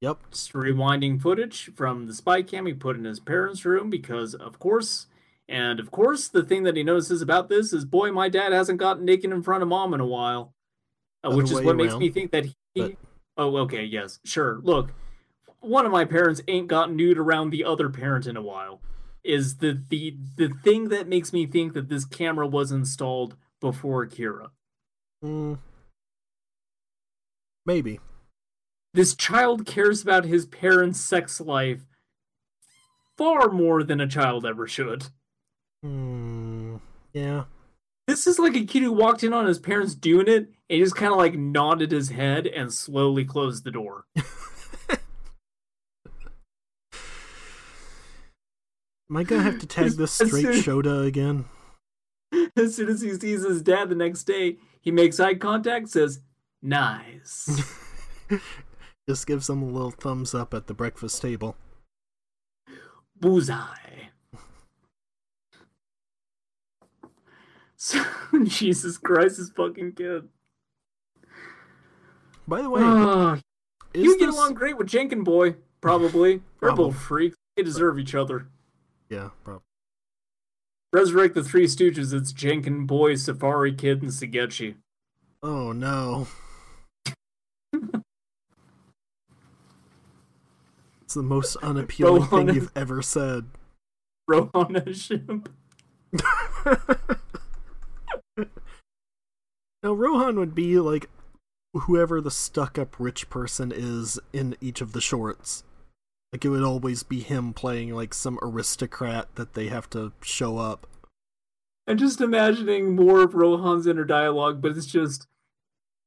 yep. 0.00 0.18
just 0.30 0.52
rewinding 0.52 1.20
footage 1.20 1.70
from 1.74 2.06
the 2.06 2.14
spy 2.14 2.42
cam 2.42 2.66
he 2.66 2.74
put 2.74 2.96
in 2.96 3.04
his 3.04 3.20
parents' 3.20 3.64
room 3.64 3.90
because, 3.90 4.34
of 4.34 4.58
course, 4.58 5.06
and 5.48 5.80
of 5.80 5.90
course, 5.90 6.28
the 6.28 6.42
thing 6.42 6.62
that 6.64 6.76
he 6.76 6.82
notices 6.82 7.22
about 7.22 7.48
this 7.48 7.72
is, 7.72 7.84
boy, 7.84 8.12
my 8.12 8.28
dad 8.28 8.52
hasn't 8.52 8.78
gotten 8.78 9.04
naked 9.04 9.30
in 9.32 9.42
front 9.42 9.62
of 9.62 9.68
mom 9.68 9.94
in 9.94 10.00
a 10.00 10.06
while, 10.06 10.52
uh, 11.24 11.30
which 11.30 11.50
is 11.50 11.60
what 11.60 11.76
makes 11.76 11.94
me 11.96 12.10
think 12.10 12.30
that 12.32 12.44
he. 12.44 12.54
but- 12.76 12.92
Oh, 13.38 13.56
okay, 13.58 13.84
yes, 13.84 14.18
sure. 14.24 14.58
Look, 14.62 14.92
one 15.60 15.86
of 15.86 15.92
my 15.92 16.04
parents 16.04 16.42
ain't 16.48 16.66
got 16.66 16.92
nude 16.92 17.18
around 17.18 17.50
the 17.50 17.64
other 17.64 17.88
parent 17.88 18.26
in 18.26 18.36
a 18.36 18.42
while. 18.42 18.80
Is 19.24 19.58
the 19.58 19.80
the 19.88 20.16
the 20.36 20.48
thing 20.64 20.88
that 20.88 21.08
makes 21.08 21.32
me 21.32 21.46
think 21.46 21.74
that 21.74 21.88
this 21.88 22.04
camera 22.04 22.46
was 22.46 22.72
installed 22.72 23.36
before 23.60 24.06
Kira. 24.06 24.50
Mm. 25.24 25.58
Maybe. 27.64 28.00
This 28.94 29.14
child 29.14 29.66
cares 29.66 30.02
about 30.02 30.24
his 30.24 30.46
parents' 30.46 31.00
sex 31.00 31.40
life 31.40 31.82
far 33.16 33.50
more 33.50 33.82
than 33.82 34.00
a 34.00 34.06
child 34.06 34.46
ever 34.46 34.66
should. 34.66 35.08
Hmm. 35.82 36.76
Yeah. 37.12 37.44
This 38.08 38.26
is 38.26 38.38
like 38.38 38.56
a 38.56 38.64
kid 38.64 38.82
who 38.82 38.90
walked 38.92 39.22
in 39.22 39.34
on 39.34 39.44
his 39.46 39.58
parents 39.58 39.94
doing 39.94 40.28
it 40.28 40.48
and 40.70 40.82
just 40.82 40.96
kind 40.96 41.12
of 41.12 41.18
like 41.18 41.34
nodded 41.34 41.92
his 41.92 42.08
head 42.08 42.46
and 42.46 42.72
slowly 42.72 43.22
closed 43.26 43.64
the 43.64 43.70
door. 43.70 44.06
Am 49.10 49.16
I 49.16 49.24
gonna 49.24 49.42
have 49.42 49.58
to 49.60 49.66
tag 49.66 49.92
this 49.92 50.18
As 50.20 50.28
straight 50.28 50.42
soon- 50.42 50.82
Shoda 50.82 51.06
again? 51.06 51.44
As 52.56 52.74
soon 52.76 52.88
as 52.88 53.00
he 53.02 53.12
sees 53.14 53.42
his 53.46 53.62
dad 53.62 53.88
the 53.90 53.94
next 53.94 54.24
day, 54.24 54.56
he 54.80 54.90
makes 54.90 55.20
eye 55.20 55.34
contact, 55.34 55.88
says, 55.88 56.20
Nice. 56.62 57.62
Just 59.08 59.26
gives 59.26 59.48
him 59.48 59.62
a 59.62 59.66
little 59.66 59.90
thumbs 59.90 60.34
up 60.34 60.52
at 60.52 60.66
the 60.66 60.74
breakfast 60.74 61.22
table. 61.22 61.56
Bullseye. 63.18 63.64
So, 67.78 68.04
Jesus 68.44 68.98
Christ, 68.98 69.38
this 69.38 69.50
fucking 69.50 69.92
kid. 69.92 70.28
By 72.46 72.60
the 72.60 72.68
way, 72.70 72.80
ah, 72.82 73.38
is 73.94 74.04
you 74.04 74.18
get 74.18 74.30
along 74.30 74.54
great 74.54 74.76
with 74.76 74.88
Janken 74.88 75.22
Boy, 75.22 75.54
probably. 75.80 76.42
They're 76.60 76.74
both 76.74 76.96
freaks. 76.96 77.36
They 77.56 77.62
deserve 77.62 77.98
each 77.98 78.14
other. 78.16 78.48
Yeah, 79.08 79.30
probably. 79.44 79.62
Resurrect 80.92 81.34
the 81.34 81.44
Three 81.44 81.66
Stooges. 81.66 82.12
It's 82.12 82.32
Janken 82.32 82.86
Boy, 82.86 83.14
Safari 83.14 83.72
Kid, 83.72 84.02
and 84.02 84.10
Shigechi. 84.10 84.74
Oh 85.42 85.70
no. 85.72 86.26
it's 91.02 91.14
the 91.14 91.22
most 91.22 91.56
unappealing 91.56 92.26
thing 92.26 92.48
you've 92.54 92.72
ever 92.74 93.02
said. 93.02 93.46
Rohan 94.26 94.74
and 94.74 94.86
Shemp. 94.88 95.46
Now 99.82 99.92
Rohan 99.92 100.38
would 100.38 100.54
be 100.54 100.78
like 100.80 101.08
whoever 101.72 102.20
the 102.20 102.30
stuck-up 102.30 102.96
rich 102.98 103.30
person 103.30 103.72
is 103.74 104.18
in 104.32 104.56
each 104.60 104.80
of 104.80 104.92
the 104.92 105.00
shorts. 105.00 105.62
Like 106.32 106.44
it 106.44 106.48
would 106.48 106.64
always 106.64 107.02
be 107.02 107.20
him 107.20 107.52
playing 107.54 107.94
like 107.94 108.12
some 108.12 108.38
aristocrat 108.42 109.34
that 109.36 109.54
they 109.54 109.68
have 109.68 109.88
to 109.90 110.12
show 110.20 110.58
up. 110.58 110.86
I'm 111.86 111.96
just 111.96 112.20
imagining 112.20 112.94
more 112.94 113.22
of 113.22 113.34
Rohan's 113.34 113.86
inner 113.86 114.04
dialogue, 114.04 114.60
but 114.60 114.76
it's 114.76 114.86
just 114.86 115.26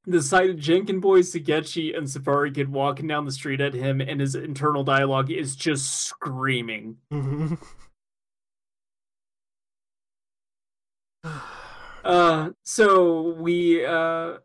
the 0.05 0.21
sight 0.21 0.49
of 0.49 0.57
Janken 0.57 1.01
Boy, 1.01 1.21
Shigechi, 1.21 1.97
and 1.97 2.09
Safari 2.09 2.51
Kid 2.51 2.69
walking 2.69 3.07
down 3.07 3.25
the 3.25 3.31
street 3.31 3.61
at 3.61 3.73
him, 3.73 3.99
and 4.01 4.19
his 4.19 4.35
internal 4.35 4.83
dialogue 4.83 5.31
is 5.31 5.55
just 5.55 6.03
screaming. 6.03 6.97
Mhm. 11.23 11.70
Uh, 12.03 12.49
so 12.63 13.33
we 13.33 13.85
uh 13.85 14.37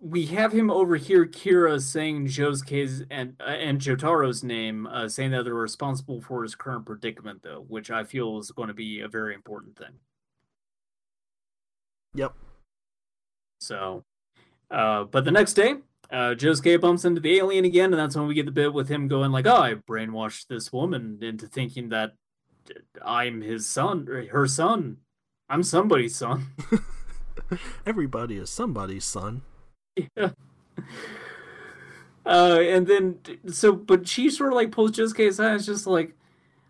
we 0.00 0.26
have 0.26 0.52
him 0.52 0.70
over 0.70 0.96
here, 0.96 1.26
Kira 1.26 1.80
saying 1.80 2.26
Josuke's 2.26 3.04
and 3.10 3.36
uh, 3.40 3.50
and 3.50 3.80
Jotaro's 3.80 4.42
name, 4.42 4.86
uh, 4.86 5.08
saying 5.08 5.30
that 5.32 5.44
they're 5.44 5.54
responsible 5.54 6.20
for 6.20 6.42
his 6.42 6.54
current 6.54 6.86
predicament, 6.86 7.42
though, 7.42 7.64
which 7.68 7.90
I 7.90 8.04
feel 8.04 8.38
is 8.38 8.50
going 8.50 8.68
to 8.68 8.74
be 8.74 9.00
a 9.00 9.08
very 9.08 9.34
important 9.34 9.76
thing. 9.76 9.92
Yep. 12.14 12.34
So, 13.60 14.04
uh, 14.70 15.04
but 15.04 15.24
the 15.24 15.30
next 15.30 15.52
day, 15.52 15.76
uh, 16.10 16.34
Josuke 16.34 16.80
bumps 16.80 17.04
into 17.04 17.20
the 17.20 17.36
alien 17.36 17.66
again, 17.66 17.92
and 17.92 18.00
that's 18.00 18.16
when 18.16 18.26
we 18.26 18.34
get 18.34 18.46
the 18.46 18.52
bit 18.52 18.72
with 18.72 18.88
him 18.88 19.06
going 19.06 19.32
like, 19.32 19.46
"Oh, 19.46 19.56
I 19.56 19.74
brainwashed 19.74 20.46
this 20.46 20.72
woman 20.72 21.18
into 21.20 21.46
thinking 21.46 21.90
that 21.90 22.14
I'm 23.04 23.42
his 23.42 23.66
son, 23.66 24.06
her 24.32 24.46
son. 24.46 24.98
I'm 25.50 25.62
somebody's 25.62 26.14
son." 26.16 26.46
Everybody 27.86 28.36
is 28.36 28.48
somebody's 28.48 29.04
son. 29.04 29.42
Yeah. 30.16 30.30
Uh, 32.24 32.60
and 32.60 32.86
then 32.86 33.18
so, 33.50 33.72
but 33.72 34.06
she 34.06 34.30
sort 34.30 34.52
of 34.52 34.56
like 34.56 34.70
pulls 34.70 34.92
Josuke 34.92 35.28
aside. 35.28 35.54
It's 35.56 35.66
just 35.66 35.86
like, 35.86 36.14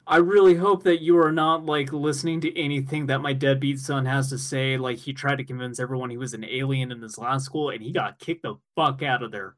I 0.07 0.17
really 0.17 0.55
hope 0.55 0.85
that 0.85 1.03
you 1.03 1.19
are 1.19 1.33
not 1.33 1.67
like 1.67 1.93
listening 1.93 2.41
to 2.43 2.59
anything 2.59 3.07
that 3.07 3.21
my 3.21 3.33
deadbeat 3.33 3.79
son 3.79 4.07
has 4.07 4.31
to 4.31 4.39
say. 4.39 4.79
Like 4.79 4.99
he 4.99 5.13
tried 5.13 5.37
to 5.37 5.45
convince 5.45 5.79
everyone 5.79 6.09
he 6.11 6.17
was 6.17 6.35
an 6.35 6.45
alien 6.45 6.93
in 6.93 7.03
his 7.03 7.19
last 7.19 7.45
school, 7.45 7.71
and 7.71 7.83
he 7.83 7.93
got 7.93 8.19
kicked 8.19 8.43
the 8.43 8.55
fuck 8.77 9.03
out 9.03 9.23
of 9.23 9.33
there. 9.33 9.57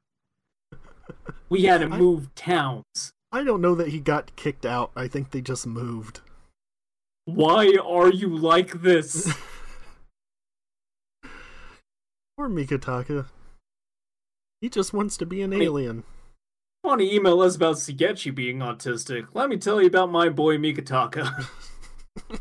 We 1.49 1.65
had 1.65 1.83
to 1.83 1.87
I- 1.93 1.99
move 1.99 2.35
towns. 2.35 3.13
I 3.31 3.45
don't 3.45 3.63
know 3.63 3.75
that 3.77 3.89
he 3.89 4.01
got 4.01 4.35
kicked 4.37 4.67
out. 4.67 4.91
I 4.95 5.09
think 5.09 5.31
they 5.31 5.41
just 5.41 5.67
moved. 5.67 6.21
Why 7.25 7.77
are 7.85 8.11
you 8.11 8.37
like 8.37 8.83
this? 8.83 9.33
Poor 12.37 12.49
Mikitaka. 12.49 13.27
He 14.61 14.69
just 14.69 14.93
wants 14.93 15.17
to 15.19 15.27
be 15.27 15.43
an 15.43 15.53
alien. 15.53 16.05
Want 16.85 17.01
to 17.01 17.15
email 17.15 17.41
us 17.41 17.57
about 17.57 17.77
Shigechi 17.77 18.35
being 18.35 18.59
autistic? 18.59 19.29
Let 19.35 19.49
me 19.49 19.57
tell 19.57 19.81
you 19.81 19.87
about 19.87 20.11
my 20.11 20.29
boy 20.29 20.57
Mikitaka. 20.59 21.47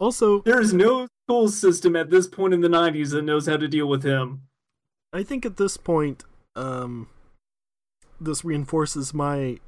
Also, 0.00 0.42
There 0.42 0.60
is 0.60 0.72
no 0.72 1.08
school 1.26 1.48
system 1.48 1.96
at 1.96 2.10
this 2.10 2.28
point 2.28 2.54
in 2.54 2.60
the 2.60 2.68
90s 2.68 3.10
that 3.10 3.22
knows 3.22 3.46
how 3.46 3.56
to 3.56 3.66
deal 3.66 3.88
with 3.88 4.04
him. 4.04 4.42
I 5.12 5.22
think 5.24 5.44
at 5.44 5.56
this 5.56 5.76
point, 5.76 6.24
um, 6.54 7.08
this 8.20 8.44
reinforces 8.44 9.12
my 9.12 9.58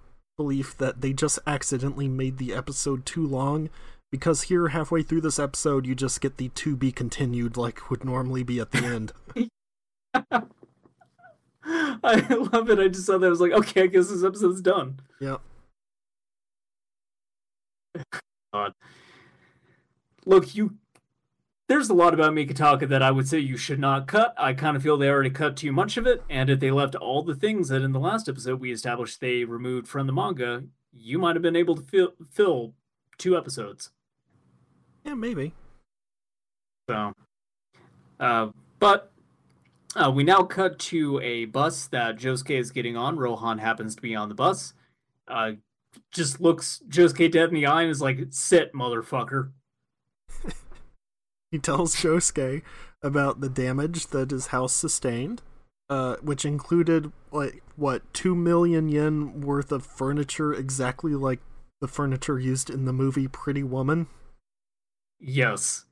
belief 0.41 0.75
that 0.79 1.03
they 1.03 1.13
just 1.13 1.39
accidentally 1.47 2.09
made 2.09 2.39
the 2.39 2.55
episode 2.55 3.05
too 3.05 3.27
long. 3.27 3.69
Because 4.11 4.45
here, 4.45 4.69
halfway 4.69 5.03
through 5.03 5.21
this 5.21 5.39
episode, 5.39 5.87
you 5.87 5.95
just 5.95 6.23
get 6.23 6.39
the 6.39 6.49
to 6.49 6.77
be 6.77 6.91
continued, 6.93 7.59
like 7.59 7.91
would 7.91 8.07
normally 8.07 8.43
be 8.43 8.59
at 8.59 8.71
the 8.71 8.79
end. 8.79 9.13
I 12.03 12.27
love 12.53 12.71
it. 12.71 12.79
I 12.79 12.89
just 12.89 13.05
saw 13.05 13.19
that. 13.19 13.27
I 13.27 13.29
was 13.29 13.43
like, 13.43 13.53
okay, 13.53 13.83
I 13.83 13.87
guess 13.87 14.09
this 14.09 14.25
episode's 14.25 14.63
done. 14.63 15.01
yeah. 15.21 15.37
God. 18.55 18.73
Look, 20.25 20.55
you. 20.55 20.77
There's 21.71 21.89
a 21.89 21.95
lot 21.95 22.15
about 22.15 22.33
Mikitaka 22.33 22.89
that 22.89 23.01
I 23.01 23.13
would 23.13 23.29
say 23.29 23.39
you 23.39 23.57
should 23.57 23.79
not 23.79 24.09
cut. 24.09 24.35
I 24.37 24.55
kind 24.55 24.77
of 24.77 24.83
feel 24.83 24.97
they 24.99 25.09
already 25.09 25.31
cut 25.31 25.57
too 25.57 25.71
much 25.71 25.97
of 25.97 26.05
it, 26.05 26.21
and 26.29 26.51
if 26.51 26.59
they 26.59 26.73
left 26.73 26.97
all 26.97 27.23
the 27.23 27.37
things 27.37 27.69
that 27.69 27.83
in 27.83 27.93
the 27.93 28.01
last 28.01 28.29
episode 28.29 28.59
we 28.59 28.73
established 28.73 29.21
they 29.21 29.45
removed 29.45 29.87
from 29.87 30.09
the 30.09 30.13
manga, 30.13 30.65
you 30.93 31.17
might 31.17 31.37
have 31.37 31.45
been 31.45 31.55
able 31.55 31.77
to 31.77 31.83
fill, 31.83 32.15
fill 32.29 32.75
two 33.19 33.37
episodes. 33.37 33.93
Yeah, 35.05 35.15
maybe. 35.15 35.55
So, 36.89 37.13
uh, 38.19 38.49
but 38.81 39.13
uh, 39.95 40.11
we 40.13 40.25
now 40.25 40.43
cut 40.43 40.77
to 40.81 41.21
a 41.21 41.45
bus 41.45 41.87
that 41.87 42.19
Josuke 42.19 42.59
is 42.59 42.73
getting 42.73 42.97
on. 42.97 43.17
Rohan 43.17 43.59
happens 43.59 43.95
to 43.95 44.03
be 44.03 44.17
on 44.17 44.29
the 44.29 44.35
bus. 44.35 44.75
Uh, 45.29 45.53
just 46.11 46.41
looks 46.41 46.83
Josuke 46.89 47.31
dead 47.31 47.51
in 47.51 47.55
the 47.55 47.67
eye 47.67 47.83
and 47.83 47.93
is 47.93 48.03
like, 48.03 48.27
"Sit, 48.31 48.75
motherfucker." 48.75 49.53
He 51.51 51.59
tells 51.59 51.97
Josuke 51.97 52.63
about 53.03 53.41
the 53.41 53.49
damage 53.49 54.09
that 54.09 54.31
his 54.31 54.49
house 54.49 54.73
sustained. 54.73 55.43
uh, 55.89 56.15
which 56.23 56.45
included 56.45 57.11
like 57.33 57.63
what 57.75 58.03
two 58.15 58.35
million 58.37 58.89
yen 58.89 59.41
worth 59.41 59.73
of 59.73 59.85
furniture, 59.85 60.53
exactly 60.55 61.15
like 61.17 61.41
the 61.81 61.89
furniture 61.89 62.39
used 62.39 62.71
in 62.71 62.85
the 62.85 62.93
movie 62.93 63.27
Pretty 63.27 63.65
Woman. 63.65 64.07
Yes, 65.19 65.85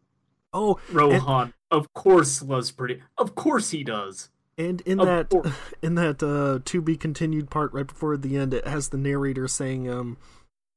Oh, 0.53 0.79
Rohan, 0.93 1.53
of 1.71 1.93
course, 1.93 2.41
loves 2.43 2.71
pretty. 2.71 3.03
Of 3.19 3.35
course, 3.35 3.71
he 3.71 3.83
does. 3.85 4.31
and 4.57 4.81
in 4.83 4.99
Of 5.01 5.07
that 5.07 5.29
course. 5.31 5.51
in 5.83 5.95
that 5.97 6.23
uh, 6.23 6.61
to 6.65 6.81
be 6.81 6.97
continued 6.97 7.51
part 7.51 7.73
right 7.73 7.87
before 7.87 8.17
the 8.17 8.37
end, 8.37 8.55
it 8.55 8.67
has 8.67 8.89
the 8.89 8.97
narrator 8.99 9.47
saying, 9.49 9.91
um, 9.91 10.17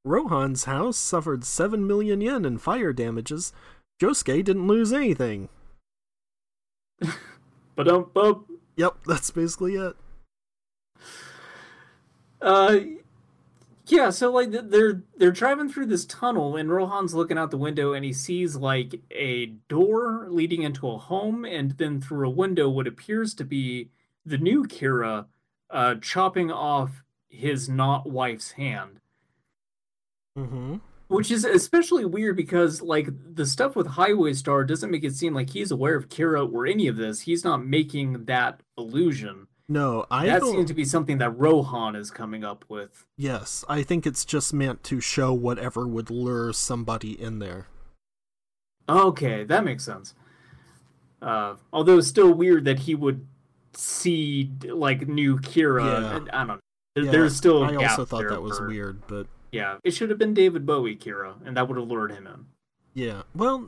"Rohan's 0.03 0.65
house 0.65 0.97
suffered 0.97 1.45
seven 1.45 1.85
million 1.87 2.19
yen 2.21 2.43
in 2.43 2.57
fire 2.57 2.91
damages. 2.91 3.53
Josuke 4.01 4.43
didn't 4.43 4.67
lose 4.67 4.91
anything." 4.91 5.49
But 7.75 7.87
um, 7.87 8.11
but 8.13 8.41
Yep, 8.75 8.97
that's 9.05 9.31
basically 9.31 9.75
it. 9.75 9.95
Uh, 12.41 12.79
yeah. 13.87 14.09
So 14.09 14.31
like 14.31 14.51
they're 14.51 15.03
they're 15.17 15.31
driving 15.31 15.69
through 15.69 15.87
this 15.87 16.05
tunnel, 16.05 16.55
and 16.55 16.71
Rohan's 16.71 17.13
looking 17.13 17.37
out 17.37 17.51
the 17.51 17.57
window, 17.57 17.93
and 17.93 18.03
he 18.03 18.13
sees 18.13 18.55
like 18.55 19.01
a 19.11 19.47
door 19.67 20.27
leading 20.29 20.63
into 20.63 20.89
a 20.89 20.97
home, 20.97 21.45
and 21.45 21.71
then 21.77 22.01
through 22.01 22.27
a 22.27 22.31
window, 22.31 22.69
what 22.69 22.87
appears 22.87 23.33
to 23.35 23.43
be 23.43 23.89
the 24.25 24.37
new 24.37 24.63
Kira, 24.63 25.25
uh, 25.69 25.95
chopping 26.01 26.51
off 26.51 27.03
his 27.29 27.69
not 27.69 28.09
wife's 28.09 28.51
hand. 28.51 28.99
Mm-hmm. 30.37 30.77
Which 31.11 31.29
is 31.31 31.43
especially 31.45 32.05
weird 32.05 32.37
because, 32.37 32.81
like, 32.81 33.09
the 33.35 33.45
stuff 33.45 33.75
with 33.75 33.85
Highway 33.87 34.33
Star 34.33 34.63
doesn't 34.63 34.89
make 34.89 35.03
it 35.03 35.13
seem 35.13 35.33
like 35.33 35.49
he's 35.49 35.71
aware 35.71 35.95
of 35.95 36.07
Kira 36.09 36.51
or 36.51 36.65
any 36.65 36.87
of 36.87 36.95
this. 36.95 37.21
He's 37.21 37.43
not 37.43 37.65
making 37.65 38.25
that 38.25 38.61
illusion. 38.77 39.47
No, 39.67 40.05
I 40.11 40.25
that 40.25 40.41
don't. 40.41 40.51
seems 40.55 40.67
to 40.69 40.73
be 40.73 40.83
something 40.85 41.17
that 41.19 41.31
Rohan 41.37 41.95
is 41.95 42.11
coming 42.11 42.43
up 42.43 42.65
with. 42.67 43.05
Yes, 43.17 43.63
I 43.69 43.83
think 43.83 44.05
it's 44.05 44.25
just 44.25 44.53
meant 44.53 44.83
to 44.85 44.99
show 44.99 45.33
whatever 45.33 45.87
would 45.87 46.09
lure 46.09 46.51
somebody 46.53 47.11
in 47.21 47.39
there. 47.39 47.67
Okay, 48.89 49.43
that 49.45 49.63
makes 49.63 49.83
sense. 49.85 50.13
Uh, 51.21 51.55
although 51.71 51.99
it's 51.99 52.07
still 52.07 52.33
weird 52.33 52.65
that 52.65 52.79
he 52.79 52.95
would 52.95 53.25
see 53.73 54.51
like 54.63 55.07
new 55.07 55.37
Kira. 55.37 56.01
Yeah. 56.01 56.19
I 56.33 56.37
don't 56.39 56.47
know. 56.47 56.59
Yeah, 56.95 57.11
There's 57.11 57.35
still. 57.35 57.63
a 57.63 57.71
I 57.71 57.87
also 57.87 58.03
thought 58.05 58.27
that 58.27 58.41
was 58.41 58.57
for- 58.57 58.67
weird, 58.67 59.01
but 59.07 59.27
Yeah, 59.51 59.77
it 59.83 59.91
should 59.91 60.09
have 60.09 60.19
been 60.19 60.33
David 60.33 60.65
Bowie 60.65 60.95
Kira, 60.95 61.35
and 61.45 61.57
that 61.57 61.67
would 61.67 61.77
have 61.77 61.87
lured 61.87 62.11
him 62.11 62.25
in. 62.27 62.45
yeah. 62.93 63.23
Well, 63.35 63.67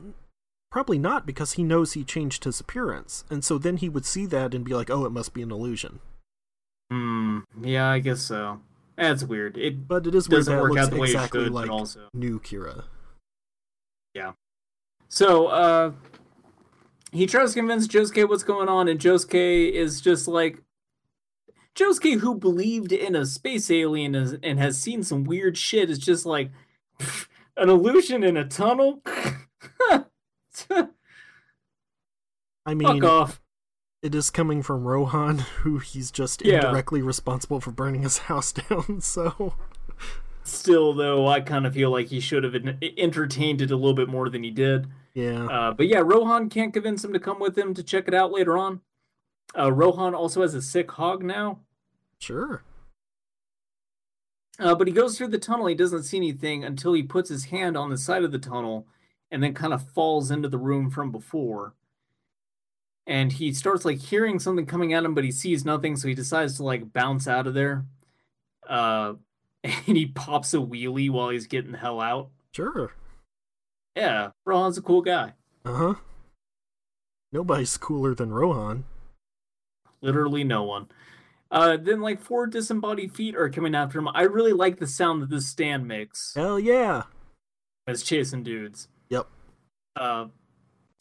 probably 0.70 0.98
not 0.98 1.26
because 1.26 1.52
he 1.52 1.62
knows 1.62 1.92
he 1.92 2.04
changed 2.04 2.44
his 2.44 2.58
appearance, 2.60 3.24
and 3.30 3.44
so 3.44 3.58
then 3.58 3.76
he 3.76 3.88
would 3.88 4.04
see 4.06 4.26
that 4.26 4.54
and 4.54 4.64
be 4.64 4.74
like, 4.74 4.88
"Oh, 4.90 5.04
it 5.04 5.10
must 5.12 5.34
be 5.34 5.42
an 5.42 5.50
illusion." 5.50 6.00
Hmm. 6.90 7.40
Yeah, 7.62 7.88
I 7.90 7.98
guess 7.98 8.20
so. 8.22 8.60
That's 8.96 9.24
weird. 9.24 9.56
It 9.58 9.86
But 9.88 10.06
it 10.06 10.14
is 10.14 10.28
weird 10.28 10.40
doesn't 10.40 10.54
that 10.56 10.62
work 10.62 10.70
looks 10.72 10.82
out 10.86 10.90
the 10.90 10.96
way 11.00 11.06
exactly 11.08 11.40
it 11.40 11.44
should, 11.44 11.52
like 11.52 11.66
but 11.68 11.72
also. 11.74 12.08
new 12.14 12.38
Kira. 12.40 12.84
Yeah. 14.14 14.32
So, 15.08 15.46
uh, 15.48 15.92
he 17.12 17.26
tries 17.26 17.50
to 17.52 17.58
convince 17.60 17.86
Josuke 17.86 18.28
what's 18.28 18.42
going 18.42 18.68
on, 18.68 18.88
and 18.88 18.98
Josuke 18.98 19.70
is 19.72 20.00
just 20.00 20.26
like, 20.28 20.62
Josuke, 21.74 22.20
who 22.20 22.34
believed 22.36 22.92
in 22.92 23.16
a 23.16 23.26
space 23.26 23.70
alien 23.70 24.14
and 24.14 24.58
has 24.58 24.78
seen 24.78 25.02
some 25.02 25.24
weird 25.24 25.58
shit, 25.58 25.90
is 25.90 25.98
just 25.98 26.24
like, 26.24 26.50
an 27.56 27.68
illusion 27.68 28.22
in 28.22 28.36
a 28.36 28.44
tunnel? 28.44 29.02
I 32.66 32.74
mean, 32.74 33.00
Fuck 33.00 33.04
off. 33.04 33.40
it 34.02 34.14
is 34.14 34.30
coming 34.30 34.62
from 34.62 34.84
Rohan, 34.84 35.38
who 35.62 35.78
he's 35.78 36.10
just 36.10 36.44
Yeah. 36.44 36.56
indirectly 36.56 37.02
responsible 37.02 37.60
for 37.60 37.70
burning 37.72 38.02
his 38.02 38.18
house 38.18 38.52
down. 38.52 39.00
So 39.00 39.54
Still, 40.44 40.92
though, 40.92 41.26
I 41.26 41.40
kind 41.40 41.66
of 41.66 41.72
feel 41.74 41.90
like 41.90 42.08
he 42.08 42.20
should 42.20 42.44
have 42.44 42.54
entertained 42.98 43.62
it 43.62 43.70
a 43.70 43.76
little 43.76 43.94
bit 43.94 44.08
more 44.08 44.28
than 44.28 44.42
he 44.44 44.50
did. 44.50 44.86
yeah, 45.14 45.46
Uh, 45.46 45.72
but 45.72 45.86
yeah, 45.88 46.00
Rohan 46.04 46.50
can't 46.50 46.72
convince 46.72 47.02
him 47.02 47.14
to 47.14 47.18
come 47.20 47.40
with 47.40 47.56
him 47.56 47.72
to 47.74 47.82
check 47.82 48.08
it 48.08 48.14
out 48.14 48.30
later 48.30 48.58
on. 48.58 48.80
Uh, 49.58 49.72
Rohan 49.72 50.14
also 50.14 50.42
has 50.42 50.54
a 50.54 50.62
sick 50.62 50.90
hog 50.92 51.22
now. 51.22 51.60
sure. 52.18 52.62
Uh, 54.58 54.74
but 54.74 54.86
he 54.86 54.92
goes 54.92 55.18
through 55.18 55.28
the 55.28 55.38
tunnel. 55.38 55.66
He 55.66 55.74
doesn't 55.74 56.04
see 56.04 56.16
anything 56.16 56.64
until 56.64 56.92
he 56.92 57.02
puts 57.02 57.28
his 57.28 57.46
hand 57.46 57.76
on 57.76 57.90
the 57.90 57.98
side 57.98 58.22
of 58.22 58.30
the 58.30 58.38
tunnel 58.38 58.86
and 59.30 59.42
then 59.42 59.52
kind 59.52 59.72
of 59.72 59.88
falls 59.90 60.30
into 60.30 60.48
the 60.48 60.58
room 60.58 60.90
from 60.90 61.10
before. 61.10 61.74
And 63.04 63.32
he 63.32 63.52
starts 63.52 63.84
like 63.84 63.98
hearing 63.98 64.38
something 64.38 64.64
coming 64.64 64.92
at 64.92 65.04
him, 65.04 65.12
but 65.12 65.24
he 65.24 65.32
sees 65.32 65.64
nothing, 65.64 65.96
so 65.96 66.06
he 66.06 66.14
decides 66.14 66.56
to 66.56 66.62
like 66.62 66.92
bounce 66.92 67.26
out 67.26 67.48
of 67.48 67.54
there. 67.54 67.84
Uh, 68.68 69.14
and 69.64 69.96
he 69.96 70.06
pops 70.06 70.54
a 70.54 70.58
wheelie 70.58 71.10
while 71.10 71.30
he's 71.30 71.48
getting 71.48 71.72
the 71.72 71.78
hell 71.78 72.00
out. 72.00 72.30
Sure. 72.52 72.92
Yeah, 73.96 74.30
Rohan's 74.44 74.78
a 74.78 74.82
cool 74.82 75.02
guy. 75.02 75.32
Uh 75.64 75.74
huh. 75.74 75.94
Nobody's 77.32 77.76
cooler 77.76 78.14
than 78.14 78.32
Rohan. 78.32 78.84
Literally 80.04 80.44
no 80.44 80.64
one. 80.64 80.88
Uh, 81.50 81.78
then 81.78 82.00
like 82.02 82.20
four 82.20 82.46
disembodied 82.46 83.14
feet 83.14 83.34
are 83.34 83.48
coming 83.48 83.74
after 83.74 83.98
him. 83.98 84.08
I 84.08 84.22
really 84.22 84.52
like 84.52 84.78
the 84.78 84.86
sound 84.86 85.22
that 85.22 85.30
this 85.30 85.48
stand 85.48 85.88
makes. 85.88 86.34
Hell 86.34 86.60
yeah. 86.60 87.04
as 87.86 88.02
chasing 88.02 88.42
dudes. 88.42 88.88
Yep. 89.08 89.26
Uh, 89.96 90.26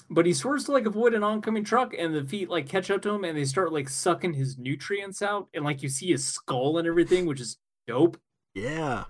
but 0.09 0.25
he 0.25 0.33
swerves 0.33 0.65
to 0.65 0.71
like 0.71 0.85
avoid 0.85 1.13
an 1.13 1.23
oncoming 1.23 1.65
truck, 1.65 1.93
and 1.97 2.15
the 2.15 2.23
feet 2.23 2.49
like 2.49 2.69
catch 2.69 2.89
up 2.89 3.01
to 3.01 3.09
him, 3.09 3.25
and 3.25 3.37
they 3.37 3.43
start 3.45 3.73
like 3.73 3.89
sucking 3.89 4.33
his 4.33 4.57
nutrients 4.57 5.21
out, 5.21 5.49
and 5.53 5.65
like 5.65 5.83
you 5.83 5.89
see 5.89 6.11
his 6.11 6.25
skull 6.25 6.77
and 6.77 6.87
everything, 6.87 7.25
which 7.25 7.41
is 7.41 7.57
dope. 7.87 8.17
Yeah. 8.55 9.05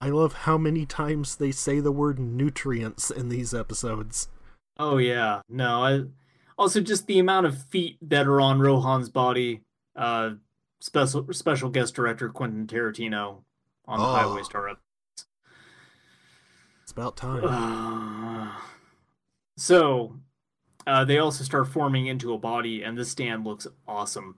I 0.00 0.10
love 0.10 0.34
how 0.34 0.56
many 0.56 0.86
times 0.86 1.36
they 1.36 1.50
say 1.50 1.80
the 1.80 1.90
word 1.90 2.20
nutrients 2.20 3.10
in 3.10 3.28
these 3.28 3.54
episodes. 3.54 4.28
Oh 4.78 4.98
yeah, 4.98 5.40
no. 5.48 5.82
I 5.82 6.04
also 6.58 6.80
just 6.80 7.06
the 7.06 7.18
amount 7.18 7.46
of 7.46 7.64
feet 7.66 7.98
that 8.02 8.26
are 8.26 8.40
on 8.40 8.60
Rohan's 8.60 9.08
body. 9.08 9.62
Uh, 9.96 10.30
special 10.80 11.26
special 11.32 11.70
guest 11.70 11.94
director 11.94 12.28
Quentin 12.28 12.66
Tarantino 12.66 13.42
on 13.86 13.98
the 13.98 14.04
Oh. 14.04 14.12
Highway 14.12 14.42
Star. 14.42 14.76
It's 16.82 16.92
about 16.92 17.16
time. 17.16 17.44
Uh, 17.44 18.52
so, 19.56 20.16
uh, 20.86 21.04
they 21.04 21.18
also 21.18 21.44
start 21.44 21.68
forming 21.68 22.06
into 22.06 22.34
a 22.34 22.38
body, 22.38 22.82
and 22.82 22.98
this 22.98 23.10
stand 23.10 23.44
looks 23.44 23.66
awesome. 23.88 24.36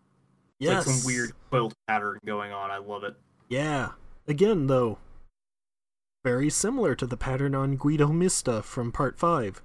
It's 0.61 0.71
yes. 0.71 0.87
like 0.87 0.97
some 0.97 1.07
weird 1.07 1.33
quilt 1.51 1.75
pattern 1.89 2.19
going 2.25 2.53
on. 2.53 2.71
I 2.71 2.79
love 2.79 3.03
it. 3.05 3.15
Yeah. 3.49 3.93
Again, 4.29 4.67
though, 4.69 4.99
very 6.25 6.51
similar 6.51 6.95
to 6.95 7.07
the 7.07 7.17
pattern 7.17 7.55
on 7.55 7.77
Guido 7.77 8.09
Mista 8.09 8.63
from 8.63 8.93
Part 8.93 9.19
5. 9.19 9.63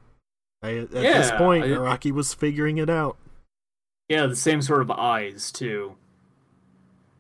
I, 0.64 0.78
at 0.78 0.92
this 0.92 1.32
point, 1.32 1.64
I- 1.66 1.70
Araki 1.70 2.12
was 2.12 2.34
figuring 2.34 2.78
it 2.78 2.90
out. 2.90 3.18
Yeah, 4.10 4.26
the 4.28 4.36
same 4.36 4.62
sort 4.62 4.82
of 4.82 4.92
eyes 4.92 5.52
too. 5.52 5.96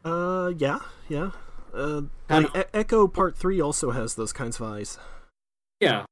Uh, 0.04 0.52
yeah, 0.58 0.80
yeah. 1.08 1.32
Uh, 1.74 2.02
like, 2.30 2.56
E- 2.56 2.64
Echoes 2.74 3.12
Act 3.18 3.38
3 3.38 3.62
also 3.62 3.92
has 3.92 4.16
those 4.16 4.34
kinds 4.34 4.60
of 4.60 4.68
eyes. 4.68 4.98
Yeah, 5.80 6.06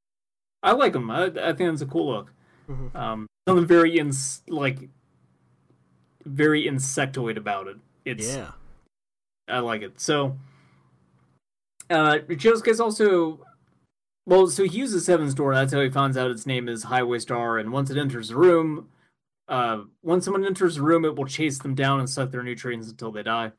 I 0.62 0.72
like 0.72 0.94
them. 0.94 1.10
I, 1.10 1.24
I 1.26 1.52
think 1.52 1.72
it's 1.72 1.82
a 1.82 1.86
cool 1.86 2.06
look. 2.12 2.32
Mhm. 2.68 2.94
Um, 2.94 3.26
something 3.46 3.66
very 3.66 3.98
ins 3.98 4.42
like 4.48 4.88
very 6.24 6.64
insectoid 6.64 7.36
about 7.36 7.66
it. 7.68 7.76
It's 8.04 8.26
Yeah. 8.34 8.52
I 9.48 9.58
like 9.58 9.82
it. 9.82 10.00
So, 10.00 10.38
uh, 11.90 12.18
Josuke's 12.28 12.80
also 12.80 13.44
well. 14.26 14.46
So 14.46 14.64
he 14.64 14.78
uses 14.78 15.06
Heaven's 15.06 15.34
Door. 15.34 15.54
That's 15.54 15.72
how 15.72 15.80
he 15.80 15.90
finds 15.90 16.16
out 16.16 16.30
its 16.30 16.46
name 16.46 16.68
is 16.68 16.84
Highway 16.84 17.18
Star. 17.18 17.58
And 17.58 17.72
once 17.72 17.90
it 17.90 17.96
enters 17.98 18.28
the 18.28 18.36
room, 18.36 18.88
uh, 19.48 19.82
once 20.02 20.24
someone 20.24 20.44
enters 20.44 20.76
the 20.76 20.82
room, 20.82 21.04
it 21.04 21.16
will 21.16 21.26
chase 21.26 21.58
them 21.58 21.74
down 21.74 21.98
and 22.00 22.08
suck 22.08 22.30
their 22.30 22.42
nutrients 22.42 22.88
until 22.88 23.10
they 23.10 23.22
die. 23.22 23.52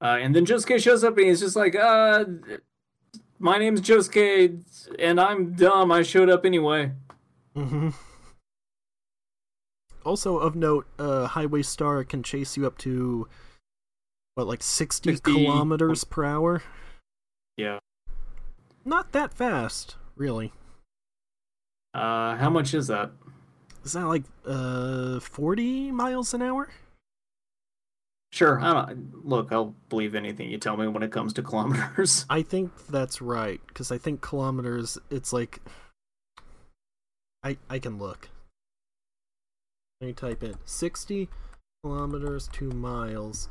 Uh, 0.00 0.18
and 0.20 0.34
then 0.34 0.44
Josuke 0.44 0.82
shows 0.82 1.02
up 1.02 1.16
and 1.16 1.26
he's 1.26 1.40
just 1.40 1.56
like, 1.56 1.74
uh, 1.74 2.24
"My 3.38 3.58
name's 3.58 3.80
Josuke, 3.80 4.62
and 4.98 5.20
I'm 5.20 5.54
dumb. 5.54 5.90
I 5.90 6.02
showed 6.02 6.28
up 6.28 6.44
anyway." 6.44 6.92
hmm 7.54 7.90
Also, 10.04 10.36
of 10.36 10.54
note, 10.54 10.86
uh, 10.98 11.28
Highway 11.28 11.62
Star 11.62 12.04
can 12.04 12.22
chase 12.22 12.56
you 12.56 12.66
up 12.66 12.76
to, 12.78 13.26
what, 14.34 14.46
like 14.46 14.62
60, 14.62 15.12
60 15.12 15.32
kilometers 15.32 16.04
per 16.04 16.24
hour? 16.24 16.62
Yeah. 17.56 17.78
Not 18.84 19.12
that 19.12 19.32
fast, 19.32 19.96
really. 20.16 20.52
Uh, 21.94 22.36
how 22.36 22.50
much 22.50 22.74
is 22.74 22.88
that? 22.88 23.12
Is 23.84 23.92
that 23.92 24.06
like 24.06 24.24
uh 24.46 25.20
40 25.20 25.90
miles 25.90 26.34
an 26.34 26.42
hour? 26.42 26.70
Sure. 28.32 28.60
I 28.60 28.72
don't 28.72 29.24
look. 29.24 29.52
I'll 29.52 29.76
believe 29.88 30.14
anything 30.16 30.50
you 30.50 30.58
tell 30.58 30.76
me 30.76 30.88
when 30.88 31.04
it 31.04 31.12
comes 31.12 31.32
to 31.34 31.42
kilometers. 31.50 32.26
I 32.28 32.42
think 32.42 32.72
that's 32.88 33.22
right 33.22 33.60
because 33.68 33.92
I 33.92 33.98
think 33.98 34.22
kilometers. 34.22 34.98
It's 35.10 35.32
like 35.32 35.60
I 37.44 37.56
I 37.70 37.78
can 37.78 37.98
look. 37.98 38.28
Let 40.00 40.08
me 40.08 40.12
type 40.14 40.42
in 40.42 40.56
60 40.64 41.28
kilometers 41.84 42.48
to 42.54 42.70
miles. 42.70 43.48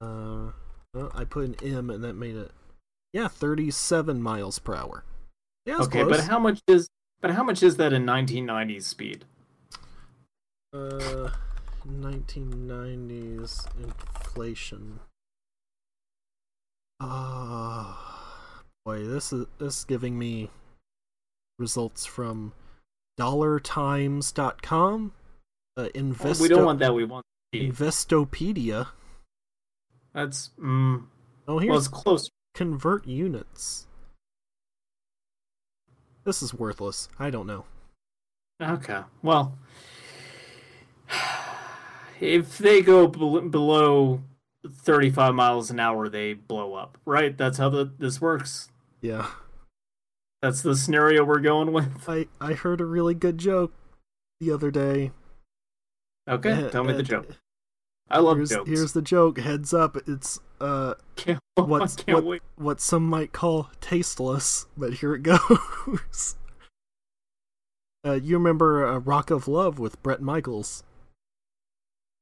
Uh, 0.00 0.52
well, 0.94 1.10
I 1.12 1.24
put 1.24 1.44
an 1.44 1.56
M 1.62 1.90
and 1.90 2.04
that 2.04 2.14
made 2.14 2.36
it. 2.36 2.52
Yeah, 3.14 3.28
37 3.28 4.20
miles 4.20 4.58
per 4.58 4.74
hour. 4.74 5.04
Yeah, 5.64 5.78
okay, 5.78 6.02
close. 6.02 6.16
but 6.16 6.26
how 6.26 6.40
much 6.40 6.60
is 6.66 6.88
but 7.20 7.30
how 7.30 7.44
much 7.44 7.62
is 7.62 7.76
that 7.76 7.92
in 7.92 8.04
1990s 8.04 8.82
speed? 8.82 9.24
Uh, 10.74 11.30
1990s 11.88 13.66
inflation. 13.80 14.98
Ah, 17.00 18.62
boy, 18.84 19.04
this 19.04 19.32
is 19.32 19.46
this 19.58 19.78
is 19.78 19.84
giving 19.84 20.18
me 20.18 20.50
results 21.58 22.04
from 22.04 22.52
dollartimes.com, 23.18 25.12
uh, 25.76 25.88
Investo- 25.94 26.40
we 26.40 26.48
don't 26.48 26.64
want 26.64 26.80
that. 26.80 26.92
We 26.92 27.04
want. 27.04 27.24
Investopedia. 27.54 28.88
That's 30.12 30.50
mm, 30.60 31.04
Oh, 31.46 31.54
well, 31.54 31.58
here's 31.58 31.86
it's 31.86 31.88
close. 31.88 32.28
Convert 32.54 33.06
units. 33.06 33.86
This 36.24 36.42
is 36.42 36.54
worthless. 36.54 37.08
I 37.18 37.30
don't 37.30 37.46
know. 37.46 37.64
Okay. 38.62 39.00
Well, 39.22 39.58
if 42.20 42.56
they 42.58 42.80
go 42.80 43.06
bel- 43.08 43.42
below 43.42 44.22
35 44.66 45.34
miles 45.34 45.70
an 45.70 45.80
hour, 45.80 46.08
they 46.08 46.32
blow 46.34 46.74
up. 46.74 46.96
Right? 47.04 47.36
That's 47.36 47.58
how 47.58 47.68
the, 47.68 47.92
this 47.98 48.20
works. 48.20 48.68
Yeah. 49.00 49.26
That's 50.40 50.62
the 50.62 50.76
scenario 50.76 51.24
we're 51.24 51.40
going 51.40 51.72
with. 51.72 52.04
I 52.08 52.28
I 52.40 52.52
heard 52.54 52.80
a 52.80 52.84
really 52.86 53.14
good 53.14 53.38
joke 53.38 53.72
the 54.40 54.50
other 54.50 54.70
day. 54.70 55.10
Okay, 56.28 56.52
Uh, 56.52 56.70
tell 56.70 56.84
me 56.84 56.92
the 56.92 57.00
uh, 57.00 57.02
joke. 57.02 57.26
I 58.10 58.18
love 58.18 58.36
here's, 58.36 58.50
jokes. 58.50 58.68
here's 58.70 58.92
the 58.92 59.02
joke. 59.02 59.38
Heads 59.38 59.74
up, 59.74 59.96
it's 60.06 60.38
uh 60.60 60.94
Can't, 61.16 61.40
what's- 61.66 61.96
what- 62.06 62.24
wait. 62.24 62.42
what 62.56 62.80
some 62.80 63.04
might 63.08 63.32
call 63.32 63.70
tasteless, 63.80 64.66
but 64.76 64.94
here 64.94 65.14
it 65.14 65.22
goes. 65.22 66.36
uh, 68.04 68.12
you 68.14 68.36
remember 68.36 68.86
uh, 68.86 68.98
Rock 68.98 69.30
of 69.30 69.46
Love 69.48 69.78
with 69.78 70.02
Bret 70.02 70.20
Michaels? 70.20 70.82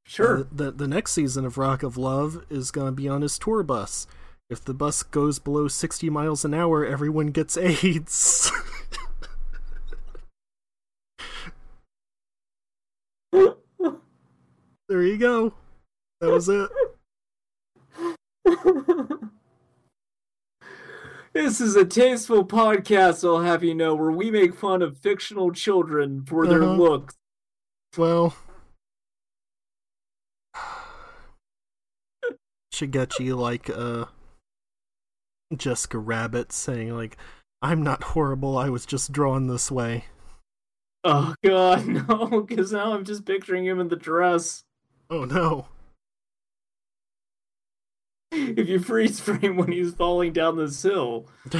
Sure. 0.04 0.40
Uh, 0.40 0.44
the 0.50 0.70
the 0.72 0.88
next 0.88 1.12
season 1.12 1.44
of 1.44 1.56
Rock 1.58 1.82
of 1.82 1.96
Love 1.96 2.44
is 2.50 2.70
going 2.70 2.86
to 2.86 2.92
be 2.92 3.08
on 3.08 3.22
his 3.22 3.38
tour 3.38 3.62
bus. 3.62 4.06
If 4.50 4.64
the 4.64 4.74
bus 4.74 5.02
goes 5.02 5.38
below 5.38 5.68
60 5.68 6.10
miles 6.10 6.44
an 6.44 6.52
hour, 6.52 6.84
everyone 6.84 7.28
gets 7.28 7.56
AIDS. 7.56 8.50
there 14.88 15.02
you 15.02 15.16
go. 15.16 15.54
That 16.20 16.30
was 16.30 16.48
it. 16.48 16.70
this 21.32 21.60
is 21.60 21.76
a 21.76 21.84
tasteful 21.84 22.44
podcast, 22.44 23.24
I'll 23.26 23.40
have 23.42 23.64
you 23.64 23.74
know, 23.74 23.94
where 23.94 24.10
we 24.10 24.30
make 24.30 24.54
fun 24.54 24.82
of 24.82 24.98
fictional 24.98 25.52
children 25.52 26.24
for 26.24 26.46
their 26.46 26.62
Uh-huh. 26.62 26.76
looks. 26.76 27.14
Well, 27.96 28.34
you 33.20 33.36
like 33.36 33.68
uh 33.70 34.06
Jessica 35.54 35.98
Rabbit 35.98 36.52
saying 36.52 36.96
like, 36.96 37.16
"I'm 37.60 37.82
not 37.82 38.02
horrible. 38.02 38.56
I 38.56 38.70
was 38.70 38.86
just 38.86 39.12
drawn 39.12 39.46
this 39.46 39.70
way." 39.70 40.06
Oh 41.04 41.34
god, 41.44 41.86
no, 42.08 42.42
because 42.46 42.72
now 42.72 42.94
I'm 42.94 43.04
just 43.04 43.26
picturing 43.26 43.66
him 43.66 43.80
in 43.80 43.88
the 43.88 43.96
dress. 43.96 44.64
Oh 45.10 45.24
no. 45.24 45.66
If 48.32 48.68
you 48.68 48.78
freeze 48.78 49.20
frame 49.20 49.56
when 49.56 49.70
he's 49.70 49.92
falling 49.94 50.32
down 50.32 50.56
this 50.56 50.82
hill, 50.82 51.26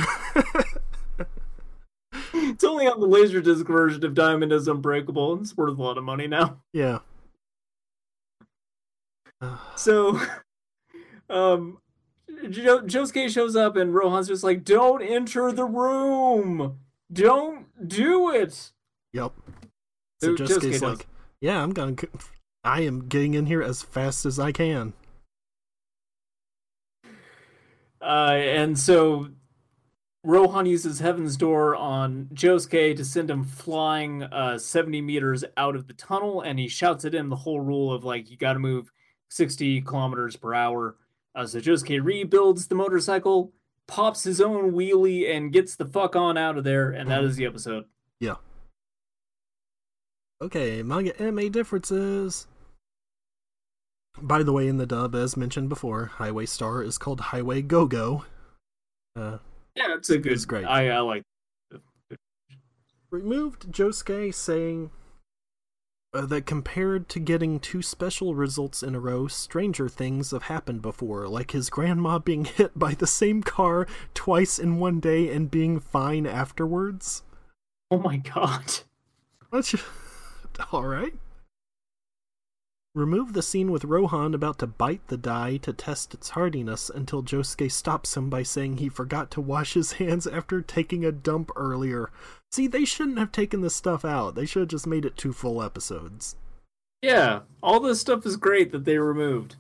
it's 2.35 2.65
only 2.65 2.87
on 2.87 2.99
the 2.99 3.07
Laserdisc 3.07 3.67
version 3.67 4.03
of 4.05 4.15
Diamond 4.15 4.53
is 4.53 4.67
Unbreakable, 4.69 5.33
and 5.35 5.43
it's 5.43 5.57
worth 5.57 5.79
a 5.79 5.83
lot 5.83 5.99
of 5.99 6.05
money 6.05 6.27
now. 6.27 6.63
yeah. 6.73 7.01
So, 9.77 10.21
um, 11.29 11.79
jo- 12.49 12.83
Josuke 12.83 13.29
shows 13.29 13.57
up 13.57 13.75
and 13.77 13.93
Rohan's 13.93 14.29
just 14.29 14.45
like, 14.45 14.65
"Don't 14.65 15.03
enter 15.03 15.51
the 15.51 15.65
room. 15.65 16.79
Don't 17.13 17.67
do 17.89 18.31
it." 18.31 18.71
yep. 19.13 19.33
So 20.23 20.35
Josuke 20.35 20.47
Josuke's 20.47 20.81
does. 20.81 20.83
like, 20.83 21.07
"Yeah, 21.41 21.61
I'm 21.61 21.73
going. 21.73 21.97
to 21.97 22.09
I 22.63 22.83
am 22.83 23.09
getting 23.09 23.35
in 23.35 23.47
here 23.47 23.63
as 23.63 23.83
fast 23.83 24.25
as 24.25 24.39
I 24.39 24.53
can." 24.53 24.93
Uh, 28.03 28.33
and 28.35 28.79
so 28.79 29.29
Rohan 30.25 30.67
uses 30.67 31.01
Heaven's 31.01 31.37
Door 31.37 31.77
on 31.77 32.29
Josuke 32.33 32.97
to 32.97 33.05
send 33.05 33.31
him 33.31 33.45
flying 33.45 34.23
uh, 34.25 34.59
70 34.59 35.01
meters 35.03 35.45
out 35.57 35.77
of 35.77 35.87
the 35.87 35.95
tunnel, 35.95 36.41
and 36.41 36.59
he 36.59 36.69
shouts 36.69 37.05
at 37.05 37.15
him 37.15 37.29
the 37.29 37.37
whole 37.37 37.61
rule 37.61 37.93
of 37.93 38.05
like, 38.05 38.31
you 38.31 38.37
got 38.37 38.53
to 38.55 38.59
move 38.59 38.93
60 39.31 39.81
kilometers 39.83 40.37
per 40.37 40.55
hour. 40.55 40.97
Uh, 41.35 41.47
so 41.47 41.61
Josuke 41.61 42.05
rebuilds 42.05 42.69
the 42.69 42.75
motorcycle, 42.75 43.53
pops 43.89 44.25
his 44.25 44.41
own 44.41 44.73
wheelie, 44.73 45.35
and 45.35 45.53
gets 45.53 45.77
the 45.77 45.87
fuck 45.87 46.15
on 46.15 46.37
out 46.37 46.59
of 46.59 46.65
there, 46.65 46.91
and 46.91 47.11
that 47.11 47.25
is 47.25 47.37
the 47.37 47.47
episode. 47.47 47.85
Yeah. 48.21 48.37
Okay, 50.41 50.83
manga 50.83 51.21
anime 51.21 51.51
differences. 51.51 52.47
By 54.21 54.43
the 54.43 54.53
way, 54.53 54.69
in 54.69 54.77
the 54.77 54.87
dub, 54.87 55.15
as 55.15 55.37
mentioned 55.37 55.69
before, 55.69 56.07
Highway 56.07 56.47
Star 56.47 56.83
is 56.83 56.99
called 56.99 57.21
Highway 57.21 57.63
Go 57.63 57.87
Go. 57.87 58.25
Uh, 59.17 59.39
Yeah, 59.75 59.95
it's 59.95 60.11
a 60.11 60.19
good. 60.19 60.33
It's 60.33 60.45
great. 60.45 60.65
I, 60.65 60.91
I 60.91 60.99
like. 61.01 61.23
removed 63.11 63.73
Josuke 63.73 64.35
saying 64.35 64.91
uh, 66.15 66.27
that 66.27 66.47
compared 66.47 67.09
to 67.09 67.19
getting 67.19 67.59
two 67.59 67.81
special 67.83 68.35
results 68.35 68.83
in 68.83 68.95
a 68.95 69.01
row, 69.01 69.29
stranger 69.29 69.89
things 69.89 70.31
have 70.31 70.45
happened 70.45 70.83
before, 70.83 71.27
like 71.27 71.53
his 71.53 71.71
grandma 71.71 72.19
being 72.21 72.45
hit 72.45 72.79
by 72.79 72.93
the 72.95 73.07
same 73.07 73.43
car 73.43 73.87
twice 74.15 74.59
in 74.59 74.79
one 74.79 75.01
day 75.01 75.33
and 75.33 75.51
being 75.51 75.81
fine 75.81 76.27
afterwards. 76.27 77.23
Oh 77.91 77.99
my 77.99 78.19
god. 78.19 78.81
That's 79.51 79.75
all 80.73 80.85
right. 80.85 81.15
Remove 82.95 83.33
the 83.33 83.41
scene 83.41 83.73
with 83.73 83.87
Rohan 83.87 84.35
about 84.35 84.59
to 84.59 84.67
bite 84.67 85.07
the 85.07 85.17
die 85.17 85.57
to 85.59 85.73
test 85.73 86.13
its 86.13 86.31
hardiness 86.31 86.91
until 86.91 87.23
Josuke 87.23 87.73
stops 87.73 88.19
him 88.19 88.29
by 88.29 88.43
saying 88.43 88.77
he 88.77 88.91
forgot 88.91 89.31
to 89.31 89.41
wash 89.41 89.73
his 89.73 89.93
hands 89.93 90.27
after 90.27 90.61
taking 90.61 91.03
a 91.03 91.11
dump 91.11 91.51
earlier. 91.57 92.11
See, 92.51 92.67
they 92.67 92.85
shouldn't 92.85 93.19
have 93.19 93.33
taken 93.33 93.63
this 93.63 93.75
stuff 93.75 94.05
out. 94.05 94.35
They 94.35 94.45
should 94.45 94.61
have 94.61 94.69
just 94.69 94.87
made 94.87 95.07
it 95.07 95.17
two 95.17 95.33
full 95.33 95.63
episodes. 95.63 96.37
Yeah, 97.01 97.41
all 97.63 97.81
this 97.81 97.99
stuff 97.99 98.27
is 98.27 98.37
great 98.37 98.73
that 98.73 98.85
they 98.85 98.99
removed. 98.99 99.57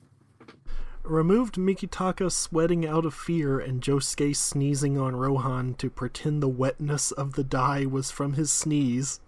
Removed 1.03 1.55
Mikitaka 1.55 2.31
sweating 2.31 2.87
out 2.87 3.07
of 3.07 3.15
fear 3.15 3.59
and 3.59 3.81
Josuke 3.81 4.37
sneezing 4.37 4.99
on 4.99 5.17
Rohan 5.17 5.73
to 5.77 5.89
pretend 5.89 6.43
the 6.43 6.49
wetness 6.49 7.13
of 7.13 7.33
the 7.33 7.45
die 7.45 7.87
was 7.87 8.11
from 8.11 8.35
his 8.35 8.53
sneeze. 8.53 9.21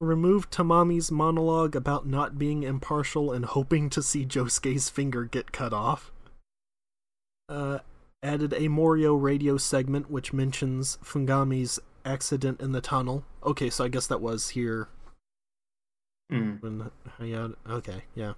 Removed 0.00 0.50
Tamami's 0.50 1.10
monologue 1.10 1.76
about 1.76 2.06
not 2.06 2.38
being 2.38 2.62
impartial 2.62 3.32
and 3.32 3.44
hoping 3.44 3.90
to 3.90 4.02
see 4.02 4.24
Josuke's 4.24 4.88
finger 4.88 5.24
get 5.24 5.52
cut 5.52 5.74
off. 5.74 6.10
Uh, 7.50 7.80
added 8.22 8.54
a 8.54 8.68
Morio 8.68 9.14
radio 9.14 9.56
segment 9.58 10.10
which 10.10 10.32
mentions 10.32 10.96
Fungami's 11.04 11.78
accident 12.04 12.60
in 12.60 12.72
the 12.72 12.80
tunnel. 12.80 13.24
Okay, 13.44 13.68
so 13.68 13.84
I 13.84 13.88
guess 13.88 14.06
that 14.06 14.20
was 14.20 14.50
here 14.50 14.88
Mm. 16.32 16.62
when 16.62 16.90
Hayato. 17.18 17.56
Okay, 17.68 18.04
yeah. 18.14 18.34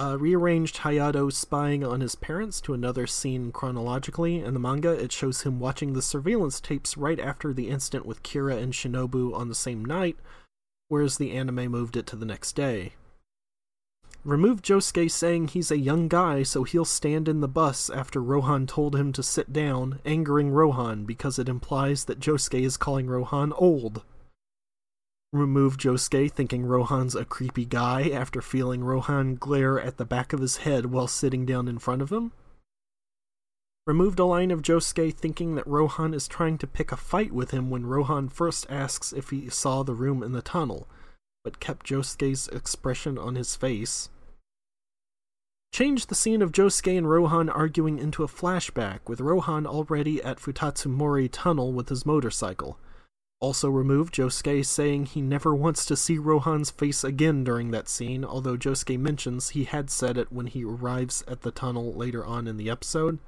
Uh, 0.00 0.16
rearranged 0.16 0.78
Hayato 0.78 1.30
spying 1.30 1.84
on 1.84 2.00
his 2.00 2.14
parents 2.14 2.58
to 2.62 2.72
another 2.72 3.06
scene 3.06 3.52
chronologically. 3.52 4.40
In 4.40 4.54
the 4.54 4.58
manga, 4.58 4.92
it 4.92 5.12
shows 5.12 5.42
him 5.42 5.60
watching 5.60 5.92
the 5.92 6.00
surveillance 6.00 6.58
tapes 6.58 6.96
right 6.96 7.20
after 7.20 7.52
the 7.52 7.68
incident 7.68 8.06
with 8.06 8.22
Kira 8.22 8.56
and 8.56 8.72
Shinobu 8.72 9.34
on 9.34 9.50
the 9.50 9.54
same 9.54 9.84
night, 9.84 10.16
whereas 10.88 11.18
the 11.18 11.32
anime 11.32 11.70
moved 11.70 11.98
it 11.98 12.06
to 12.06 12.16
the 12.16 12.24
next 12.24 12.52
day. 12.52 12.94
Remove 14.24 14.62
Josuke 14.62 15.10
saying 15.10 15.48
he's 15.48 15.70
a 15.70 15.76
young 15.76 16.08
guy 16.08 16.44
so 16.44 16.64
he'll 16.64 16.86
stand 16.86 17.28
in 17.28 17.42
the 17.42 17.46
bus 17.46 17.90
after 17.90 18.22
Rohan 18.22 18.66
told 18.66 18.96
him 18.96 19.12
to 19.12 19.22
sit 19.22 19.52
down, 19.52 20.00
angering 20.06 20.50
Rohan 20.50 21.04
because 21.04 21.38
it 21.38 21.46
implies 21.46 22.06
that 22.06 22.20
Josuke 22.20 22.62
is 22.62 22.78
calling 22.78 23.06
Rohan 23.06 23.52
old 23.52 24.02
remove 25.32 25.76
Josuke 25.76 26.32
thinking 26.32 26.66
Rohan's 26.66 27.14
a 27.14 27.24
creepy 27.24 27.64
guy 27.64 28.08
after 28.08 28.42
feeling 28.42 28.82
Rohan 28.82 29.36
glare 29.36 29.80
at 29.80 29.96
the 29.96 30.04
back 30.04 30.32
of 30.32 30.40
his 30.40 30.58
head 30.58 30.86
while 30.86 31.06
sitting 31.06 31.46
down 31.46 31.68
in 31.68 31.78
front 31.78 32.02
of 32.02 32.10
him. 32.10 32.32
Removed 33.86 34.18
a 34.18 34.24
line 34.24 34.50
of 34.50 34.62
Josuke 34.62 35.14
thinking 35.14 35.54
that 35.54 35.66
Rohan 35.66 36.14
is 36.14 36.28
trying 36.28 36.58
to 36.58 36.66
pick 36.66 36.92
a 36.92 36.96
fight 36.96 37.32
with 37.32 37.52
him 37.52 37.70
when 37.70 37.86
Rohan 37.86 38.28
first 38.28 38.66
asks 38.68 39.12
if 39.12 39.30
he 39.30 39.48
saw 39.48 39.82
the 39.82 39.94
room 39.94 40.22
in 40.22 40.32
the 40.32 40.42
tunnel. 40.42 40.86
but 41.42 41.60
kept 41.60 41.86
Josuke's 41.86 42.48
expression 42.48 43.16
on 43.16 43.34
his 43.34 43.56
face. 43.56 44.10
Changed 45.72 46.08
the 46.08 46.14
scene 46.14 46.42
of 46.42 46.52
Josuke 46.52 46.98
and 46.98 47.08
Rohan 47.08 47.48
arguing 47.48 47.98
into 47.98 48.24
a 48.24 48.28
flashback, 48.28 49.00
with 49.08 49.20
Rohan 49.20 49.66
already 49.66 50.22
at 50.22 50.38
Futatsumori 50.38 51.28
Tunnel 51.30 51.72
with 51.72 51.88
his 51.88 52.04
motorcycle. 52.04 52.78
Also 53.40 53.70
removed 53.70 54.14
Josuke 54.14 54.66
saying 54.66 55.06
he 55.06 55.22
never 55.22 55.54
wants 55.54 55.86
to 55.86 55.96
see 55.96 56.18
Rohan's 56.18 56.70
face 56.70 57.02
again 57.02 57.42
during 57.42 57.70
that 57.70 57.88
scene, 57.88 58.22
although 58.22 58.56
Josuke 58.56 58.98
mentions 58.98 59.50
he 59.50 59.64
had 59.64 59.88
said 59.88 60.18
it 60.18 60.30
when 60.30 60.46
he 60.46 60.62
arrives 60.62 61.24
at 61.26 61.40
the 61.40 61.50
tunnel 61.50 61.94
later 61.94 62.24
on 62.24 62.46
in 62.46 62.58
the 62.58 62.68
episode. 62.68 63.18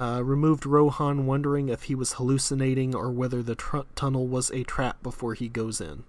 Uh, 0.00 0.22
removed 0.24 0.66
Rohan 0.66 1.26
wondering 1.26 1.68
if 1.68 1.84
he 1.84 1.94
was 1.94 2.14
hallucinating 2.14 2.94
or 2.94 3.10
whether 3.10 3.42
the 3.42 3.54
tr- 3.54 3.80
tunnel 3.94 4.26
was 4.26 4.50
a 4.50 4.64
trap 4.64 5.02
before 5.02 5.34
he 5.34 5.48
goes 5.48 5.80
in. 5.80 6.04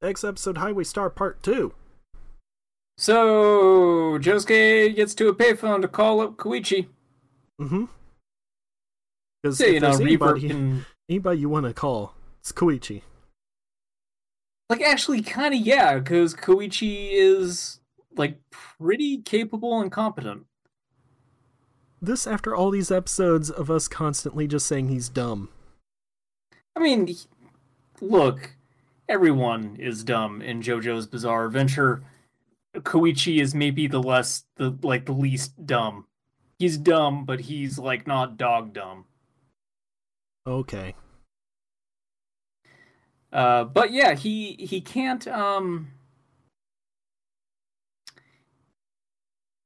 Next 0.00 0.24
episode, 0.24 0.58
Highway 0.58 0.84
Star 0.84 1.10
Part 1.10 1.42
2. 1.42 1.74
So 2.96 4.18
Josuke 4.18 4.96
gets 4.96 5.14
to 5.16 5.28
a 5.28 5.34
payphone 5.34 5.82
to 5.82 5.88
call 5.88 6.20
up 6.20 6.36
Koichi. 6.36 6.86
Mm-hmm. 7.60 7.84
Because 9.42 9.58
So, 9.58 9.66
you 9.66 9.80
know, 9.80 9.96
anybody, 9.96 10.48
can 10.48 10.86
anybody 11.08 11.40
you 11.40 11.48
want 11.48 11.66
to 11.66 11.72
call, 11.72 12.14
it's 12.40 12.52
Koichi. 12.52 13.02
like 14.70 14.82
actually 14.82 15.22
kind 15.22 15.54
of 15.54 15.60
yeah, 15.60 15.98
because 15.98 16.34
Koichi 16.34 17.10
is 17.12 17.80
like 18.16 18.38
pretty 18.50 19.20
capable 19.22 19.80
and 19.80 19.90
competent. 19.90 20.46
This 22.00 22.26
after 22.26 22.54
all 22.54 22.70
these 22.70 22.90
episodes 22.90 23.50
of 23.50 23.70
us 23.70 23.88
constantly 23.88 24.46
just 24.46 24.66
saying 24.66 24.88
he's 24.88 25.08
dumb. 25.08 25.48
I 26.74 26.80
mean, 26.80 27.14
look, 28.00 28.56
everyone 29.08 29.76
is 29.78 30.02
dumb 30.04 30.42
in 30.42 30.62
JoJo's 30.62 31.06
Bizarre 31.06 31.46
Adventure. 31.46 32.02
Koichi 32.74 33.40
is 33.40 33.54
maybe 33.54 33.86
the 33.86 34.02
less 34.02 34.44
the 34.56 34.76
like 34.82 35.06
the 35.06 35.12
least 35.12 35.66
dumb. 35.66 36.06
He's 36.58 36.78
dumb, 36.78 37.24
but 37.24 37.40
he's 37.40 37.78
like 37.78 38.06
not 38.06 38.36
dog 38.36 38.72
dumb. 38.72 39.04
Okay. 40.46 40.94
Uh, 43.32 43.64
but 43.64 43.92
yeah, 43.92 44.14
he 44.14 44.56
he 44.58 44.80
can't 44.80 45.26
um 45.28 45.88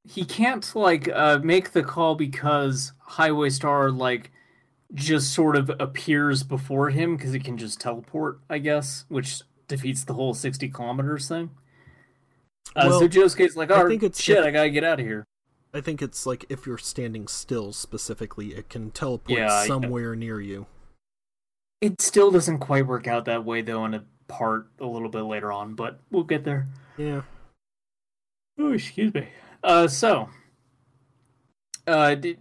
he 0.07 0.23
can't 0.23 0.73
like 0.75 1.09
uh 1.09 1.39
make 1.43 1.71
the 1.71 1.83
call 1.83 2.15
because 2.15 2.93
Highway 2.99 3.49
Star 3.49 3.91
like 3.91 4.31
just 4.93 5.33
sort 5.33 5.57
of 5.57 5.69
appears 5.79 6.43
before 6.43 6.89
him 6.91 7.17
because 7.17 7.33
it 7.33 7.43
can 7.43 7.57
just 7.57 7.81
teleport, 7.81 8.39
I 8.49 8.59
guess, 8.59 9.03
which 9.09 9.41
defeats 9.67 10.05
the 10.05 10.13
whole 10.13 10.33
sixty 10.33 10.69
kilometers 10.69 11.27
thing. 11.27 11.49
Uh, 12.75 12.89
so 12.91 12.99
Well, 12.99 13.09
Josuke's 13.09 13.57
like, 13.57 13.71
I 13.71 13.81
oh 13.81 13.87
think 13.89 14.03
it's 14.03 14.21
shit, 14.21 14.43
I 14.43 14.51
gotta 14.51 14.69
get 14.69 14.83
out 14.83 14.99
of 14.99 15.05
here. 15.05 15.25
I 15.77 15.81
think 15.81 16.01
it's 16.01 16.25
like 16.25 16.45
if 16.49 16.65
you're 16.65 16.77
standing 16.77 17.27
still 17.27 17.71
specifically, 17.73 18.53
it 18.53 18.69
can 18.69 18.91
teleport 18.91 19.37
Yeah, 19.39 19.53
I- 19.53 19.67
somewhere 19.67 20.15
near 20.15 20.41
you. 20.41 20.65
It 21.81 22.01
still 22.01 22.31
doesn't 22.31 22.57
quite 22.59 22.87
work 22.87 23.07
out 23.07 23.25
that 23.25 23.45
way 23.45 23.61
though 23.61 23.85
in 23.85 23.93
a 23.93 24.03
part 24.27 24.67
a 24.79 24.85
little 24.85 25.09
bit 25.09 25.21
later 25.21 25.51
on, 25.51 25.75
but 25.75 25.99
we'll 26.11 26.23
get 26.23 26.43
there. 26.43 26.67
Yeah. 26.97 27.21
Oh, 28.59 28.73
excuse 28.73 29.13
me. 29.13 29.27
Uh, 29.63 29.87
so, 29.87 30.29
uh, 31.85 32.15
d- 32.15 32.37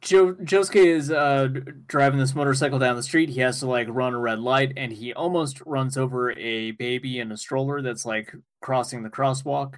jo- 0.00 0.34
Josuke 0.34 0.74
is 0.84 1.10
uh 1.10 1.48
driving 1.86 2.18
this 2.18 2.34
motorcycle 2.34 2.78
down 2.80 2.96
the 2.96 3.02
street. 3.02 3.28
He 3.28 3.40
has 3.40 3.60
to 3.60 3.66
like 3.66 3.86
run 3.88 4.14
a 4.14 4.18
red 4.18 4.40
light, 4.40 4.72
and 4.76 4.92
he 4.92 5.12
almost 5.14 5.60
runs 5.64 5.96
over 5.96 6.32
a 6.32 6.72
baby 6.72 7.20
in 7.20 7.30
a 7.30 7.36
stroller 7.36 7.80
that's 7.80 8.04
like 8.04 8.34
crossing 8.60 9.02
the 9.04 9.10
crosswalk. 9.10 9.74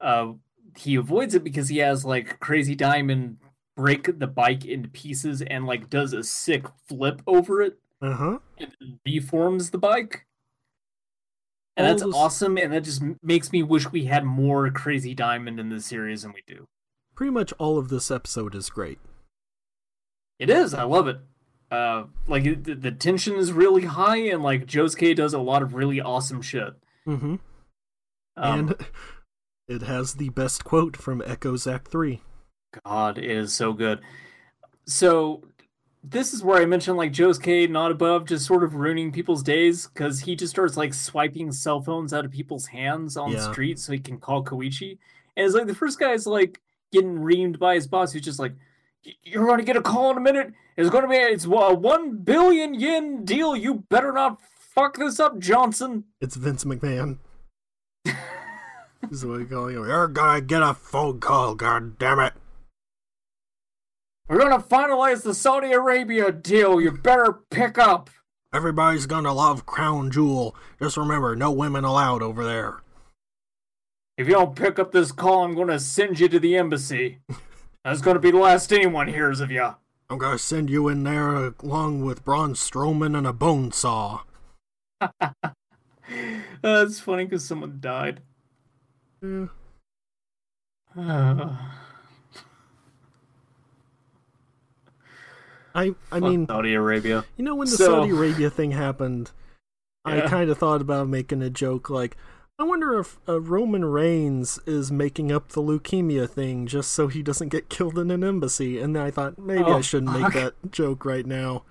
Uh, 0.00 0.32
he 0.76 0.94
avoids 0.94 1.34
it 1.34 1.44
because 1.44 1.68
he 1.68 1.78
has 1.78 2.04
like 2.04 2.38
Crazy 2.40 2.74
Diamond 2.74 3.38
break 3.76 4.18
the 4.18 4.26
bike 4.26 4.64
into 4.64 4.88
pieces 4.88 5.40
and 5.42 5.66
like 5.66 5.88
does 5.90 6.12
a 6.12 6.22
sick 6.22 6.66
flip 6.86 7.22
over 7.26 7.62
it 7.62 7.78
Uh 8.02 8.14
huh. 8.14 8.38
and 8.58 8.74
then 8.80 9.00
reforms 9.06 9.70
the 9.70 9.78
bike. 9.78 10.26
And 11.76 11.86
All 11.86 11.92
that's 11.92 12.02
those- 12.02 12.14
awesome, 12.14 12.58
and 12.58 12.72
that 12.72 12.84
just 12.84 13.02
makes 13.22 13.52
me 13.52 13.62
wish 13.62 13.90
we 13.90 14.04
had 14.04 14.24
more 14.24 14.70
Crazy 14.70 15.14
Diamond 15.14 15.58
in 15.60 15.68
this 15.70 15.86
series 15.86 16.22
than 16.22 16.32
we 16.32 16.42
do. 16.46 16.66
Pretty 17.14 17.30
much 17.30 17.52
all 17.58 17.78
of 17.78 17.88
this 17.88 18.10
episode 18.10 18.54
is 18.54 18.68
great. 18.70 18.98
It 20.38 20.50
is, 20.50 20.74
I 20.74 20.82
love 20.84 21.06
it. 21.06 21.18
Uh, 21.70 22.04
like 22.26 22.42
the, 22.64 22.74
the 22.74 22.90
tension 22.90 23.36
is 23.36 23.52
really 23.52 23.84
high, 23.84 24.16
and 24.16 24.42
like 24.42 24.66
Josuke 24.66 25.14
does 25.16 25.32
a 25.32 25.38
lot 25.38 25.62
of 25.62 25.74
really 25.74 26.00
awesome 26.00 26.42
shit. 26.42 26.74
Mm-hmm. 27.06 27.36
Um, 28.36 28.58
and 28.58 28.74
it 29.70 29.82
has 29.82 30.14
the 30.14 30.30
best 30.30 30.64
quote 30.64 30.96
from 30.96 31.22
Echoes 31.24 31.64
Act 31.64 31.88
3. 31.88 32.20
God, 32.84 33.18
it 33.18 33.30
is 33.30 33.54
so 33.54 33.72
good. 33.72 34.00
So 34.86 35.44
this 36.02 36.34
is 36.34 36.42
where 36.42 36.60
I 36.60 36.66
mentioned 36.66 36.96
like 36.96 37.12
Josuke 37.12 37.70
not 37.70 37.92
above 37.92 38.26
just 38.26 38.46
sort 38.46 38.64
of 38.64 38.74
ruining 38.74 39.12
people's 39.12 39.44
days 39.44 39.86
because 39.86 40.20
he 40.20 40.34
just 40.34 40.50
starts 40.50 40.76
like 40.76 40.92
swiping 40.92 41.52
cell 41.52 41.80
phones 41.80 42.12
out 42.12 42.24
of 42.24 42.32
people's 42.32 42.66
hands 42.66 43.16
on 43.16 43.30
the 43.30 43.40
street 43.40 43.78
so 43.78 43.92
he 43.92 44.00
can 44.00 44.18
call 44.18 44.44
Koichi. 44.44 44.98
And 45.36 45.46
it's 45.46 45.54
like 45.54 45.68
the 45.68 45.74
first 45.74 46.00
guy's 46.00 46.26
like 46.26 46.60
getting 46.90 47.18
reamed 47.18 47.60
by 47.60 47.76
his 47.76 47.86
boss 47.86 48.12
who's 48.12 48.22
just 48.22 48.40
like, 48.40 48.54
You're 49.22 49.46
gonna 49.46 49.62
get 49.62 49.76
a 49.76 49.82
call 49.82 50.10
in 50.10 50.16
a 50.16 50.20
minute. 50.20 50.52
It's 50.76 50.90
gonna 50.90 51.06
be 51.06 51.14
it's 51.14 51.44
a 51.44 51.48
one 51.48 52.16
billion 52.16 52.74
yen 52.74 53.24
deal. 53.24 53.54
You 53.54 53.84
better 53.88 54.10
not 54.10 54.40
fuck 54.74 54.96
this 54.96 55.20
up, 55.20 55.38
Johnson. 55.38 56.04
It's 56.20 56.34
Vince 56.34 56.64
McMahon. 56.64 57.18
is 59.10 59.26
what 59.26 59.38
we 59.38 59.44
call 59.44 59.68
him. 59.68 59.82
Oh, 59.82 59.86
You're 59.86 60.08
gonna 60.08 60.40
get 60.40 60.62
a 60.62 60.74
phone 60.74 61.20
call, 61.20 61.54
god 61.54 61.98
damn 61.98 62.20
it. 62.20 62.32
We're 64.28 64.38
gonna 64.38 64.62
finalize 64.62 65.22
the 65.22 65.34
Saudi 65.34 65.72
Arabia 65.72 66.30
deal. 66.30 66.80
You 66.80 66.92
better 66.92 67.40
pick 67.50 67.78
up. 67.78 68.10
Everybody's 68.52 69.06
gonna 69.06 69.32
love 69.32 69.66
Crown 69.66 70.10
Jewel. 70.10 70.54
Just 70.80 70.96
remember, 70.96 71.34
no 71.34 71.50
women 71.50 71.84
allowed 71.84 72.22
over 72.22 72.44
there. 72.44 72.80
If 74.16 74.28
you 74.28 74.34
don't 74.34 74.54
pick 74.54 74.78
up 74.78 74.92
this 74.92 75.12
call, 75.12 75.44
I'm 75.44 75.56
to 75.66 75.80
send 75.80 76.20
you 76.20 76.28
to 76.28 76.38
the 76.38 76.56
embassy. 76.56 77.18
That's 77.84 78.02
to 78.02 78.18
be 78.18 78.30
the 78.30 78.38
last 78.38 78.72
anyone 78.72 79.08
hears 79.08 79.40
of 79.40 79.50
you. 79.50 79.74
I'm 80.10 80.18
gonna 80.18 80.38
send 80.38 80.70
you 80.70 80.88
in 80.88 81.04
there 81.04 81.54
along 81.60 82.04
with 82.04 82.24
Braun 82.24 82.54
Strowman 82.54 83.16
and 83.16 83.26
a 83.26 83.32
bone 83.32 83.72
saw. 83.72 84.20
That's 86.62 87.00
funny 87.00 87.24
because 87.24 87.44
someone 87.44 87.78
died. 87.80 88.20
Yeah. 89.22 89.46
I 95.74 95.94
I 96.10 96.18
mean, 96.20 96.46
Saudi 96.48 96.74
Arabia. 96.74 97.24
you 97.36 97.44
know, 97.44 97.54
when 97.54 97.66
the 97.70 97.76
So- 97.76 97.86
Saudi 97.86 98.10
Arabia 98.10 98.50
thing 98.50 98.72
happened, 98.72 99.30
I 100.04 100.22
kind 100.22 100.50
of 100.50 100.58
thought 100.58 100.80
about 100.80 101.08
making 101.08 101.42
a 101.42 101.50
joke 101.50 101.88
like, 101.90 102.16
I 102.58 102.64
wonder 102.64 102.98
if 102.98 103.18
uh, 103.28 103.40
Roman 103.40 103.84
Reigns 103.84 104.58
is 104.66 104.90
making 104.90 105.30
up 105.30 105.50
the 105.50 105.62
leukemia 105.62 106.28
thing 106.28 106.66
just 106.66 106.90
so 106.90 107.06
he 107.08 107.22
doesn't 107.22 107.48
get 107.50 107.68
killed 107.70 107.98
in 107.98 108.10
an 108.10 108.24
embassy. 108.24 108.80
And 108.80 108.94
then 108.96 109.02
I 109.02 109.10
thought 109.10 109.38
maybe 109.38 109.62
I 109.64 109.74
Oh, 109.76 109.80
shouldn't 109.80 110.10
fuck. 110.12 110.20
make 110.22 110.32
that 110.42 110.54
joke 110.72 111.04
right 111.04 111.24
now. 111.24 111.62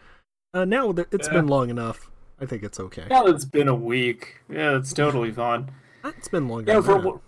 Uh, 0.53 0.65
now 0.65 0.91
that 0.93 1.07
it's 1.11 1.27
Yeah. 1.27 1.33
been 1.35 1.47
long 1.47 1.69
enough, 1.69 2.09
I 2.39 2.45
think 2.45 2.63
it's 2.63 2.79
okay. 2.79 3.05
Now 3.09 3.23
that 3.23 3.35
it's 3.35 3.45
been 3.45 3.67
a 3.67 3.75
week, 3.75 4.39
yeah, 4.49 4.77
it's 4.77 4.93
totally 4.93 5.31
fine. 5.31 5.69
It's 6.05 6.27
been 6.29 6.47
longer. 6.47 6.71
Yeah, 6.71 6.81
for 6.81 7.21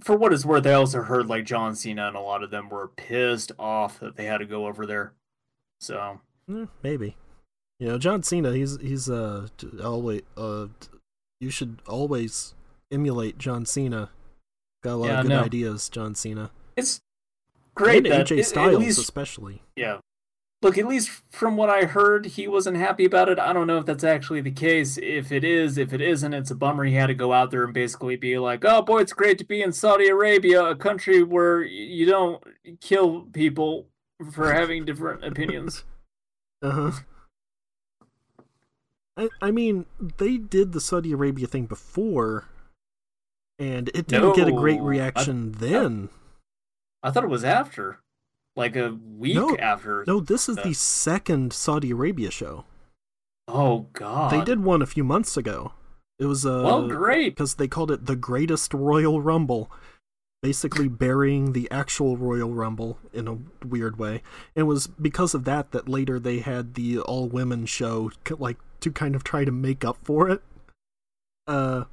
for 0.00 0.16
what 0.16 0.32
it's 0.32 0.44
worth, 0.44 0.66
I 0.66 0.72
also 0.72 1.02
heard 1.02 1.26
like 1.26 1.44
John 1.44 1.74
Cena 1.74 2.06
and 2.08 2.16
a 2.16 2.20
lot 2.20 2.42
of 2.42 2.50
them 2.50 2.68
were 2.68 2.88
pissed 2.88 3.52
off 3.58 3.98
that 4.00 4.16
they 4.16 4.24
had 4.24 4.38
to 4.38 4.46
go 4.46 4.66
over 4.66 4.86
there. 4.86 5.12
So 5.80 6.20
Eh, 6.50 6.66
maybe. 6.82 7.16
You 7.78 7.88
know, 7.88 7.98
John 7.98 8.22
Cena. 8.22 8.52
He's 8.52 8.78
he's 8.80 9.08
uh 9.10 9.48
always 9.82 10.22
uh. 10.36 10.66
You 11.40 11.50
should 11.50 11.80
always 11.88 12.54
emulate 12.92 13.36
John 13.38 13.66
Cena. 13.66 14.10
Got 14.84 14.94
a 14.94 14.96
lot 14.96 15.06
Yeah, 15.08 15.18
of 15.18 15.22
good 15.24 15.28
know. 15.30 15.42
ideas, 15.44 15.88
John 15.88 16.14
Cena. 16.14 16.50
it's 16.76 17.00
great 17.74 18.06
and 18.06 18.12
that 18.12 18.26
AJ 18.28 18.44
Styles 18.44 18.78
least 18.78 18.98
especially. 19.00 19.62
Yeah. 19.76 19.98
Look, 20.62 20.78
at 20.78 20.86
least 20.86 21.10
from 21.30 21.56
what 21.56 21.68
I 21.68 21.86
heard, 21.86 22.24
he 22.24 22.46
wasn't 22.46 22.76
happy 22.76 23.04
about 23.04 23.28
it. 23.28 23.38
I 23.40 23.52
don't 23.52 23.66
know 23.66 23.78
if 23.78 23.84
that's 23.84 24.04
actually 24.04 24.40
the 24.42 24.52
case. 24.52 24.96
If 24.96 25.32
it 25.32 25.42
is, 25.42 25.76
if 25.76 25.92
it 25.92 26.00
isn't, 26.00 26.32
it's 26.32 26.52
a 26.52 26.54
bummer 26.54 26.84
he 26.84 26.94
had 26.94 27.08
to 27.08 27.14
go 27.14 27.32
out 27.32 27.50
there 27.50 27.64
and 27.64 27.74
basically 27.74 28.14
be 28.14 28.38
like, 28.38 28.64
oh 28.64 28.80
boy, 28.80 29.00
it's 29.00 29.12
great 29.12 29.38
to 29.38 29.44
be 29.44 29.60
in 29.60 29.72
Saudi 29.72 30.06
Arabia, 30.06 30.64
a 30.64 30.76
country 30.76 31.24
where 31.24 31.62
you 31.62 32.06
don't 32.06 32.42
kill 32.80 33.22
people 33.32 33.88
for 34.32 34.52
having 34.52 34.84
different 34.84 35.24
opinions. 35.24 35.82
Uh 36.62 36.70
huh. 36.70 36.92
I 39.16 39.28
I 39.40 39.50
mean, 39.50 39.86
they 40.18 40.36
did 40.36 40.70
the 40.72 40.80
Saudi 40.80 41.10
Arabia 41.10 41.48
thing 41.48 41.66
before, 41.66 42.44
and 43.58 43.88
it 43.88 44.06
didn't 44.06 44.36
get 44.36 44.46
a 44.46 44.52
great 44.52 44.78
No, 44.78 44.84
I- 44.84 44.88
reaction 44.90 45.52
then. 45.52 46.08
I 47.02 47.10
thought 47.10 47.24
it 47.24 47.30
was 47.30 47.42
after. 47.42 47.98
Like 48.56 48.76
a 48.76 48.98
week 49.16 49.34
No, 49.36 49.56
after. 49.56 50.04
No, 50.06 50.20
this 50.20 50.48
is 50.48 50.58
Uh, 50.58 50.62
the 50.62 50.74
second 50.74 51.52
Saudi 51.52 51.90
Arabia 51.90 52.30
show. 52.30 52.64
Oh 53.48 53.86
God. 53.92 54.30
They 54.30 54.44
did 54.44 54.60
one 54.62 54.82
a 54.82 54.86
few 54.86 55.04
months 55.04 55.36
ago. 55.36 55.72
It 56.18 56.26
was 56.26 56.44
uh 56.46 56.62
Well, 56.64 56.88
great. 56.88 57.34
because 57.34 57.54
they 57.54 57.66
called 57.68 57.90
it 57.90 58.06
the 58.06 58.16
greatest 58.16 58.74
Royal 58.74 59.20
Rumble, 59.22 59.70
basically 60.42 60.86
burying 60.88 61.52
the 61.52 61.68
actual 61.70 62.16
Royal 62.18 62.52
Rumble 62.52 62.98
in 63.12 63.26
a 63.26 63.38
weird 63.66 63.98
way. 63.98 64.22
It 64.54 64.64
was 64.64 64.86
because 64.86 65.34
of 65.34 65.44
that 65.44 65.70
that 65.72 65.88
later 65.88 66.20
they 66.20 66.40
had 66.40 66.74
the 66.74 66.98
all 67.00 67.28
women 67.28 67.64
show, 67.66 68.10
like 68.38 68.58
to 68.80 68.92
kind 68.92 69.14
of 69.16 69.24
try 69.24 69.44
to 69.44 69.52
make 69.52 69.84
up 69.84 69.96
for 70.04 70.28
it. 70.28 70.42
Uh, 71.46 71.84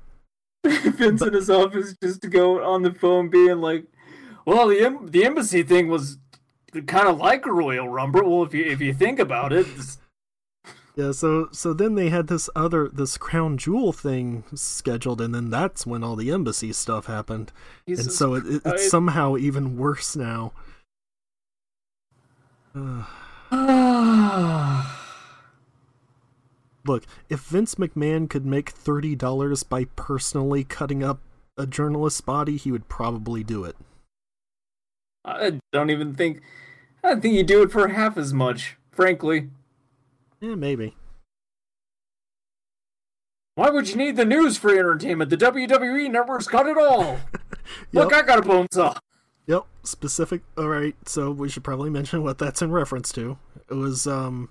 Vince 0.66 1.22
in 1.22 1.34
his 1.34 1.50
office 1.50 1.96
just 2.04 2.22
to 2.22 2.28
go 2.28 2.62
on 2.64 2.82
the 2.82 2.94
phone 2.94 3.30
being 3.30 3.62
like, 3.62 3.86
"Well, 4.46 4.68
the 4.68 4.82
em- 4.82 5.08
the 5.08 5.24
embassy 5.26 5.64
thing 5.64 5.88
was 5.88 6.18
kind 6.88 7.08
of 7.08 7.18
like 7.18 7.46
a 7.46 7.52
Royal 7.52 7.88
Rumble. 7.88 8.30
Well, 8.30 8.44
if 8.44 8.54
you 8.54 8.66
if 8.66 8.82
you 8.82 8.94
think 8.94 9.20
about 9.20 9.54
it, 9.54 9.68
yeah, 11.00 11.12
so 11.14 11.48
so 11.54 11.74
then 11.74 11.96
they 11.96 12.10
had 12.10 12.28
this 12.28 12.50
other 12.58 12.90
this 12.90 13.18
crown 13.18 13.58
jewel 13.58 13.94
thing 13.94 14.44
scheduled, 14.54 15.22
and 15.22 15.34
then 15.34 15.50
that's 15.50 15.86
when 15.86 16.04
all 16.04 16.18
the 16.18 16.30
embassy 16.30 16.74
stuff 16.74 17.06
happened, 17.06 17.54
and 17.88 18.12
so 18.12 18.34
it, 18.34 18.46
it, 18.46 18.62
it's 18.66 18.90
somehow 18.90 19.38
even 19.38 19.78
worse 19.78 20.18
now. 20.18 20.52
Uh, 22.76 23.06
Look, 26.86 27.06
if 27.30 27.42
Vince 27.42 27.76
McMahon 27.76 28.30
could 28.30 28.46
make 28.46 28.72
thirty 28.72 29.16
dollars 29.16 29.64
by 29.64 29.86
personally 29.96 30.66
cutting 30.66 31.02
up 31.02 31.22
a 31.58 31.66
journalist's 31.66 32.20
body, 32.20 32.58
he 32.58 32.74
would 32.74 32.90
probably 32.90 33.44
do 33.44 33.64
it. 33.64 33.78
I 35.26 35.60
don't 35.72 35.90
even 35.90 36.16
think 36.16 36.42
I 37.04 37.16
think 37.16 37.34
you 37.36 37.44
do 37.44 37.62
it 37.62 37.72
for 37.72 37.88
half 37.90 38.18
as 38.18 38.34
much. 38.34 38.78
Frankly, 38.92 39.50
Yeah, 40.42 40.56
maybe. 40.56 40.96
why 43.56 43.70
would 43.70 43.90
you 43.90 43.96
need 43.98 44.16
the 44.16 44.26
news 44.26 44.58
for 44.58 44.70
entertainment? 44.72 45.30
The 45.30 45.38
WWE 45.38 46.10
network's 46.10 46.48
got 46.48 46.68
it 46.68 46.78
all. 46.78 47.20
Look, 47.94 48.12
Yep. 48.12 48.24
I 48.24 48.26
got 48.28 48.40
a 48.40 48.42
bone 48.42 48.68
saw. 48.72 48.96
Yep, 49.48 49.66
specific. 49.84 50.42
All 50.58 50.68
right, 50.68 50.96
so 51.06 51.32
we 51.32 51.50
should 51.50 51.64
probably 51.64 51.90
mention 52.00 52.24
what 52.24 52.38
that's 52.38 52.62
in 52.62 52.72
reference 52.72 53.12
to. 53.14 53.38
It 53.70 53.74
was 53.76 54.08
um 54.08 54.50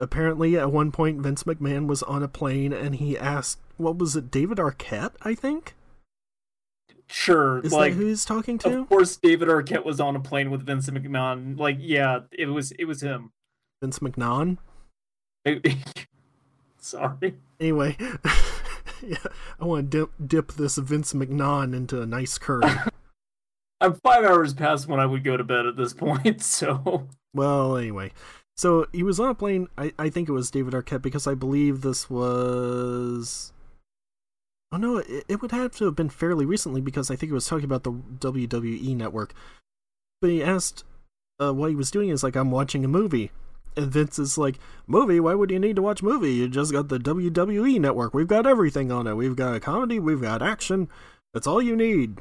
apparently 0.00 0.58
at 0.58 0.72
one 0.72 0.92
point 0.92 1.20
Vince 1.20 1.44
McMahon 1.44 1.86
was 1.86 2.02
on 2.02 2.22
a 2.22 2.28
plane 2.28 2.72
and 2.72 2.96
he 2.96 3.16
asked, 3.16 3.58
what 3.76 3.96
was 3.98 4.16
it, 4.16 4.30
David 4.30 4.58
Arquette? 4.58 5.12
I 5.22 5.34
think 5.34 5.74
Sure, 7.08 7.60
is 7.60 7.72
like 7.72 7.92
that 7.92 7.98
who 7.98 8.06
he's 8.06 8.24
talking 8.24 8.58
to? 8.58 8.80
of 8.80 8.88
course 8.88 9.16
David 9.16 9.48
Arquette 9.48 9.84
was 9.84 10.00
on 10.00 10.16
a 10.16 10.20
plane 10.20 10.50
with 10.50 10.66
Vince 10.66 10.90
McMahon. 10.90 11.58
Like, 11.58 11.76
yeah, 11.80 12.20
it 12.32 12.46
was 12.46 12.72
it 12.72 12.84
was 12.84 13.00
him. 13.00 13.32
Vince 13.80 14.00
McMahon. 14.00 14.58
Sorry. 16.78 17.36
Anyway, 17.60 17.96
yeah, 19.02 19.16
I 19.60 19.64
want 19.64 19.90
to 19.90 19.98
dip, 19.98 20.10
dip 20.24 20.52
this 20.52 20.76
Vince 20.76 21.12
McMahon 21.12 21.74
into 21.74 22.02
a 22.02 22.06
nice 22.06 22.38
curry. 22.38 22.70
I'm 23.80 23.94
five 23.94 24.24
hours 24.24 24.54
past 24.54 24.88
when 24.88 25.00
I 25.00 25.06
would 25.06 25.22
go 25.22 25.36
to 25.36 25.44
bed 25.44 25.66
at 25.66 25.76
this 25.76 25.92
point, 25.92 26.42
so 26.42 27.08
Well, 27.34 27.76
anyway. 27.76 28.12
So 28.56 28.86
he 28.92 29.02
was 29.02 29.20
on 29.20 29.28
a 29.28 29.34
plane. 29.34 29.68
I, 29.76 29.92
I 29.98 30.08
think 30.08 30.28
it 30.28 30.32
was 30.32 30.50
David 30.50 30.72
Arquette 30.72 31.02
because 31.02 31.26
I 31.26 31.34
believe 31.34 31.82
this 31.82 32.08
was. 32.08 33.52
Oh 34.76 34.78
no, 34.78 34.98
it, 34.98 35.24
it 35.26 35.40
would 35.40 35.52
have 35.52 35.74
to 35.76 35.86
have 35.86 35.96
been 35.96 36.10
fairly 36.10 36.44
recently 36.44 36.82
because 36.82 37.10
I 37.10 37.16
think 37.16 37.30
it 37.30 37.34
was 37.34 37.46
talking 37.46 37.64
about 37.64 37.84
the 37.84 37.92
WWE 37.92 38.94
network. 38.94 39.32
But 40.20 40.28
he 40.28 40.42
asked 40.42 40.84
uh, 41.40 41.54
what 41.54 41.70
he 41.70 41.76
was 41.76 41.90
doing 41.90 42.10
is 42.10 42.22
like, 42.22 42.36
I'm 42.36 42.50
watching 42.50 42.84
a 42.84 42.88
movie. 42.88 43.30
And 43.74 43.90
Vince 43.90 44.18
is 44.18 44.36
like, 44.36 44.58
Movie? 44.86 45.18
Why 45.18 45.34
would 45.34 45.50
you 45.50 45.58
need 45.58 45.76
to 45.76 45.82
watch 45.82 46.02
movie? 46.02 46.34
You 46.34 46.48
just 46.48 46.72
got 46.72 46.88
the 46.88 46.98
WWE 46.98 47.80
network. 47.80 48.12
We've 48.12 48.26
got 48.26 48.46
everything 48.46 48.92
on 48.92 49.06
it. 49.06 49.14
We've 49.14 49.34
got 49.34 49.62
comedy, 49.62 49.98
we've 49.98 50.20
got 50.20 50.42
action. 50.42 50.90
That's 51.32 51.46
all 51.46 51.62
you 51.62 51.74
need. 51.74 52.18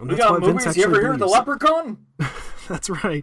And 0.00 0.08
we 0.08 0.16
got 0.16 0.40
movies. 0.40 0.78
You 0.78 0.84
ever 0.84 0.94
actually 0.94 1.02
hear 1.02 1.12
of 1.12 1.18
the. 1.18 1.26
Leprechaun? 1.26 2.06
That's 2.68 2.88
right. 3.04 3.22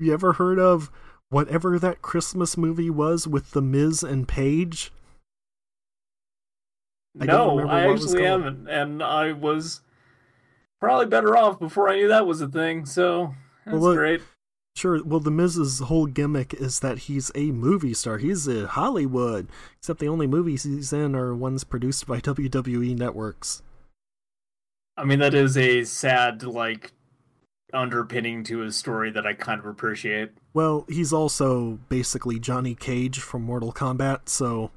You 0.00 0.12
ever 0.12 0.32
heard 0.32 0.58
of 0.58 0.90
whatever 1.28 1.78
that 1.78 2.02
Christmas 2.02 2.56
movie 2.56 2.90
was 2.90 3.28
with 3.28 3.52
The 3.52 3.62
Miz 3.62 4.02
and 4.02 4.26
Paige? 4.26 4.90
I 7.20 7.26
no, 7.26 7.60
I 7.68 7.92
actually 7.92 8.24
haven't, 8.24 8.68
and 8.68 9.02
I 9.02 9.32
was 9.32 9.80
probably 10.80 11.06
better 11.06 11.36
off 11.36 11.58
before 11.58 11.88
I 11.88 11.96
knew 11.96 12.08
that 12.08 12.26
was 12.26 12.40
a 12.40 12.48
thing. 12.48 12.86
So 12.86 13.34
that's 13.64 13.72
Well, 13.74 13.82
look- 13.82 13.96
great. 13.96 14.20
Sure, 14.74 15.04
well, 15.04 15.20
The 15.20 15.30
Miz's 15.30 15.80
whole 15.80 16.06
gimmick 16.06 16.54
is 16.54 16.80
that 16.80 17.00
he's 17.00 17.30
a 17.34 17.50
movie 17.52 17.92
star. 17.92 18.16
He's 18.16 18.48
in 18.48 18.64
Hollywood, 18.64 19.48
except 19.78 20.00
the 20.00 20.08
only 20.08 20.26
movies 20.26 20.62
he's 20.62 20.94
in 20.94 21.14
are 21.14 21.34
ones 21.34 21.62
produced 21.62 22.06
by 22.06 22.20
WWE 22.22 22.96
networks. 22.96 23.62
I 24.96 25.04
mean, 25.04 25.18
that 25.18 25.34
is 25.34 25.58
a 25.58 25.84
sad 25.84 26.42
like 26.42 26.92
underpinning 27.74 28.44
to 28.44 28.58
his 28.60 28.74
story 28.76 29.10
that 29.10 29.26
I 29.26 29.34
kind 29.34 29.60
of 29.60 29.66
appreciate. 29.66 30.30
Well, 30.54 30.86
he's 30.88 31.12
also 31.12 31.78
basically 31.90 32.38
Johnny 32.38 32.74
Cage 32.74 33.18
from 33.20 33.42
Mortal 33.42 33.72
Kombat, 33.74 34.28
so 34.30 34.70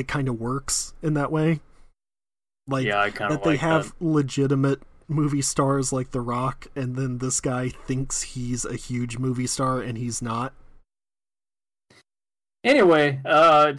it 0.00 0.08
kind 0.08 0.28
of 0.28 0.40
works 0.40 0.94
in 1.02 1.14
that 1.14 1.30
way. 1.30 1.60
Like, 2.66 2.86
yeah, 2.86 3.00
I 3.00 3.10
that 3.10 3.44
they 3.44 3.56
have 3.56 3.92
that. 3.98 4.04
legitimate 4.04 4.82
movie 5.08 5.42
stars 5.42 5.92
like 5.92 6.12
The 6.12 6.20
Rock, 6.20 6.68
and 6.74 6.96
then 6.96 7.18
this 7.18 7.40
guy 7.40 7.68
thinks 7.68 8.22
he's 8.22 8.64
a 8.64 8.76
huge 8.76 9.18
movie 9.18 9.46
star 9.46 9.80
and 9.80 9.98
he's 9.98 10.22
not. 10.22 10.54
Anyway, 12.64 13.20
uh, 13.24 13.72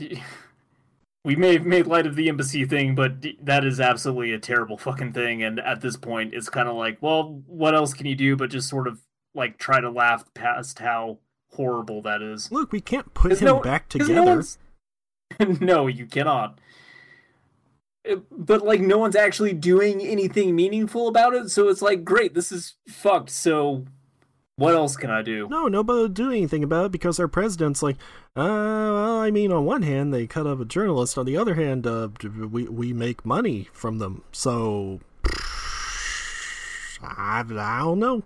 we 1.26 1.36
may 1.36 1.54
have 1.54 1.66
made 1.66 1.88
light 1.88 2.06
of 2.06 2.16
the 2.16 2.30
embassy 2.30 2.66
thing, 2.66 2.96
but 2.96 3.26
that 3.42 3.66
is 3.66 3.80
absolutely 3.80 4.34
a 4.34 4.40
terrible 4.40 4.78
fucking 4.78 5.14
thing. 5.14 5.42
And 5.42 5.60
at 5.60 5.82
this 5.82 5.98
point, 5.98 6.34
it's 6.34 6.50
kind 6.50 6.68
of 6.68 6.76
like, 6.76 6.98
well, 7.02 7.42
what 7.48 7.74
else 7.74 7.94
can 7.94 8.06
you 8.06 8.16
do 8.16 8.36
but 8.36 8.50
just 8.50 8.70
sort 8.70 8.88
of 8.88 9.02
like 9.34 9.58
try 9.58 9.80
to 9.80 9.90
laugh 9.90 10.26
past 10.34 10.80
how 10.80 11.20
horrible 11.54 12.02
that 12.02 12.22
is? 12.22 12.52
Look, 12.52 12.72
we 12.72 12.82
can't 12.82 13.14
put 13.14 13.32
him 13.34 13.46
no- 13.46 13.60
back 13.62 13.90
together. 13.90 14.14
No, 14.14 14.42
no, 15.62 15.88
you 15.88 16.06
cannot. 16.06 16.60
Uh, 18.10 18.18
But 18.32 18.64
like, 18.64 18.82
no 18.82 18.98
one's 18.98 19.16
actually 19.16 19.54
doing 19.54 20.02
anything 20.02 20.56
meaningful 20.56 21.08
about 21.08 21.34
it. 21.34 21.50
So 21.50 21.70
it's 21.70 21.82
like, 21.82 22.04
great, 22.04 22.34
this 22.34 22.52
is 22.52 22.76
fucked. 22.88 23.30
So, 23.30 23.86
what 24.56 24.76
else 24.76 24.96
can 24.96 25.10
I 25.10 25.22
do? 25.22 25.48
No, 25.50 25.68
nobody 25.68 26.00
will 26.02 26.08
do 26.08 26.30
anything 26.30 26.64
about 26.64 26.86
it 26.86 26.92
because 26.92 27.20
our 27.20 27.28
president's 27.28 27.82
like, 27.82 27.96
uh, 28.36 28.44
well, 28.46 29.18
I 29.20 29.32
mean, 29.32 29.52
on 29.52 29.66
one 29.66 29.82
hand, 29.82 30.14
they 30.14 30.28
cut 30.28 30.46
up 30.46 30.60
a 30.60 30.66
journalist. 30.66 31.18
On 31.18 31.26
the 31.26 31.38
other 31.38 31.56
hand, 31.56 31.88
uh, 31.88 32.10
we 32.50 32.68
we 32.68 32.94
make 32.94 33.26
money 33.26 33.70
from 33.74 33.98
them. 33.98 34.24
So, 34.32 35.00
I, 37.02 37.44
I 37.50 37.80
don't 37.80 38.00
know. 38.00 38.24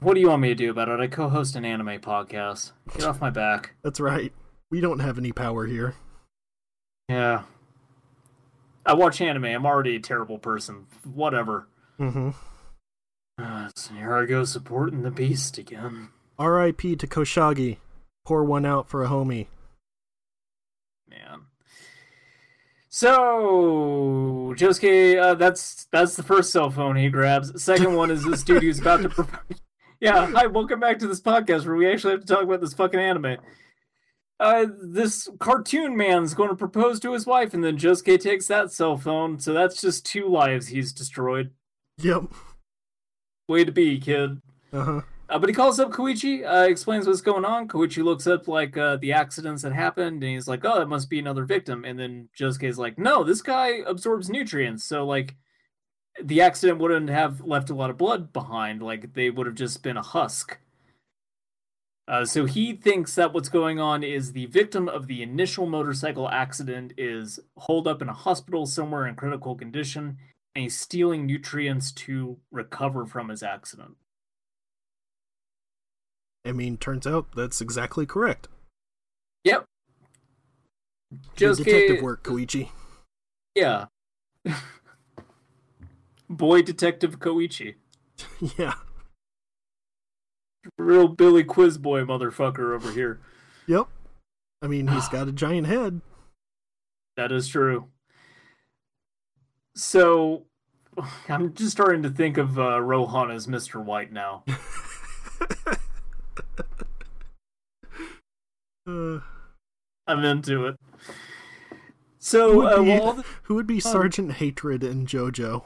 What 0.00 0.14
do 0.14 0.20
you 0.20 0.28
want 0.28 0.42
me 0.42 0.48
to 0.48 0.54
do 0.54 0.70
about 0.70 0.88
it? 0.88 1.00
I 1.00 1.06
co-host 1.06 1.54
an 1.54 1.64
anime 1.64 2.00
podcast. 2.00 2.72
Get 2.94 3.04
off 3.04 3.20
my 3.20 3.30
back. 3.30 3.74
That's 3.82 4.00
right. 4.00 4.32
We 4.70 4.80
don't 4.80 5.00
have 5.00 5.18
any 5.18 5.32
power 5.32 5.66
here. 5.66 5.94
Yeah. 7.08 7.42
I 8.86 8.94
watch 8.94 9.20
anime. 9.20 9.44
I'm 9.44 9.66
already 9.66 9.96
a 9.96 10.00
terrible 10.00 10.38
person. 10.38 10.86
Whatever. 11.04 11.68
Mm-hmm. 11.98 12.30
Uh, 13.38 13.70
so 13.74 13.94
here 13.94 14.14
I 14.14 14.26
go 14.26 14.44
supporting 14.44 15.02
the 15.02 15.10
beast 15.10 15.58
again. 15.58 16.10
R.I.P. 16.38 16.96
to 16.96 17.06
Khashoggi. 17.06 17.78
Pour 18.24 18.44
one 18.44 18.64
out 18.64 18.88
for 18.88 19.04
a 19.04 19.08
homie. 19.08 19.46
Man. 21.08 21.42
So 22.88 24.54
Josuke, 24.56 25.20
uh, 25.20 25.34
that's 25.34 25.86
that's 25.90 26.16
the 26.16 26.22
first 26.22 26.52
cell 26.52 26.70
phone 26.70 26.96
he 26.96 27.10
grabs. 27.10 27.62
Second 27.62 27.94
one 27.94 28.10
is 28.10 28.24
this 28.24 28.42
dude 28.42 28.62
who's 28.62 28.80
about 28.80 29.02
to. 29.02 29.28
Yeah, 30.00 30.26
hi, 30.26 30.46
welcome 30.48 30.80
back 30.80 30.98
to 30.98 31.06
this 31.06 31.20
podcast 31.20 31.64
where 31.64 31.76
we 31.76 31.90
actually 31.90 32.10
have 32.10 32.20
to 32.20 32.26
talk 32.26 32.42
about 32.42 32.60
this 32.60 32.74
fucking 32.74 33.00
anime. 33.00 33.38
Uh, 34.40 34.66
this 34.82 35.28
cartoon 35.38 35.96
man's 35.96 36.34
going 36.34 36.48
to 36.48 36.56
propose 36.56 36.98
to 37.00 37.12
his 37.12 37.26
wife, 37.26 37.54
and 37.54 37.62
then 37.62 37.78
Josuke 37.78 38.20
takes 38.20 38.46
that 38.48 38.72
cell 38.72 38.96
phone. 38.96 39.38
So 39.38 39.52
that's 39.52 39.80
just 39.80 40.04
two 40.04 40.28
lives 40.28 40.68
he's 40.68 40.92
destroyed. 40.92 41.50
Yep. 41.98 42.24
Way 43.48 43.64
to 43.64 43.72
be, 43.72 44.00
kid. 44.00 44.40
Uh-huh. 44.72 45.02
Uh, 45.28 45.38
but 45.38 45.48
he 45.48 45.54
calls 45.54 45.80
up 45.80 45.90
Koichi, 45.90 46.44
uh, 46.44 46.68
explains 46.68 47.06
what's 47.06 47.20
going 47.20 47.44
on. 47.44 47.66
Koichi 47.66 48.04
looks 48.04 48.26
up 48.26 48.46
like 48.46 48.76
uh, 48.76 48.96
the 48.96 49.12
accidents 49.12 49.62
that 49.62 49.72
happened, 49.72 50.22
and 50.22 50.32
he's 50.32 50.48
like, 50.48 50.64
"Oh, 50.64 50.82
it 50.82 50.88
must 50.88 51.08
be 51.08 51.18
another 51.18 51.44
victim." 51.44 51.84
And 51.84 51.98
then 51.98 52.28
Josuke's 52.38 52.76
like, 52.76 52.98
"No, 52.98 53.24
this 53.24 53.40
guy 53.40 53.82
absorbs 53.86 54.28
nutrients, 54.28 54.84
so 54.84 55.06
like, 55.06 55.34
the 56.22 56.42
accident 56.42 56.78
wouldn't 56.78 57.08
have 57.08 57.40
left 57.40 57.70
a 57.70 57.74
lot 57.74 57.90
of 57.90 57.96
blood 57.96 58.32
behind. 58.32 58.82
Like, 58.82 59.14
they 59.14 59.30
would 59.30 59.46
have 59.46 59.56
just 59.56 59.82
been 59.82 59.96
a 59.96 60.02
husk." 60.02 60.58
Uh, 62.06 62.24
so 62.24 62.44
he 62.44 62.74
thinks 62.74 63.14
that 63.14 63.32
what's 63.32 63.48
going 63.48 63.80
on 63.80 64.02
is 64.02 64.32
the 64.32 64.46
victim 64.46 64.88
of 64.88 65.06
the 65.06 65.22
initial 65.22 65.64
motorcycle 65.66 66.28
accident 66.28 66.92
is 66.98 67.40
holed 67.56 67.88
up 67.88 68.02
in 68.02 68.08
a 68.08 68.14
hospital 68.14 68.66
somewhere 68.66 69.06
in 69.06 69.14
critical 69.14 69.54
condition, 69.54 70.18
and 70.54 70.62
he's 70.64 70.78
stealing 70.78 71.24
nutrients 71.24 71.90
to 71.92 72.38
recover 72.50 73.06
from 73.06 73.30
his 73.30 73.42
accident. 73.42 73.96
I 76.44 76.52
mean, 76.52 76.76
turns 76.76 77.06
out 77.06 77.28
that's 77.34 77.62
exactly 77.62 78.04
correct. 78.04 78.48
Yep. 79.44 79.64
Just 81.36 81.64
detective 81.64 82.02
work, 82.02 82.22
Koichi. 82.22 82.68
Yeah. 83.54 83.86
Boy 86.28 86.62
Detective 86.62 87.18
Koichi. 87.18 87.76
yeah. 88.58 88.74
Real 90.78 91.08
Billy 91.08 91.44
Quizboy 91.44 92.04
motherfucker 92.06 92.74
over 92.74 92.90
here. 92.90 93.20
Yep. 93.66 93.86
I 94.62 94.66
mean, 94.66 94.88
he's 94.88 95.08
got 95.10 95.28
a 95.28 95.32
giant 95.32 95.66
head. 95.66 96.00
That 97.16 97.30
is 97.32 97.48
true. 97.48 97.88
So, 99.76 100.44
I'm 101.28 101.54
just 101.54 101.72
starting 101.72 102.02
to 102.02 102.10
think 102.10 102.38
of 102.38 102.58
uh, 102.58 102.80
Rohan 102.80 103.30
as 103.30 103.46
Mr. 103.46 103.82
White 103.82 104.12
now. 104.12 104.44
Uh, 108.86 109.20
I'm 110.06 110.22
into 110.24 110.66
it. 110.66 110.76
who, 111.00 111.76
So, 112.18 112.56
would 112.58 112.78
uh, 112.78 112.82
well, 112.82 113.12
the- 113.14 113.24
who 113.44 113.54
would 113.54 113.66
be 113.66 113.80
Sergeant 113.80 114.32
Hatred 114.32 114.84
in 114.84 115.06
JoJo? 115.06 115.64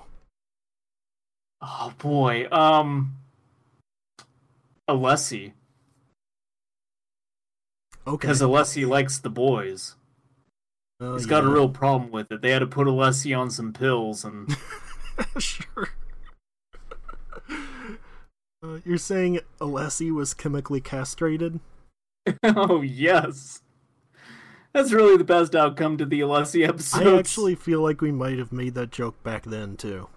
oh 1.61 1.93
boy, 1.99 2.47
um, 2.53 3.17
Alessi, 4.89 5.53
Okay. 8.07 8.17
because 8.27 8.41
Alessi 8.41 8.87
likes 8.89 9.19
the 9.19 9.31
boys. 9.31 9.97
Oh, 11.01 11.15
He's 11.15 11.27
got 11.27 11.45
a 11.45 11.49
real 11.49 11.69
problem 11.69 12.11
with 12.11 12.33
it. 12.33 12.43
They 12.43 12.51
had 12.51 12.59
to 12.61 12.67
put 12.67 12.87
Alessi 12.89 13.39
on 13.39 13.51
some 13.51 13.73
pills, 13.73 14.25
and 14.25 14.57
sure. 15.39 15.91
Uh, 18.61 18.79
you're 18.85 18.99
saying 18.99 19.41
Alessi 19.61 20.13
was 20.13 20.35
chemically 20.35 20.81
castrated? 20.81 21.61
oh 22.43 22.83
yes, 22.83 23.63
that's 24.73 24.93
really 24.93 25.17
the 25.17 25.25
best 25.25 25.55
outcome 25.55 25.97
to 25.99 26.05
the 26.05 26.21
Alessi 26.21 26.67
episode. 26.69 27.07
I 27.07 27.19
actually 27.19 27.55
feel 27.55 27.81
like 27.81 28.01
we 28.01 28.11
might 28.13 28.39
have 28.39 28.51
made 28.53 28.75
that 28.75 28.91
joke 28.91 29.23
back 29.23 29.45
then 29.45 29.77
too. 29.77 30.09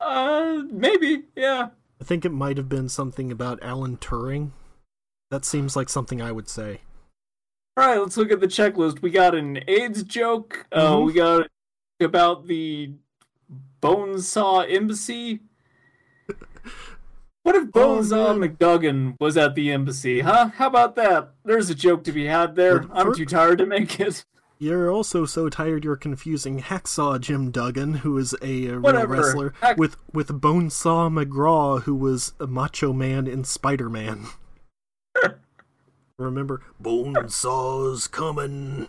uh, 0.00 0.62
maybe, 0.70 1.24
yeah. 1.36 1.68
I 2.00 2.04
think 2.04 2.24
it 2.24 2.32
might 2.32 2.56
have 2.56 2.68
been 2.68 2.88
something 2.88 3.30
about 3.30 3.62
Alan 3.62 3.96
Turing. 3.98 4.50
That 5.30 5.44
seems 5.44 5.76
like 5.76 5.88
something 5.88 6.20
I 6.22 6.32
would 6.32 6.48
say. 6.48 6.80
All 7.76 7.86
right, 7.86 7.98
let's 8.00 8.16
look 8.16 8.32
at 8.32 8.40
the 8.40 8.46
checklist. 8.48 9.00
We 9.02 9.10
got 9.10 9.34
an 9.34 9.60
AIDS 9.68 10.02
joke. 10.02 10.66
Uh, 10.72 10.92
Mhm. 10.96 11.06
we 11.06 11.12
got 11.12 11.46
about 12.00 12.46
the 12.46 12.94
Bonesaw 13.82 14.62
Embassy. 14.70 15.40
What 17.42 17.56
if 17.56 17.68
Bonesaw 17.70 18.28
Oh. 18.28 18.34
McDuggan 18.38 19.16
was 19.18 19.38
at 19.38 19.54
the 19.54 19.72
embassy, 19.72 20.20
huh? 20.20 20.48
How 20.56 20.66
about 20.66 20.94
that? 20.96 21.32
There's 21.42 21.70
a 21.70 21.74
joke 21.74 22.04
to 22.04 22.12
be 22.12 22.26
had 22.26 22.54
there. 22.54 22.84
I'm 22.92 23.14
too 23.14 23.24
tired 23.24 23.56
to 23.58 23.66
make 23.66 23.98
it. 23.98 24.26
You're 24.62 24.90
also 24.90 25.24
so 25.24 25.48
tired 25.48 25.84
you're 25.84 25.96
confusing 25.96 26.60
Hacksaw 26.60 27.18
Jim 27.18 27.50
Duggan, 27.50 27.94
who 27.94 28.18
is 28.18 28.34
a, 28.42 28.66
real 28.68 28.80
Whatever. 28.80 29.14
wrestler, 29.14 29.54
Hack- 29.62 29.78
with 29.78 29.96
with 30.12 30.28
Bonesaw 30.28 31.08
McGraw, 31.10 31.82
who 31.84 31.94
was 31.94 32.34
a 32.38 32.46
Macho 32.46 32.92
Man 32.92 33.26
in 33.26 33.42
Spider 33.44 33.88
Man. 33.88 34.26
Remember, 36.18 36.60
Bonesaw's 36.80 38.06
coming. 38.06 38.88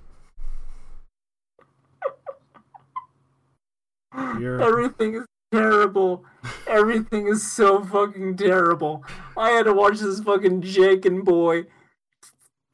You're, 4.37 4.61
Everything 4.67 5.15
is 5.15 5.25
terrible. 5.53 6.25
Everything 6.67 7.27
is 7.27 7.49
so 7.49 7.81
fucking 7.81 8.35
terrible. 8.35 9.05
I 9.37 9.51
had 9.51 9.63
to 9.67 9.73
watch 9.73 9.99
this 9.99 10.19
fucking 10.19 10.63
Janken 10.63 11.23
boy 11.23 11.67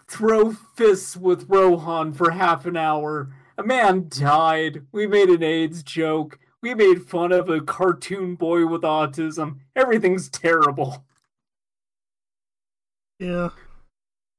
throw 0.10 0.52
fists 0.52 1.16
with 1.18 1.50
Rohan 1.50 2.14
for 2.14 2.32
half 2.32 2.66
an 2.66 2.78
hour. 2.78 3.30
A 3.58 3.64
man 3.64 4.08
died. 4.10 4.86
We 4.92 5.08
made 5.08 5.30
an 5.30 5.44
AIDS 5.44 5.84
joke. 5.84 6.40
We 6.62 6.74
made 6.74 7.04
fun 7.08 7.32
of 7.32 7.50
a 7.50 7.62
cartoon 7.62 8.36
boy 8.36 8.66
with 8.66 8.82
autism. 8.82 9.58
Everything's 9.76 10.30
terrible. 10.30 11.04
yeah. 13.20 13.50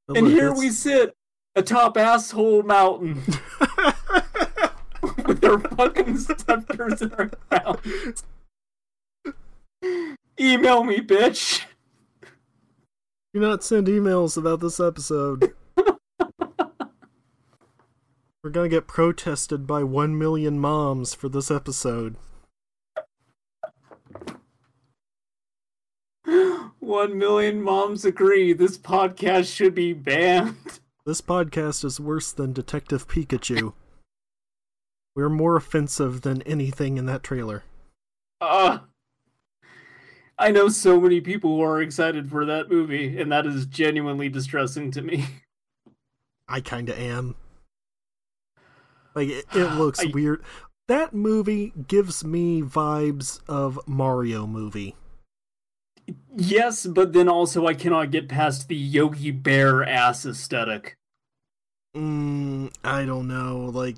But 0.06 0.16
And 0.18 0.26
look, 0.28 0.34
here 0.36 0.46
it's- 0.46 0.58
we 0.58 0.70
sit 0.70 1.14
atop 1.54 1.96
asshole 1.96 2.62
mountain 2.62 3.16
with 5.26 5.44
our 5.44 5.58
fucking 5.58 6.16
scepters 6.18 7.02
in 7.02 7.12
our 7.12 7.30
mouths. 7.50 8.24
Email 10.40 10.84
me, 10.84 11.00
bitch. 11.00 11.64
Do 13.34 13.40
not 13.40 13.62
send 13.64 13.86
emails 13.88 14.36
about 14.36 14.60
this 14.60 14.80
episode. 14.80 15.52
We're 18.42 18.50
gonna 18.50 18.68
get 18.68 18.86
protested 18.86 19.66
by 19.66 19.82
one 19.82 20.16
million 20.16 20.60
moms 20.60 21.12
for 21.12 21.28
this 21.28 21.50
episode. 21.50 22.14
One 26.78 27.18
million 27.18 27.60
moms 27.60 28.04
agree 28.04 28.52
this 28.52 28.78
podcast 28.78 29.54
should 29.54 29.74
be 29.74 29.92
banned. 29.92 30.54
This 31.04 31.20
podcast 31.22 31.86
is 31.86 31.98
worse 31.98 32.32
than 32.32 32.52
Detective 32.52 33.08
Pikachu. 33.08 33.72
We're 35.16 35.30
more 35.30 35.56
offensive 35.56 36.20
than 36.20 36.42
anything 36.42 36.98
in 36.98 37.06
that 37.06 37.22
trailer. 37.22 37.64
Uh, 38.42 38.80
I 40.38 40.50
know 40.50 40.68
so 40.68 41.00
many 41.00 41.22
people 41.22 41.56
who 41.56 41.62
are 41.62 41.80
excited 41.80 42.28
for 42.28 42.44
that 42.44 42.70
movie, 42.70 43.18
and 43.18 43.32
that 43.32 43.46
is 43.46 43.64
genuinely 43.64 44.28
distressing 44.28 44.90
to 44.90 45.00
me. 45.00 45.24
I 46.48 46.60
kinda 46.60 46.94
am. 47.00 47.34
Like, 49.18 49.28
it, 49.28 49.44
it 49.54 49.72
looks 49.74 50.00
I- 50.00 50.10
weird. 50.12 50.42
That 50.86 51.12
movie 51.12 51.74
gives 51.86 52.24
me 52.24 52.62
vibes 52.62 53.40
of 53.46 53.78
Mario 53.86 54.46
movie. 54.46 54.96
Yes, 56.34 56.86
but 56.86 57.12
then 57.12 57.28
also 57.28 57.66
I 57.66 57.74
cannot 57.74 58.10
get 58.10 58.28
past 58.28 58.68
the 58.68 58.76
Yogi 58.76 59.30
Bear 59.30 59.84
ass 59.84 60.24
aesthetic. 60.24 60.96
Mm, 61.94 62.72
I 62.82 63.04
don't 63.04 63.28
know. 63.28 63.70
Like, 63.72 63.96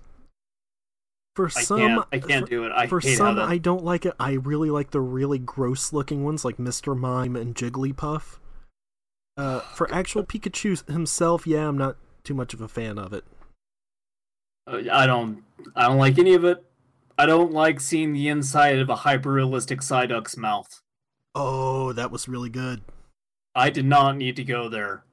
for 1.37 1.47
I 1.47 1.63
some, 1.63 1.79
can't. 1.79 2.07
I 2.11 2.19
can't 2.19 2.47
for, 2.47 2.51
do 2.51 2.65
it. 2.65 2.73
I 2.75 2.87
for 2.89 3.01
some. 3.01 3.39
I 3.39 3.59
don't 3.59 3.85
like 3.85 4.05
it. 4.05 4.15
I 4.19 4.33
really 4.33 4.71
like 4.71 4.91
the 4.91 5.01
really 5.01 5.39
gross 5.39 5.93
looking 5.93 6.25
ones, 6.25 6.45
like 6.45 6.57
Mr. 6.57 6.97
Mime 6.99 7.37
and 7.37 7.55
Jigglypuff. 7.55 8.39
Uh, 9.37 9.61
for 9.61 9.93
actual 9.95 10.25
Pikachu 10.25 10.89
himself, 10.91 11.47
yeah, 11.47 11.69
I'm 11.69 11.79
not 11.79 11.97
too 12.25 12.35
much 12.35 12.53
of 12.53 12.61
a 12.61 12.69
fan 12.69 12.99
of 12.99 13.13
it. 13.13 13.25
Uh, 14.67 14.83
I 14.93 15.07
don't. 15.07 15.43
I 15.75 15.89
don't 15.89 15.99
like 15.99 16.19
any 16.19 16.35
of 16.35 16.45
it. 16.45 16.65
I 17.19 17.27
don't 17.27 17.53
like 17.53 17.81
seeing 17.81 18.13
the 18.13 18.29
inside 18.29 18.79
of 18.79 18.89
a 18.89 18.97
hyper 18.97 19.31
realistic 19.33 19.81
Psyduck's 19.81 20.37
mouth. 20.37 20.81
Oh, 21.35 21.93
that 21.93 22.11
was 22.11 22.29
really 22.29 22.49
good. 22.51 22.83
I 23.55 23.71
did 23.71 23.85
not 23.85 24.17
need 24.17 24.37
to 24.37 24.45
go 24.45 24.69
there. 24.69 25.05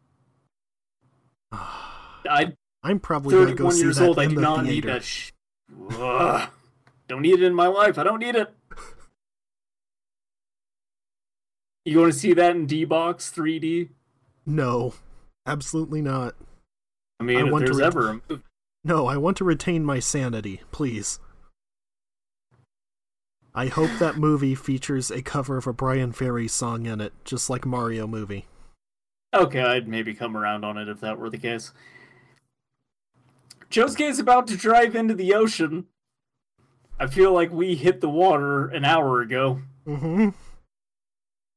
I 1.51 2.53
I'm 2.83 2.99
probably 2.99 3.35
gonna 3.35 3.55
go 3.55 3.69
31 3.69 3.71
see 3.73 3.81
years 3.81 3.97
that 3.97 4.07
old. 4.07 4.19
I 4.19 4.27
do 4.27 4.35
the 4.35 4.41
not 4.41 4.65
need 4.65 4.83
that. 4.85 5.03
Sh- 5.03 5.31
Ugh. 5.91 6.49
Don't 7.07 7.21
need 7.21 7.33
it 7.39 7.43
in 7.43 7.53
my 7.53 7.67
life. 7.67 7.97
I 7.97 8.03
don't 8.03 8.19
need 8.19 8.35
it. 8.35 8.53
You 11.85 11.99
want 12.01 12.11
to 12.11 12.19
see 12.19 12.33
that 12.33 12.53
in 12.53 12.65
D 12.65 12.83
box 12.83 13.31
3D? 13.33 13.87
No, 14.45 14.93
absolutely 15.45 16.01
not. 16.01 16.35
I 17.21 17.23
mean, 17.23 17.37
I 17.37 17.41
if 17.43 17.47
to 17.49 17.59
there's 17.59 17.77
ret- 17.77 17.87
ever 17.87 18.09
a 18.09 18.13
movie. 18.29 18.43
No, 18.87 19.05
I 19.05 19.17
want 19.17 19.35
to 19.37 19.43
retain 19.43 19.83
my 19.83 19.99
sanity, 19.99 20.61
please. 20.71 21.19
I 23.53 23.65
hope 23.67 23.89
that 23.99 24.15
movie 24.15 24.55
features 24.55 25.11
a 25.11 25.21
cover 25.21 25.57
of 25.57 25.67
a 25.67 25.73
Bryan 25.73 26.13
Ferry 26.13 26.47
song 26.47 26.85
in 26.85 27.01
it, 27.01 27.11
just 27.25 27.49
like 27.49 27.65
Mario 27.65 28.07
movie. 28.07 28.45
Okay, 29.33 29.59
I'd 29.61 29.89
maybe 29.89 30.13
come 30.13 30.37
around 30.37 30.63
on 30.63 30.77
it 30.77 30.87
if 30.87 31.01
that 31.01 31.19
were 31.19 31.29
the 31.29 31.37
case. 31.37 31.73
Josuke 33.69 34.07
is 34.07 34.19
about 34.19 34.47
to 34.47 34.55
drive 34.55 34.95
into 34.95 35.13
the 35.15 35.33
ocean. 35.33 35.87
I 36.97 37.07
feel 37.07 37.33
like 37.33 37.51
we 37.51 37.75
hit 37.75 37.99
the 37.99 38.07
water 38.09 38.67
an 38.69 38.85
hour 38.85 39.19
ago, 39.19 39.59
Mm-hmm. 39.85 40.29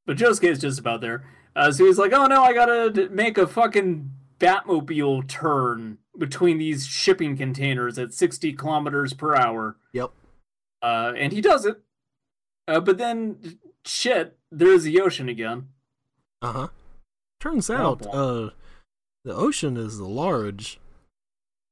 but 0.05 0.17
Josuke 0.17 0.51
is 0.51 0.59
just 0.59 0.81
about 0.81 1.01
there. 1.01 1.23
Uh, 1.55 1.71
so 1.71 1.85
he's 1.85 1.99
like, 1.99 2.13
"Oh 2.13 2.27
no, 2.27 2.43
I 2.43 2.53
gotta 2.53 3.09
make 3.11 3.39
a 3.39 3.47
fucking 3.47 4.11
Batmobile 4.41 5.29
turn 5.29 5.99
between 6.21 6.59
these 6.59 6.87
shipping 6.87 7.37
containers 7.37 7.99
at 7.99 8.15
60 8.15 8.53
kilometers 8.53 9.13
per 9.13 9.35
hour." 9.35 9.77
Yep. 9.93 10.13
Uh, 10.83 11.13
and 11.17 11.33
he 11.33 11.41
does 11.41 11.67
it. 11.67 11.81
Uh, 12.69 12.79
but 12.79 12.97
then, 12.99 13.59
shit, 13.85 14.39
there's 14.53 14.85
the 14.85 15.01
ocean 15.01 15.29
again. 15.29 15.69
Uh 16.41 16.53
huh. 16.53 16.69
Turns 17.41 17.69
Oh, 17.71 17.75
out, 17.77 18.07
uh, 18.07 18.51
the 19.25 19.35
ocean 19.35 19.77
is 19.77 19.99
large, 20.01 20.79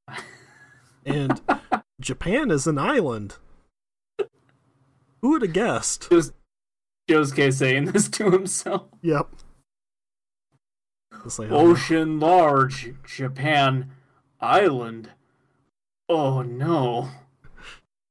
and 1.07 1.41
Japan 2.01 2.51
is 2.51 2.67
an 2.67 2.79
island. 2.79 3.37
Who 5.21 5.31
would 5.31 5.43
have 5.43 5.53
guessed? 5.53 6.09
Jos- 6.11 6.33
Josuke 7.09 7.53
saying 7.53 7.87
this 7.87 8.09
to 8.11 8.31
himself. 8.31 8.87
Yep. 9.03 9.29
Like, 11.39 11.51
Ocean 11.51 12.21
large, 12.21 12.95
Japan 13.05 13.91
island. 14.41 15.11
Oh 16.09 16.43
no. 16.43 17.11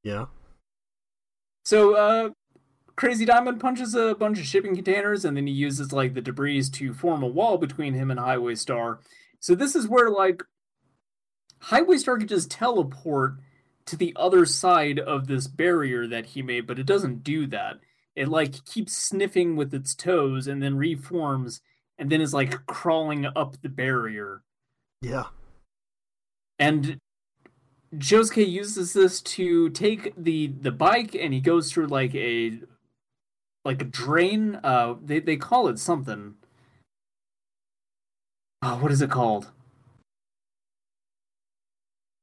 Yeah. 0.04 0.26
So, 1.66 1.96
uh, 1.96 2.30
Crazy 2.96 3.26
Diamond 3.26 3.60
punches 3.60 3.94
a 3.94 4.16
bunch 4.16 4.40
of 4.40 4.46
shipping 4.46 4.74
containers 4.74 5.26
and 5.26 5.36
then 5.36 5.48
he 5.48 5.54
uses 5.54 5.92
like 5.92 6.14
the 6.14 6.22
debris 6.22 6.64
to 6.64 6.94
form 6.94 7.24
a 7.24 7.28
wall 7.28 7.58
between 7.58 7.94
him 7.94 8.10
and 8.10 8.20
Highway 8.20 8.56
Star. 8.56 9.00
So, 9.40 9.54
this 9.56 9.76
is 9.76 9.88
where 9.88 10.10
like 10.10 10.44
Highway 11.60 11.98
Star 11.98 12.18
could 12.18 12.30
just 12.30 12.52
teleport 12.52 13.36
to 13.88 13.96
the 13.96 14.14
other 14.16 14.46
side 14.46 15.00
of 15.00 15.28
this 15.28 15.48
barrier 15.48 16.08
that 16.08 16.28
he 16.28 16.42
made, 16.42 16.68
but 16.68 16.80
it 16.80 16.86
doesn't 16.86 17.24
do 17.24 17.48
that. 17.48 17.80
It 18.16 18.28
like 18.28 18.66
keeps 18.66 18.96
sniffing 18.96 19.56
with 19.56 19.74
its 19.74 19.96
toes 19.96 20.48
and 20.48 20.62
then 20.62 20.78
reforms 20.78 21.62
and 21.98 22.10
then 22.10 22.22
is 22.22 22.34
like 22.34 22.66
crawling 22.66 23.26
up 23.36 23.62
the 23.62 23.70
barrier. 23.70 24.44
Yeah. 25.02 25.26
And 26.60 27.00
Josuke 27.96 28.48
uses 28.50 28.94
this 28.94 29.22
to 29.22 29.70
take 29.70 30.14
the 30.18 30.48
the 30.48 30.72
bike 30.72 31.16
and 31.16 31.34
he 31.34 31.40
goes 31.40 31.72
through 31.72 31.88
like 31.88 32.14
a 32.16 32.60
like 33.64 33.82
a 33.82 33.86
drain. 33.86 34.60
Uh 34.64 34.96
they, 35.04 35.20
they 35.20 35.38
call 35.38 35.68
it 35.68 35.80
something. 35.80 36.36
Oh, 38.62 38.78
what 38.78 38.92
is 38.92 39.02
it 39.02 39.12
called? 39.12 39.52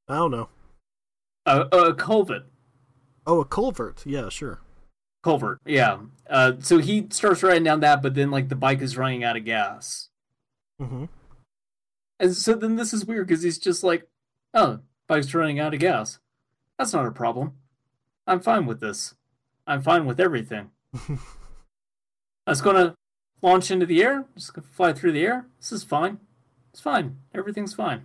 I 0.09 0.17
don't 0.17 0.31
know. 0.31 0.49
A 1.47 1.61
a 1.73 1.95
culvert. 1.95 2.47
Oh, 3.27 3.41
a 3.41 3.45
culvert. 3.45 4.05
Yeah, 4.05 4.29
sure. 4.29 4.61
Culvert, 5.23 5.61
yeah. 5.65 5.99
Uh 6.29 6.53
so 6.59 6.79
he 6.79 7.07
starts 7.11 7.43
riding 7.43 7.65
down 7.65 7.81
that, 7.81 8.03
but 8.03 8.15
then 8.15 8.31
like 8.31 8.49
the 8.49 8.57
bike 8.57 8.83
is 8.83 8.99
running 8.99 9.25
out 9.25 9.37
of 9.37 9.45
gas. 9.45 10.11
Mm-hmm. 10.81 11.05
And 12.21 12.37
so 12.37 12.55
then 12.55 12.77
this 12.77 12.93
is 12.93 13.07
weird 13.07 13.27
because 13.27 13.43
he's 13.43 13.59
just 13.59 13.83
like, 13.83 14.07
oh, 14.55 14.81
bike's 15.07 15.35
running 15.35 15.59
out 15.59 15.75
of 15.75 15.81
gas. 15.81 16.19
That's 16.79 16.93
not 16.93 17.07
a 17.07 17.11
problem. 17.11 17.55
I'm 18.27 18.41
fine 18.41 18.67
with 18.67 18.81
this. 18.81 19.15
I'm 19.67 19.83
fine 19.83 20.07
with 20.07 20.21
everything. 20.21 20.71
I 22.47 22.51
was 22.51 22.63
gonna 22.63 22.95
launch 23.43 23.71
into 23.71 23.87
the 23.87 24.03
air, 24.03 24.27
just 24.35 24.55
gonna 24.55 24.67
fly 24.67 24.93
through 24.93 25.13
the 25.13 25.25
air. 25.25 25.47
This 25.59 25.73
is 25.73 25.85
fine. 25.85 26.21
It's 26.73 26.81
fine. 26.81 27.19
Everything's 27.35 27.75
fine. 27.75 28.05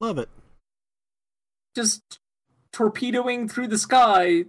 Love 0.00 0.18
it. 0.18 0.28
Just 1.74 2.20
torpedoing 2.72 3.48
through 3.48 3.68
the 3.68 3.78
sky, 3.78 4.44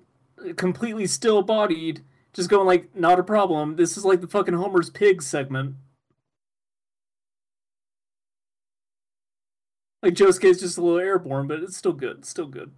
completely 0.55 1.07
still 1.07 1.41
bodied, 1.41 2.03
just 2.33 2.49
going 2.49 2.67
like, 2.67 2.95
not 2.95 3.19
a 3.19 3.23
problem. 3.23 3.75
This 3.75 3.97
is 3.97 4.05
like 4.05 4.21
the 4.21 4.27
fucking 4.27 4.53
Homer's 4.53 4.89
Pig 4.89 5.21
segment. 5.21 5.75
Like 10.03 10.13
Josuke's 10.13 10.59
just 10.61 10.77
a 10.77 10.81
little 10.81 10.99
airborne, 10.99 11.47
but 11.47 11.59
it's 11.63 11.75
still 11.77 11.93
good. 11.93 12.19
It's 12.19 12.29
still 12.29 12.45
good. 12.47 12.71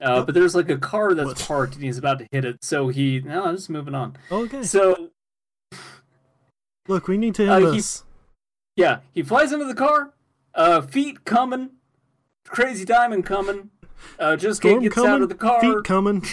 Uh, 0.00 0.22
but 0.22 0.34
there's 0.34 0.54
like 0.54 0.68
a 0.70 0.78
car 0.78 1.12
that's 1.14 1.26
What? 1.28 1.38
parked 1.38 1.74
and 1.74 1.82
he's 1.82 1.98
about 1.98 2.20
to 2.20 2.26
hit 2.30 2.44
it, 2.44 2.62
so 2.62 2.88
he 2.88 3.20
no, 3.20 3.44
I'm 3.46 3.56
just 3.56 3.68
moving 3.70 3.94
on. 3.94 4.16
Okay. 4.30 4.62
So 4.62 5.10
Look, 6.86 7.06
we 7.08 7.18
need 7.18 7.34
to 7.34 7.46
Uh, 7.52 7.56
end 7.56 7.66
he- 7.66 7.70
this. 7.72 8.04
yeah, 8.76 9.00
he 9.12 9.22
flies 9.22 9.52
into 9.52 9.66
the 9.66 9.74
car, 9.74 10.14
uh, 10.54 10.80
feet 10.82 11.24
coming, 11.24 11.70
crazy 12.46 12.84
diamond 12.84 13.26
coming. 13.26 13.70
Uh, 14.18 14.36
just 14.36 14.62
gets 14.62 14.94
coming. 14.94 15.10
out 15.10 15.22
of 15.22 15.28
the 15.28 15.34
car. 15.34 15.60
Feet 15.60 15.84
coming. 15.84 16.24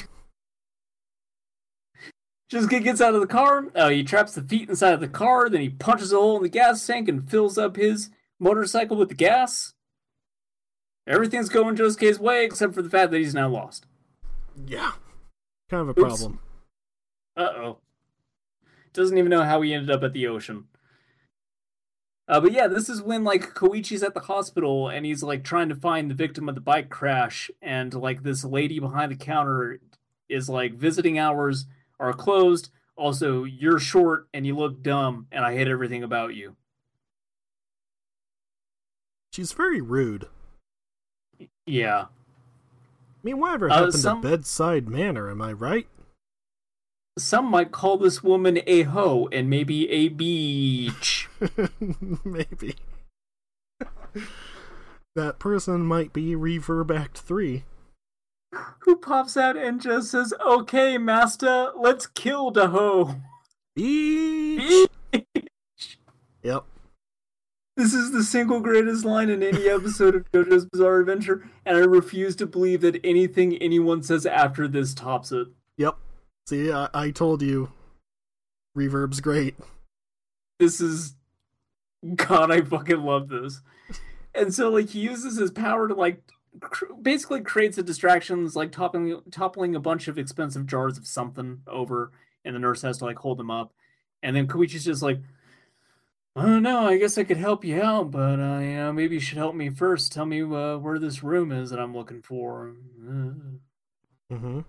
Just 2.50 2.70
gets 2.70 3.02
out 3.02 3.16
of 3.16 3.22
the 3.22 3.28
car. 3.28 3.66
Uh, 3.74 3.90
he 3.90 4.04
traps 4.04 4.36
the 4.36 4.42
feet 4.42 4.70
inside 4.70 4.94
of 4.94 5.00
the 5.00 5.08
car. 5.08 5.50
Then 5.50 5.62
he 5.62 5.70
punches 5.70 6.14
a 6.14 6.18
hole 6.18 6.38
in 6.38 6.44
the 6.44 6.50
gas 6.50 6.86
tank 6.86 7.10
and 7.10 7.28
fills 7.30 7.58
up 7.58 7.76
his 7.76 8.10
motorcycle 8.40 8.98
with 8.98 9.10
the 9.10 9.16
gas. 9.16 9.74
Everything's 11.08 11.50
going 11.50 11.76
Josuke's 11.76 12.20
way 12.20 12.46
except 12.46 12.74
for 12.74 12.82
the 12.82 12.90
fact 12.90 13.12
that 13.12 13.18
he's 13.18 13.34
now 13.34 13.50
lost. 13.50 13.86
Yeah. 14.68 14.94
Kind 15.70 15.82
of 15.82 15.90
a 15.90 16.00
Oops. 16.00 16.02
problem. 16.02 16.40
Uh 17.36 17.42
oh. 17.42 17.78
Doesn't 18.94 19.18
even 19.18 19.30
know 19.30 19.44
how 19.44 19.62
he 19.62 19.74
ended 19.74 19.92
up 19.92 20.04
at 20.04 20.14
the 20.14 20.28
ocean. 20.28 20.66
Uh, 22.28 22.40
but 22.40 22.52
yeah, 22.52 22.68
this 22.68 22.90
is 22.90 23.02
when 23.02 23.24
like 23.24 23.54
Koichi's 23.54 24.02
at 24.02 24.14
the 24.14 24.22
hospital 24.22 24.88
and 24.88 25.06
he's 25.06 25.22
like 25.22 25.44
trying 25.44 25.70
to 25.70 25.76
find 25.76 26.10
the 26.10 26.16
victim 26.16 26.48
of 26.50 26.56
the 26.56 26.62
bike 26.62 26.90
crash, 26.90 27.52
and 27.62 27.94
like 27.94 28.24
this 28.24 28.44
lady 28.44 28.80
behind 28.80 29.12
the 29.12 29.16
counter 29.16 29.80
is 30.30 30.50
like 30.50 30.74
visiting 30.74 31.20
hours 31.20 31.66
are 32.00 32.14
closed. 32.14 32.70
Also, 32.96 33.44
you're 33.44 33.80
short 33.80 34.28
and 34.34 34.46
you 34.48 34.56
look 34.56 34.82
dumb, 34.82 35.28
and 35.32 35.44
I 35.46 35.54
hate 35.54 35.68
everything 35.68 36.04
about 36.04 36.34
you. 36.36 36.56
She's 39.34 39.52
very 39.52 39.82
rude. 39.82 40.28
Yeah. 41.66 42.06
I 42.06 42.08
mean, 43.24 43.40
whatever 43.40 43.70
Uh, 43.70 43.74
happened 43.76 43.94
some- 43.96 44.22
to 44.22 44.30
bedside 44.30 44.88
manner, 44.88 45.30
am 45.30 45.42
I 45.42 45.52
right? 45.52 45.88
Some 47.18 47.46
might 47.46 47.72
call 47.72 47.98
this 47.98 48.22
woman 48.22 48.60
a 48.68 48.84
hoe 48.84 49.28
and 49.32 49.50
maybe 49.50 49.90
a 49.90 50.10
beach. 50.10 51.30
Maybe. 52.26 52.76
that 55.16 55.40
person 55.40 55.86
might 55.86 56.12
be 56.12 56.36
Reverb 56.36 56.94
Act 56.94 57.18
3. 57.20 57.64
Who 58.80 58.96
pops 58.98 59.38
out 59.38 59.58
and 59.58 59.82
just 59.82 60.12
says, 60.12 60.34
"Okay, 60.46 60.98
master, 60.98 61.72
let's 61.78 62.08
kill 62.08 62.52
the 62.52 62.70
hoe." 62.70 63.16
Each. 63.76 64.88
Yep. 66.44 66.64
This 67.78 67.94
is 67.94 68.12
the 68.12 68.24
single 68.24 68.62
greatest 68.62 69.04
line 69.04 69.30
in 69.30 69.44
any 69.44 69.68
episode 69.68 70.16
of 70.16 70.32
JoJo's 70.32 70.66
Bizarre 70.66 71.00
Adventure, 71.00 71.50
and 71.66 71.76
I 71.76 71.82
refuse 71.82 72.36
to 72.38 72.46
believe 72.46 72.82
that 72.82 73.02
anything 73.04 73.58
anyone 73.58 74.02
says 74.02 74.26
after 74.26 74.68
this 74.68 74.94
tops 74.94 75.32
it. 75.32 75.48
Yep. 75.78 75.98
See, 76.48 76.72
I, 76.72 76.90
I 76.94 77.12
told 77.12 77.42
you. 77.42 77.72
Reverb's 78.76 79.22
great. 79.22 79.56
This 80.60 80.80
is 80.80 81.16
God, 82.16 82.52
I 82.52 82.62
fucking 82.62 83.02
love 83.02 83.30
this. 83.30 83.62
And 84.34 84.54
so 84.54 84.70
like 84.70 84.90
he 84.90 85.00
uses 85.00 85.38
his 85.38 85.52
power 85.52 85.88
to 85.88 85.96
like 85.96 86.22
cr- 86.60 86.94
basically 87.02 87.42
creates 87.42 87.78
a 87.78 87.84
distractions 87.84 88.56
like 88.56 88.72
toppling 88.72 89.22
toppling 89.32 89.76
a 89.76 89.80
bunch 89.80 90.08
of 90.08 90.18
expensive 90.18 90.66
jars 90.66 90.98
of 90.98 91.08
something 91.08 91.62
over 91.68 92.12
and 92.44 92.56
the 92.56 92.60
nurse 92.60 92.82
has 92.82 92.98
to 93.00 93.06
like 93.06 93.18
hold 93.20 93.38
them 93.38 93.52
up. 93.52 93.74
And 94.24 94.36
then 94.36 94.48
Koichi's 94.48 94.86
just 94.86 95.02
like 95.02 95.20
I 96.36 96.42
don't 96.44 96.64
know. 96.64 96.86
I 96.88 96.98
guess 96.98 97.18
I 97.18 97.24
could 97.24 97.38
help 97.38 97.64
you 97.64 97.82
out, 97.82 98.12
but 98.12 98.40
uh, 98.40 98.60
you 98.60 98.76
know, 98.76 98.92
maybe 98.92 99.16
you 99.16 99.22
should 99.22 99.38
help 99.38 99.56
me 99.56 99.70
first. 99.70 100.12
Tell 100.12 100.26
me 100.26 100.42
uh, 100.42 100.78
where 100.78 101.00
this 101.00 101.24
room 101.24 101.52
is 101.52 101.70
that 101.70 101.80
I'm 101.80 101.96
looking 101.96 102.22
for. 102.22 102.74
Uh, 103.08 103.32
Mm-hmm. 104.32 104.62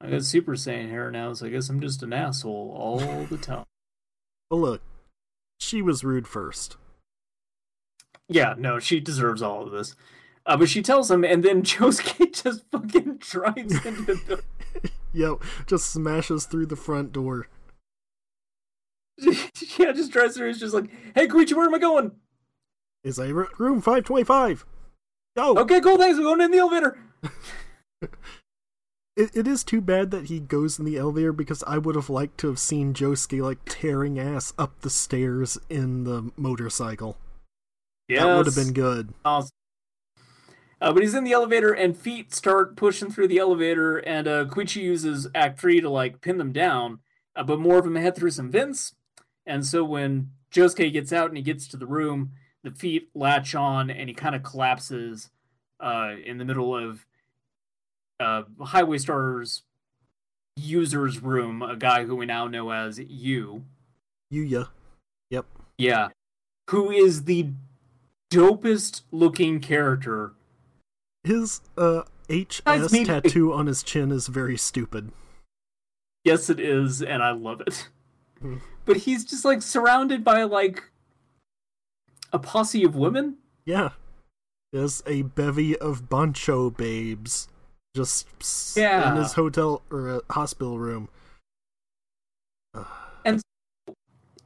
I 0.00 0.10
got 0.10 0.24
Super 0.24 0.52
Saiyan 0.52 0.90
hair 0.90 1.10
now, 1.10 1.32
so 1.32 1.46
I 1.46 1.48
guess 1.48 1.68
I'm 1.68 1.80
just 1.80 2.02
an 2.02 2.12
asshole 2.12 2.74
all 2.76 2.98
the 3.24 3.38
time. 3.42 3.64
But 4.50 4.56
look, 4.56 4.82
she 5.58 5.80
was 5.80 6.04
rude 6.04 6.28
first. 6.28 6.76
Yeah, 8.28 8.54
no, 8.58 8.78
she 8.78 9.00
deserves 9.00 9.42
all 9.42 9.62
of 9.64 9.72
this. 9.72 9.94
Uh, 10.46 10.56
but 10.56 10.68
she 10.68 10.82
tells 10.82 11.10
him, 11.10 11.24
and 11.24 11.42
then 11.42 11.62
Josuke 11.64 12.42
just 12.42 12.64
fucking 12.70 13.16
drives 13.18 13.84
into 13.84 14.02
the 14.02 14.20
door. 14.28 14.40
Yep, 15.16 15.44
just 15.68 15.92
smashes 15.92 16.44
through 16.44 16.66
the 16.66 16.74
front 16.74 17.12
door. 17.12 17.46
yeah, 19.20 19.92
just 19.92 20.10
drives 20.10 20.36
through. 20.36 20.50
It's 20.50 20.58
just 20.58 20.74
like, 20.74 20.90
hey, 21.14 21.28
Koichi, 21.28 21.52
where 21.54 21.66
am 21.66 21.74
I 21.74 21.78
going? 21.78 22.10
Is 23.04 23.20
a 23.20 23.32
r- 23.32 23.48
room 23.58 23.80
525. 23.80 24.66
Go! 25.36 25.56
Okay, 25.56 25.80
cool, 25.80 25.98
thanks. 25.98 26.18
We're 26.18 26.24
going 26.24 26.40
in 26.40 26.50
the 26.50 26.58
elevator. 26.58 26.98
It, 29.16 29.30
it 29.36 29.46
is 29.46 29.62
too 29.62 29.80
bad 29.80 30.10
that 30.10 30.24
he 30.24 30.40
goes 30.40 30.80
in 30.80 30.84
the 30.84 30.96
elevator 30.96 31.32
because 31.32 31.62
I 31.68 31.78
would 31.78 31.94
have 31.94 32.10
liked 32.10 32.38
to 32.38 32.48
have 32.48 32.58
seen 32.58 32.92
Josuke 32.92 33.40
like 33.40 33.58
tearing 33.66 34.18
ass 34.18 34.52
up 34.58 34.80
the 34.80 34.90
stairs 34.90 35.56
in 35.70 36.02
the 36.02 36.32
motorcycle. 36.36 37.16
Yeah, 38.08 38.26
that 38.26 38.36
would 38.36 38.46
have 38.46 38.56
been 38.56 38.72
good. 38.72 39.14
awesome. 39.24 39.53
Uh, 40.84 40.92
but 40.92 41.02
he's 41.02 41.14
in 41.14 41.24
the 41.24 41.32
elevator, 41.32 41.72
and 41.72 41.96
feet 41.96 42.34
start 42.34 42.76
pushing 42.76 43.10
through 43.10 43.26
the 43.26 43.38
elevator, 43.38 43.96
and 43.96 44.28
uh, 44.28 44.44
Koichi 44.44 44.82
uses 44.82 45.26
Act 45.34 45.58
3 45.58 45.80
to 45.80 45.88
like 45.88 46.20
pin 46.20 46.36
them 46.36 46.52
down, 46.52 46.98
uh, 47.34 47.42
but 47.42 47.58
more 47.58 47.78
of 47.78 47.84
them 47.84 47.94
head 47.94 48.14
through 48.14 48.32
some 48.32 48.50
vents. 48.50 48.94
And 49.46 49.64
so 49.64 49.82
when 49.82 50.32
Josuke 50.52 50.92
gets 50.92 51.10
out 51.10 51.28
and 51.28 51.38
he 51.38 51.42
gets 51.42 51.66
to 51.68 51.78
the 51.78 51.86
room, 51.86 52.32
the 52.64 52.70
feet 52.70 53.08
latch 53.14 53.54
on, 53.54 53.88
and 53.88 54.10
he 54.10 54.14
kind 54.14 54.34
of 54.34 54.42
collapses 54.42 55.30
uh, 55.80 56.16
in 56.22 56.36
the 56.36 56.44
middle 56.44 56.76
of 56.76 57.06
uh, 58.20 58.42
Highway 58.60 58.98
Star's 58.98 59.62
user's 60.54 61.22
room, 61.22 61.62
a 61.62 61.76
guy 61.76 62.04
who 62.04 62.14
we 62.14 62.26
now 62.26 62.46
know 62.46 62.70
as 62.70 62.98
You. 62.98 63.64
Yuya. 64.30 64.68
Yep. 65.30 65.46
Yeah. 65.78 66.08
Who 66.68 66.90
is 66.90 67.24
the 67.24 67.52
dopest 68.30 69.00
looking 69.10 69.60
character 69.60 70.34
His 71.24 71.60
uh 71.76 72.02
HS 72.28 72.60
Guys, 72.60 72.90
tattoo 72.90 73.52
on 73.52 73.66
his 73.66 73.82
chin 73.82 74.12
is 74.12 74.28
very 74.28 74.56
stupid. 74.56 75.10
Yes, 76.22 76.48
it 76.48 76.60
is, 76.60 77.02
and 77.02 77.22
I 77.22 77.32
love 77.32 77.60
it. 77.60 77.88
Hmm. 78.40 78.58
But 78.84 78.98
he's 78.98 79.24
just 79.24 79.44
like 79.44 79.62
surrounded 79.62 80.22
by 80.24 80.42
like 80.44 80.82
a 82.32 82.38
posse 82.38 82.84
of 82.84 82.94
women. 82.96 83.36
Yeah. 83.64 83.90
There's 84.72 85.02
a 85.06 85.22
bevy 85.22 85.78
of 85.78 86.08
Bancho 86.08 86.68
babes 86.70 87.48
just 87.94 88.26
s- 88.40 88.76
in 88.76 89.16
his 89.16 89.34
hotel 89.34 89.82
or 89.90 90.10
uh, 90.10 90.20
hospital 90.30 90.78
room. 90.78 91.08
And 93.24 93.40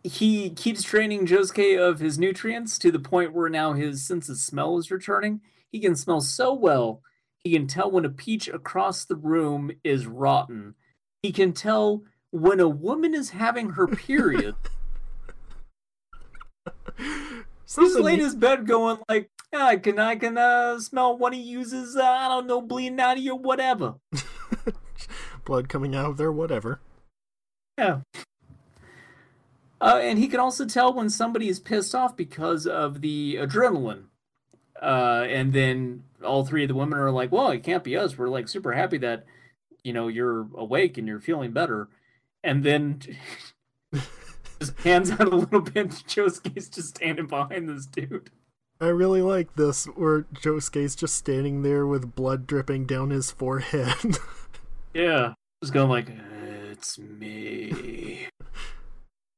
he 0.04 0.50
keeps 0.50 0.82
training 0.82 1.26
Josuke 1.26 1.78
of 1.80 2.00
his 2.00 2.18
nutrients 2.18 2.78
to 2.78 2.92
the 2.92 2.98
point 2.98 3.32
where 3.32 3.48
now 3.48 3.72
his 3.72 4.06
sense 4.06 4.28
of 4.28 4.36
smell 4.36 4.76
is 4.78 4.90
returning. 4.90 5.40
He 5.72 5.80
can 5.80 5.96
smell 5.96 6.20
so 6.20 6.54
well, 6.54 7.02
he 7.44 7.52
can 7.52 7.66
tell 7.66 7.90
when 7.90 8.04
a 8.04 8.10
peach 8.10 8.48
across 8.48 9.04
the 9.04 9.16
room 9.16 9.70
is 9.84 10.06
rotten. 10.06 10.74
He 11.22 11.32
can 11.32 11.52
tell 11.52 12.02
when 12.30 12.60
a 12.60 12.68
woman 12.68 13.14
is 13.14 13.30
having 13.30 13.70
her 13.70 13.86
period. 13.86 14.54
He's 16.96 17.96
laid 17.96 18.18
in 18.18 18.24
his 18.24 18.34
bed 18.34 18.66
going 18.66 18.98
like, 19.08 19.30
"Ah, 19.54 19.68
I 19.68 19.76
can 19.76 19.98
I 19.98 20.16
can 20.16 20.38
uh, 20.38 20.80
smell 20.80 21.16
when 21.16 21.32
he 21.32 21.40
uses 21.40 21.96
uh, 21.96 22.02
I 22.02 22.28
don't 22.28 22.46
know 22.46 22.60
bleeding 22.60 23.00
out 23.00 23.18
of 23.18 23.22
you 23.22 23.36
whatever. 23.36 23.96
blood 25.44 25.68
coming 25.68 25.94
out 25.94 26.10
of 26.10 26.16
there, 26.16 26.32
whatever. 26.32 26.80
Yeah. 27.76 28.00
Uh, 29.80 30.00
and 30.02 30.18
he 30.18 30.26
can 30.28 30.40
also 30.40 30.66
tell 30.66 30.92
when 30.92 31.08
somebody 31.08 31.48
is 31.48 31.60
pissed 31.60 31.94
off 31.94 32.16
because 32.16 32.66
of 32.66 33.00
the 33.00 33.36
adrenaline. 33.36 34.07
Uh, 34.80 35.26
and 35.28 35.52
then 35.52 36.04
all 36.24 36.44
three 36.44 36.64
of 36.64 36.68
the 36.68 36.74
women 36.74 36.98
are 36.98 37.10
like, 37.10 37.32
"Well, 37.32 37.50
it 37.50 37.62
can't 37.62 37.84
be 37.84 37.96
us. 37.96 38.16
We're 38.16 38.28
like 38.28 38.48
super 38.48 38.72
happy 38.72 38.98
that 38.98 39.24
you 39.82 39.92
know 39.92 40.08
you're 40.08 40.48
awake 40.54 40.98
and 40.98 41.06
you're 41.06 41.20
feeling 41.20 41.52
better." 41.52 41.88
And 42.44 42.64
then 42.64 43.00
just 44.60 44.78
hands 44.80 45.10
out 45.10 45.20
a 45.32 45.36
little 45.36 45.60
bit. 45.60 45.88
Josuke's 45.90 46.68
just 46.68 46.96
standing 46.96 47.26
behind 47.26 47.68
this 47.68 47.86
dude. 47.86 48.30
I 48.80 48.86
really 48.86 49.22
like 49.22 49.56
this 49.56 49.86
where 49.86 50.22
Josuke's 50.22 50.94
just 50.94 51.16
standing 51.16 51.62
there 51.62 51.86
with 51.86 52.14
blood 52.14 52.46
dripping 52.46 52.86
down 52.86 53.10
his 53.10 53.30
forehead. 53.30 54.18
Yeah, 54.94 55.34
just 55.62 55.74
going 55.74 55.90
like, 55.90 56.10
"It's 56.72 56.98
me." 56.98 58.26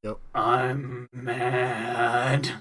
Yep. 0.03 0.19
I'm 0.35 1.09
mad. 1.13 2.53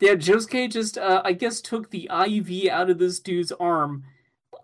Yeah, 0.00 0.14
Josuke 0.14 0.70
just, 0.70 0.98
uh, 0.98 1.22
I 1.24 1.32
guess, 1.32 1.60
took 1.60 1.90
the 1.90 2.10
IV 2.12 2.70
out 2.70 2.90
of 2.90 2.98
this 2.98 3.20
dude's 3.20 3.52
arm. 3.52 4.04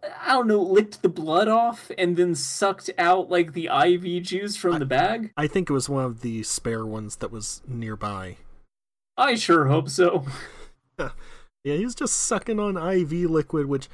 I 0.02 0.32
don't 0.32 0.46
know, 0.46 0.62
licked 0.62 1.02
the 1.02 1.08
blood 1.08 1.48
off, 1.48 1.90
and 1.98 2.16
then 2.16 2.34
sucked 2.34 2.90
out 2.98 3.30
like 3.30 3.52
the 3.52 3.66
IV 3.66 4.22
juice 4.22 4.56
from 4.56 4.78
the 4.78 4.86
bag. 4.86 5.32
I 5.36 5.46
think 5.46 5.68
it 5.68 5.72
was 5.72 5.88
one 5.88 6.04
of 6.04 6.20
the 6.20 6.42
spare 6.42 6.86
ones 6.86 7.16
that 7.16 7.30
was 7.30 7.62
nearby. 7.66 8.36
I 9.16 9.34
sure 9.34 9.66
hope 9.66 9.88
so. 9.88 10.26
Yeah, 11.62 11.76
he 11.76 11.84
was 11.84 11.94
just 11.94 12.14
sucking 12.16 12.58
on 12.58 12.76
IV 12.76 13.12
liquid, 13.30 13.66
which 13.66 13.88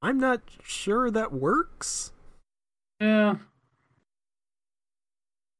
I'm 0.00 0.18
not 0.18 0.40
sure 0.62 1.10
that 1.10 1.32
works. 1.32 2.12
Yeah. 2.98 3.36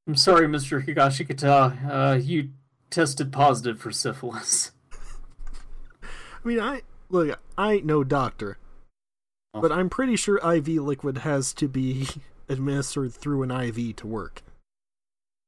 I'm 0.06 0.14
sorry, 0.14 0.46
Mr. 0.46 0.84
Higashikata. 0.84 1.90
Uh, 1.90 2.16
you 2.16 2.50
tested 2.88 3.30
positive 3.30 3.78
for 3.78 3.92
syphilis. 3.92 4.72
I 6.44 6.48
mean, 6.48 6.60
I 6.60 6.82
look, 7.08 7.38
I 7.58 7.74
ain't 7.74 7.84
no 7.86 8.04
doctor, 8.04 8.58
Oh. 9.52 9.60
but 9.60 9.72
I'm 9.72 9.90
pretty 9.90 10.16
sure 10.16 10.36
IV 10.38 10.68
liquid 10.68 11.18
has 11.18 11.52
to 11.54 11.68
be 11.68 12.08
administered 12.48 13.12
through 13.12 13.42
an 13.42 13.50
IV 13.50 13.96
to 13.96 14.06
work. 14.06 14.42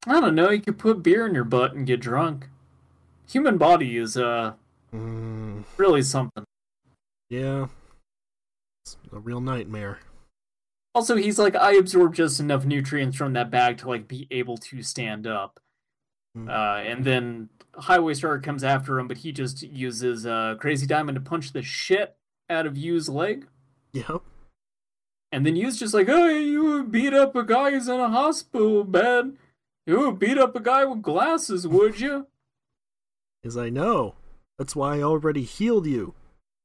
I 0.06 0.20
don't 0.20 0.34
know, 0.34 0.50
you 0.50 0.60
could 0.60 0.78
put 0.78 1.02
beer 1.02 1.26
in 1.26 1.34
your 1.34 1.44
butt 1.44 1.74
and 1.74 1.86
get 1.86 2.00
drunk. 2.00 2.48
Human 3.30 3.56
body 3.58 3.96
is, 3.96 4.16
uh, 4.16 4.54
Mm, 4.92 5.64
really 5.78 6.02
something. 6.02 6.44
yeah, 7.30 7.68
it's 8.84 8.98
a 9.10 9.18
real 9.20 9.40
nightmare. 9.40 10.00
Also, 10.94 11.16
he's 11.16 11.38
like, 11.38 11.56
I 11.56 11.72
absorb 11.76 12.14
just 12.14 12.38
enough 12.40 12.66
nutrients 12.66 13.16
from 13.16 13.32
that 13.32 13.50
bag 13.50 13.78
to 13.78 13.88
like 13.88 14.06
be 14.06 14.26
able 14.30 14.58
to 14.58 14.82
stand 14.82 15.26
up. 15.26 15.58
Mm. 16.36 16.48
Uh, 16.48 16.82
and 16.88 17.04
then 17.04 17.48
Highway 17.74 18.14
Star 18.14 18.38
comes 18.38 18.64
after 18.64 18.98
him, 18.98 19.08
but 19.08 19.18
he 19.18 19.32
just 19.32 19.62
uses 19.62 20.26
uh, 20.26 20.56
Crazy 20.58 20.86
Diamond 20.86 21.16
to 21.16 21.20
punch 21.20 21.52
the 21.52 21.62
shit 21.62 22.16
out 22.48 22.66
of 22.66 22.76
Yu's 22.76 23.08
leg. 23.08 23.46
Yep. 23.92 24.22
And 25.30 25.46
then 25.46 25.56
Yu's 25.56 25.78
just 25.78 25.94
like, 25.94 26.08
hey, 26.08 26.42
you 26.42 26.64
would 26.64 26.92
beat 26.92 27.14
up 27.14 27.34
a 27.34 27.42
guy 27.42 27.70
who's 27.70 27.88
in 27.88 28.00
a 28.00 28.10
hospital 28.10 28.84
bed. 28.84 29.36
You 29.86 30.00
would 30.00 30.18
beat 30.18 30.38
up 30.38 30.54
a 30.54 30.60
guy 30.60 30.84
with 30.84 31.02
glasses, 31.02 31.66
would 31.66 32.00
you? 32.00 32.26
As 33.44 33.56
I 33.56 33.70
know. 33.70 34.14
That's 34.58 34.76
why 34.76 34.98
I 34.98 35.02
already 35.02 35.42
healed 35.42 35.86
you. 35.86 36.14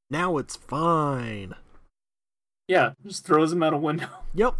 Now 0.09 0.37
it's 0.37 0.55
fine. 0.55 1.55
Yeah, 2.67 2.91
just 3.05 3.25
throws 3.25 3.53
him 3.53 3.63
out 3.63 3.73
a 3.73 3.77
window. 3.77 4.09
Yep. 4.33 4.55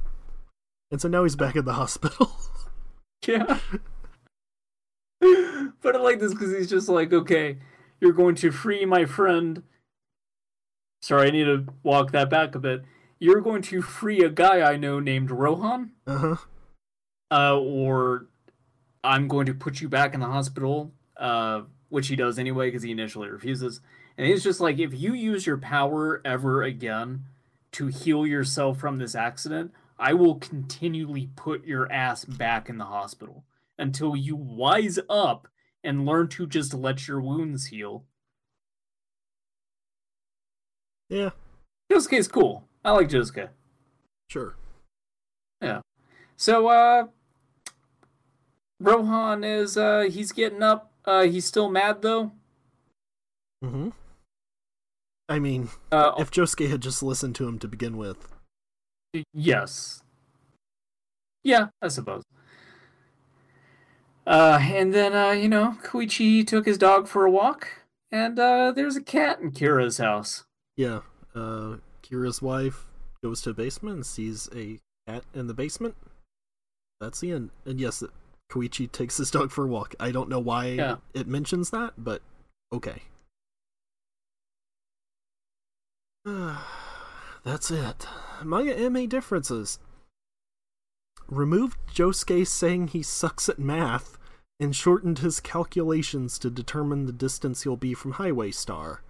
And 0.89 1.01
so 1.01 1.09
now 1.09 1.23
he's 1.23 1.35
back 1.35 1.55
in 1.55 1.65
the 1.65 1.73
hospital. 1.73 2.31
Yeah. 3.27 3.57
but 5.81 5.95
I 5.95 5.99
like 5.99 6.19
this 6.19 6.33
because 6.33 6.55
he's 6.55 6.69
just 6.69 6.89
like, 6.89 7.11
okay, 7.11 7.57
you're 7.99 8.13
going 8.13 8.35
to 8.35 8.51
free 8.51 8.85
my 8.85 9.05
friend. 9.05 9.63
Sorry, 11.01 11.27
I 11.27 11.31
need 11.31 11.45
to 11.45 11.65
walk 11.83 12.11
that 12.11 12.29
back 12.29 12.55
a 12.55 12.59
bit. 12.59 12.83
You're 13.19 13.41
going 13.41 13.61
to 13.63 13.81
free 13.81 14.21
a 14.21 14.29
guy 14.29 14.61
I 14.61 14.77
know 14.77 14.99
named 14.99 15.31
Rohan, 15.31 15.91
uh 16.05 16.17
huh. 16.17 16.35
uh, 17.31 17.59
or 17.59 18.27
I'm 19.03 19.27
going 19.27 19.47
to 19.47 19.53
put 19.53 19.81
you 19.81 19.89
back 19.89 20.13
in 20.13 20.19
the 20.19 20.27
hospital, 20.27 20.91
uh, 21.17 21.61
which 21.89 22.09
he 22.09 22.15
does 22.15 22.37
anyway 22.37 22.67
because 22.67 22.83
he 22.83 22.91
initially 22.91 23.29
refuses. 23.29 23.81
And 24.17 24.27
he's 24.27 24.43
just 24.43 24.59
like, 24.59 24.77
if 24.77 24.93
you 24.93 25.13
use 25.13 25.47
your 25.47 25.57
power 25.57 26.21
ever 26.23 26.61
again 26.61 27.25
to 27.73 27.87
heal 27.87 28.25
yourself 28.25 28.79
from 28.79 28.97
this 28.97 29.15
accident, 29.15 29.71
I 29.97 30.13
will 30.13 30.35
continually 30.35 31.29
put 31.35 31.65
your 31.65 31.91
ass 31.91 32.23
back 32.23 32.69
in 32.69 32.77
the 32.77 32.85
hospital 32.85 33.43
until 33.77 34.15
you 34.15 34.35
wise 34.35 34.99
up 35.09 35.47
and 35.83 36.05
learn 36.05 36.27
to 36.29 36.47
just 36.47 36.73
let 36.73 37.07
your 37.07 37.21
wounds 37.21 37.67
heal. 37.67 38.05
Yeah, 41.09 41.29
Josuke's 41.91 42.27
cool. 42.27 42.67
I 42.83 42.91
like 42.91 43.09
Josuke. 43.09 43.49
sure. 44.29 44.55
Yeah. 45.61 45.81
So, 46.35 46.67
uh, 46.67 47.07
Rohan 48.79 49.43
is, 49.43 49.77
uh, 49.77 50.01
he's 50.11 50.31
getting 50.31 50.61
up. 50.61 50.91
Uh, 51.05 51.23
he's 51.23 51.45
still 51.45 51.69
mad 51.69 52.01
though. 52.01 52.31
Mm-hmm. 53.63 53.89
I 55.29 55.39
mean, 55.39 55.69
Uh, 55.91 56.11
if 56.19 56.29
Josuke 56.29 56.69
had 56.69 56.81
just 56.81 57.01
listened 57.01 57.35
to 57.35 57.47
him 57.47 57.57
to 57.59 57.67
begin 57.67 57.97
with. 57.97 58.27
Yes. 59.33 60.03
Yeah, 61.43 61.67
I 61.81 61.87
suppose. 61.87 62.23
Uh, 64.27 64.59
and 64.61 64.93
then, 64.93 65.15
uh, 65.15 65.31
you 65.31 65.47
know, 65.47 65.77
Koichi 65.83 66.45
took 66.45 66.65
his 66.65 66.77
dog 66.77 67.07
for 67.07 67.25
a 67.25 67.31
walk, 67.31 67.69
and, 68.11 68.37
uh, 68.37 68.73
there's 68.73 68.97
a 68.97 69.01
cat 69.01 69.39
in 69.39 69.51
Kira's 69.51 69.99
house. 69.99 70.43
Yeah, 70.75 70.99
uh, 71.33 71.77
Kira's 72.03 72.41
wife 72.41 72.85
goes 73.23 73.41
to 73.43 73.49
the 73.51 73.55
basement 73.55 73.95
and 73.95 74.05
sees 74.05 74.49
a 74.53 74.79
cat 75.07 75.23
in 75.33 75.47
the 75.47 75.53
basement. 75.53 75.95
That's 76.99 77.21
the 77.21 77.31
end. 77.31 77.51
And 77.65 77.79
yes, 77.79 78.03
Koichi 78.51 78.91
takes 78.91 79.15
his 79.17 79.31
dog 79.31 79.49
for 79.51 79.63
a 79.63 79.67
walk. 79.67 79.95
I 79.99 80.11
don't 80.11 80.29
know 80.29 80.39
why 80.39 80.67
Yeah. 80.67 80.97
it 81.13 81.27
mentions 81.27 81.69
that, 81.69 81.93
but 81.97 82.21
okay. 82.73 83.03
That's 86.25 87.71
it. 87.71 88.07
Manga 88.43 88.75
anime 88.77 89.07
differences. 89.07 89.79
Removed 91.29 91.77
Josuke 91.93 92.47
saying 92.47 92.89
he 92.89 93.03
sucks 93.03 93.49
at 93.49 93.59
math 93.59 94.17
and 94.59 94.75
shortened 94.75 95.19
his 95.19 95.39
calculations 95.39 96.39
to 96.39 96.49
determine 96.49 97.05
the 97.05 97.11
distance 97.11 97.63
he'll 97.63 97.75
be 97.77 97.93
from 97.93 98.13
Highway 98.13 98.51
Star. 98.51 99.01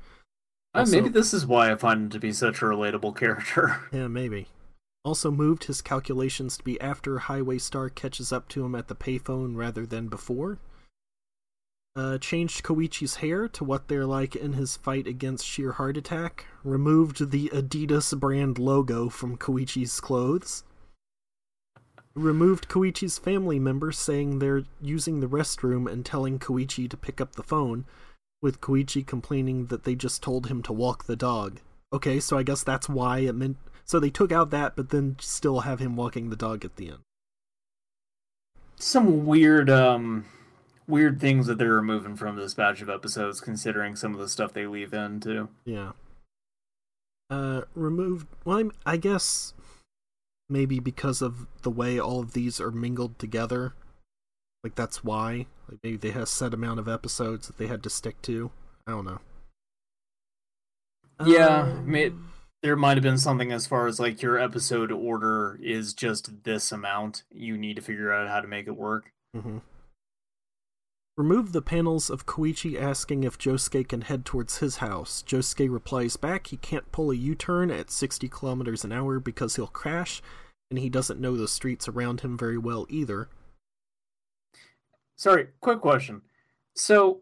Uh, 0.74 0.80
Also- 0.80 0.92
maybe 0.98 1.10
this 1.10 1.34
is 1.34 1.46
why 1.46 1.72
I 1.72 1.76
find 1.76 2.02
him 2.04 2.10
to 2.10 2.20
be 2.20 2.34
such 2.34 2.62
a 2.62 2.66
relatable 2.66 3.16
character. 3.16 3.82
Yeah, 3.94 4.08
maybe. 4.08 4.48
Also 5.06 5.32
moved 5.32 5.66
his 5.66 5.82
calculations 5.82 6.58
to 6.58 6.64
be 6.64 6.80
after 6.82 7.20
Highway 7.20 7.60
Star 7.60 7.88
catches 7.90 8.34
up 8.34 8.50
to 8.50 8.66
him 8.66 8.76
at 8.76 8.88
the 8.90 8.96
payphone 8.96 9.56
rather 9.56 9.86
than 9.86 10.08
before. 10.10 10.58
Uh, 11.96 12.18
changed 12.18 12.64
Koichi's 12.64 13.16
hair 13.16 13.48
to 13.48 13.64
what 13.64 13.88
they're 13.88 14.06
like 14.06 14.36
in 14.36 14.54
his 14.54 14.76
fight 14.78 15.08
against 15.08 15.46
Sheer 15.48 15.72
Heart 15.74 15.98
Attack. 15.98 16.46
Removed 16.64 17.32
the 17.32 17.50
Adidas 17.54 18.20
brand 18.20 18.60
logo 18.60 19.10
from 19.10 19.38
Koichi's 19.38 20.00
clothes. 20.00 20.64
Removed 22.18 22.68
Koichi's 22.68 23.20
family 23.20 23.60
members 23.60 24.00
saying 24.00 24.40
they're 24.40 24.64
using 24.82 25.20
the 25.20 25.28
restroom 25.28 25.90
and 25.90 26.04
telling 26.04 26.40
Koichi 26.40 26.90
to 26.90 26.98
pick 26.98 27.22
up 27.22 27.36
the 27.36 27.44
phone, 27.44 27.86
with 28.42 28.60
Koichi 28.60 29.06
complaining 29.06 29.68
that 29.68 29.84
they 29.84 29.94
just 29.94 30.24
told 30.24 30.48
him 30.48 30.64
to 30.64 30.74
walk 30.74 31.06
the 31.06 31.16
dog. 31.16 31.60
Okay, 31.94 32.20
so 32.20 32.36
I 32.36 32.42
guess 32.42 32.64
that's 32.64 32.90
why 32.90 33.20
it 33.20 33.36
meant. 33.36 33.58
So 33.86 34.00
they 34.00 34.10
took 34.10 34.32
out 34.32 34.50
that, 34.50 34.76
but 34.76 34.90
then 34.90 35.18
still 35.20 35.60
have 35.60 35.80
him 35.80 35.96
walking 35.96 36.32
the 36.32 36.36
dog 36.36 36.66
at 36.66 36.76
the 36.76 36.90
end. 36.90 37.00
Some 38.78 39.28
weird, 39.28 39.70
um, 39.70 40.26
weird 40.88 41.22
things 41.22 41.46
that 41.46 41.60
they're 41.60 41.74
removing 41.74 42.16
from 42.16 42.36
this 42.36 42.56
batch 42.56 42.82
of 42.82 42.90
episodes, 42.90 43.40
considering 43.42 43.96
some 43.96 44.16
of 44.16 44.20
the 44.20 44.28
stuff 44.28 44.54
they 44.54 44.66
leave 44.66 44.92
in 44.92 45.20
too. 45.20 45.50
Yeah. 45.66 45.92
Uh, 47.30 47.62
removed. 47.76 48.26
Well, 48.44 48.58
I'm, 48.58 48.72
I 48.88 48.98
guess 48.98 49.54
maybe 50.50 50.80
because 50.80 51.22
of 51.22 51.48
the 51.64 51.70
way 51.70 52.00
all 52.00 52.20
of 52.22 52.34
these 52.34 52.60
are 52.62 52.72
mingled 52.72 53.20
together. 53.20 53.74
Like 54.64 54.76
that's 54.76 55.04
why. 55.04 55.46
Like 55.70 55.80
maybe 55.84 55.98
they 55.98 56.12
had 56.12 56.24
a 56.24 56.28
set 56.28 56.54
amount 56.54 56.80
of 56.80 56.88
episodes 56.88 57.48
that 57.48 57.58
they 57.58 57.68
had 57.68 57.84
to 57.84 57.90
stick 57.90 58.22
to. 58.24 58.52
I 58.86 58.92
don't 58.92 59.06
know. 59.06 59.20
Yeah, 61.26 61.62
Um, 61.64 61.90
may- 61.92 62.14
There 62.64 62.76
might 62.76 62.98
have 62.98 63.04
been 63.04 63.18
something 63.20 63.52
as 63.52 63.68
far 63.68 63.86
as 63.88 64.00
like 64.00 64.22
your 64.22 64.38
episode 64.40 64.92
order 64.92 65.60
is 65.62 65.94
just 65.94 66.44
this 66.44 66.72
amount. 66.72 67.24
You 67.32 67.56
need 67.58 67.76
to 67.76 67.82
figure 67.82 68.12
out 68.12 68.28
how 68.28 68.42
to 68.42 68.48
make 68.48 68.68
it 68.68 68.76
work. 68.76 69.12
Mm 69.36 69.44
mhm. 69.44 69.62
Remove 71.18 71.52
the 71.52 71.64
panels 71.64 72.12
of 72.12 72.28
Koichi 72.28 72.80
asking 72.80 73.24
if 73.24 73.40
Josuke 73.40 73.88
can 73.88 74.02
head 74.02 74.24
towards 74.24 74.60
his 74.60 74.78
house. 74.78 75.24
Josuke 75.26 75.68
replies 75.68 76.16
back 76.16 76.46
he 76.46 76.58
can't 76.58 76.92
pull 76.92 77.10
a 77.10 77.16
U 77.16 77.34
turn 77.34 77.72
at 77.72 77.90
60 77.90 78.30
kilometers 78.30 78.84
an 78.84 78.92
hour 78.92 79.20
because 79.20 79.56
he'll 79.56 79.66
crash, 79.66 80.22
and 80.70 80.78
he 80.78 80.90
doesn't 80.90 81.20
know 81.20 81.36
the 81.36 81.48
streets 81.48 81.88
around 81.88 82.22
him 82.22 82.38
very 82.38 82.60
well 82.60 82.86
either. 82.88 83.30
Sorry, 85.16 85.48
quick 85.60 85.82
question. 85.82 86.22
So, 86.76 87.22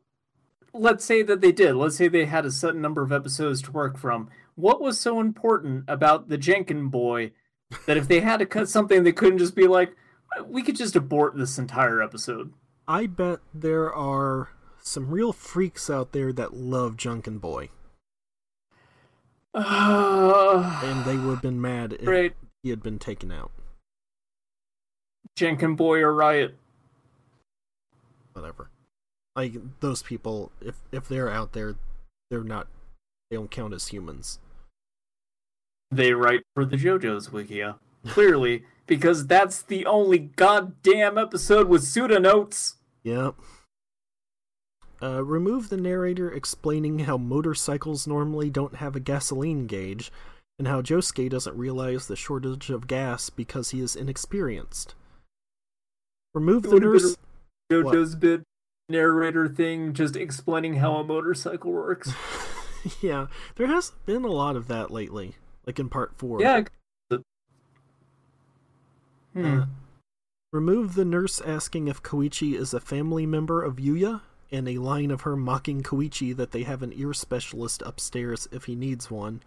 let's 0.73 1.05
say 1.05 1.23
that 1.23 1.39
they 1.39 1.53
did. 1.53 1.75
Let's 1.75 1.95
say 1.95 2.09
they 2.09 2.25
had 2.25 2.45
a 2.45 2.51
certain 2.51 2.81
number 2.81 3.01
of 3.01 3.13
episodes 3.13 3.61
to 3.61 3.71
work 3.71 3.97
from. 3.97 4.29
What 4.55 4.81
was 4.81 4.99
so 4.99 5.21
important 5.21 5.85
about 5.87 6.27
the 6.27 6.37
Janken 6.37 6.91
boy 6.91 7.31
that 7.85 7.95
if 7.95 8.09
they 8.09 8.19
had 8.19 8.39
to 8.39 8.45
cut 8.45 8.67
something, 8.67 9.03
they 9.05 9.13
couldn't 9.13 9.39
just 9.39 9.55
be 9.55 9.67
like, 9.67 9.95
we 10.45 10.63
could 10.63 10.75
just 10.75 10.97
abort 10.97 11.37
this 11.37 11.57
entire 11.57 12.01
episode? 12.01 12.51
I 12.87 13.07
bet 13.07 13.39
there 13.53 13.93
are 13.93 14.49
some 14.81 15.09
real 15.09 15.33
freaks 15.33 15.89
out 15.89 16.11
there 16.11 16.31
that 16.33 16.53
love 16.53 16.95
Janken 16.95 17.41
Boy, 17.41 17.69
Uh, 19.53 20.81
and 20.83 21.05
they 21.05 21.15
would 21.17 21.35
have 21.35 21.41
been 21.41 21.61
mad 21.61 21.93
if 21.99 22.33
he 22.61 22.69
had 22.69 22.83
been 22.83 22.99
taken 22.99 23.31
out. 23.31 23.51
Janken 25.37 25.75
boy 25.75 25.99
or 25.99 26.13
riot. 26.13 26.55
Whatever. 28.33 28.69
Like 29.35 29.53
those 29.79 30.01
people, 30.03 30.51
if 30.61 30.75
if 30.91 31.07
they're 31.07 31.29
out 31.29 31.53
there, 31.53 31.75
they're 32.29 32.43
not. 32.43 32.67
They 33.29 33.37
don't 33.37 33.49
count 33.51 33.73
as 33.73 33.87
humans. 33.87 34.39
They 35.91 36.13
write 36.13 36.43
for 36.53 36.65
the 36.65 36.77
JoJo's 36.77 37.29
Wikia. 37.29 37.75
Clearly, 38.07 38.63
because 38.87 39.27
that's 39.27 39.61
the 39.61 39.85
only 39.85 40.19
goddamn 40.19 41.17
episode 41.17 41.67
with 41.67 41.83
pseudo 41.83 42.19
notes. 42.19 42.75
Yep. 43.03 43.35
Uh, 45.01 45.23
remove 45.23 45.69
the 45.69 45.77
narrator 45.77 46.31
explaining 46.31 46.99
how 46.99 47.17
motorcycles 47.17 48.07
normally 48.07 48.49
don't 48.49 48.75
have 48.75 48.95
a 48.95 48.99
gasoline 48.99 49.67
gauge, 49.67 50.11
and 50.57 50.67
how 50.67 50.81
Josuke 50.81 51.29
doesn't 51.29 51.57
realize 51.57 52.07
the 52.07 52.15
shortage 52.15 52.69
of 52.69 52.87
gas 52.87 53.29
because 53.29 53.71
he 53.71 53.81
is 53.81 53.95
inexperienced. 53.95 54.95
Remove 56.33 56.63
the 56.63 56.79
nurse. 56.79 57.17
JoJo's 57.71 58.15
bit 58.15 58.43
narrator 58.89 59.47
thing, 59.47 59.93
just 59.93 60.15
explaining 60.15 60.75
how 60.75 60.95
a 60.95 61.03
motorcycle 61.03 61.71
works. 61.71 62.13
yeah, 63.01 63.27
there 63.55 63.67
has 63.67 63.91
been 64.05 64.23
a 64.23 64.31
lot 64.31 64.55
of 64.55 64.67
that 64.67 64.91
lately, 64.91 65.35
like 65.65 65.79
in 65.79 65.89
part 65.89 66.13
four. 66.17 66.41
Yeah. 66.41 66.63
Hmm. 69.35 69.45
Uh, 69.45 69.65
remove 70.53 70.95
the 70.95 71.05
nurse 71.05 71.41
asking 71.41 71.87
if 71.87 72.01
Koichi 72.01 72.55
is 72.55 72.73
a 72.73 72.79
family 72.79 73.25
member 73.25 73.61
of 73.61 73.75
Yuya, 73.75 74.21
and 74.51 74.67
a 74.67 74.77
line 74.77 75.11
of 75.11 75.21
her 75.21 75.35
mocking 75.35 75.83
Koichi 75.83 76.35
that 76.35 76.51
they 76.51 76.63
have 76.63 76.81
an 76.81 76.93
ear 76.95 77.13
specialist 77.13 77.81
upstairs 77.85 78.47
if 78.51 78.65
he 78.65 78.75
needs 78.75 79.11
one. 79.11 79.41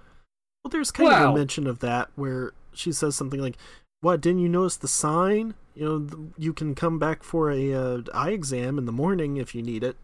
Well, 0.62 0.70
there's 0.70 0.90
kind 0.90 1.12
of 1.12 1.30
a 1.30 1.34
mention 1.34 1.66
of 1.66 1.78
that 1.80 2.10
where 2.16 2.52
she 2.74 2.92
says 2.92 3.16
something 3.16 3.40
like, 3.40 3.56
"What? 4.00 4.20
Didn't 4.20 4.40
you 4.40 4.48
notice 4.48 4.76
the 4.76 4.88
sign? 4.88 5.54
You 5.74 5.84
know, 5.84 6.30
you 6.36 6.52
can 6.52 6.74
come 6.74 6.98
back 6.98 7.22
for 7.22 7.50
a 7.50 7.72
uh, 7.72 8.02
eye 8.12 8.30
exam 8.30 8.76
in 8.76 8.84
the 8.84 8.92
morning 8.92 9.36
if 9.36 9.54
you 9.54 9.62
need 9.62 9.82
it." 9.82 9.96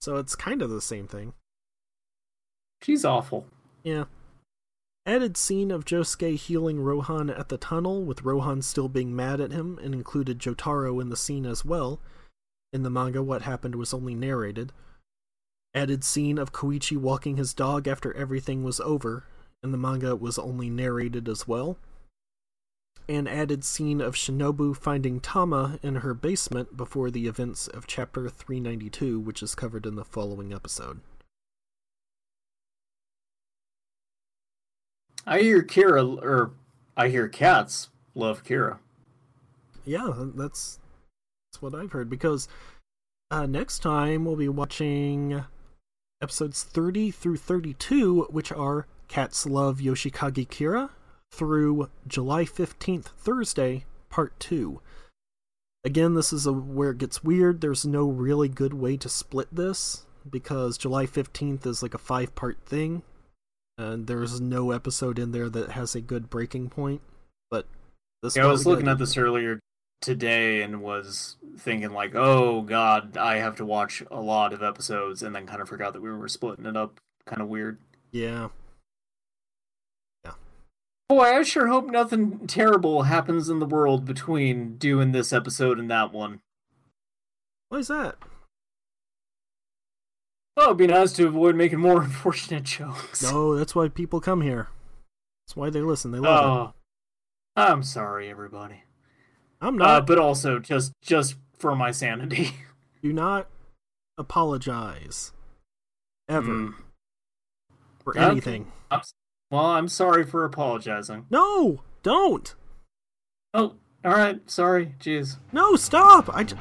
So 0.00 0.16
it's 0.16 0.34
kind 0.34 0.60
of 0.60 0.70
the 0.70 0.80
same 0.80 1.06
thing. 1.06 1.32
She's 2.82 3.04
awful. 3.04 3.46
Yeah. 3.84 4.04
Added 5.04 5.36
scene 5.36 5.72
of 5.72 5.84
Josuke 5.84 6.36
healing 6.36 6.80
Rohan 6.80 7.28
at 7.28 7.48
the 7.48 7.58
tunnel, 7.58 8.04
with 8.04 8.22
Rohan 8.22 8.62
still 8.62 8.88
being 8.88 9.16
mad 9.16 9.40
at 9.40 9.50
him, 9.50 9.78
and 9.82 9.94
included 9.94 10.38
Jotaro 10.38 11.00
in 11.00 11.08
the 11.08 11.16
scene 11.16 11.44
as 11.44 11.64
well. 11.64 12.00
In 12.72 12.84
the 12.84 12.90
manga, 12.90 13.20
what 13.20 13.42
happened 13.42 13.74
was 13.74 13.92
only 13.92 14.14
narrated. 14.14 14.72
Added 15.74 16.04
scene 16.04 16.38
of 16.38 16.52
Koichi 16.52 16.96
walking 16.96 17.36
his 17.36 17.52
dog 17.52 17.88
after 17.88 18.14
everything 18.14 18.62
was 18.62 18.78
over. 18.78 19.24
In 19.62 19.72
the 19.72 19.78
manga, 19.78 20.14
was 20.14 20.38
only 20.38 20.70
narrated 20.70 21.28
as 21.28 21.48
well. 21.48 21.78
An 23.08 23.26
added 23.26 23.64
scene 23.64 24.00
of 24.00 24.14
Shinobu 24.14 24.76
finding 24.76 25.18
Tama 25.18 25.80
in 25.82 25.96
her 25.96 26.14
basement 26.14 26.76
before 26.76 27.10
the 27.10 27.26
events 27.26 27.66
of 27.66 27.88
chapter 27.88 28.28
392, 28.28 29.18
which 29.18 29.42
is 29.42 29.56
covered 29.56 29.84
in 29.84 29.96
the 29.96 30.04
following 30.04 30.52
episode. 30.52 31.00
I 35.26 35.40
hear 35.40 35.62
Kira, 35.62 36.22
or 36.22 36.52
I 36.96 37.08
hear 37.08 37.28
cats 37.28 37.88
love 38.14 38.44
Kira. 38.44 38.78
yeah, 39.84 40.12
that's 40.34 40.78
that's 41.50 41.62
what 41.62 41.74
I've 41.74 41.92
heard. 41.92 42.08
Because 42.10 42.48
uh, 43.30 43.46
next 43.46 43.80
time 43.80 44.24
we'll 44.24 44.36
be 44.36 44.48
watching 44.48 45.44
episodes 46.20 46.62
thirty 46.62 47.10
through 47.10 47.36
thirty-two, 47.36 48.28
which 48.30 48.52
are 48.52 48.86
"Cats 49.08 49.46
Love 49.46 49.78
Yoshikage 49.78 50.48
Kira" 50.48 50.90
through 51.32 51.88
July 52.06 52.44
fifteenth, 52.44 53.08
Thursday, 53.18 53.84
part 54.10 54.38
two. 54.38 54.80
Again, 55.84 56.14
this 56.14 56.32
is 56.32 56.46
a 56.46 56.52
where 56.52 56.90
it 56.90 56.98
gets 56.98 57.24
weird. 57.24 57.60
There's 57.60 57.84
no 57.84 58.04
really 58.06 58.48
good 58.48 58.74
way 58.74 58.96
to 58.98 59.08
split 59.08 59.48
this 59.50 60.04
because 60.28 60.78
July 60.78 61.06
fifteenth 61.06 61.66
is 61.66 61.82
like 61.82 61.94
a 61.94 61.98
five-part 61.98 62.58
thing, 62.64 63.02
and 63.78 64.06
there's 64.06 64.40
no 64.40 64.70
episode 64.70 65.18
in 65.18 65.32
there 65.32 65.48
that 65.48 65.72
has 65.72 65.94
a 65.94 66.00
good 66.00 66.30
breaking 66.30 66.70
point. 66.70 67.00
But 67.50 67.66
this 68.22 68.36
Yeah, 68.36 68.44
I 68.44 68.46
was 68.46 68.66
looking 68.66 68.84
gotta 68.84 68.92
at 68.92 68.98
this 68.98 69.16
earlier 69.16 69.60
today 70.00 70.62
and 70.62 70.82
was 70.82 71.36
thinking 71.58 71.92
like, 71.92 72.14
oh 72.14 72.62
god, 72.62 73.16
I 73.16 73.36
have 73.36 73.56
to 73.56 73.64
watch 73.64 74.02
a 74.10 74.20
lot 74.20 74.52
of 74.52 74.62
episodes, 74.62 75.22
and 75.22 75.34
then 75.34 75.46
kind 75.46 75.62
of 75.62 75.68
forgot 75.68 75.92
that 75.94 76.02
we 76.02 76.10
were 76.10 76.28
splitting 76.28 76.66
it 76.66 76.76
up. 76.76 77.00
Kind 77.24 77.40
of 77.40 77.48
weird. 77.48 77.78
Yeah. 78.10 78.48
Yeah. 80.24 80.32
Boy, 81.08 81.24
I 81.24 81.42
sure 81.42 81.68
hope 81.68 81.86
nothing 81.86 82.46
terrible 82.46 83.04
happens 83.04 83.48
in 83.48 83.58
the 83.58 83.66
world 83.66 84.04
between 84.04 84.76
doing 84.76 85.12
this 85.12 85.32
episode 85.32 85.78
and 85.78 85.90
that 85.90 86.12
one. 86.12 86.40
Why 87.68 87.78
is 87.78 87.88
that? 87.88 88.16
Oh, 90.56 90.64
it'd 90.66 90.76
be 90.76 90.86
nice 90.86 91.12
to 91.14 91.26
avoid 91.26 91.56
making 91.56 91.80
more 91.80 92.02
unfortunate 92.02 92.64
jokes. 92.64 93.22
No, 93.22 93.56
that's 93.56 93.74
why 93.74 93.88
people 93.88 94.20
come 94.20 94.40
here. 94.42 94.68
That's 95.46 95.56
why 95.56 95.70
they 95.70 95.80
listen. 95.80 96.10
They 96.12 96.18
love 96.18 96.68
it. 96.70 96.74
Oh, 97.56 97.62
I'm 97.72 97.82
sorry, 97.82 98.30
everybody. 98.30 98.84
I'm 99.60 99.80
Uh, 99.80 99.86
not. 99.98 100.06
but 100.06 100.18
also 100.18 100.58
just 100.58 100.92
just 101.02 101.36
for 101.58 101.74
my 101.76 101.90
sanity. 101.90 102.54
do 103.02 103.12
not 103.12 103.48
apologize 104.18 105.32
ever 106.28 106.52
Mm. 106.52 106.74
for 108.02 108.16
anything. 108.18 108.70
I'm 108.90 109.00
well, 109.50 109.66
I'm 109.66 109.88
sorry 109.88 110.24
for 110.24 110.44
apologizing. 110.44 111.26
No, 111.30 111.82
don't. 112.02 112.54
Oh, 113.54 113.74
all 114.04 114.12
right. 114.12 114.40
Sorry. 114.50 114.94
Jeez. 114.98 115.38
No, 115.52 115.76
stop. 115.76 116.28
I. 116.34 116.44
J- 116.44 116.56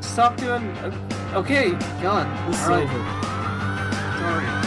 Stop 0.00 0.36
doing. 0.36 0.62
Uh, 0.78 0.90
okay. 1.34 1.70
God. 2.00 2.26
this 2.48 2.60
is 2.60 2.64
all 2.64 2.70
right. 2.70 2.88
over. 2.88 3.24
Sorry. 4.18 4.63